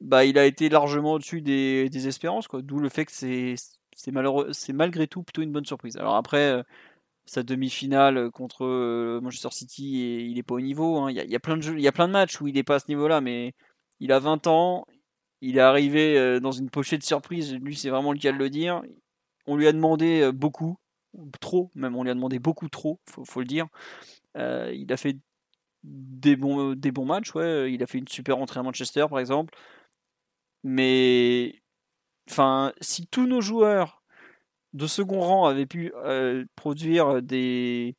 [0.00, 2.48] bah, il a été largement au-dessus des, espérances.
[2.52, 3.56] D'où le fait que c'est,
[4.12, 5.96] malheureux, c'est malgré tout plutôt une bonne surprise.
[5.96, 6.62] Alors après, euh,
[7.26, 11.08] sa demi-finale contre euh, Manchester City, il n'est pas au niveau.
[11.08, 13.54] Il y a plein de matchs où il n'est pas à ce niveau-là, mais
[14.00, 14.86] il a 20 ans.
[15.44, 17.54] Il est arrivé dans une pochette de surprise.
[17.54, 18.82] Lui, c'est vraiment le cas de le dire.
[19.46, 20.78] On lui a demandé beaucoup,
[21.40, 23.66] trop, même on lui a demandé beaucoup trop, faut, faut le dire.
[24.36, 25.16] Euh, il a fait
[25.82, 27.72] des bons, matchs, ouais.
[27.72, 29.54] Il a fait une super entrée à Manchester, par exemple.
[30.62, 31.62] Mais,
[32.30, 34.02] enfin, si tous nos joueurs
[34.72, 37.96] de second rang avaient pu euh, produire des,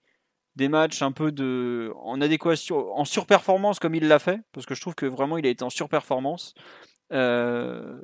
[0.56, 4.76] des matchs un peu de en adéquation, en surperformance comme il l'a fait, parce que
[4.76, 6.54] je trouve que vraiment il a été en surperformance.
[7.12, 8.00] Euh,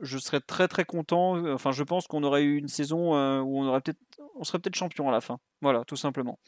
[0.00, 1.52] je serais très très content.
[1.52, 4.00] Enfin, je pense qu'on aurait eu une saison où on aurait peut-être,
[4.36, 5.38] on serait peut-être champion à la fin.
[5.60, 6.38] Voilà, tout simplement.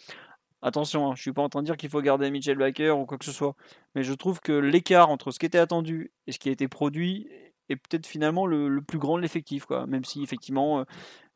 [0.63, 3.05] Attention, hein, je suis pas en train de dire qu'il faut garder Mitchell Baker ou
[3.05, 3.55] quoi que ce soit,
[3.95, 6.69] mais je trouve que l'écart entre ce qui était attendu et ce qui a été
[6.69, 7.29] produit
[7.69, 9.67] est peut-être finalement le, plus grand de l'effectif.
[9.87, 10.85] Même si effectivement euh,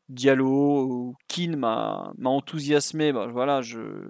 [0.09, 4.09] Diallo ou Keane m'a enthousiasmé, bah, voilà, je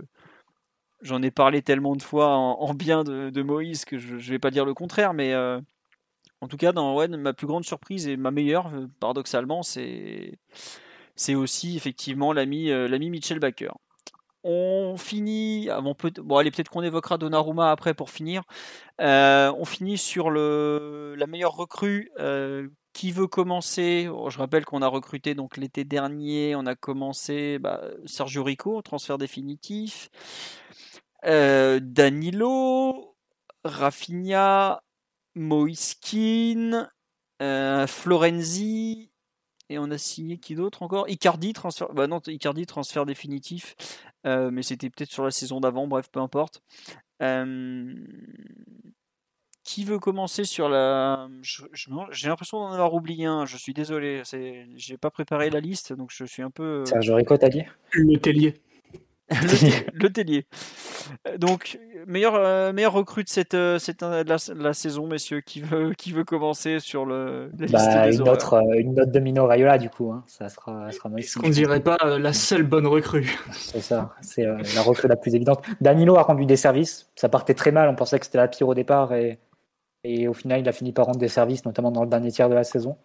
[1.02, 4.52] j'en ai parlé tellement de fois en, bien de, Moïse que je, ne vais pas
[4.52, 5.60] dire le contraire, mais euh,
[6.41, 10.40] en tout cas, dans ouais, ma plus grande surprise et ma meilleure, euh, paradoxalement, c'est
[11.16, 13.72] c'est aussi effectivement l'ami l'ami Mitchell Baker.
[14.44, 15.68] On finit,
[15.98, 18.44] peut, bon allez peut-être qu'on évoquera Donnarumma après pour finir.
[19.02, 22.10] Euh, on finit sur la meilleure recrue.
[22.20, 24.10] Euh, qui veut commencer?
[24.30, 29.18] Je rappelle qu'on a recruté donc l'été dernier, on a commencé bah, Sergio Rico, transfert
[29.18, 30.10] définitif.
[31.26, 33.16] Euh, Danilo,
[33.64, 34.82] Rafinha,
[35.35, 36.89] Moiskin,
[37.39, 39.11] Florenzi,
[39.69, 41.07] et on a signé qui d'autre encore?
[41.10, 43.76] Icardi transfert bah non Icardi transfert définitif
[44.23, 46.61] mais c'était peut-être sur la saison d'avant bref peu importe
[49.64, 51.30] qui veut commencer sur la.
[52.11, 53.45] J'ai l'impression d'en avoir oublié un.
[53.45, 54.23] Je suis désolé.
[54.76, 56.84] J'ai pas préparé la liste, donc je suis un peu.
[56.85, 57.61] Serge Rico, t'as dit?
[57.91, 58.56] Le Tellier.
[59.93, 60.45] le, Tellier.
[61.38, 65.41] Donc, meilleur, euh, meilleur recrue de cette, euh, cette la, la, saison, messieurs.
[65.41, 69.11] Qui veut, qui veut commencer sur le, la bah, liste des une, autre, une note
[69.11, 70.11] de Mino Raiola, du coup.
[70.11, 70.23] Hein.
[70.27, 73.38] Ça sera, sera Est-ce qu'on dirait pas la seule bonne recrue?
[73.51, 74.15] C'est ça.
[74.22, 75.64] C'est la recrue la plus évidente.
[75.81, 77.10] Danilo a rendu des services.
[77.15, 77.89] Ça partait très mal.
[77.89, 79.14] On pensait que c'était la pire au départ.
[79.14, 79.39] Et
[80.03, 82.49] et au final, il a fini par rendre des services, notamment dans le dernier tiers
[82.49, 82.97] de la saison.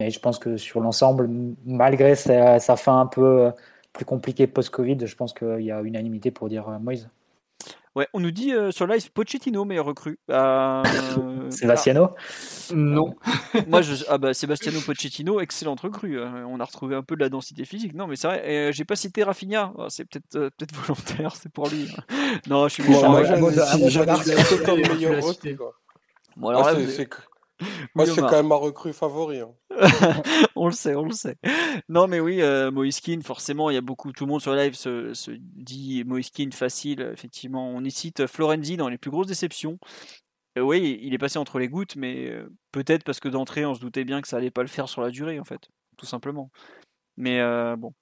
[0.00, 1.28] Et je pense que sur l'ensemble,
[1.64, 3.50] malgré sa, fin un peu euh,
[3.98, 7.10] plus compliquée post-Covid, je pense qu'il y a unanimité pour dire euh, Moïse.
[7.96, 10.20] Ouais, on nous dit euh, sur live Pochettino, meilleur recrue.
[10.30, 10.84] Euh,
[11.50, 12.10] Sebastiano
[12.72, 13.16] Non.
[13.66, 16.22] Moi, je, ah bah, Sebastiano Pochettino, excellente recrue.
[16.22, 17.92] on a retrouvé un peu de la densité physique.
[17.92, 19.72] Non, mais c'est vrai, j'ai pas cité Rafinha.
[19.76, 21.92] Oh, c'est peut-être peut-être volontaire, c'est pour lui.
[22.46, 23.20] non, je suis méchant.
[27.94, 29.40] Moi, c'est quand même ma recrue favori.
[29.40, 29.50] Hein.
[30.56, 31.36] on le sait, on le sait.
[31.88, 34.62] Non, mais oui, euh, Moiskin, forcément, il y a beaucoup, tout le monde sur le
[34.62, 37.10] live se, se dit Moiskin facile.
[37.12, 39.78] Effectivement, on y cite Florenzi dans les plus grosses déceptions.
[40.58, 43.74] Euh, oui, il est passé entre les gouttes, mais euh, peut-être parce que d'entrée, on
[43.74, 46.06] se doutait bien que ça allait pas le faire sur la durée, en fait, tout
[46.06, 46.50] simplement.
[47.16, 47.92] Mais euh, bon,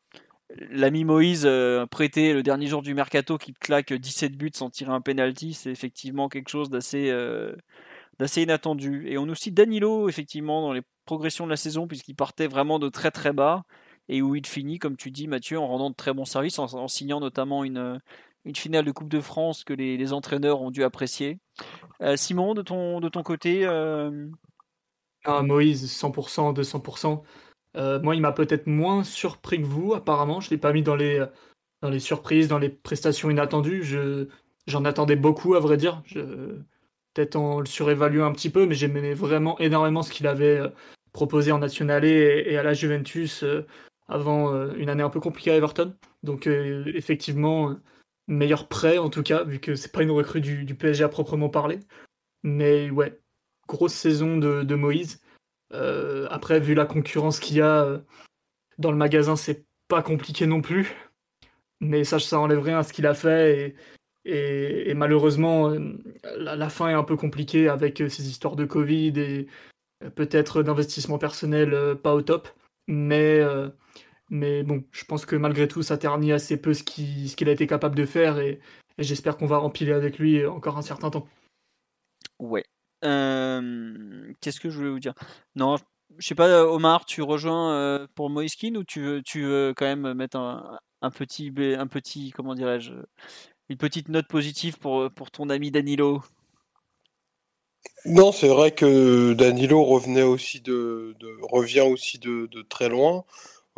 [0.71, 1.49] l'ami Moïse
[1.91, 5.71] prêté le dernier jour du mercato qui claque 17 buts sans tirer un penalty, c'est
[5.71, 7.11] effectivement quelque chose d'assez
[8.19, 9.09] d'assez inattendu.
[9.09, 12.89] Et on aussi Danilo, effectivement, dans les progressions de la saison, puisqu'il partait vraiment de
[12.89, 13.65] très très bas,
[14.09, 16.89] et où il finit, comme tu dis, Mathieu, en rendant de très bons services, en,
[16.89, 18.01] signant notamment une,
[18.45, 21.39] une finale de Coupe de France que les, entraîneurs ont dû apprécier.
[22.03, 24.29] Euh, Simon, de ton, côté euh,
[25.25, 27.23] ah, Moïse, 100%, 200%.
[27.77, 30.41] Euh, moi, il m'a peut-être moins surpris que vous, apparemment.
[30.41, 31.25] Je ne l'ai pas mis dans les,
[31.83, 33.83] dans les surprises, dans les prestations inattendues.
[33.83, 34.29] Je,
[34.67, 36.03] j'en attendais beaucoup, à vrai dire.
[36.07, 36.61] Je,
[37.17, 40.69] peut-être en le surévaluant un petit peu, mais j'aimais vraiment énormément ce qu'il avait euh,
[41.13, 43.67] proposé en National et, à la Juventus euh,
[44.07, 45.95] avant euh, une année un peu compliquée à Everton.
[46.23, 47.75] Donc effectivement,
[48.27, 51.49] meilleur prêt en tout cas, vu que c'est pas une recrue du, PSG à proprement
[51.49, 51.81] parler.
[52.43, 53.19] Mais ouais,
[53.69, 55.21] grosse saison de, Moïse.
[55.71, 58.01] après, vu la concurrence qu'il y a
[58.79, 60.97] dans le magasin, c'est pas compliqué non plus.
[61.81, 63.77] Mais ça, ça enlève rien à ce qu'il a fait.
[64.29, 65.97] Et, malheureusement, euh,
[66.37, 69.47] la, fin est un peu compliquée avec euh, ces histoires de Covid et
[70.05, 72.49] euh, peut-être d'investissement personnel pas au top.
[72.89, 73.41] Mais,
[74.31, 77.67] mais bon, je pense que malgré tout, ça ternit assez peu ce qu'il a été
[77.67, 78.61] capable de faire et,
[78.99, 81.29] j'espère qu'on va rempiler avec lui encore un certain temps.
[82.39, 82.65] Ouais.
[83.03, 85.15] Qu'est-ce que je voulais vous dire?
[85.55, 85.77] Non,
[86.19, 90.15] je sais pas, Omar, tu rejoins pour Moiskin ou tu veux, tu veux quand même
[90.15, 92.93] mettre un, un petit, un petit, comment dirais-je,
[93.69, 96.23] une petite note positive pour, euh, pour ton ami Danilo
[98.05, 103.25] Non, c'est vrai que Danilo revenait aussi de, revient aussi de, très loin.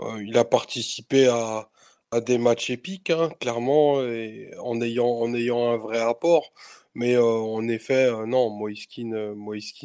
[0.00, 1.70] Euh, il a participé à,
[2.24, 6.52] des matchs épiques, hein, clairement, et en, ayant, en ayant un vrai apport.
[6.94, 9.34] Mais euh, en effet, non, Moiskin,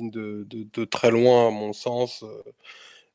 [0.08, 2.24] de, de, très loin, à mon sens,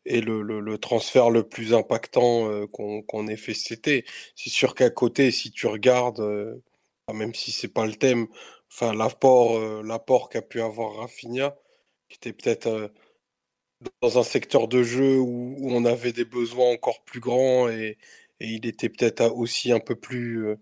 [0.04, 4.04] est le, transfert le plus impactant qu'on ait fait cet été.
[4.34, 6.22] C'est sûr qu'à côté, si tu regardes
[7.14, 8.26] même si c'est pas le thème,
[8.70, 11.56] enfin l'apport, euh, l'apport qu'a pu avoir Rafinha,
[12.08, 12.88] qui était peut-être euh,
[14.02, 17.98] dans un secteur de jeu où, on avait des besoins encore plus grands et,
[18.40, 20.56] il était peut-être aussi un peu plus, euh,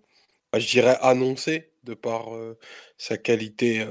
[0.52, 2.30] bah, je dirais, annoncé de par
[2.98, 3.86] sa qualité,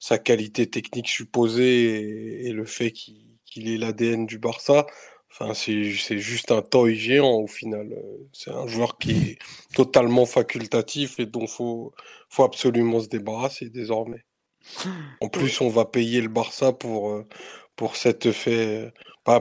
[0.00, 4.86] sa qualité technique supposée et, le fait qu'il, qu'il ait l'ADN du Barça.
[5.32, 7.96] Enfin, c'est juste un toy géant au final.
[8.34, 9.38] C'est un joueur qui est
[9.74, 11.94] totalement facultatif et dont il faut,
[12.28, 14.24] faut absolument se débarrasser désormais.
[15.22, 17.26] En plus, on va payer le Barça pour, euh,
[17.76, 18.28] pour cet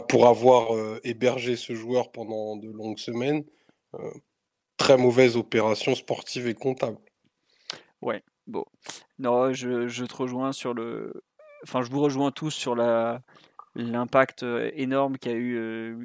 [0.08, 3.44] pour avoir euh, hébergé ce joueur pendant de longues semaines.
[3.96, 4.12] Euh,
[4.78, 6.98] très mauvaise opération sportive et comptable.
[8.02, 8.64] Ouais, bon.
[9.20, 11.24] Non, je, je te rejoins sur le.
[11.64, 13.22] Enfin, je vous rejoins tous sur la,
[13.76, 15.96] l'impact euh, énorme qu'a eu euh,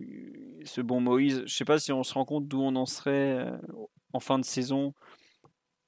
[0.64, 1.42] ce bon Moïse.
[1.46, 3.56] Je sais pas si on se rend compte d'où on en serait euh,
[4.12, 4.94] en fin de saison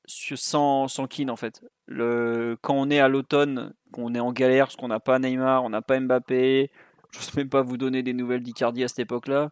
[0.07, 1.65] sans, sans Keane en fait.
[1.87, 5.65] Le, quand on est à l'automne, qu'on est en galère parce qu'on n'a pas Neymar,
[5.65, 6.71] on n'a pas Mbappé,
[7.13, 9.51] je ne sais même pas vous donner des nouvelles d'Icardi à cette époque-là.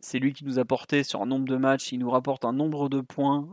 [0.00, 2.52] C'est lui qui nous a porté sur un nombre de matchs, il nous rapporte un
[2.52, 3.48] nombre de points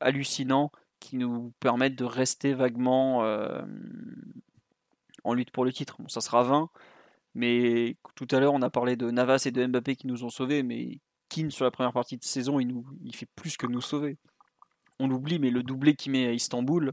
[0.00, 3.22] hallucinants qui nous permettent de rester vaguement
[5.24, 5.96] en lutte pour le titre.
[5.98, 6.70] Bon, ça sera 20,
[7.34, 10.30] mais tout à l'heure, on a parlé de Navas et de Mbappé qui nous ont
[10.30, 13.66] sauvés, mais Keane sur la première partie de saison, il, nous, il fait plus que
[13.66, 14.18] nous sauver.
[14.98, 16.92] On l'oublie, mais le doublé qu'il met à Istanbul,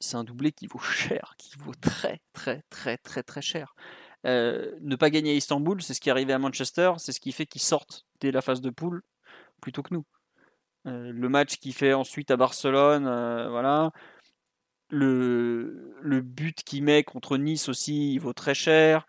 [0.00, 3.74] c'est un doublé qui vaut cher, qui vaut très très très très très cher.
[4.26, 7.20] Euh, ne pas gagner à Istanbul, c'est ce qui est arrivé à Manchester, c'est ce
[7.20, 9.02] qui fait qu'ils sortent dès la phase de poule
[9.60, 10.04] plutôt que nous.
[10.86, 13.92] Euh, le match qu'il fait ensuite à Barcelone, euh, voilà.
[14.90, 19.06] Le, le but qu'il met contre Nice aussi, il vaut très cher.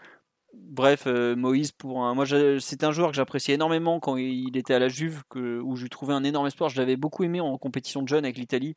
[0.53, 2.13] Bref, Moïse pour un.
[2.15, 2.25] Moi,
[2.59, 6.13] c'est un joueur que j'appréciais énormément quand il était à la Juve, où je trouvais
[6.13, 6.69] un énorme espoir.
[6.69, 8.75] Je l'avais beaucoup aimé en compétition de jeunes avec l'Italie.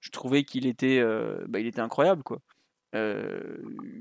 [0.00, 1.02] Je trouvais qu'il était,
[1.48, 2.40] bah, il était incroyable, quoi.
[2.94, 3.58] Euh,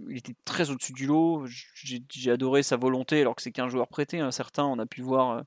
[0.09, 1.45] il était très au-dessus du lot.
[1.45, 4.19] J'ai adoré sa volonté, alors que c'est qu'un joueur prêté.
[4.19, 4.31] Hein.
[4.31, 5.41] Certains, on a pu voir euh,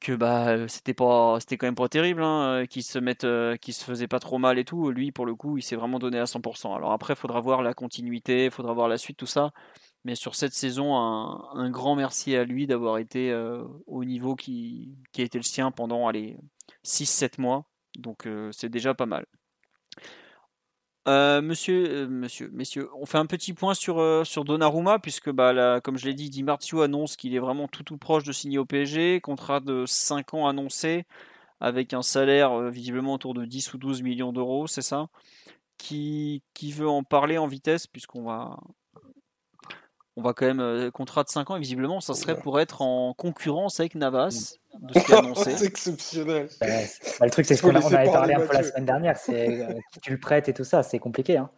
[0.00, 3.84] que bah c'était pas, c'était quand même pas terrible, hein, qu'il se mette, euh, se
[3.84, 4.90] faisait pas trop mal et tout.
[4.90, 6.74] Lui, pour le coup, il s'est vraiment donné à 100%.
[6.74, 9.52] Alors après, il faudra voir la continuité, il faudra voir la suite, tout ça.
[10.04, 13.34] Mais sur cette saison, un, grand merci à lui d'avoir été
[13.86, 16.38] au niveau qui, qui, a été le sien pendant les
[16.86, 17.66] 6-7 mois.
[17.98, 19.26] Donc c'est déjà pas mal.
[21.08, 25.30] Euh, monsieur, euh, monsieur, messieurs, on fait un petit point sur, euh, sur Donnarumma, puisque,
[25.30, 28.32] bah, comme je l'ai dit, Di Marzio annonce qu'il est vraiment tout tout proche de
[28.32, 31.06] signer au PSG, contrat de 5 ans annoncé,
[31.60, 35.08] avec un salaire visiblement autour de 10 ou 12 millions d'euros, c'est ça?
[35.78, 38.58] Qui, qui veut en parler en vitesse, puisqu'on va,
[40.20, 43.14] on va quand même, contrat de 5 ans, et visiblement, ça serait pour être en
[43.14, 45.56] concurrence avec Navas de ce qui est annoncé.
[45.56, 46.48] c'est exceptionnel.
[46.60, 46.66] Bah,
[47.22, 50.00] le truc, c'est ce qu'on avait parlé un peu la semaine dernière, c'est euh, qui
[50.00, 51.38] tu le prêtes et tout ça, c'est compliqué.
[51.38, 51.50] Hein.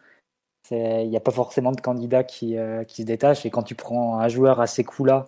[0.70, 3.44] Il n'y a pas forcément de candidats qui, euh, qui, se détachent.
[3.44, 5.26] Et quand tu prends un joueur à ces coûts-là,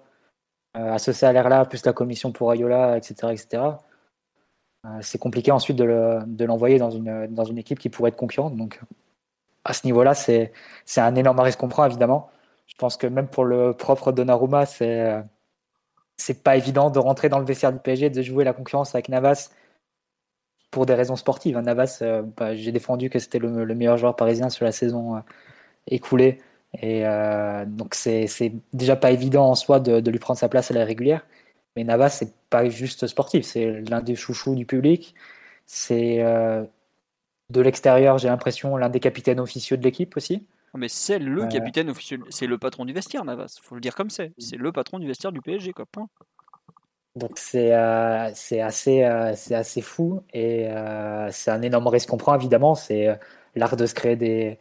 [0.77, 3.63] euh, à ce salaire-là, plus la commission pour Ayola, etc., etc.,
[5.01, 8.55] c'est compliqué ensuite de l'envoyer dans, une, dans une équipe qui pourrait être concurrente.
[8.55, 8.83] Donc,
[9.65, 10.53] à ce niveau-là, c'est
[10.99, 12.29] un énorme risque qu'on prend, évidemment.
[12.67, 15.23] Je pense que même pour le propre Donnarumma, c'est
[16.17, 19.09] c'est pas évident de rentrer dans le vestiaire du PSG, de jouer la concurrence avec
[19.09, 19.51] Navas
[20.71, 21.57] pour des raisons sportives.
[21.57, 21.63] Hein.
[21.63, 25.21] Navas, euh, bah, j'ai défendu que c'était le, meilleur joueur parisien sur la saison euh,
[25.89, 26.41] écoulée.
[26.83, 28.27] Et euh, donc c'est
[28.73, 31.27] déjà pas évident en soi de, lui prendre sa place à la régulière.
[31.77, 35.15] Mais Navas, c'est pas juste sportif, c'est l'un des chouchous du public.
[35.67, 36.19] C'est
[37.51, 40.47] de l'extérieur, j'ai l'impression, l'un des capitaines officieux de l'équipe aussi.
[40.77, 43.59] Mais c'est le capitaine officiel, c'est le patron du vestiaire, Navas.
[43.63, 44.33] Faut le dire comme c'est.
[44.39, 45.87] C'est le patron du vestiaire du PSG, quoi.
[45.87, 46.09] Point.
[47.17, 52.09] Donc c'est euh, c'est assez euh, c'est assez fou et euh, c'est un énorme risque
[52.09, 52.75] qu'on prend évidemment.
[52.75, 53.17] C'est
[53.55, 54.59] l'art de se créer des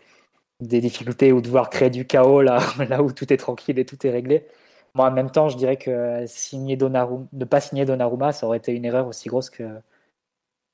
[0.61, 2.59] des difficultés ou de voir créer du chaos là
[2.89, 4.47] là où tout est tranquille et tout est réglé.
[4.95, 8.59] Moi en même temps, je dirais que signer Donnarumma, ne pas signer Donnarumma, ça aurait
[8.59, 9.63] été une erreur aussi grosse que,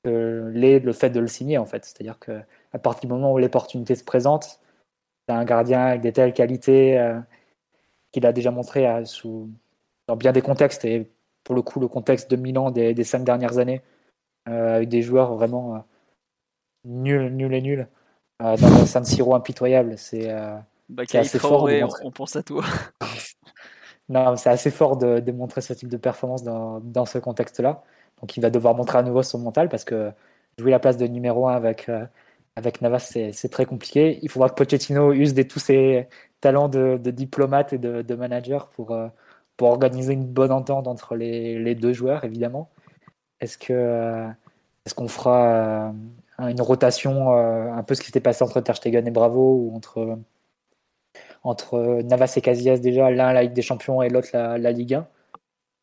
[0.04, 1.84] que le fait de le signer en fait.
[1.84, 2.40] C'est-à-dire que
[2.72, 4.60] à partir du moment où l'opportunité se présente,
[5.30, 7.18] un gardien avec des telles qualités euh,
[8.12, 9.50] qu'il a déjà montré euh, sous,
[10.06, 11.10] dans bien des contextes, et
[11.44, 13.82] pour le coup, le contexte de Milan des, cinq dernières années,
[14.48, 15.84] euh, avec des joueurs vraiment
[16.84, 17.88] nuls, nuls et nuls,
[18.40, 19.98] dans un San Siro impitoyable.
[19.98, 20.28] C'est
[20.88, 21.68] bah, assez fort.
[22.02, 22.64] on pense à toi.
[24.08, 27.82] non, c'est assez fort de, de, montrer ce type de performance dans, dans ce contexte-là.
[28.20, 30.10] Donc il va devoir montrer à nouveau son mental parce que
[30.58, 31.90] jouer la place de numéro 1 avec
[32.56, 32.98] avec Navas,
[33.32, 34.18] c'est très compliqué.
[34.22, 36.08] Il faudra que Pochettino use de tous ses
[36.40, 39.08] talents de, diplomate et de, manager pour, euh,
[39.56, 42.70] pour organiser une bonne entente entre les, deux joueurs, évidemment.
[43.40, 44.28] Est-ce que euh,
[44.86, 45.92] est-ce qu'on fera
[46.40, 49.76] euh, une rotation, un peu ce qui s'était passé entre Ter Stegen et Bravo, ou
[49.76, 50.18] entre,
[51.44, 55.06] entre Navas et Casillas déjà, l'un la Ligue des Champions et l'autre la, Ligue 1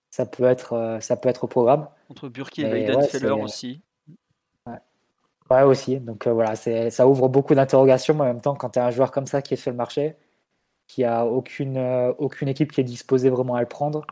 [0.09, 1.87] ça peut être ça peut être au programme.
[2.09, 3.81] Entre Burki et Weiden Feller aussi.
[5.49, 5.99] Ouais, aussi.
[5.99, 8.13] Donc euh, voilà, ça ouvre beaucoup d'interrogations.
[8.13, 9.77] Mais en même temps, quand tu as un joueur comme ça qui est sur le
[9.77, 10.15] marché,
[10.87, 14.05] qui a aucune, euh, aucune équipe qui est disposée vraiment à le prendre,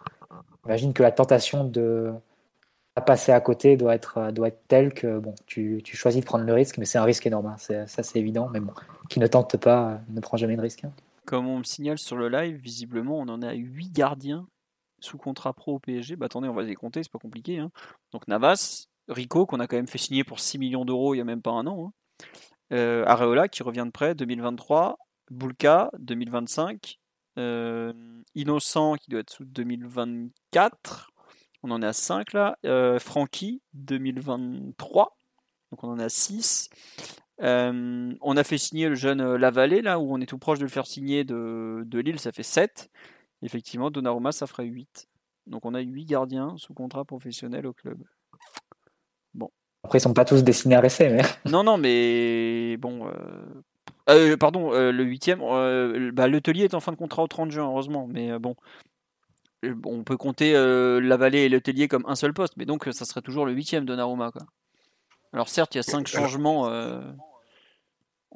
[0.66, 2.14] imagine que la tentation de
[3.06, 6.26] passer à côté doit être, euh, doit être telle que bon, tu, tu choisis de
[6.26, 7.48] prendre le risque, mais c'est un risque énorme.
[7.48, 7.58] Hein.
[7.58, 8.50] Ça, c'est évident.
[8.54, 8.74] Mais bon,
[9.10, 10.86] qui ne tente pas ne prend jamais de risque.
[10.86, 10.92] Hein.
[11.26, 14.48] Comme on me signale sur le live, visiblement, on en a 8 gardiens
[15.02, 16.16] sous contrat pro au PSG.
[16.16, 17.60] Bah attendez, on va les compter, c'est pas compliqué.
[17.60, 17.72] Hein.
[18.12, 21.22] Donc Navas, Rico, qu'on a quand même fait signer pour 6 millions d'euros il n'y
[21.22, 21.88] a même pas un an.
[21.88, 22.26] Hein.
[22.74, 24.98] Euh, Areola, qui revient de près, 2023.
[25.32, 27.00] Bulka, 2025.
[27.38, 27.94] Euh,
[28.34, 31.12] Innocent, qui doit être sous 2024.
[31.64, 32.58] On en est à 5 là.
[32.66, 35.18] Euh, Francky, 2023.
[35.72, 36.70] Donc on en est à 6.
[37.40, 40.70] on a fait signer le jeune Lavallée, là, où on est tout proche de le
[40.70, 42.90] faire signer de, de Lille, ça fait 7.
[43.42, 45.08] Effectivement, Donnarumma, ça ferait 8.
[45.48, 48.04] Donc on a 8 gardiens sous contrat professionnel au club.
[49.84, 51.10] Après, ils sont pas tous destinés à rester.
[51.10, 51.22] Mais...
[51.46, 53.08] Non, non, mais bon.
[53.08, 53.12] Euh,
[54.10, 55.40] euh, pardon, euh, le huitième,
[56.14, 58.08] bah, l'hôtelier est en fin de contrat au 30 juin, heureusement.
[58.12, 58.56] Mais bon,
[59.86, 63.22] on peut compter la vallée et l'hôtelier comme un seul poste, mais donc ça serait
[63.22, 64.32] toujours le huitième de Naruma.
[64.32, 64.44] Quoi.
[65.34, 66.68] Alors certes, il y a cinq changements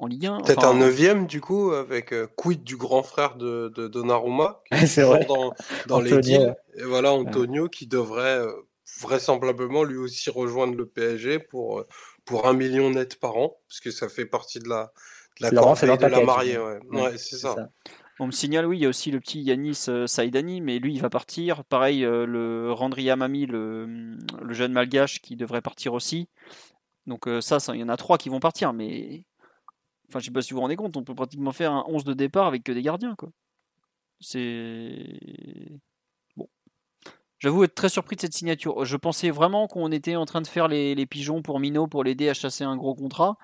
[0.00, 0.40] en Ligue 1.
[0.40, 4.62] Peut-être Enfin, un neuvième du coup, avec euh, quid du grand frère de, de Donnarumma,
[4.66, 5.26] qui est C'est toujours vrai.
[5.26, 5.54] dans,
[5.86, 6.56] dans les deals.
[6.76, 8.52] Et voilà, Antonio qui devrait euh,
[8.98, 11.86] vraisemblablement lui aussi rejoindre le PSG pour, euh,
[12.24, 14.92] pour un million net par an, parce que ça fait partie de la,
[15.40, 16.58] de la dans de la mariée.
[16.58, 16.64] ouais.
[16.64, 17.70] Ouais, Ouais, Ouais, c'est ça.
[18.18, 20.92] On me signale, oui, il y a aussi le petit Yanis euh, Saïdani, mais lui,
[20.94, 21.64] il va partir.
[21.64, 26.28] Pareil, euh, le Randri Amami, le, le jeune malgache, qui devrait partir aussi.
[27.06, 29.24] Donc ça, ça, il y en a trois qui vont partir, mais...
[30.08, 32.04] Enfin, je sais pas si vous vous rendez compte, on peut pratiquement faire un 11
[32.04, 33.30] de départ avec que des gardiens, quoi.
[34.20, 35.18] C'est...
[37.40, 38.84] J'avoue être très surpris de cette signature.
[38.84, 42.04] Je pensais vraiment qu'on était en train de faire les, les pigeons pour Mino pour
[42.04, 43.36] l'aider à chasser un gros contrat.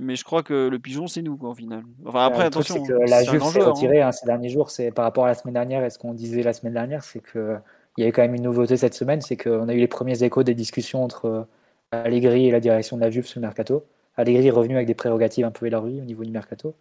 [0.00, 1.82] Mais je crois que le pigeon, c'est nous, quoi, au final.
[2.06, 3.72] Enfin, après, le truc, attention, que la Juve s'est joueur, hein.
[3.72, 4.70] retirée hein, ces derniers jours.
[4.70, 7.18] C'est par rapport à la semaine dernière et ce qu'on disait la semaine dernière, c'est
[7.18, 7.56] que
[7.96, 10.22] il y avait quand même une nouveauté cette semaine, c'est qu'on a eu les premiers
[10.22, 11.42] échos des discussions entre euh,
[11.90, 13.84] Allegri et la direction de la Juve sur le mercato.
[14.16, 16.76] Allegri est revenu avec des prérogatives un peu élargies au niveau du mercato.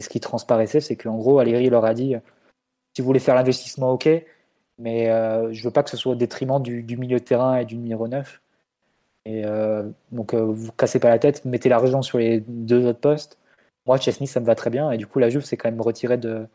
[0.00, 2.16] Et ce qui transparaissait, c'est qu'en gros, Allegri leur a dit
[2.92, 4.08] si vous voulez faire l'investissement, ok,
[4.78, 7.64] mais euh, je veux pas que ce soit au détriment du, milieu de terrain et
[7.64, 8.40] du numéro 9.
[9.24, 13.00] Et euh, donc, euh, vous cassez pas la tête, mettez l'argent sur les deux autres
[13.00, 13.38] postes.
[13.86, 14.90] Moi, Chesney, ça me va très bien.
[14.90, 16.46] Et du coup, la Juve s'est quand même retirée de,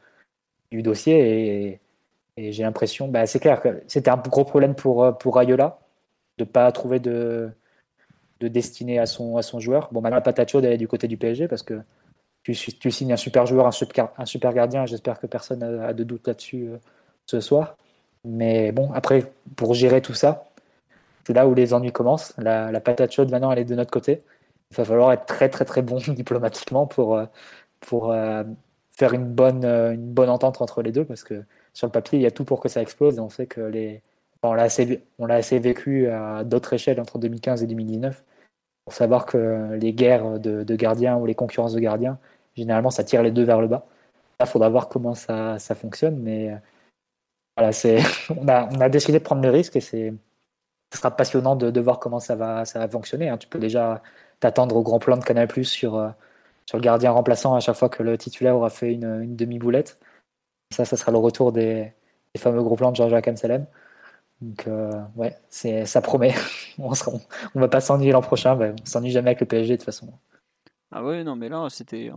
[0.71, 1.79] du dossier.
[2.37, 5.79] Et, j'ai l'impression, bah, c'est clair que c'était un gros problème pour, euh, pour Rayola
[6.39, 7.51] de pas trouver de,
[8.39, 9.89] de destinée à son, à son joueur.
[9.91, 11.81] Bon, maintenant, la patate chaude, du côté du PSG parce que
[12.43, 14.85] tu, signes un super joueur, un super, un super gardien.
[14.85, 16.77] J'espère que personne a, a de doute là-dessus euh,
[17.25, 17.77] ce soir.
[18.25, 20.45] Mais bon, après, pour gérer tout ça,
[21.25, 22.33] c'est là où les ennuis commencent.
[22.37, 24.21] La, patate chaude, maintenant, elle est de notre côté.
[24.71, 27.25] Il va falloir être très, très, très bon diplomatiquement pour, euh,
[27.81, 28.43] pour euh,
[28.91, 31.43] faire une bonne, euh, une bonne entente entre les deux parce que
[31.73, 33.17] sur le papier, il y a tout pour que ça explose.
[33.17, 34.01] Et on sait que les.
[34.43, 38.23] on l'a assez, on l'a assez vécu à d'autres échelles entre 2015 et 2019
[38.85, 42.19] pour savoir que les guerres de, gardiens ou les concurrences de gardiens,
[42.55, 43.85] généralement, ça tire les deux vers le bas.
[44.39, 46.17] Là, il faudra voir comment ça, ça fonctionne.
[46.17, 46.51] Mais
[47.57, 47.99] voilà, c'est,
[48.29, 50.13] on, a, on a décidé de prendre le risque et c'est,
[50.93, 53.29] ce sera passionnant de, voir comment ça va, ça va fonctionner.
[53.29, 53.37] hein.
[53.37, 54.03] Tu peux déjà
[54.39, 56.09] t'attendre au grand plan de Canal Plus sur, euh,
[56.67, 59.99] sur le gardien remplaçant à chaque fois que le titulaire aura fait une, demi-boulette.
[60.71, 61.93] Ça, ça sera le retour des,
[62.35, 63.65] des fameux gros plans de Jean-Jacques Amsalem.
[64.41, 66.33] Donc, euh, ouais, c'est, ça promet.
[66.77, 67.11] on, sera,
[67.55, 68.55] va pas s'ennuyer l'an prochain.
[68.55, 70.13] bah, on s'ennuie jamais avec le PSG de toute façon.
[70.91, 72.11] Ah ouais, non, mais là, c'était.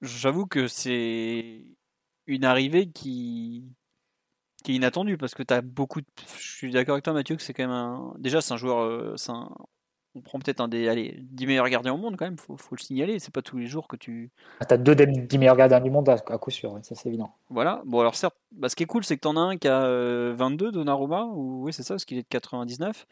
[0.00, 1.62] J'avoue que c'est
[2.28, 3.64] une arrivée qui...
[4.64, 6.06] qui est inattendue parce que tu as beaucoup de.
[6.38, 8.14] Je suis d'accord avec toi, Mathieu, que c'est quand même un.
[8.18, 8.80] Déjà, c'est un joueur.
[8.80, 9.50] euh, c'est un-
[10.14, 12.74] On prend peut-être un des allez, 10 meilleurs gardiens au monde quand même, faut, faut
[12.74, 13.18] le signaler.
[13.20, 14.30] C'est pas tous les jours que tu.
[14.66, 17.08] Tu as deux des dix meilleurs gardiens du monde à, à coup sûr, ça c'est
[17.08, 17.32] évident.
[17.50, 17.82] Voilà.
[17.86, 19.84] Bon, alors certes, bah, ce qui est cool, c'est que t'en as un qui a
[19.84, 23.06] euh, 22, Donnarumma, ou oui, c'est ça, parce qu'il est de 99,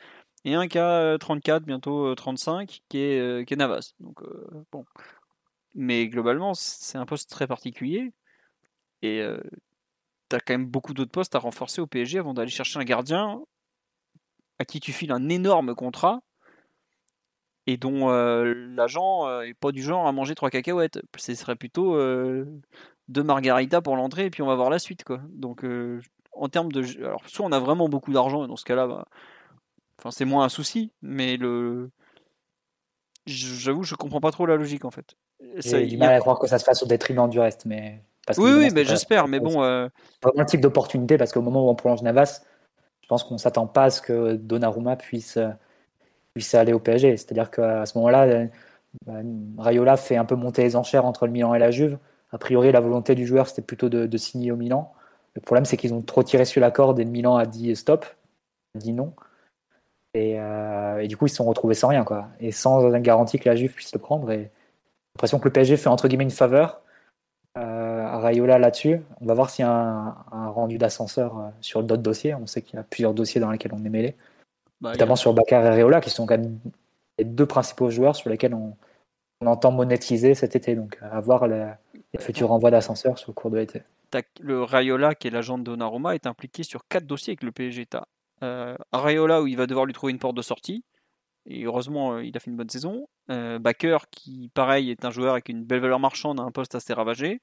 [0.45, 3.93] et un qui a euh, 34, bientôt euh, 35, qui est, euh, qui est Navas.
[4.01, 4.85] Donc, euh, bon.
[5.75, 8.13] Mais globalement, c'est un poste très particulier,
[9.03, 9.41] et euh,
[10.29, 13.43] t'as quand même beaucoup d'autres postes à renforcer au PSG avant d'aller chercher un gardien
[14.59, 16.21] à qui tu files un énorme contrat
[17.67, 21.01] et dont euh, l'agent euh, est pas du genre à manger trois cacahuètes.
[21.17, 22.47] Ce serait plutôt euh,
[23.09, 25.21] deux margaritas pour l'entrée et puis on va voir la suite quoi.
[25.31, 26.01] Donc euh,
[26.33, 29.07] en termes de alors soit on a vraiment beaucoup d'argent et dans ce cas-là bah,
[29.99, 31.91] enfin c'est moins un souci mais le
[33.27, 35.17] j'avoue je comprends pas trop la logique en fait.
[35.57, 37.67] J'ai du mal à croire que ça se fasse au détriment du reste.
[37.67, 39.89] Mais parce Oui oui mais j'espère mais bon euh,
[40.37, 42.43] le type d'opportunité parce qu'au moment où on prolonge Navas,
[43.07, 45.51] je pense qu'on s'attend pas à ce que Donnarumma puisse, euh,
[46.35, 47.17] puisse aller au PSG.
[47.17, 48.47] C'est-à-dire qu'à ce moment-là, euh,
[49.07, 49.21] bah,
[49.59, 51.99] Rayola fait un peu monter les enchères entre le Milan et la Juve.
[52.33, 54.93] A priori, la volonté du joueur, c'était plutôt de, de signer au Milan.
[55.35, 57.77] Le problème, c'est qu'ils ont trop tiré sur la corde et le Milan a dit
[57.77, 58.05] stop,
[58.75, 59.15] a dit non.
[60.15, 62.29] Et, euh, et du coup, ils se sont retrouvés sans rien, quoi.
[62.41, 64.33] Et sans une garantie que la Juve puisse le prendre.
[64.33, 64.51] Et j'ai
[65.15, 66.81] l'impression que le PSG fait entre guillemets une faveur
[67.57, 69.01] euh, à Rayola là-dessus.
[69.21, 72.35] On va voir s'il y a un, un rendu d'ascenseur euh, sur d'autres dossiers.
[72.35, 74.17] On sait qu'il y a plusieurs dossiers dans lesquels on est mêlé,
[74.81, 76.59] bah, a- notamment sur Bakar et Rayola, qui sont quand même
[77.19, 78.75] les deux principaux joueurs sur lesquels on,
[79.41, 80.75] on entend monétiser cet été.
[80.75, 81.69] Donc, à voir le-
[82.13, 83.83] les futurs renvois d'ascenseur sur le cours de l'été.
[84.41, 87.87] le Rayola, qui est l'agent de Donnarumma, est impliqué sur quatre dossiers avec le PSG.
[88.43, 90.85] Euh, Rayola, où il va devoir lui trouver une porte de sortie.
[91.49, 93.09] Et heureusement, euh, il a fait une bonne saison.
[93.31, 96.75] Euh, Baker, qui, pareil, est un joueur avec une belle valeur marchande, a un poste
[96.75, 97.41] assez ravagé.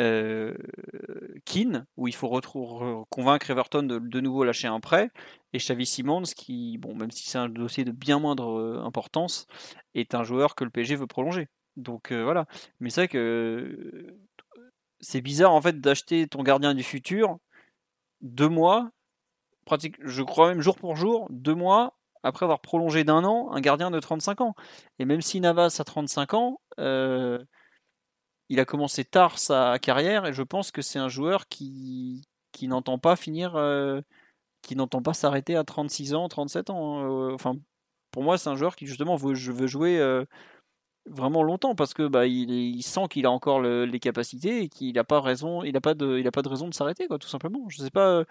[0.00, 0.54] Euh,
[1.44, 2.28] Keane, où il faut
[3.10, 5.10] convaincre Everton de de nouveau lâcher un prêt.
[5.52, 9.46] Et Xavi Simons, qui, bon, même si c'est un dossier de bien moindre euh, importance,
[9.94, 11.48] est un joueur que le PSG veut prolonger.
[11.76, 12.46] Donc euh, voilà.
[12.80, 14.18] Mais c'est vrai que euh,
[15.00, 17.38] c'est bizarre en fait d'acheter ton gardien du futur
[18.22, 18.90] deux mois,
[19.64, 23.60] pratique, je crois même jour pour jour, deux mois après avoir prolongé d'un an un
[23.60, 24.54] gardien de 35 ans.
[24.98, 26.60] Et même si Navas a 35 ans,
[28.50, 32.22] il a commencé tard sa carrière et je pense que c'est un joueur qui,
[32.52, 33.52] qui n'entend pas finir,
[34.62, 36.98] qui n'entend pas s'arrêter à 36 ans, 37 ans.
[36.98, 37.54] Hein, enfin,
[38.10, 40.24] pour moi, c'est un joueur qui justement veut, veut jouer
[41.06, 45.04] vraiment longtemps parce que bah, il, sent qu'il a encore les capacités et qu'il n'a
[45.04, 47.28] pas raison, il n'a pas de, il a pas de raison de s'arrêter quoi, tout
[47.28, 47.68] simplement.
[47.68, 48.24] Je sais pas,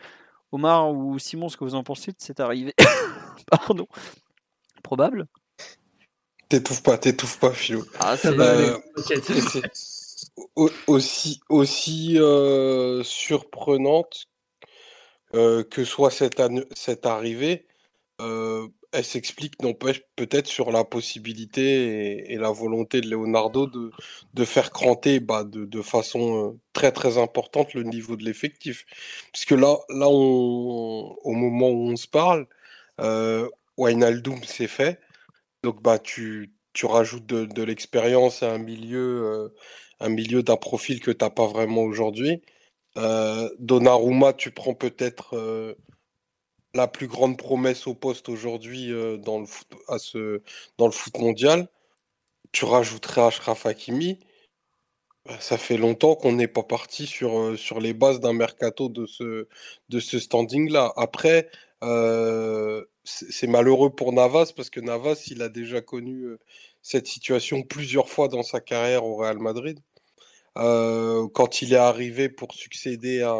[0.52, 2.74] Omar ou Simon, ce que vous en pensez de cette arrivée.
[3.52, 3.88] Pardon.
[4.84, 5.28] Probable.
[6.50, 7.86] T'étouffes pas, t'étouffes pas, Philo.
[8.00, 8.78] Ah, c'est euh,
[10.88, 14.28] aussi aussi euh, surprenante
[15.36, 16.42] euh, que soit cette,
[16.76, 17.68] cette arrivée.
[18.22, 23.92] Euh, elle s'explique, n'empêche, peut-être sur la possibilité et, la volonté de Leonardo de,
[24.34, 28.86] de faire cranter bah, de, de, façon très très importante le niveau de l'effectif.
[29.32, 32.48] Puisque là, là on, au moment où on se parle,
[33.02, 35.00] euh, Wijnaldum c'est fait.
[35.64, 39.52] Donc bah, tu, tu rajoutes de, de l'expérience à un milieu,
[40.00, 42.42] un milieu d'un profil que tu n'as pas vraiment aujourd'hui.
[42.98, 45.76] Euh, Donnarumma, tu prends peut-être euh,
[46.74, 50.42] la plus grande promesse au poste aujourd'hui euh, dans, le foot, à ce,
[50.78, 51.68] dans le foot mondial.
[52.52, 54.20] Tu rajouterais Ashraf Hakimi.
[55.26, 58.90] Bah, ça fait longtemps qu'on n'est pas parti sur, euh, sur les bases d'un mercato
[58.90, 59.48] de ce,
[59.90, 60.94] de ce standing-là.
[60.98, 61.50] Après,
[61.84, 66.28] euh, c'est malheureux pour Navas parce que Navas, il a déjà connu
[66.82, 69.80] cette situation plusieurs fois dans sa carrière au Real Madrid.
[70.56, 73.36] Quand il est arrivé pour succéder à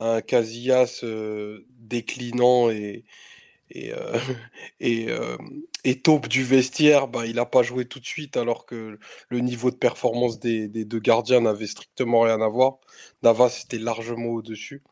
[0.00, 1.04] un, Casillas
[1.78, 3.04] déclinant et,
[3.74, 5.36] et, euh,
[5.84, 9.40] et, taupe du vestiaire, bah, il n'a pas joué tout de suite alors que le
[9.40, 12.78] niveau de performance des, des deux gardiens n'avait strictement rien à voir.
[13.22, 14.82] Navas était largement au-dessus.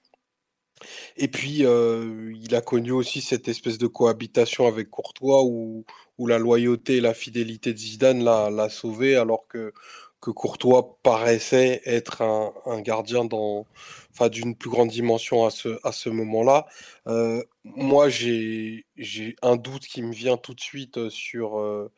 [1.17, 5.85] Et puis, il a connu aussi cette espèce de cohabitation avec Courtois où,
[6.19, 9.73] où la loyauté et la fidélité de Zidane l'a sauvé alors que
[10.21, 16.67] que Courtois paraissait être un, gardien d'une plus grande dimension à ce, moment-là.
[17.07, 21.91] Euh, moi, j'ai, j'ai un doute qui me vient tout de suite euh, sur euh,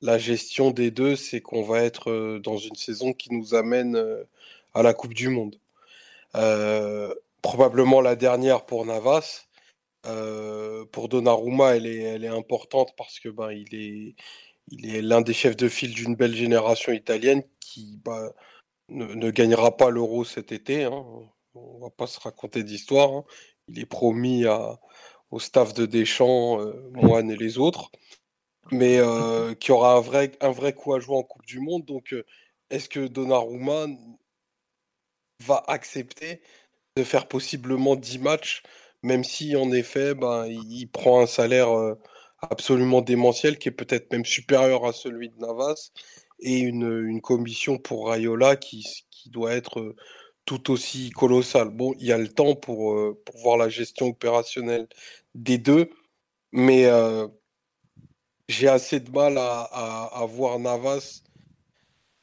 [0.00, 4.02] la gestion des deux, c'est qu'on va être dans une saison qui nous amène
[4.74, 5.56] à la Coupe du Monde.
[7.42, 9.46] probablement la dernière pour Navas.
[10.92, 14.14] pour Donnarumma, elle est, elle est importante parce que ben, il est,
[14.68, 18.32] il est l'un des chefs de file d'une belle génération italienne qui bah,
[18.88, 20.84] ne, gagnera pas l'euro cet été.
[20.84, 21.04] Hein.
[21.54, 23.12] On va pas se raconter d'histoire.
[23.12, 23.24] Hein.
[23.68, 24.44] Il est promis
[25.30, 27.90] au staff de Deschamps, euh, Moine et les autres,
[28.70, 31.84] mais euh, qui aura un vrai, un vrai coup à jouer en Coupe du Monde.
[31.84, 32.24] Donc, euh,
[32.70, 33.86] est-ce que Donnarumma
[35.44, 36.40] va accepter
[36.96, 38.62] de faire possiblement 10 matchs,
[39.02, 41.68] même si en effet, ben, il prend un salaire
[42.50, 45.90] absolument démentiel, qui est peut-être même supérieur à celui de Navas,
[46.40, 49.96] et une, commission pour Rayola qui, qui, doit être euh,
[50.44, 51.70] tout aussi colossale.
[51.70, 54.88] Bon, il y a le temps pour, euh, pour voir la gestion opérationnelle
[55.34, 55.90] des deux,
[56.52, 57.26] mais euh,
[58.48, 61.22] j'ai assez de mal à, à, voir Navas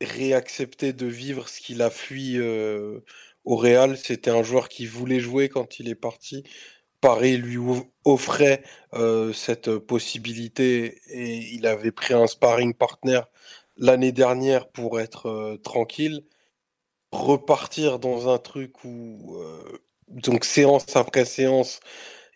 [0.02, 3.98] réaccepter de vivre ce qu'il a fui au Real.
[3.98, 6.44] C'était un joueur qui voulait jouer quand il est parti.
[7.04, 7.58] Paris lui
[8.06, 8.64] offrait
[9.34, 13.20] cette possibilité et il avait pris un sparring partner
[13.76, 16.26] l'année dernière pour être tranquille.
[17.12, 19.38] Repartir dans un truc où,
[20.08, 21.82] donc séance après séance,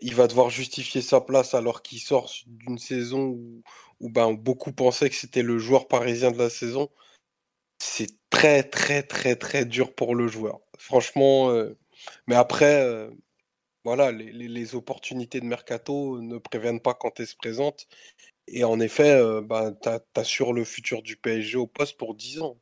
[0.01, 3.39] il va devoir justifier sa place alors qu'il sort d'une saison
[4.01, 6.89] où, ben, beaucoup pensaient que c'était le joueur parisien de la saison.
[7.79, 10.59] C'est très très très très dur pour le joueur.
[10.77, 11.53] Franchement,
[12.27, 13.09] mais après,
[13.87, 17.87] voilà, les, opportunités de mercato ne préviennent pas quand elles se présentent.
[18.45, 22.41] Et en effet, euh, bah, tu assures le futur du PSG au poste pour 10
[22.41, 22.57] ans.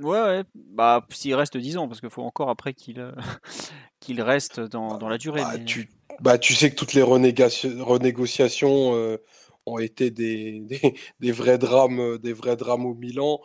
[0.00, 0.44] Ouais, ouais.
[0.54, 3.12] bah s'il reste 10 ans, parce qu'il faut encore après qu'il euh,
[4.00, 5.42] qu'il reste dans, dans, la durée.
[5.42, 9.18] Bah, tu, bah, tu sais que toutes les renégociations euh,
[9.66, 10.62] ont été des,
[11.20, 13.40] des, vrais drames, des vrais drames au Milan.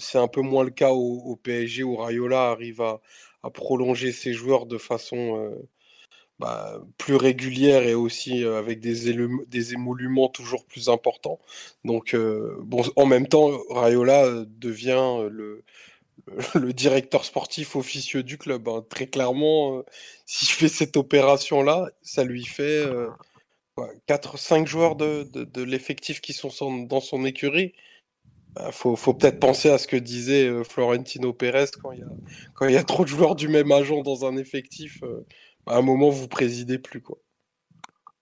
[0.00, 3.00] C'est un peu moins le cas au, au, PSG où Rayola arrive à,
[3.44, 5.54] à prolonger ses joueurs de façon
[6.40, 9.14] bah, plus régulière et aussi euh, avec des,
[9.46, 11.38] des émoluments toujours plus importants.
[11.84, 12.56] Donc, euh,
[12.96, 15.28] en même temps, Rayola euh, devient
[16.54, 18.68] le, directeur sportif officieux du club.
[18.68, 18.82] Hein.
[18.88, 19.82] Très clairement,
[20.24, 22.86] si je fais cette opération-là, ça lui fait
[24.08, 26.50] 4-5 joueurs de, l'effectif qui sont
[26.86, 27.74] dans son écurie.
[28.56, 31.92] Il bah, faut, peut-être penser à ce que disait Florentino Pérez quand
[32.66, 35.02] il y a trop de joueurs du même agent dans un effectif
[35.66, 37.00] à un moment, vous présidez plus.
[37.00, 37.18] Quoi.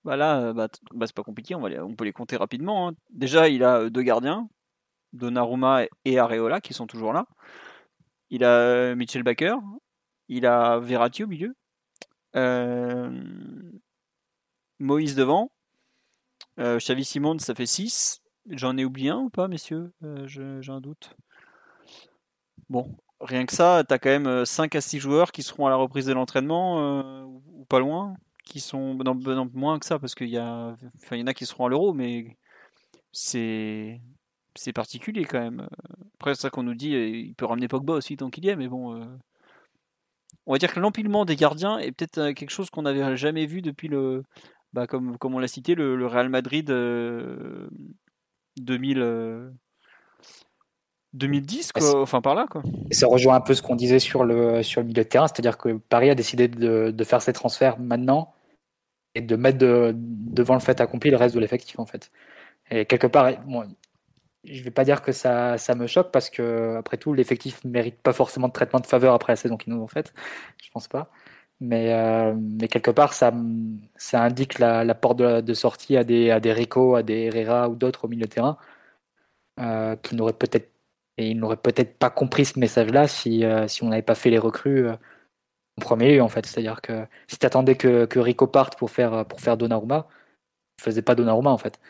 [0.05, 2.89] bah là, bah, bah, c'est pas compliqué, on, peut les compter rapidement.
[2.89, 2.95] Hein.
[3.11, 4.49] Déjà, il a deux gardiens,
[5.13, 7.27] Donnarumma et Areola, qui sont toujours là.
[8.31, 9.57] Il a Mitchell Baker,
[10.29, 11.55] il a Verratti au milieu,
[14.79, 15.51] Moïse devant,
[16.59, 18.21] Xavi Simon, ça fait 6.
[18.51, 19.93] J'en ai oublié un ou pas, messieurs?
[20.27, 21.15] J'ai un doute.
[22.69, 25.71] Bon, rien que ça, tu as quand même 5 à 6 joueurs qui seront à
[25.71, 28.15] la reprise de l'entraînement, ou pas loin
[28.49, 29.15] qui sont non,
[29.55, 32.37] moins que ça parce qu'il y enfin y en a qui seront à l'euro mais
[33.13, 34.01] c'est
[34.57, 35.69] c'est particulier quand même.
[36.15, 38.57] Après c'est ça qu'on nous dit il peut ramener Pogba aussi tant qu'il y est
[38.57, 39.05] mais bon euh,
[40.47, 43.47] on va dire que l'empilement des gardiens est peut-être euh, quelque chose qu'on n'avait jamais
[43.47, 44.25] vu depuis le
[44.73, 46.69] bah, comme comme on l'a cité le, Real Madrid
[48.57, 49.53] 2000
[51.15, 52.63] 2010 quoi, enfin par là quoi.
[52.91, 55.59] Ça rejoint un peu ce qu'on disait sur le sur le milieu de terrain, c'est-à-dire
[55.59, 58.35] que Paris a décidé de, de faire ses transferts maintenant
[59.15, 62.11] et de mettre devant le fait accompli le reste de l'effectif en fait.
[62.71, 63.67] Et quelque part, bon,
[64.45, 67.71] je vais pas dire que ça, ça me choque parce que après tout, l'effectif ne
[67.71, 70.13] mérite pas forcément de traitement de faveur après la saison qu'ils nous ont faite.
[70.63, 71.11] Je pense pas.
[71.61, 73.33] Mais, euh, mais quelque part, ça,
[73.97, 77.77] ça indique la, porte de, sortie à des, à des Rico, à des Herrera ou
[77.77, 78.59] d'autres au milieu de terrain
[79.61, 80.71] euh, qui n'auraient peut-être
[81.19, 84.31] et ils n'auraient peut-être pas compris ce message-là si, euh, si on n'avait pas fait
[84.31, 86.47] les recrues en premier lieu, en fait.
[86.47, 90.09] C'est-à-dire que si tu attendais que, Rico parte pour faire, pour faire Donnarumma,
[90.79, 91.81] tu faisais pas Donnarumma, en fait.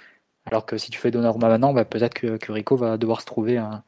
[0.47, 3.59] Alors que si tu fais Donnarumma maintenant, bah, peut-être que, Rico va devoir se trouver
[3.59, 3.85] un,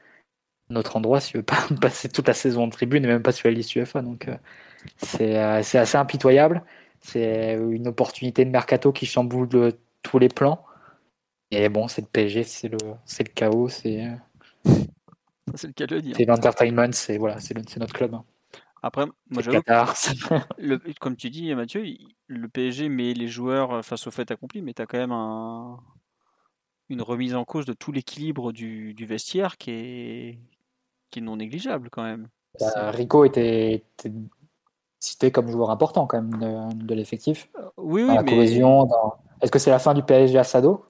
[0.74, 3.48] autre endroit s'il veut pas passer toute la saison en tribune et même pas sur
[3.48, 4.02] la liste UEFA.
[4.02, 4.36] Donc euh,
[5.20, 6.62] euh, c'est assez impitoyable.
[7.00, 9.48] C'est une opportunité de mercato qui chamboule
[10.02, 10.64] tous les plans.
[11.50, 14.06] Et bon, c'est le PSG, c'est le, le chaos, c'est.
[15.54, 16.16] C'est le cas de le dire.
[16.16, 17.36] C'est l'entertainment, c'est voilà,
[17.76, 18.14] notre club.
[18.14, 18.24] Hein.
[18.82, 19.60] Après, moi j'avoue,
[21.00, 21.84] comme tu dis Mathieu,
[22.28, 25.78] le PSG met les joueurs face au fait accompli, mais tu as quand même un,
[26.88, 30.38] une remise en cause de tout l'équilibre du, vestiaire qui est,
[31.10, 32.28] qui est non négligeable quand même.
[32.58, 33.84] Bah, Rico était,
[34.98, 37.48] cité comme joueur important quand même de, l'effectif.
[37.56, 38.88] Euh, oui, oui, la cohésion.
[39.40, 40.84] Est-ce que c'est la fin du PSG à Sado?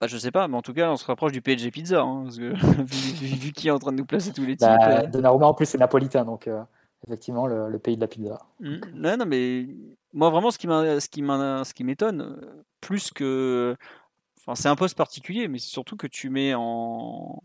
[0.00, 2.24] Bah, je sais pas, mais en tout cas, on se rapproche du PSG Pizza, hein,
[2.30, 4.66] vu, qui est en train de nous placer tous les types.
[4.66, 5.06] Bah, euh.
[5.06, 6.62] Donnarumma, en plus, c'est napolitain, donc euh,
[7.06, 8.38] effectivement, le, pays de la pizza.
[8.60, 9.66] Non, non, mais
[10.14, 13.76] moi, vraiment, ce qui m'étonne, euh, plus que,
[14.38, 17.42] enfin, c'est un poste particulier, mais c'est surtout que tu mets en,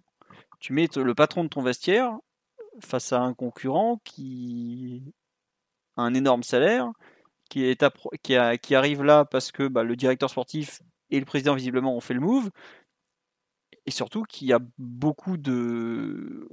[0.59, 2.17] tu mets le patron de ton vestiaire
[2.79, 5.13] face à un concurrent qui
[5.97, 6.89] a un énorme salaire,
[7.49, 7.83] qui est
[8.23, 11.95] qui, a, qui arrive là parce que bah, le directeur sportif et le président visiblement
[11.95, 12.49] ont fait le move.
[13.85, 16.47] Et surtout qu'il y a beaucoup de.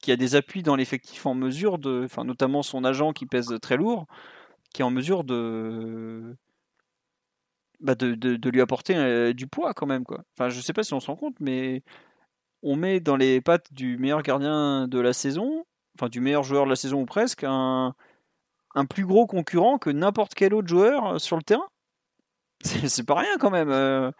[0.00, 2.02] qu'il y a des appuis dans l'effectif en mesure de.
[2.04, 4.06] Enfin, notamment son agent qui pèse très lourd,
[4.74, 6.36] qui est en mesure de.
[7.80, 10.04] Bah de, de, lui apporter euh, du poids quand même.
[10.04, 10.22] Quoi.
[10.36, 11.82] Enfin, je sais pas si on se rend compte, mais
[12.62, 15.64] on met dans les pattes du meilleur gardien de la saison,
[15.96, 17.94] enfin du meilleur joueur de la saison ou presque, un,
[18.74, 21.68] un plus gros concurrent que n'importe quel autre joueur sur le terrain.
[22.62, 23.70] C'est pas rien quand même.
[23.70, 24.10] Euh.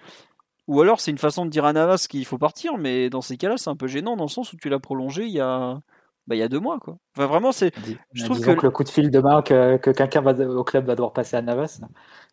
[0.67, 3.37] Ou alors c'est une façon de dire à Navas qu'il faut partir, mais dans ces
[3.37, 5.81] cas-là, c'est un peu gênant dans le sens où tu l'as prolongé il y a,
[6.27, 6.79] bah, il y a deux mois.
[6.79, 6.97] Quoi.
[7.17, 7.73] Enfin, vraiment, c'est.
[8.13, 8.51] Je trouve que...
[8.51, 11.81] le coup de fil demain que, que quelqu'un au club va devoir passer à Navas,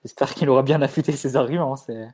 [0.04, 1.76] j'espère qu'il aura bien affûté ses arguments.
[1.76, 2.08] C'est.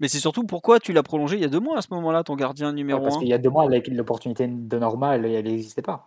[0.00, 2.22] Mais c'est surtout pourquoi tu l'as prolongé il y a deux mois à ce moment-là,
[2.22, 5.82] ton gardien numéro 1 Parce qu'il y a deux mois, l'opportunité de Norma, elle n'existait
[5.82, 6.06] pas.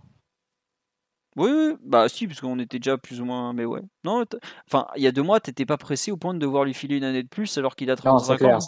[1.38, 3.54] Oui, oui, bah si, parce qu'on était déjà plus ou moins.
[3.54, 3.82] Mais ouais.
[4.04, 4.24] Non,
[4.68, 6.98] enfin, il y a deux mois, t'étais pas pressé au point de devoir lui filer
[6.98, 8.60] une année de plus alors qu'il a 35 ans.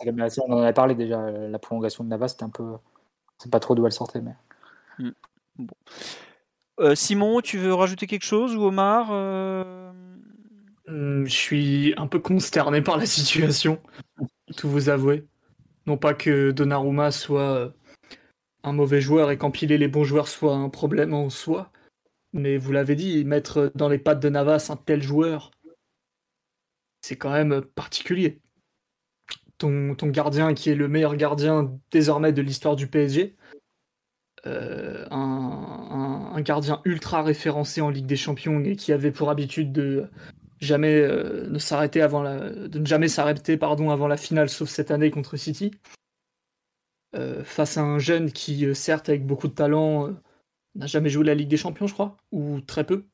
[0.48, 1.20] on en avait parlé déjà.
[1.20, 2.76] Euh, la prolongation de Navas, c'était un peu.
[3.38, 4.36] C'est pas trop d'où elle sortait, mais.
[5.00, 5.10] Mmh.
[5.58, 5.76] Bon.
[6.80, 9.92] Euh, Simon, tu veux rajouter quelque chose ou Omar euh?
[10.88, 13.78] mmh, Je suis un peu consterné par la situation,
[14.58, 15.28] tout vous avouer.
[15.86, 17.74] Non pas que Donnarumma soit
[18.64, 21.73] un mauvais joueur et qu'empiler les bons joueurs soit un problème en soi
[22.34, 25.52] mais vous l'avez dit, mettre dans les pattes de Navas un tel joueur,
[27.02, 28.40] c'est quand même particulier.
[29.60, 33.38] Ton, gardien qui est le meilleur gardien désormais de l'histoire du PSG,
[34.46, 40.10] euh, un, gardien ultra référencé en Ligue des Champions et qui avait pour habitude de
[40.60, 44.92] jamais euh, ne s'arrêter avant de ne jamais s'arrêter pardon avant la finale sauf cette
[44.92, 45.72] année contre City.
[47.16, 50.14] Euh, face à un jeune qui certes avec beaucoup de talent
[50.76, 53.06] n'a jamais joué la Ligue des Champions, je crois, ou très peu.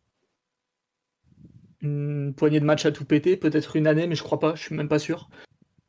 [1.82, 4.62] Une poignée de matchs à tout péter, peut-être une année, mais je crois pas, je
[4.62, 5.30] suis même pas sûr.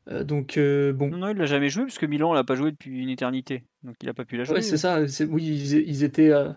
[0.07, 1.09] Euh, donc euh, bon.
[1.09, 4.09] Non, il l'a jamais joué puisque Milan l'a pas joué depuis une éternité, donc il
[4.09, 4.55] a pas pu la jouer.
[4.55, 5.01] Ouais, c'est ça.
[5.29, 6.51] Oui, ils, étaient, euh,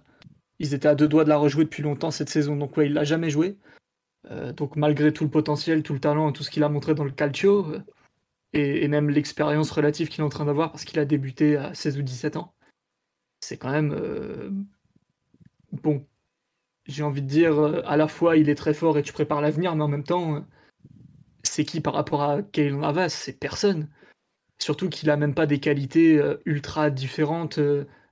[0.58, 2.94] ils étaient à deux doigts de la rejouer depuis longtemps cette saison, donc ouais, il
[2.94, 3.56] l'a jamais joué.
[4.56, 7.10] Donc malgré tout le potentiel, tout le talent, tout ce qu'il a montré dans le
[7.10, 7.66] calcio,
[8.54, 11.98] et, même l'expérience relative qu'il est en train d'avoir parce qu'il a débuté à 16
[11.98, 12.54] ou 17 ans,
[13.40, 14.66] c'est quand même
[15.82, 16.06] bon.
[16.86, 19.74] J'ai envie de dire, à la fois il est très fort et tu prépares l'avenir,
[19.74, 20.44] mais en même temps,
[21.42, 23.88] c'est qui par rapport à Kaylon Navas C'est personne.
[24.58, 27.58] Surtout qu'il a même pas des qualités ultra différentes.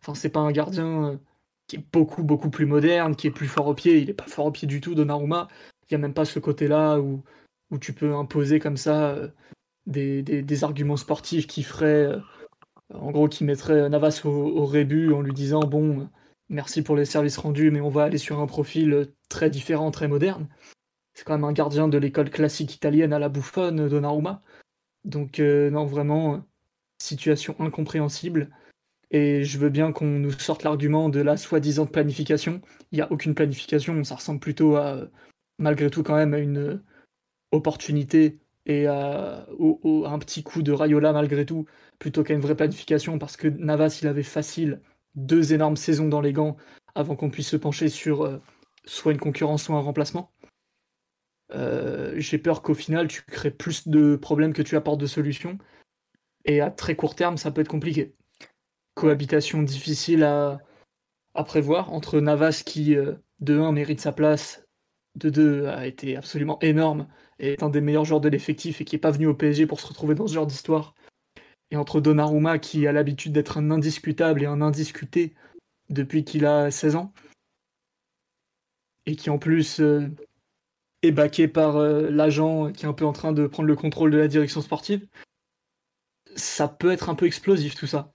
[0.00, 1.20] Enfin, c'est pas un gardien
[1.66, 3.98] qui est beaucoup, beaucoup plus moderne, qui est plus fort au pied.
[3.98, 5.48] Il est pas fort au pied du tout, Donnarumma.
[5.90, 7.22] Il n'y a même pas ce côté-là où,
[7.70, 9.28] où tu peux imposer comme ça euh,
[9.86, 12.18] des, arguments sportifs qui feraient, euh,
[12.94, 16.08] en gros, qui mettraient Navas au, rébut en lui disant Bon,
[16.52, 20.06] merci pour les services rendus, mais on va aller sur un profil très différent, très
[20.06, 20.48] moderne.
[21.14, 24.42] C'est quand même un gardien de l'école classique italienne à la bouffonne, Donnarumma.
[25.04, 26.44] Donc, euh, non, vraiment,
[26.98, 28.50] situation incompréhensible.
[29.10, 32.62] Et je veux bien qu'on nous sorte l'argument de la soi-disant planification.
[32.92, 35.08] Il n'y a aucune planification, ça ressemble plutôt à,
[35.58, 36.82] malgré tout, quand même, à une
[37.50, 41.66] opportunité et à, un petit coup de Rayola, malgré tout,
[41.98, 44.80] plutôt qu'à une vraie planification, parce que Navas, il avait facile
[45.14, 46.56] deux énormes saisons dans les gants
[46.94, 48.38] avant qu'on puisse se pencher sur euh,
[48.84, 50.32] soit une concurrence, soit un remplacement.
[51.54, 55.58] Euh, j'ai peur qu'au final, tu crées plus de problèmes que tu apportes de solutions.
[56.44, 58.14] Et à très court terme, ça peut être compliqué
[58.94, 60.60] cohabitation difficile à,
[61.44, 64.66] prévoir entre Navas qui, euh, de 1, mérite sa place,
[65.16, 67.08] de 2, a été absolument énorme
[67.38, 69.66] et est un des meilleurs joueurs de l'effectif et qui n'est pas venu au PSG
[69.66, 70.94] pour se retrouver dans ce genre d'histoire.
[71.72, 75.34] Et entre Donnarumma qui a l'habitude d'être un indiscutable et un indiscuté
[75.90, 77.12] depuis qu'il a 16 ans.
[79.06, 80.08] Et qui en plus euh,
[81.02, 84.12] est baqué par euh, l'agent qui est un peu en train de prendre le contrôle
[84.12, 85.08] de la direction sportive.
[86.36, 88.12] Ça peut être un peu explosif tout ça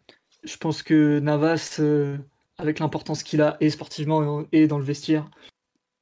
[0.47, 2.17] je pense que Navas, euh,
[2.57, 5.29] avec l'importance qu'il a, et sportivement et dans le vestiaire,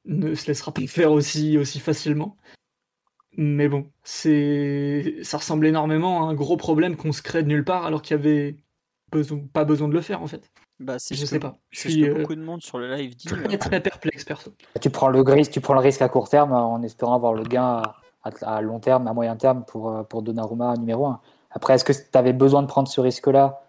[0.04, 2.36] ne se laissera pas faire aussi, aussi facilement.
[3.36, 7.64] Mais bon, c'est, ça ressemble énormément à un gros problème qu'on se crée de nulle
[7.64, 8.56] part alors qu'il y avait
[9.52, 10.50] pas besoin de le faire en fait.
[10.78, 11.56] Bah, je sais pas.
[11.70, 13.28] Je suis euh, beaucoup de monde sur le live dit.
[13.28, 14.52] Très, très perplexe perso.
[14.80, 17.44] Tu prends le risque, tu prends le risque à court terme en espérant avoir le
[17.44, 17.82] gain
[18.42, 21.20] à, long terme, à moyen terme pour, euh, pour Donnarumma numéro 1.
[21.50, 23.62] Après, est-ce que tu avais besoin de prendre ce risque-là?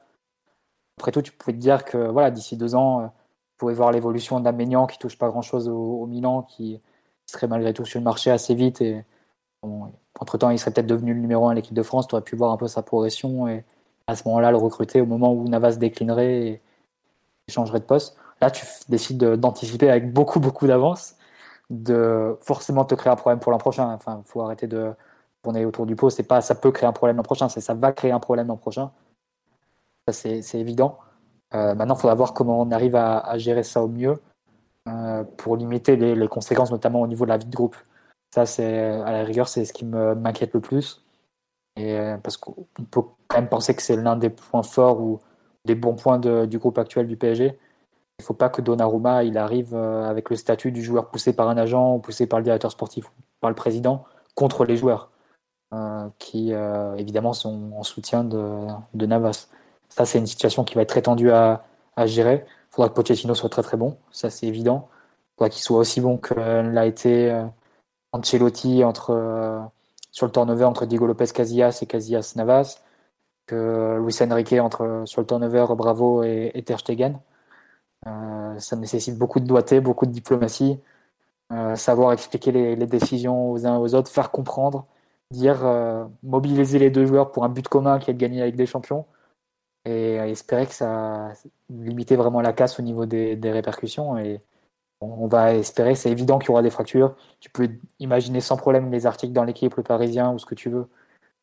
[0.98, 3.92] Après tout, tu pouvais te dire que voilà, d'ici deux ans, euh, tu pouvais voir
[3.92, 6.82] l'évolution d'un Maignan qui touche pas grand-chose au, Milan, qui
[7.26, 8.82] serait malgré tout sur le marché assez vite.
[8.82, 9.06] Et
[10.20, 12.08] entre-temps, il serait peut-être devenu le numéro un à l'équipe de France.
[12.08, 13.66] Tu aurais pu voir un peu sa progression et
[14.08, 16.62] à ce moment-là, le recruter au moment où Navas déclinerait et,
[17.50, 18.18] changerait de poste.
[18.42, 21.16] Là, tu décides d'anticiper avec beaucoup, beaucoup d'avance,
[21.70, 23.92] de forcément te créer un problème pour l'an prochain.
[23.94, 24.94] Enfin, il faut arrêter de
[25.44, 26.10] tourner autour du pot.
[26.10, 28.48] C'est pas ça peut créer un problème l'an prochain, c'est ça va créer un problème
[28.48, 28.92] l'an prochain
[30.12, 30.98] c'est évident.
[31.54, 34.20] Euh, maintenant, il faudra voir comment on arrive à, gérer ça au mieux
[34.88, 37.76] euh, pour limiter les, conséquences, notamment au niveau de la vie de groupe.
[38.34, 41.04] Ça, c'est à la rigueur, c'est ce qui m'inquiète le plus.
[41.78, 45.20] Et, euh, parce qu'on peut quand même penser que c'est l'un des points forts ou
[45.66, 47.58] des bons points du groupe actuel du PSG.
[48.20, 51.50] Il ne faut pas que Donnarumma il arrive avec le statut du joueur poussé par
[51.50, 55.12] un agent ou poussé par le directeur sportif ou par le président contre les joueurs
[56.18, 56.52] qui
[56.98, 59.50] évidemment sont en soutien de Navas.
[59.90, 61.64] Ça, c'est une situation qui va être très tendue à,
[62.06, 62.46] gérer.
[62.46, 64.88] Il faudra que Pochettino soit très très bon, ça c'est évident.
[64.92, 67.46] Il faudra qu'il soit aussi bon que l'a été euh,
[68.18, 69.60] Ancelotti entre, euh,
[70.12, 72.82] sur le turnover entre Diego Lopez Casillas et Casillas Navas,
[73.46, 77.20] que Luis Enrique entre, sur le turnover Bravo et, Ter Stegen.
[78.08, 80.80] Euh, ça nécessite beaucoup de doigté, beaucoup de diplomatie,
[81.76, 84.86] savoir expliquer les, décisions aux uns aux autres, faire comprendre,
[85.32, 85.60] dire
[86.24, 89.06] mobiliser les deux joueurs pour un but commun qui est de gagner avec des champions
[89.88, 91.32] et espérer que ça
[91.70, 94.18] limite vraiment la casse au niveau des, répercussions.
[94.18, 94.42] Et
[95.02, 97.16] on va espérer, c'est évident qu'il y aura des fractures.
[97.40, 97.70] Tu peux
[98.00, 100.88] imaginer sans problème les articles dans l'équipe, le Parisien ou ce que tu veux,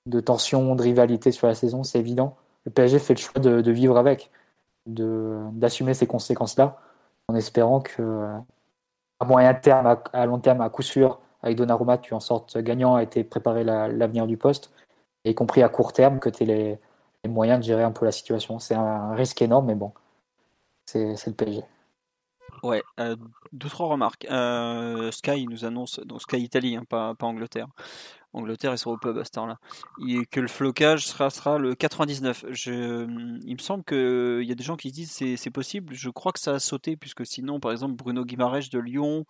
[0.07, 2.37] de tension, de rivalité sur la saison, c'est évident.
[2.67, 4.31] Le PSG fait le choix de, vivre avec,
[4.87, 6.79] d'assumer ces conséquences-là,
[7.29, 8.29] en espérant que
[9.21, 12.97] à moyen terme, à, long terme, à coup sûr, avec Donnarumma, tu en sortes gagnant,
[12.97, 14.71] a été préparé l'avenir du poste,
[15.25, 16.79] et y compris à court terme, que tu es les,
[17.25, 18.59] les moyens de gérer un peu la situation.
[18.59, 19.93] C'est un risque énorme, mais bon,
[20.87, 21.65] c'est le PSG.
[22.63, 23.17] Ouais, euh,
[23.53, 24.27] deux trois remarques.
[24.31, 27.69] Euh, Sky nous annonce, donc Sky Italie, hein, pas, pas, Angleterre.
[28.33, 29.59] Angleterre ils sont au pub à cette heure-là.
[30.09, 32.47] Et que le flocage sera, sera le 99.
[32.51, 33.07] Je,
[33.45, 35.95] il me semble qu'il y a des gens qui se disent c'est c'est possible.
[35.95, 39.25] Je crois que ça a sauté puisque sinon, par exemple, Bruno Guimaraes de Lyon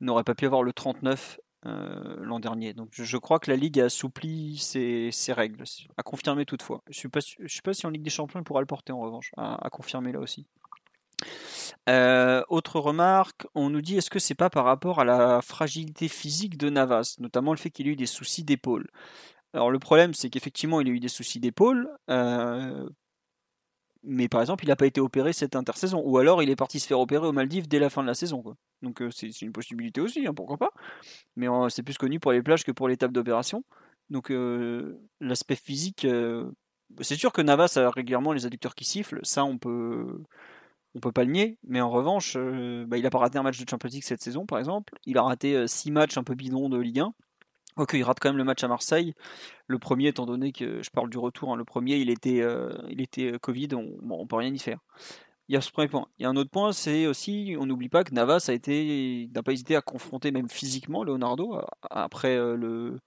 [0.00, 2.74] n'aurait pas pu avoir le 39 euh, l'an dernier.
[2.74, 5.64] Donc je, crois que la Ligue a assoupli ses, règles,
[5.96, 6.82] à confirmer toutefois.
[6.90, 9.32] Je ne sais pas si en Ligue des Champions il pourra le porter en revanche,
[9.36, 10.46] à, confirmer là aussi.
[11.86, 16.56] Autre remarque, on nous dit est-ce que c'est pas par rapport à la fragilité physique
[16.58, 18.88] de Navas, notamment le fait qu'il ait eu des soucis d'épaule?
[19.52, 21.88] Alors le problème, c'est qu'effectivement, il a eu des soucis d'épaule,
[24.02, 26.78] mais par exemple, il n'a pas été opéré cette intersaison, ou alors il est parti
[26.78, 28.42] se faire opérer aux Maldives dès la fin de la saison.
[28.42, 28.56] Quoi.
[28.82, 30.70] Donc c'est une possibilité aussi, hein, pourquoi pas.
[31.36, 33.64] Mais c'est plus connu pour les plages que pour l'étape d'opération.
[34.10, 34.30] Donc
[35.20, 36.06] l'aspect physique,
[37.00, 40.22] c'est sûr que Navas a régulièrement les adducteurs qui sifflent, ça on peut
[40.96, 42.36] on peut pas le nier, mais en revanche,
[42.86, 45.18] bah, il a pas raté un match de Champions League cette saison par exemple, il
[45.18, 47.14] a raté six matchs un peu bidons de Ligue 1.
[47.76, 49.12] Ok, il rate quand même le match à Marseille.
[49.66, 52.42] Le premier, étant donné que je parle du retour, hein, le premier, il était,
[52.96, 54.78] était Covid, on, bon, peut rien y faire.
[55.48, 56.06] Il y a ce premier point.
[56.18, 59.28] Il y a un autre point, c'est aussi, on n'oublie pas que Navas a été,
[59.34, 61.60] n'a pas hésité à confronter même physiquement Leonardo
[61.90, 62.98] après le,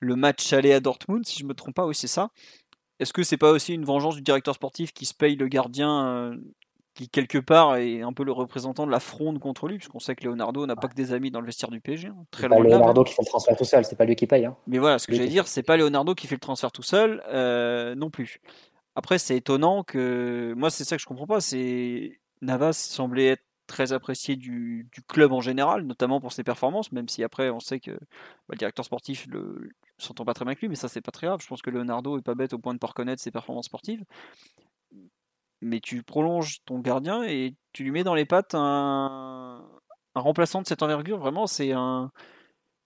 [0.00, 2.30] match aller à Dortmund, si je me trompe pas, oui c'est ça.
[3.00, 6.06] Est-ce que c'est pas aussi une vengeance du directeur sportif qui se paye le gardien
[6.06, 6.36] euh,
[6.94, 10.14] qui quelque part est un peu le représentant de la fronde contre lui, puisqu'on sait
[10.14, 12.08] que Leonardo n'a pas que des amis dans le vestiaire du PSG.
[12.08, 14.44] Hein, très loin Leonardo qui fait le transfert tout seul, c'est pas lui qui paye.
[14.44, 14.56] Hein.
[14.66, 17.22] Mais voilà, ce que j'allais dire, c'est pas Leonardo qui fait le transfert tout seul
[17.28, 18.40] euh, non plus.
[18.94, 21.40] Après, c'est étonnant que moi, c'est ça que je comprends pas.
[21.40, 27.08] C'est Navas semblait être très apprécié du, club en général, notamment pour ses performances, même
[27.08, 30.60] si après on sait que bah, le directeur sportif le, s'entend pas très bien avec
[30.60, 31.40] lui, mais ça c'est pas très grave.
[31.40, 34.04] Je pense que Leonardo est pas bête au point de pas reconnaître ses performances sportives.
[35.62, 39.64] Mais tu prolonges ton gardien et tu lui mets dans les pattes un,
[40.14, 41.18] remplaçant de cette envergure.
[41.18, 42.10] Vraiment, c'est un.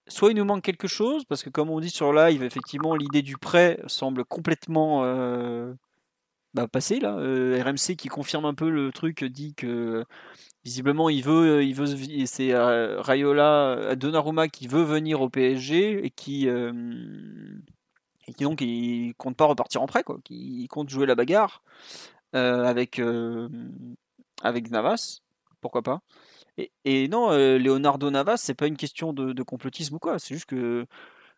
[0.07, 3.21] Soit il nous manque quelque chose, parce que comme on dit sur live, effectivement, l'idée
[3.21, 5.73] du prêt semble complètement euh,
[6.57, 6.99] bah, passée.
[6.99, 7.17] Là.
[7.17, 10.05] Euh, RMC qui confirme un peu le truc dit que
[10.63, 11.85] visiblement il veut, il veut,
[12.25, 18.61] c'est euh, Rayola, euh, Donnarumma qui veut venir au PSG et qui, et qui donc
[18.61, 20.17] il compte pas repartir en prêt, quoi.
[20.23, 21.63] Qui compte jouer la bagarre
[22.33, 23.01] avec
[24.43, 25.21] avec Navas,
[25.61, 26.01] pourquoi pas.
[26.85, 30.19] Et, non, Leonardo Navas, c'est pas une question de, de complotisme ou quoi.
[30.19, 30.85] C'est juste que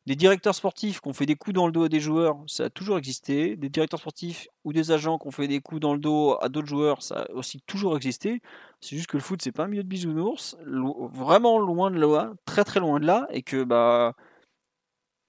[0.06, 2.66] des directeurs sportifs qui ont fait des coups dans le dos à des joueurs, ça
[2.66, 3.56] a toujours existé.
[3.58, 6.50] Des directeurs sportifs ou des agents qui ont fait des coups dans le dos à
[6.50, 8.42] d'autres joueurs, ça a aussi toujours existé.
[8.82, 12.32] C'est juste que le foot, c'est pas un milieu de bisounours, vraiment loin de là,
[12.46, 14.16] très très loin de là, et que bah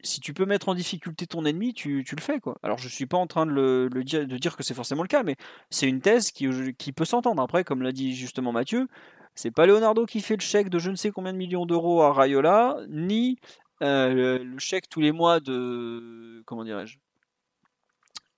[0.02, 2.58] si tu peux mettre en difficulté ton ennemi, tu, le fais quoi.
[2.62, 5.08] Alors je suis pas en train de, le, dire, de dire que c'est forcément le
[5.08, 5.36] cas, mais
[5.70, 7.42] c'est une thèse qui, qui peut s'entendre.
[7.42, 8.88] Après, comme l'a dit justement Mathieu,
[9.34, 12.02] c'est pas Leonardo qui fait le chèque de je ne sais combien de millions d'euros
[12.02, 13.38] à Rayola, ni
[13.82, 16.98] euh, le, chèque tous les mois de comment dirais-je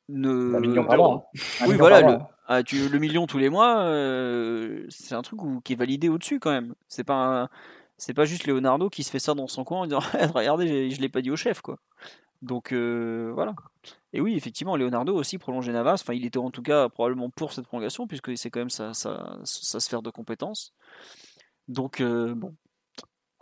[0.08, 0.54] ne...
[0.54, 1.30] Un million par mois.
[1.34, 1.64] Hein.
[1.68, 2.18] oui, voilà, le,
[2.48, 6.38] ah, tu, le million tous les mois, euh, c'est un truc qui est validé au-dessus
[6.38, 6.74] quand même.
[6.88, 7.48] C'est pas
[8.02, 10.00] c'est pas juste Leonardo qui se fait ça dans son coin en disant
[10.34, 11.78] regardez, je l'ai pas dit au chef quoi.
[12.42, 13.54] Donc euh, voilà.
[14.12, 16.00] Et oui, effectivement, Leonardo aussi prolongé Navas.
[16.02, 18.92] Enfin, il était en tout cas probablement pour cette prolongation puisque c'est quand même sa,
[19.44, 20.72] sphère de compétence.
[21.68, 22.56] Donc bon,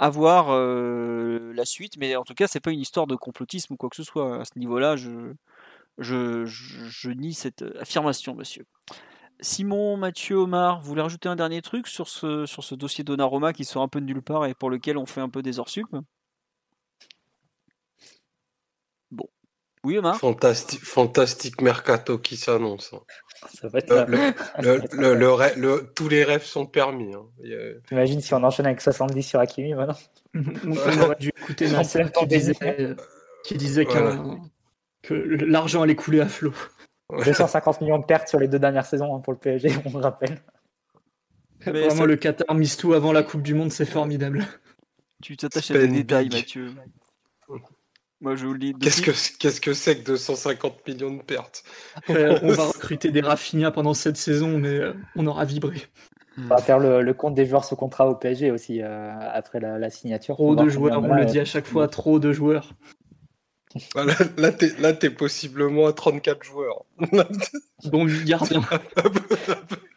[0.00, 3.74] à voir euh, la suite, mais en tout cas, c'est pas une histoire de complotisme
[3.74, 4.40] ou quoi que ce soit.
[4.40, 5.34] À ce niveau-là, je,
[7.10, 8.64] nie cette affirmation, monsieur.
[9.42, 13.52] Simon, Mathieu, Omar, vous voulez rajouter un dernier truc sur ce, sur ce dossier Donnarumma
[13.52, 15.58] qui sort un peu de nulle part et pour lequel on fait un peu des
[15.58, 15.86] hors sup
[19.10, 19.26] Bon.
[19.82, 20.16] Oui, Omar?
[20.18, 22.94] Fantastique, fantastique mercato qui s'annonce.
[23.54, 24.06] Ça va être
[24.58, 27.14] le, tous les rêves sont permis.
[27.14, 27.26] Hein.
[27.90, 29.96] Imagine si on enchaîne avec 70 sur Hakimi maintenant?
[30.34, 32.54] on aurait dû écouter Nasser qui disait,
[33.44, 35.14] qui disait que,
[35.46, 36.52] l'argent allait couler à flot.
[37.24, 40.02] 250 millions de pertes sur les deux dernières saisons hein, pour le PSG, on me
[40.02, 40.40] rappelle.
[41.64, 44.46] Vraiment, le Qatar mise tout avant la Coupe du Monde, c'est formidable.
[45.22, 46.70] Tu t'attaches à des détails, Mathieu.
[48.22, 48.74] Moi, je vous le dis.
[48.74, 51.62] Qu'est-ce que qu'est-ce que c'est que 250 millions de pertes?
[52.08, 55.86] On va recruter des Rafinha pendant cette saison, mais euh, on aura vibré.
[56.38, 59.90] On va faire le, compte des joueurs sous contrat au PSG aussi euh, après la,
[59.90, 60.36] signature.
[60.36, 62.72] Trop de joueurs, on le dit à chaque fois, trop de joueurs.
[63.94, 66.84] Là, là t'es possiblement à 34 joueurs.
[67.84, 68.62] Dont 8 gardiens.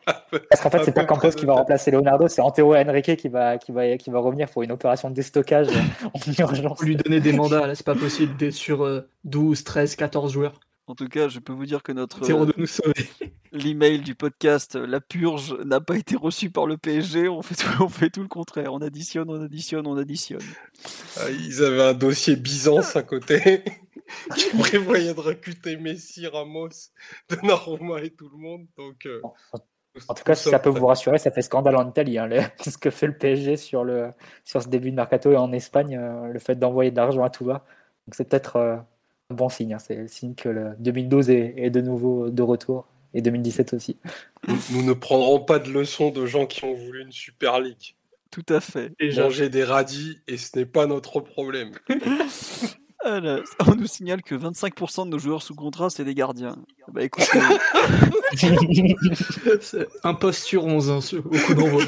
[0.05, 3.57] Parce qu'en fait, c'est pas Campos qui va remplacer Leonardo, c'est Antero Henrique qui va,
[3.57, 5.67] qui, va, qui va revenir pour une opération de déstockage
[6.13, 6.81] en urgence.
[6.81, 10.59] Lui donner des mandats, là, c'est pas possible d'être sur 12, 13, 14 joueurs.
[10.87, 12.19] En tout cas, je peux vous dire que notre
[13.53, 17.29] l'email du podcast La Purge n'a pas été reçu par le PSG.
[17.29, 18.73] On fait tout, on fait tout le contraire.
[18.73, 20.41] On additionne, on additionne, on additionne.
[21.17, 23.63] Ah, ils avaient un dossier Byzance à côté
[24.35, 26.69] qui prévoyait de recruter Messi, Ramos,
[27.29, 28.65] Donnarumma et tout le monde.
[28.77, 29.21] Donc, euh,
[30.07, 32.17] en tout cas, si ça peut vous rassurer, ça fait scandale en Italie.
[32.17, 32.29] Hein,
[32.59, 34.09] ce que fait le PSG sur, le,
[34.43, 37.29] sur ce début de mercato et en Espagne, euh, le fait d'envoyer de l'argent à
[37.29, 37.65] tout va.
[38.05, 38.77] Donc c'est peut-être euh,
[39.33, 39.73] bon signe.
[39.73, 39.79] Hein.
[39.79, 43.97] C'est le signe que le 2012 est, de nouveau de retour et 2017 aussi.
[44.71, 47.95] Nous, ne prendrons pas de leçons de gens qui ont voulu une Super League.
[48.31, 48.91] Tout à fait.
[49.15, 51.71] Manger des radis et ce n'est pas notre problème.
[53.05, 56.55] Alors, on nous signale que 25% de nos joueurs sous contrat, c'est des gardiens.
[56.87, 57.29] Bah écoute,
[60.13, 61.83] poste sur 11 hein, au coup d'envoi.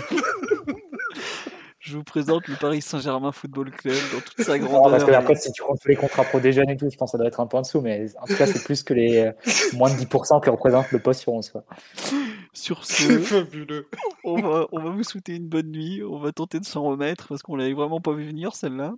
[1.85, 4.91] Je vous présente le Paris Saint-Germain Football Club dans toute sa grandeur.
[4.91, 6.97] parce que après, si tu comptes tous les contrats pro des jeunes et tout, je
[6.97, 8.81] pense que ça doit être un peu en dessous, mais en tout cas, c'est plus
[8.81, 9.31] que les euh,
[9.73, 11.49] moins de 10% que représente le poste sur 11.
[11.51, 11.63] quoi.
[12.53, 13.87] Sur C'est ce, fabuleux.
[14.23, 16.01] on va, on va vous souhaiter une bonne nuit.
[16.03, 18.95] On va tenter de s'en remettre parce qu'on l'avait vraiment pas vu venir celle-là.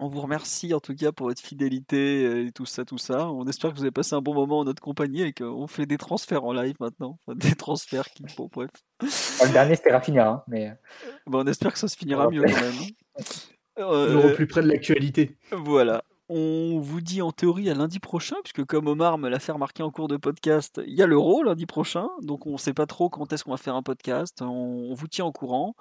[0.00, 3.28] On vous remercie en tout cas pour votre fidélité euh, et tout ça, tout ça.
[3.30, 5.86] On espère que vous avez passé un bon moment en notre compagnie et qu'on fait
[5.86, 7.18] des transferts en live maintenant.
[7.26, 8.70] Enfin, des transferts qui, bon, bref.
[9.02, 10.72] Enfin, le dernier, c'était Rafinha, hein, mais
[11.26, 12.74] Bon, on espère que ça se finira mieux quand même.
[13.76, 15.36] On Euh, est au plus près de l'actualité.
[15.52, 16.04] Voilà.
[16.28, 19.82] On vous dit en théorie à lundi prochain, puisque comme Omar me l'a fait remarquer
[19.82, 22.86] en cours de podcast, il y a l'euro lundi prochain, donc on ne sait pas
[22.86, 24.40] trop quand est-ce qu'on va faire un podcast.
[24.40, 24.46] On,
[24.90, 25.74] on vous tient au courant.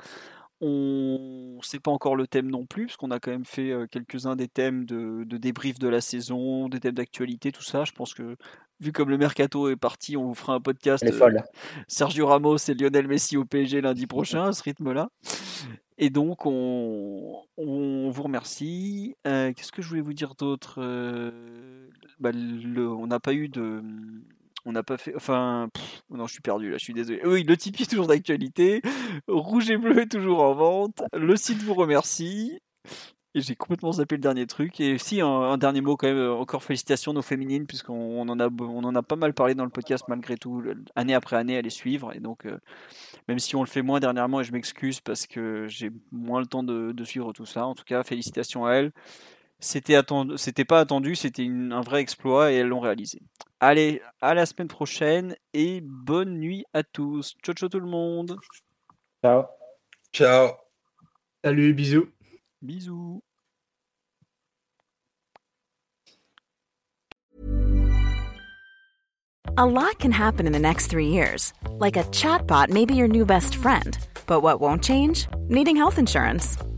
[0.65, 3.71] On ne sait pas encore le thème non plus, parce qu'on a quand même fait
[3.71, 7.83] euh, quelques-uns des thèmes de, de débrief de la saison, des thèmes d'actualité, tout ça.
[7.83, 8.37] Je pense que,
[8.79, 11.03] vu comme le mercato est parti, on vous fera un podcast.
[11.11, 11.19] euh.
[11.89, 15.09] Sergio Ramos et Lionel Messi au PSG lundi prochain, à ce rythme-là.
[15.97, 19.15] Et donc, on, on vous remercie.
[19.27, 23.83] Euh, Qu'est-ce que je voulais vous dire d'autre Euh, bah, On n'a pas eu de.
[24.65, 25.15] On n'a pas fait.
[25.15, 25.69] Enfin.
[25.73, 27.21] pff, non, je suis perdu là, je suis désolé.
[27.25, 28.81] Oui, le Tipeee est toujours d'actualité.
[29.27, 31.03] Rouge et bleu est toujours en vente.
[31.13, 32.59] Le site vous remercie.
[33.35, 34.79] Et j'ai complètement zappé le dernier truc.
[34.79, 38.39] Et si, un, dernier mot quand même, euh, encore félicitations nos féminines, puisqu'on on en,
[38.39, 40.63] a, en a pas mal parlé dans le podcast malgré tout,
[40.95, 42.13] année après année à les suivre.
[42.15, 42.59] Et donc, euh,
[43.27, 46.45] même si on le fait moins dernièrement, et je m'excuse parce que j'ai moins le
[46.45, 48.91] temps de, de suivre tout ça, en tout cas, félicitations à elles.
[49.59, 53.21] C'était attendu, c'était pas attendu, c'était une- un vrai exploit et elles l'ont réalisé.
[53.61, 57.35] Allez, à la semaine prochaine et bonne nuit à tous.
[57.43, 58.37] Ciao, ciao tout le monde.
[59.23, 59.43] Ciao.
[60.11, 60.49] Ciao.
[61.43, 62.07] Salut, bisous.
[62.61, 63.21] Bisous.
[69.55, 71.53] A lot can happen in the next three years.
[71.77, 73.97] Like a chatbot may be your new best friend.
[74.25, 75.27] But what won't change?
[75.47, 76.57] Needing health insurance.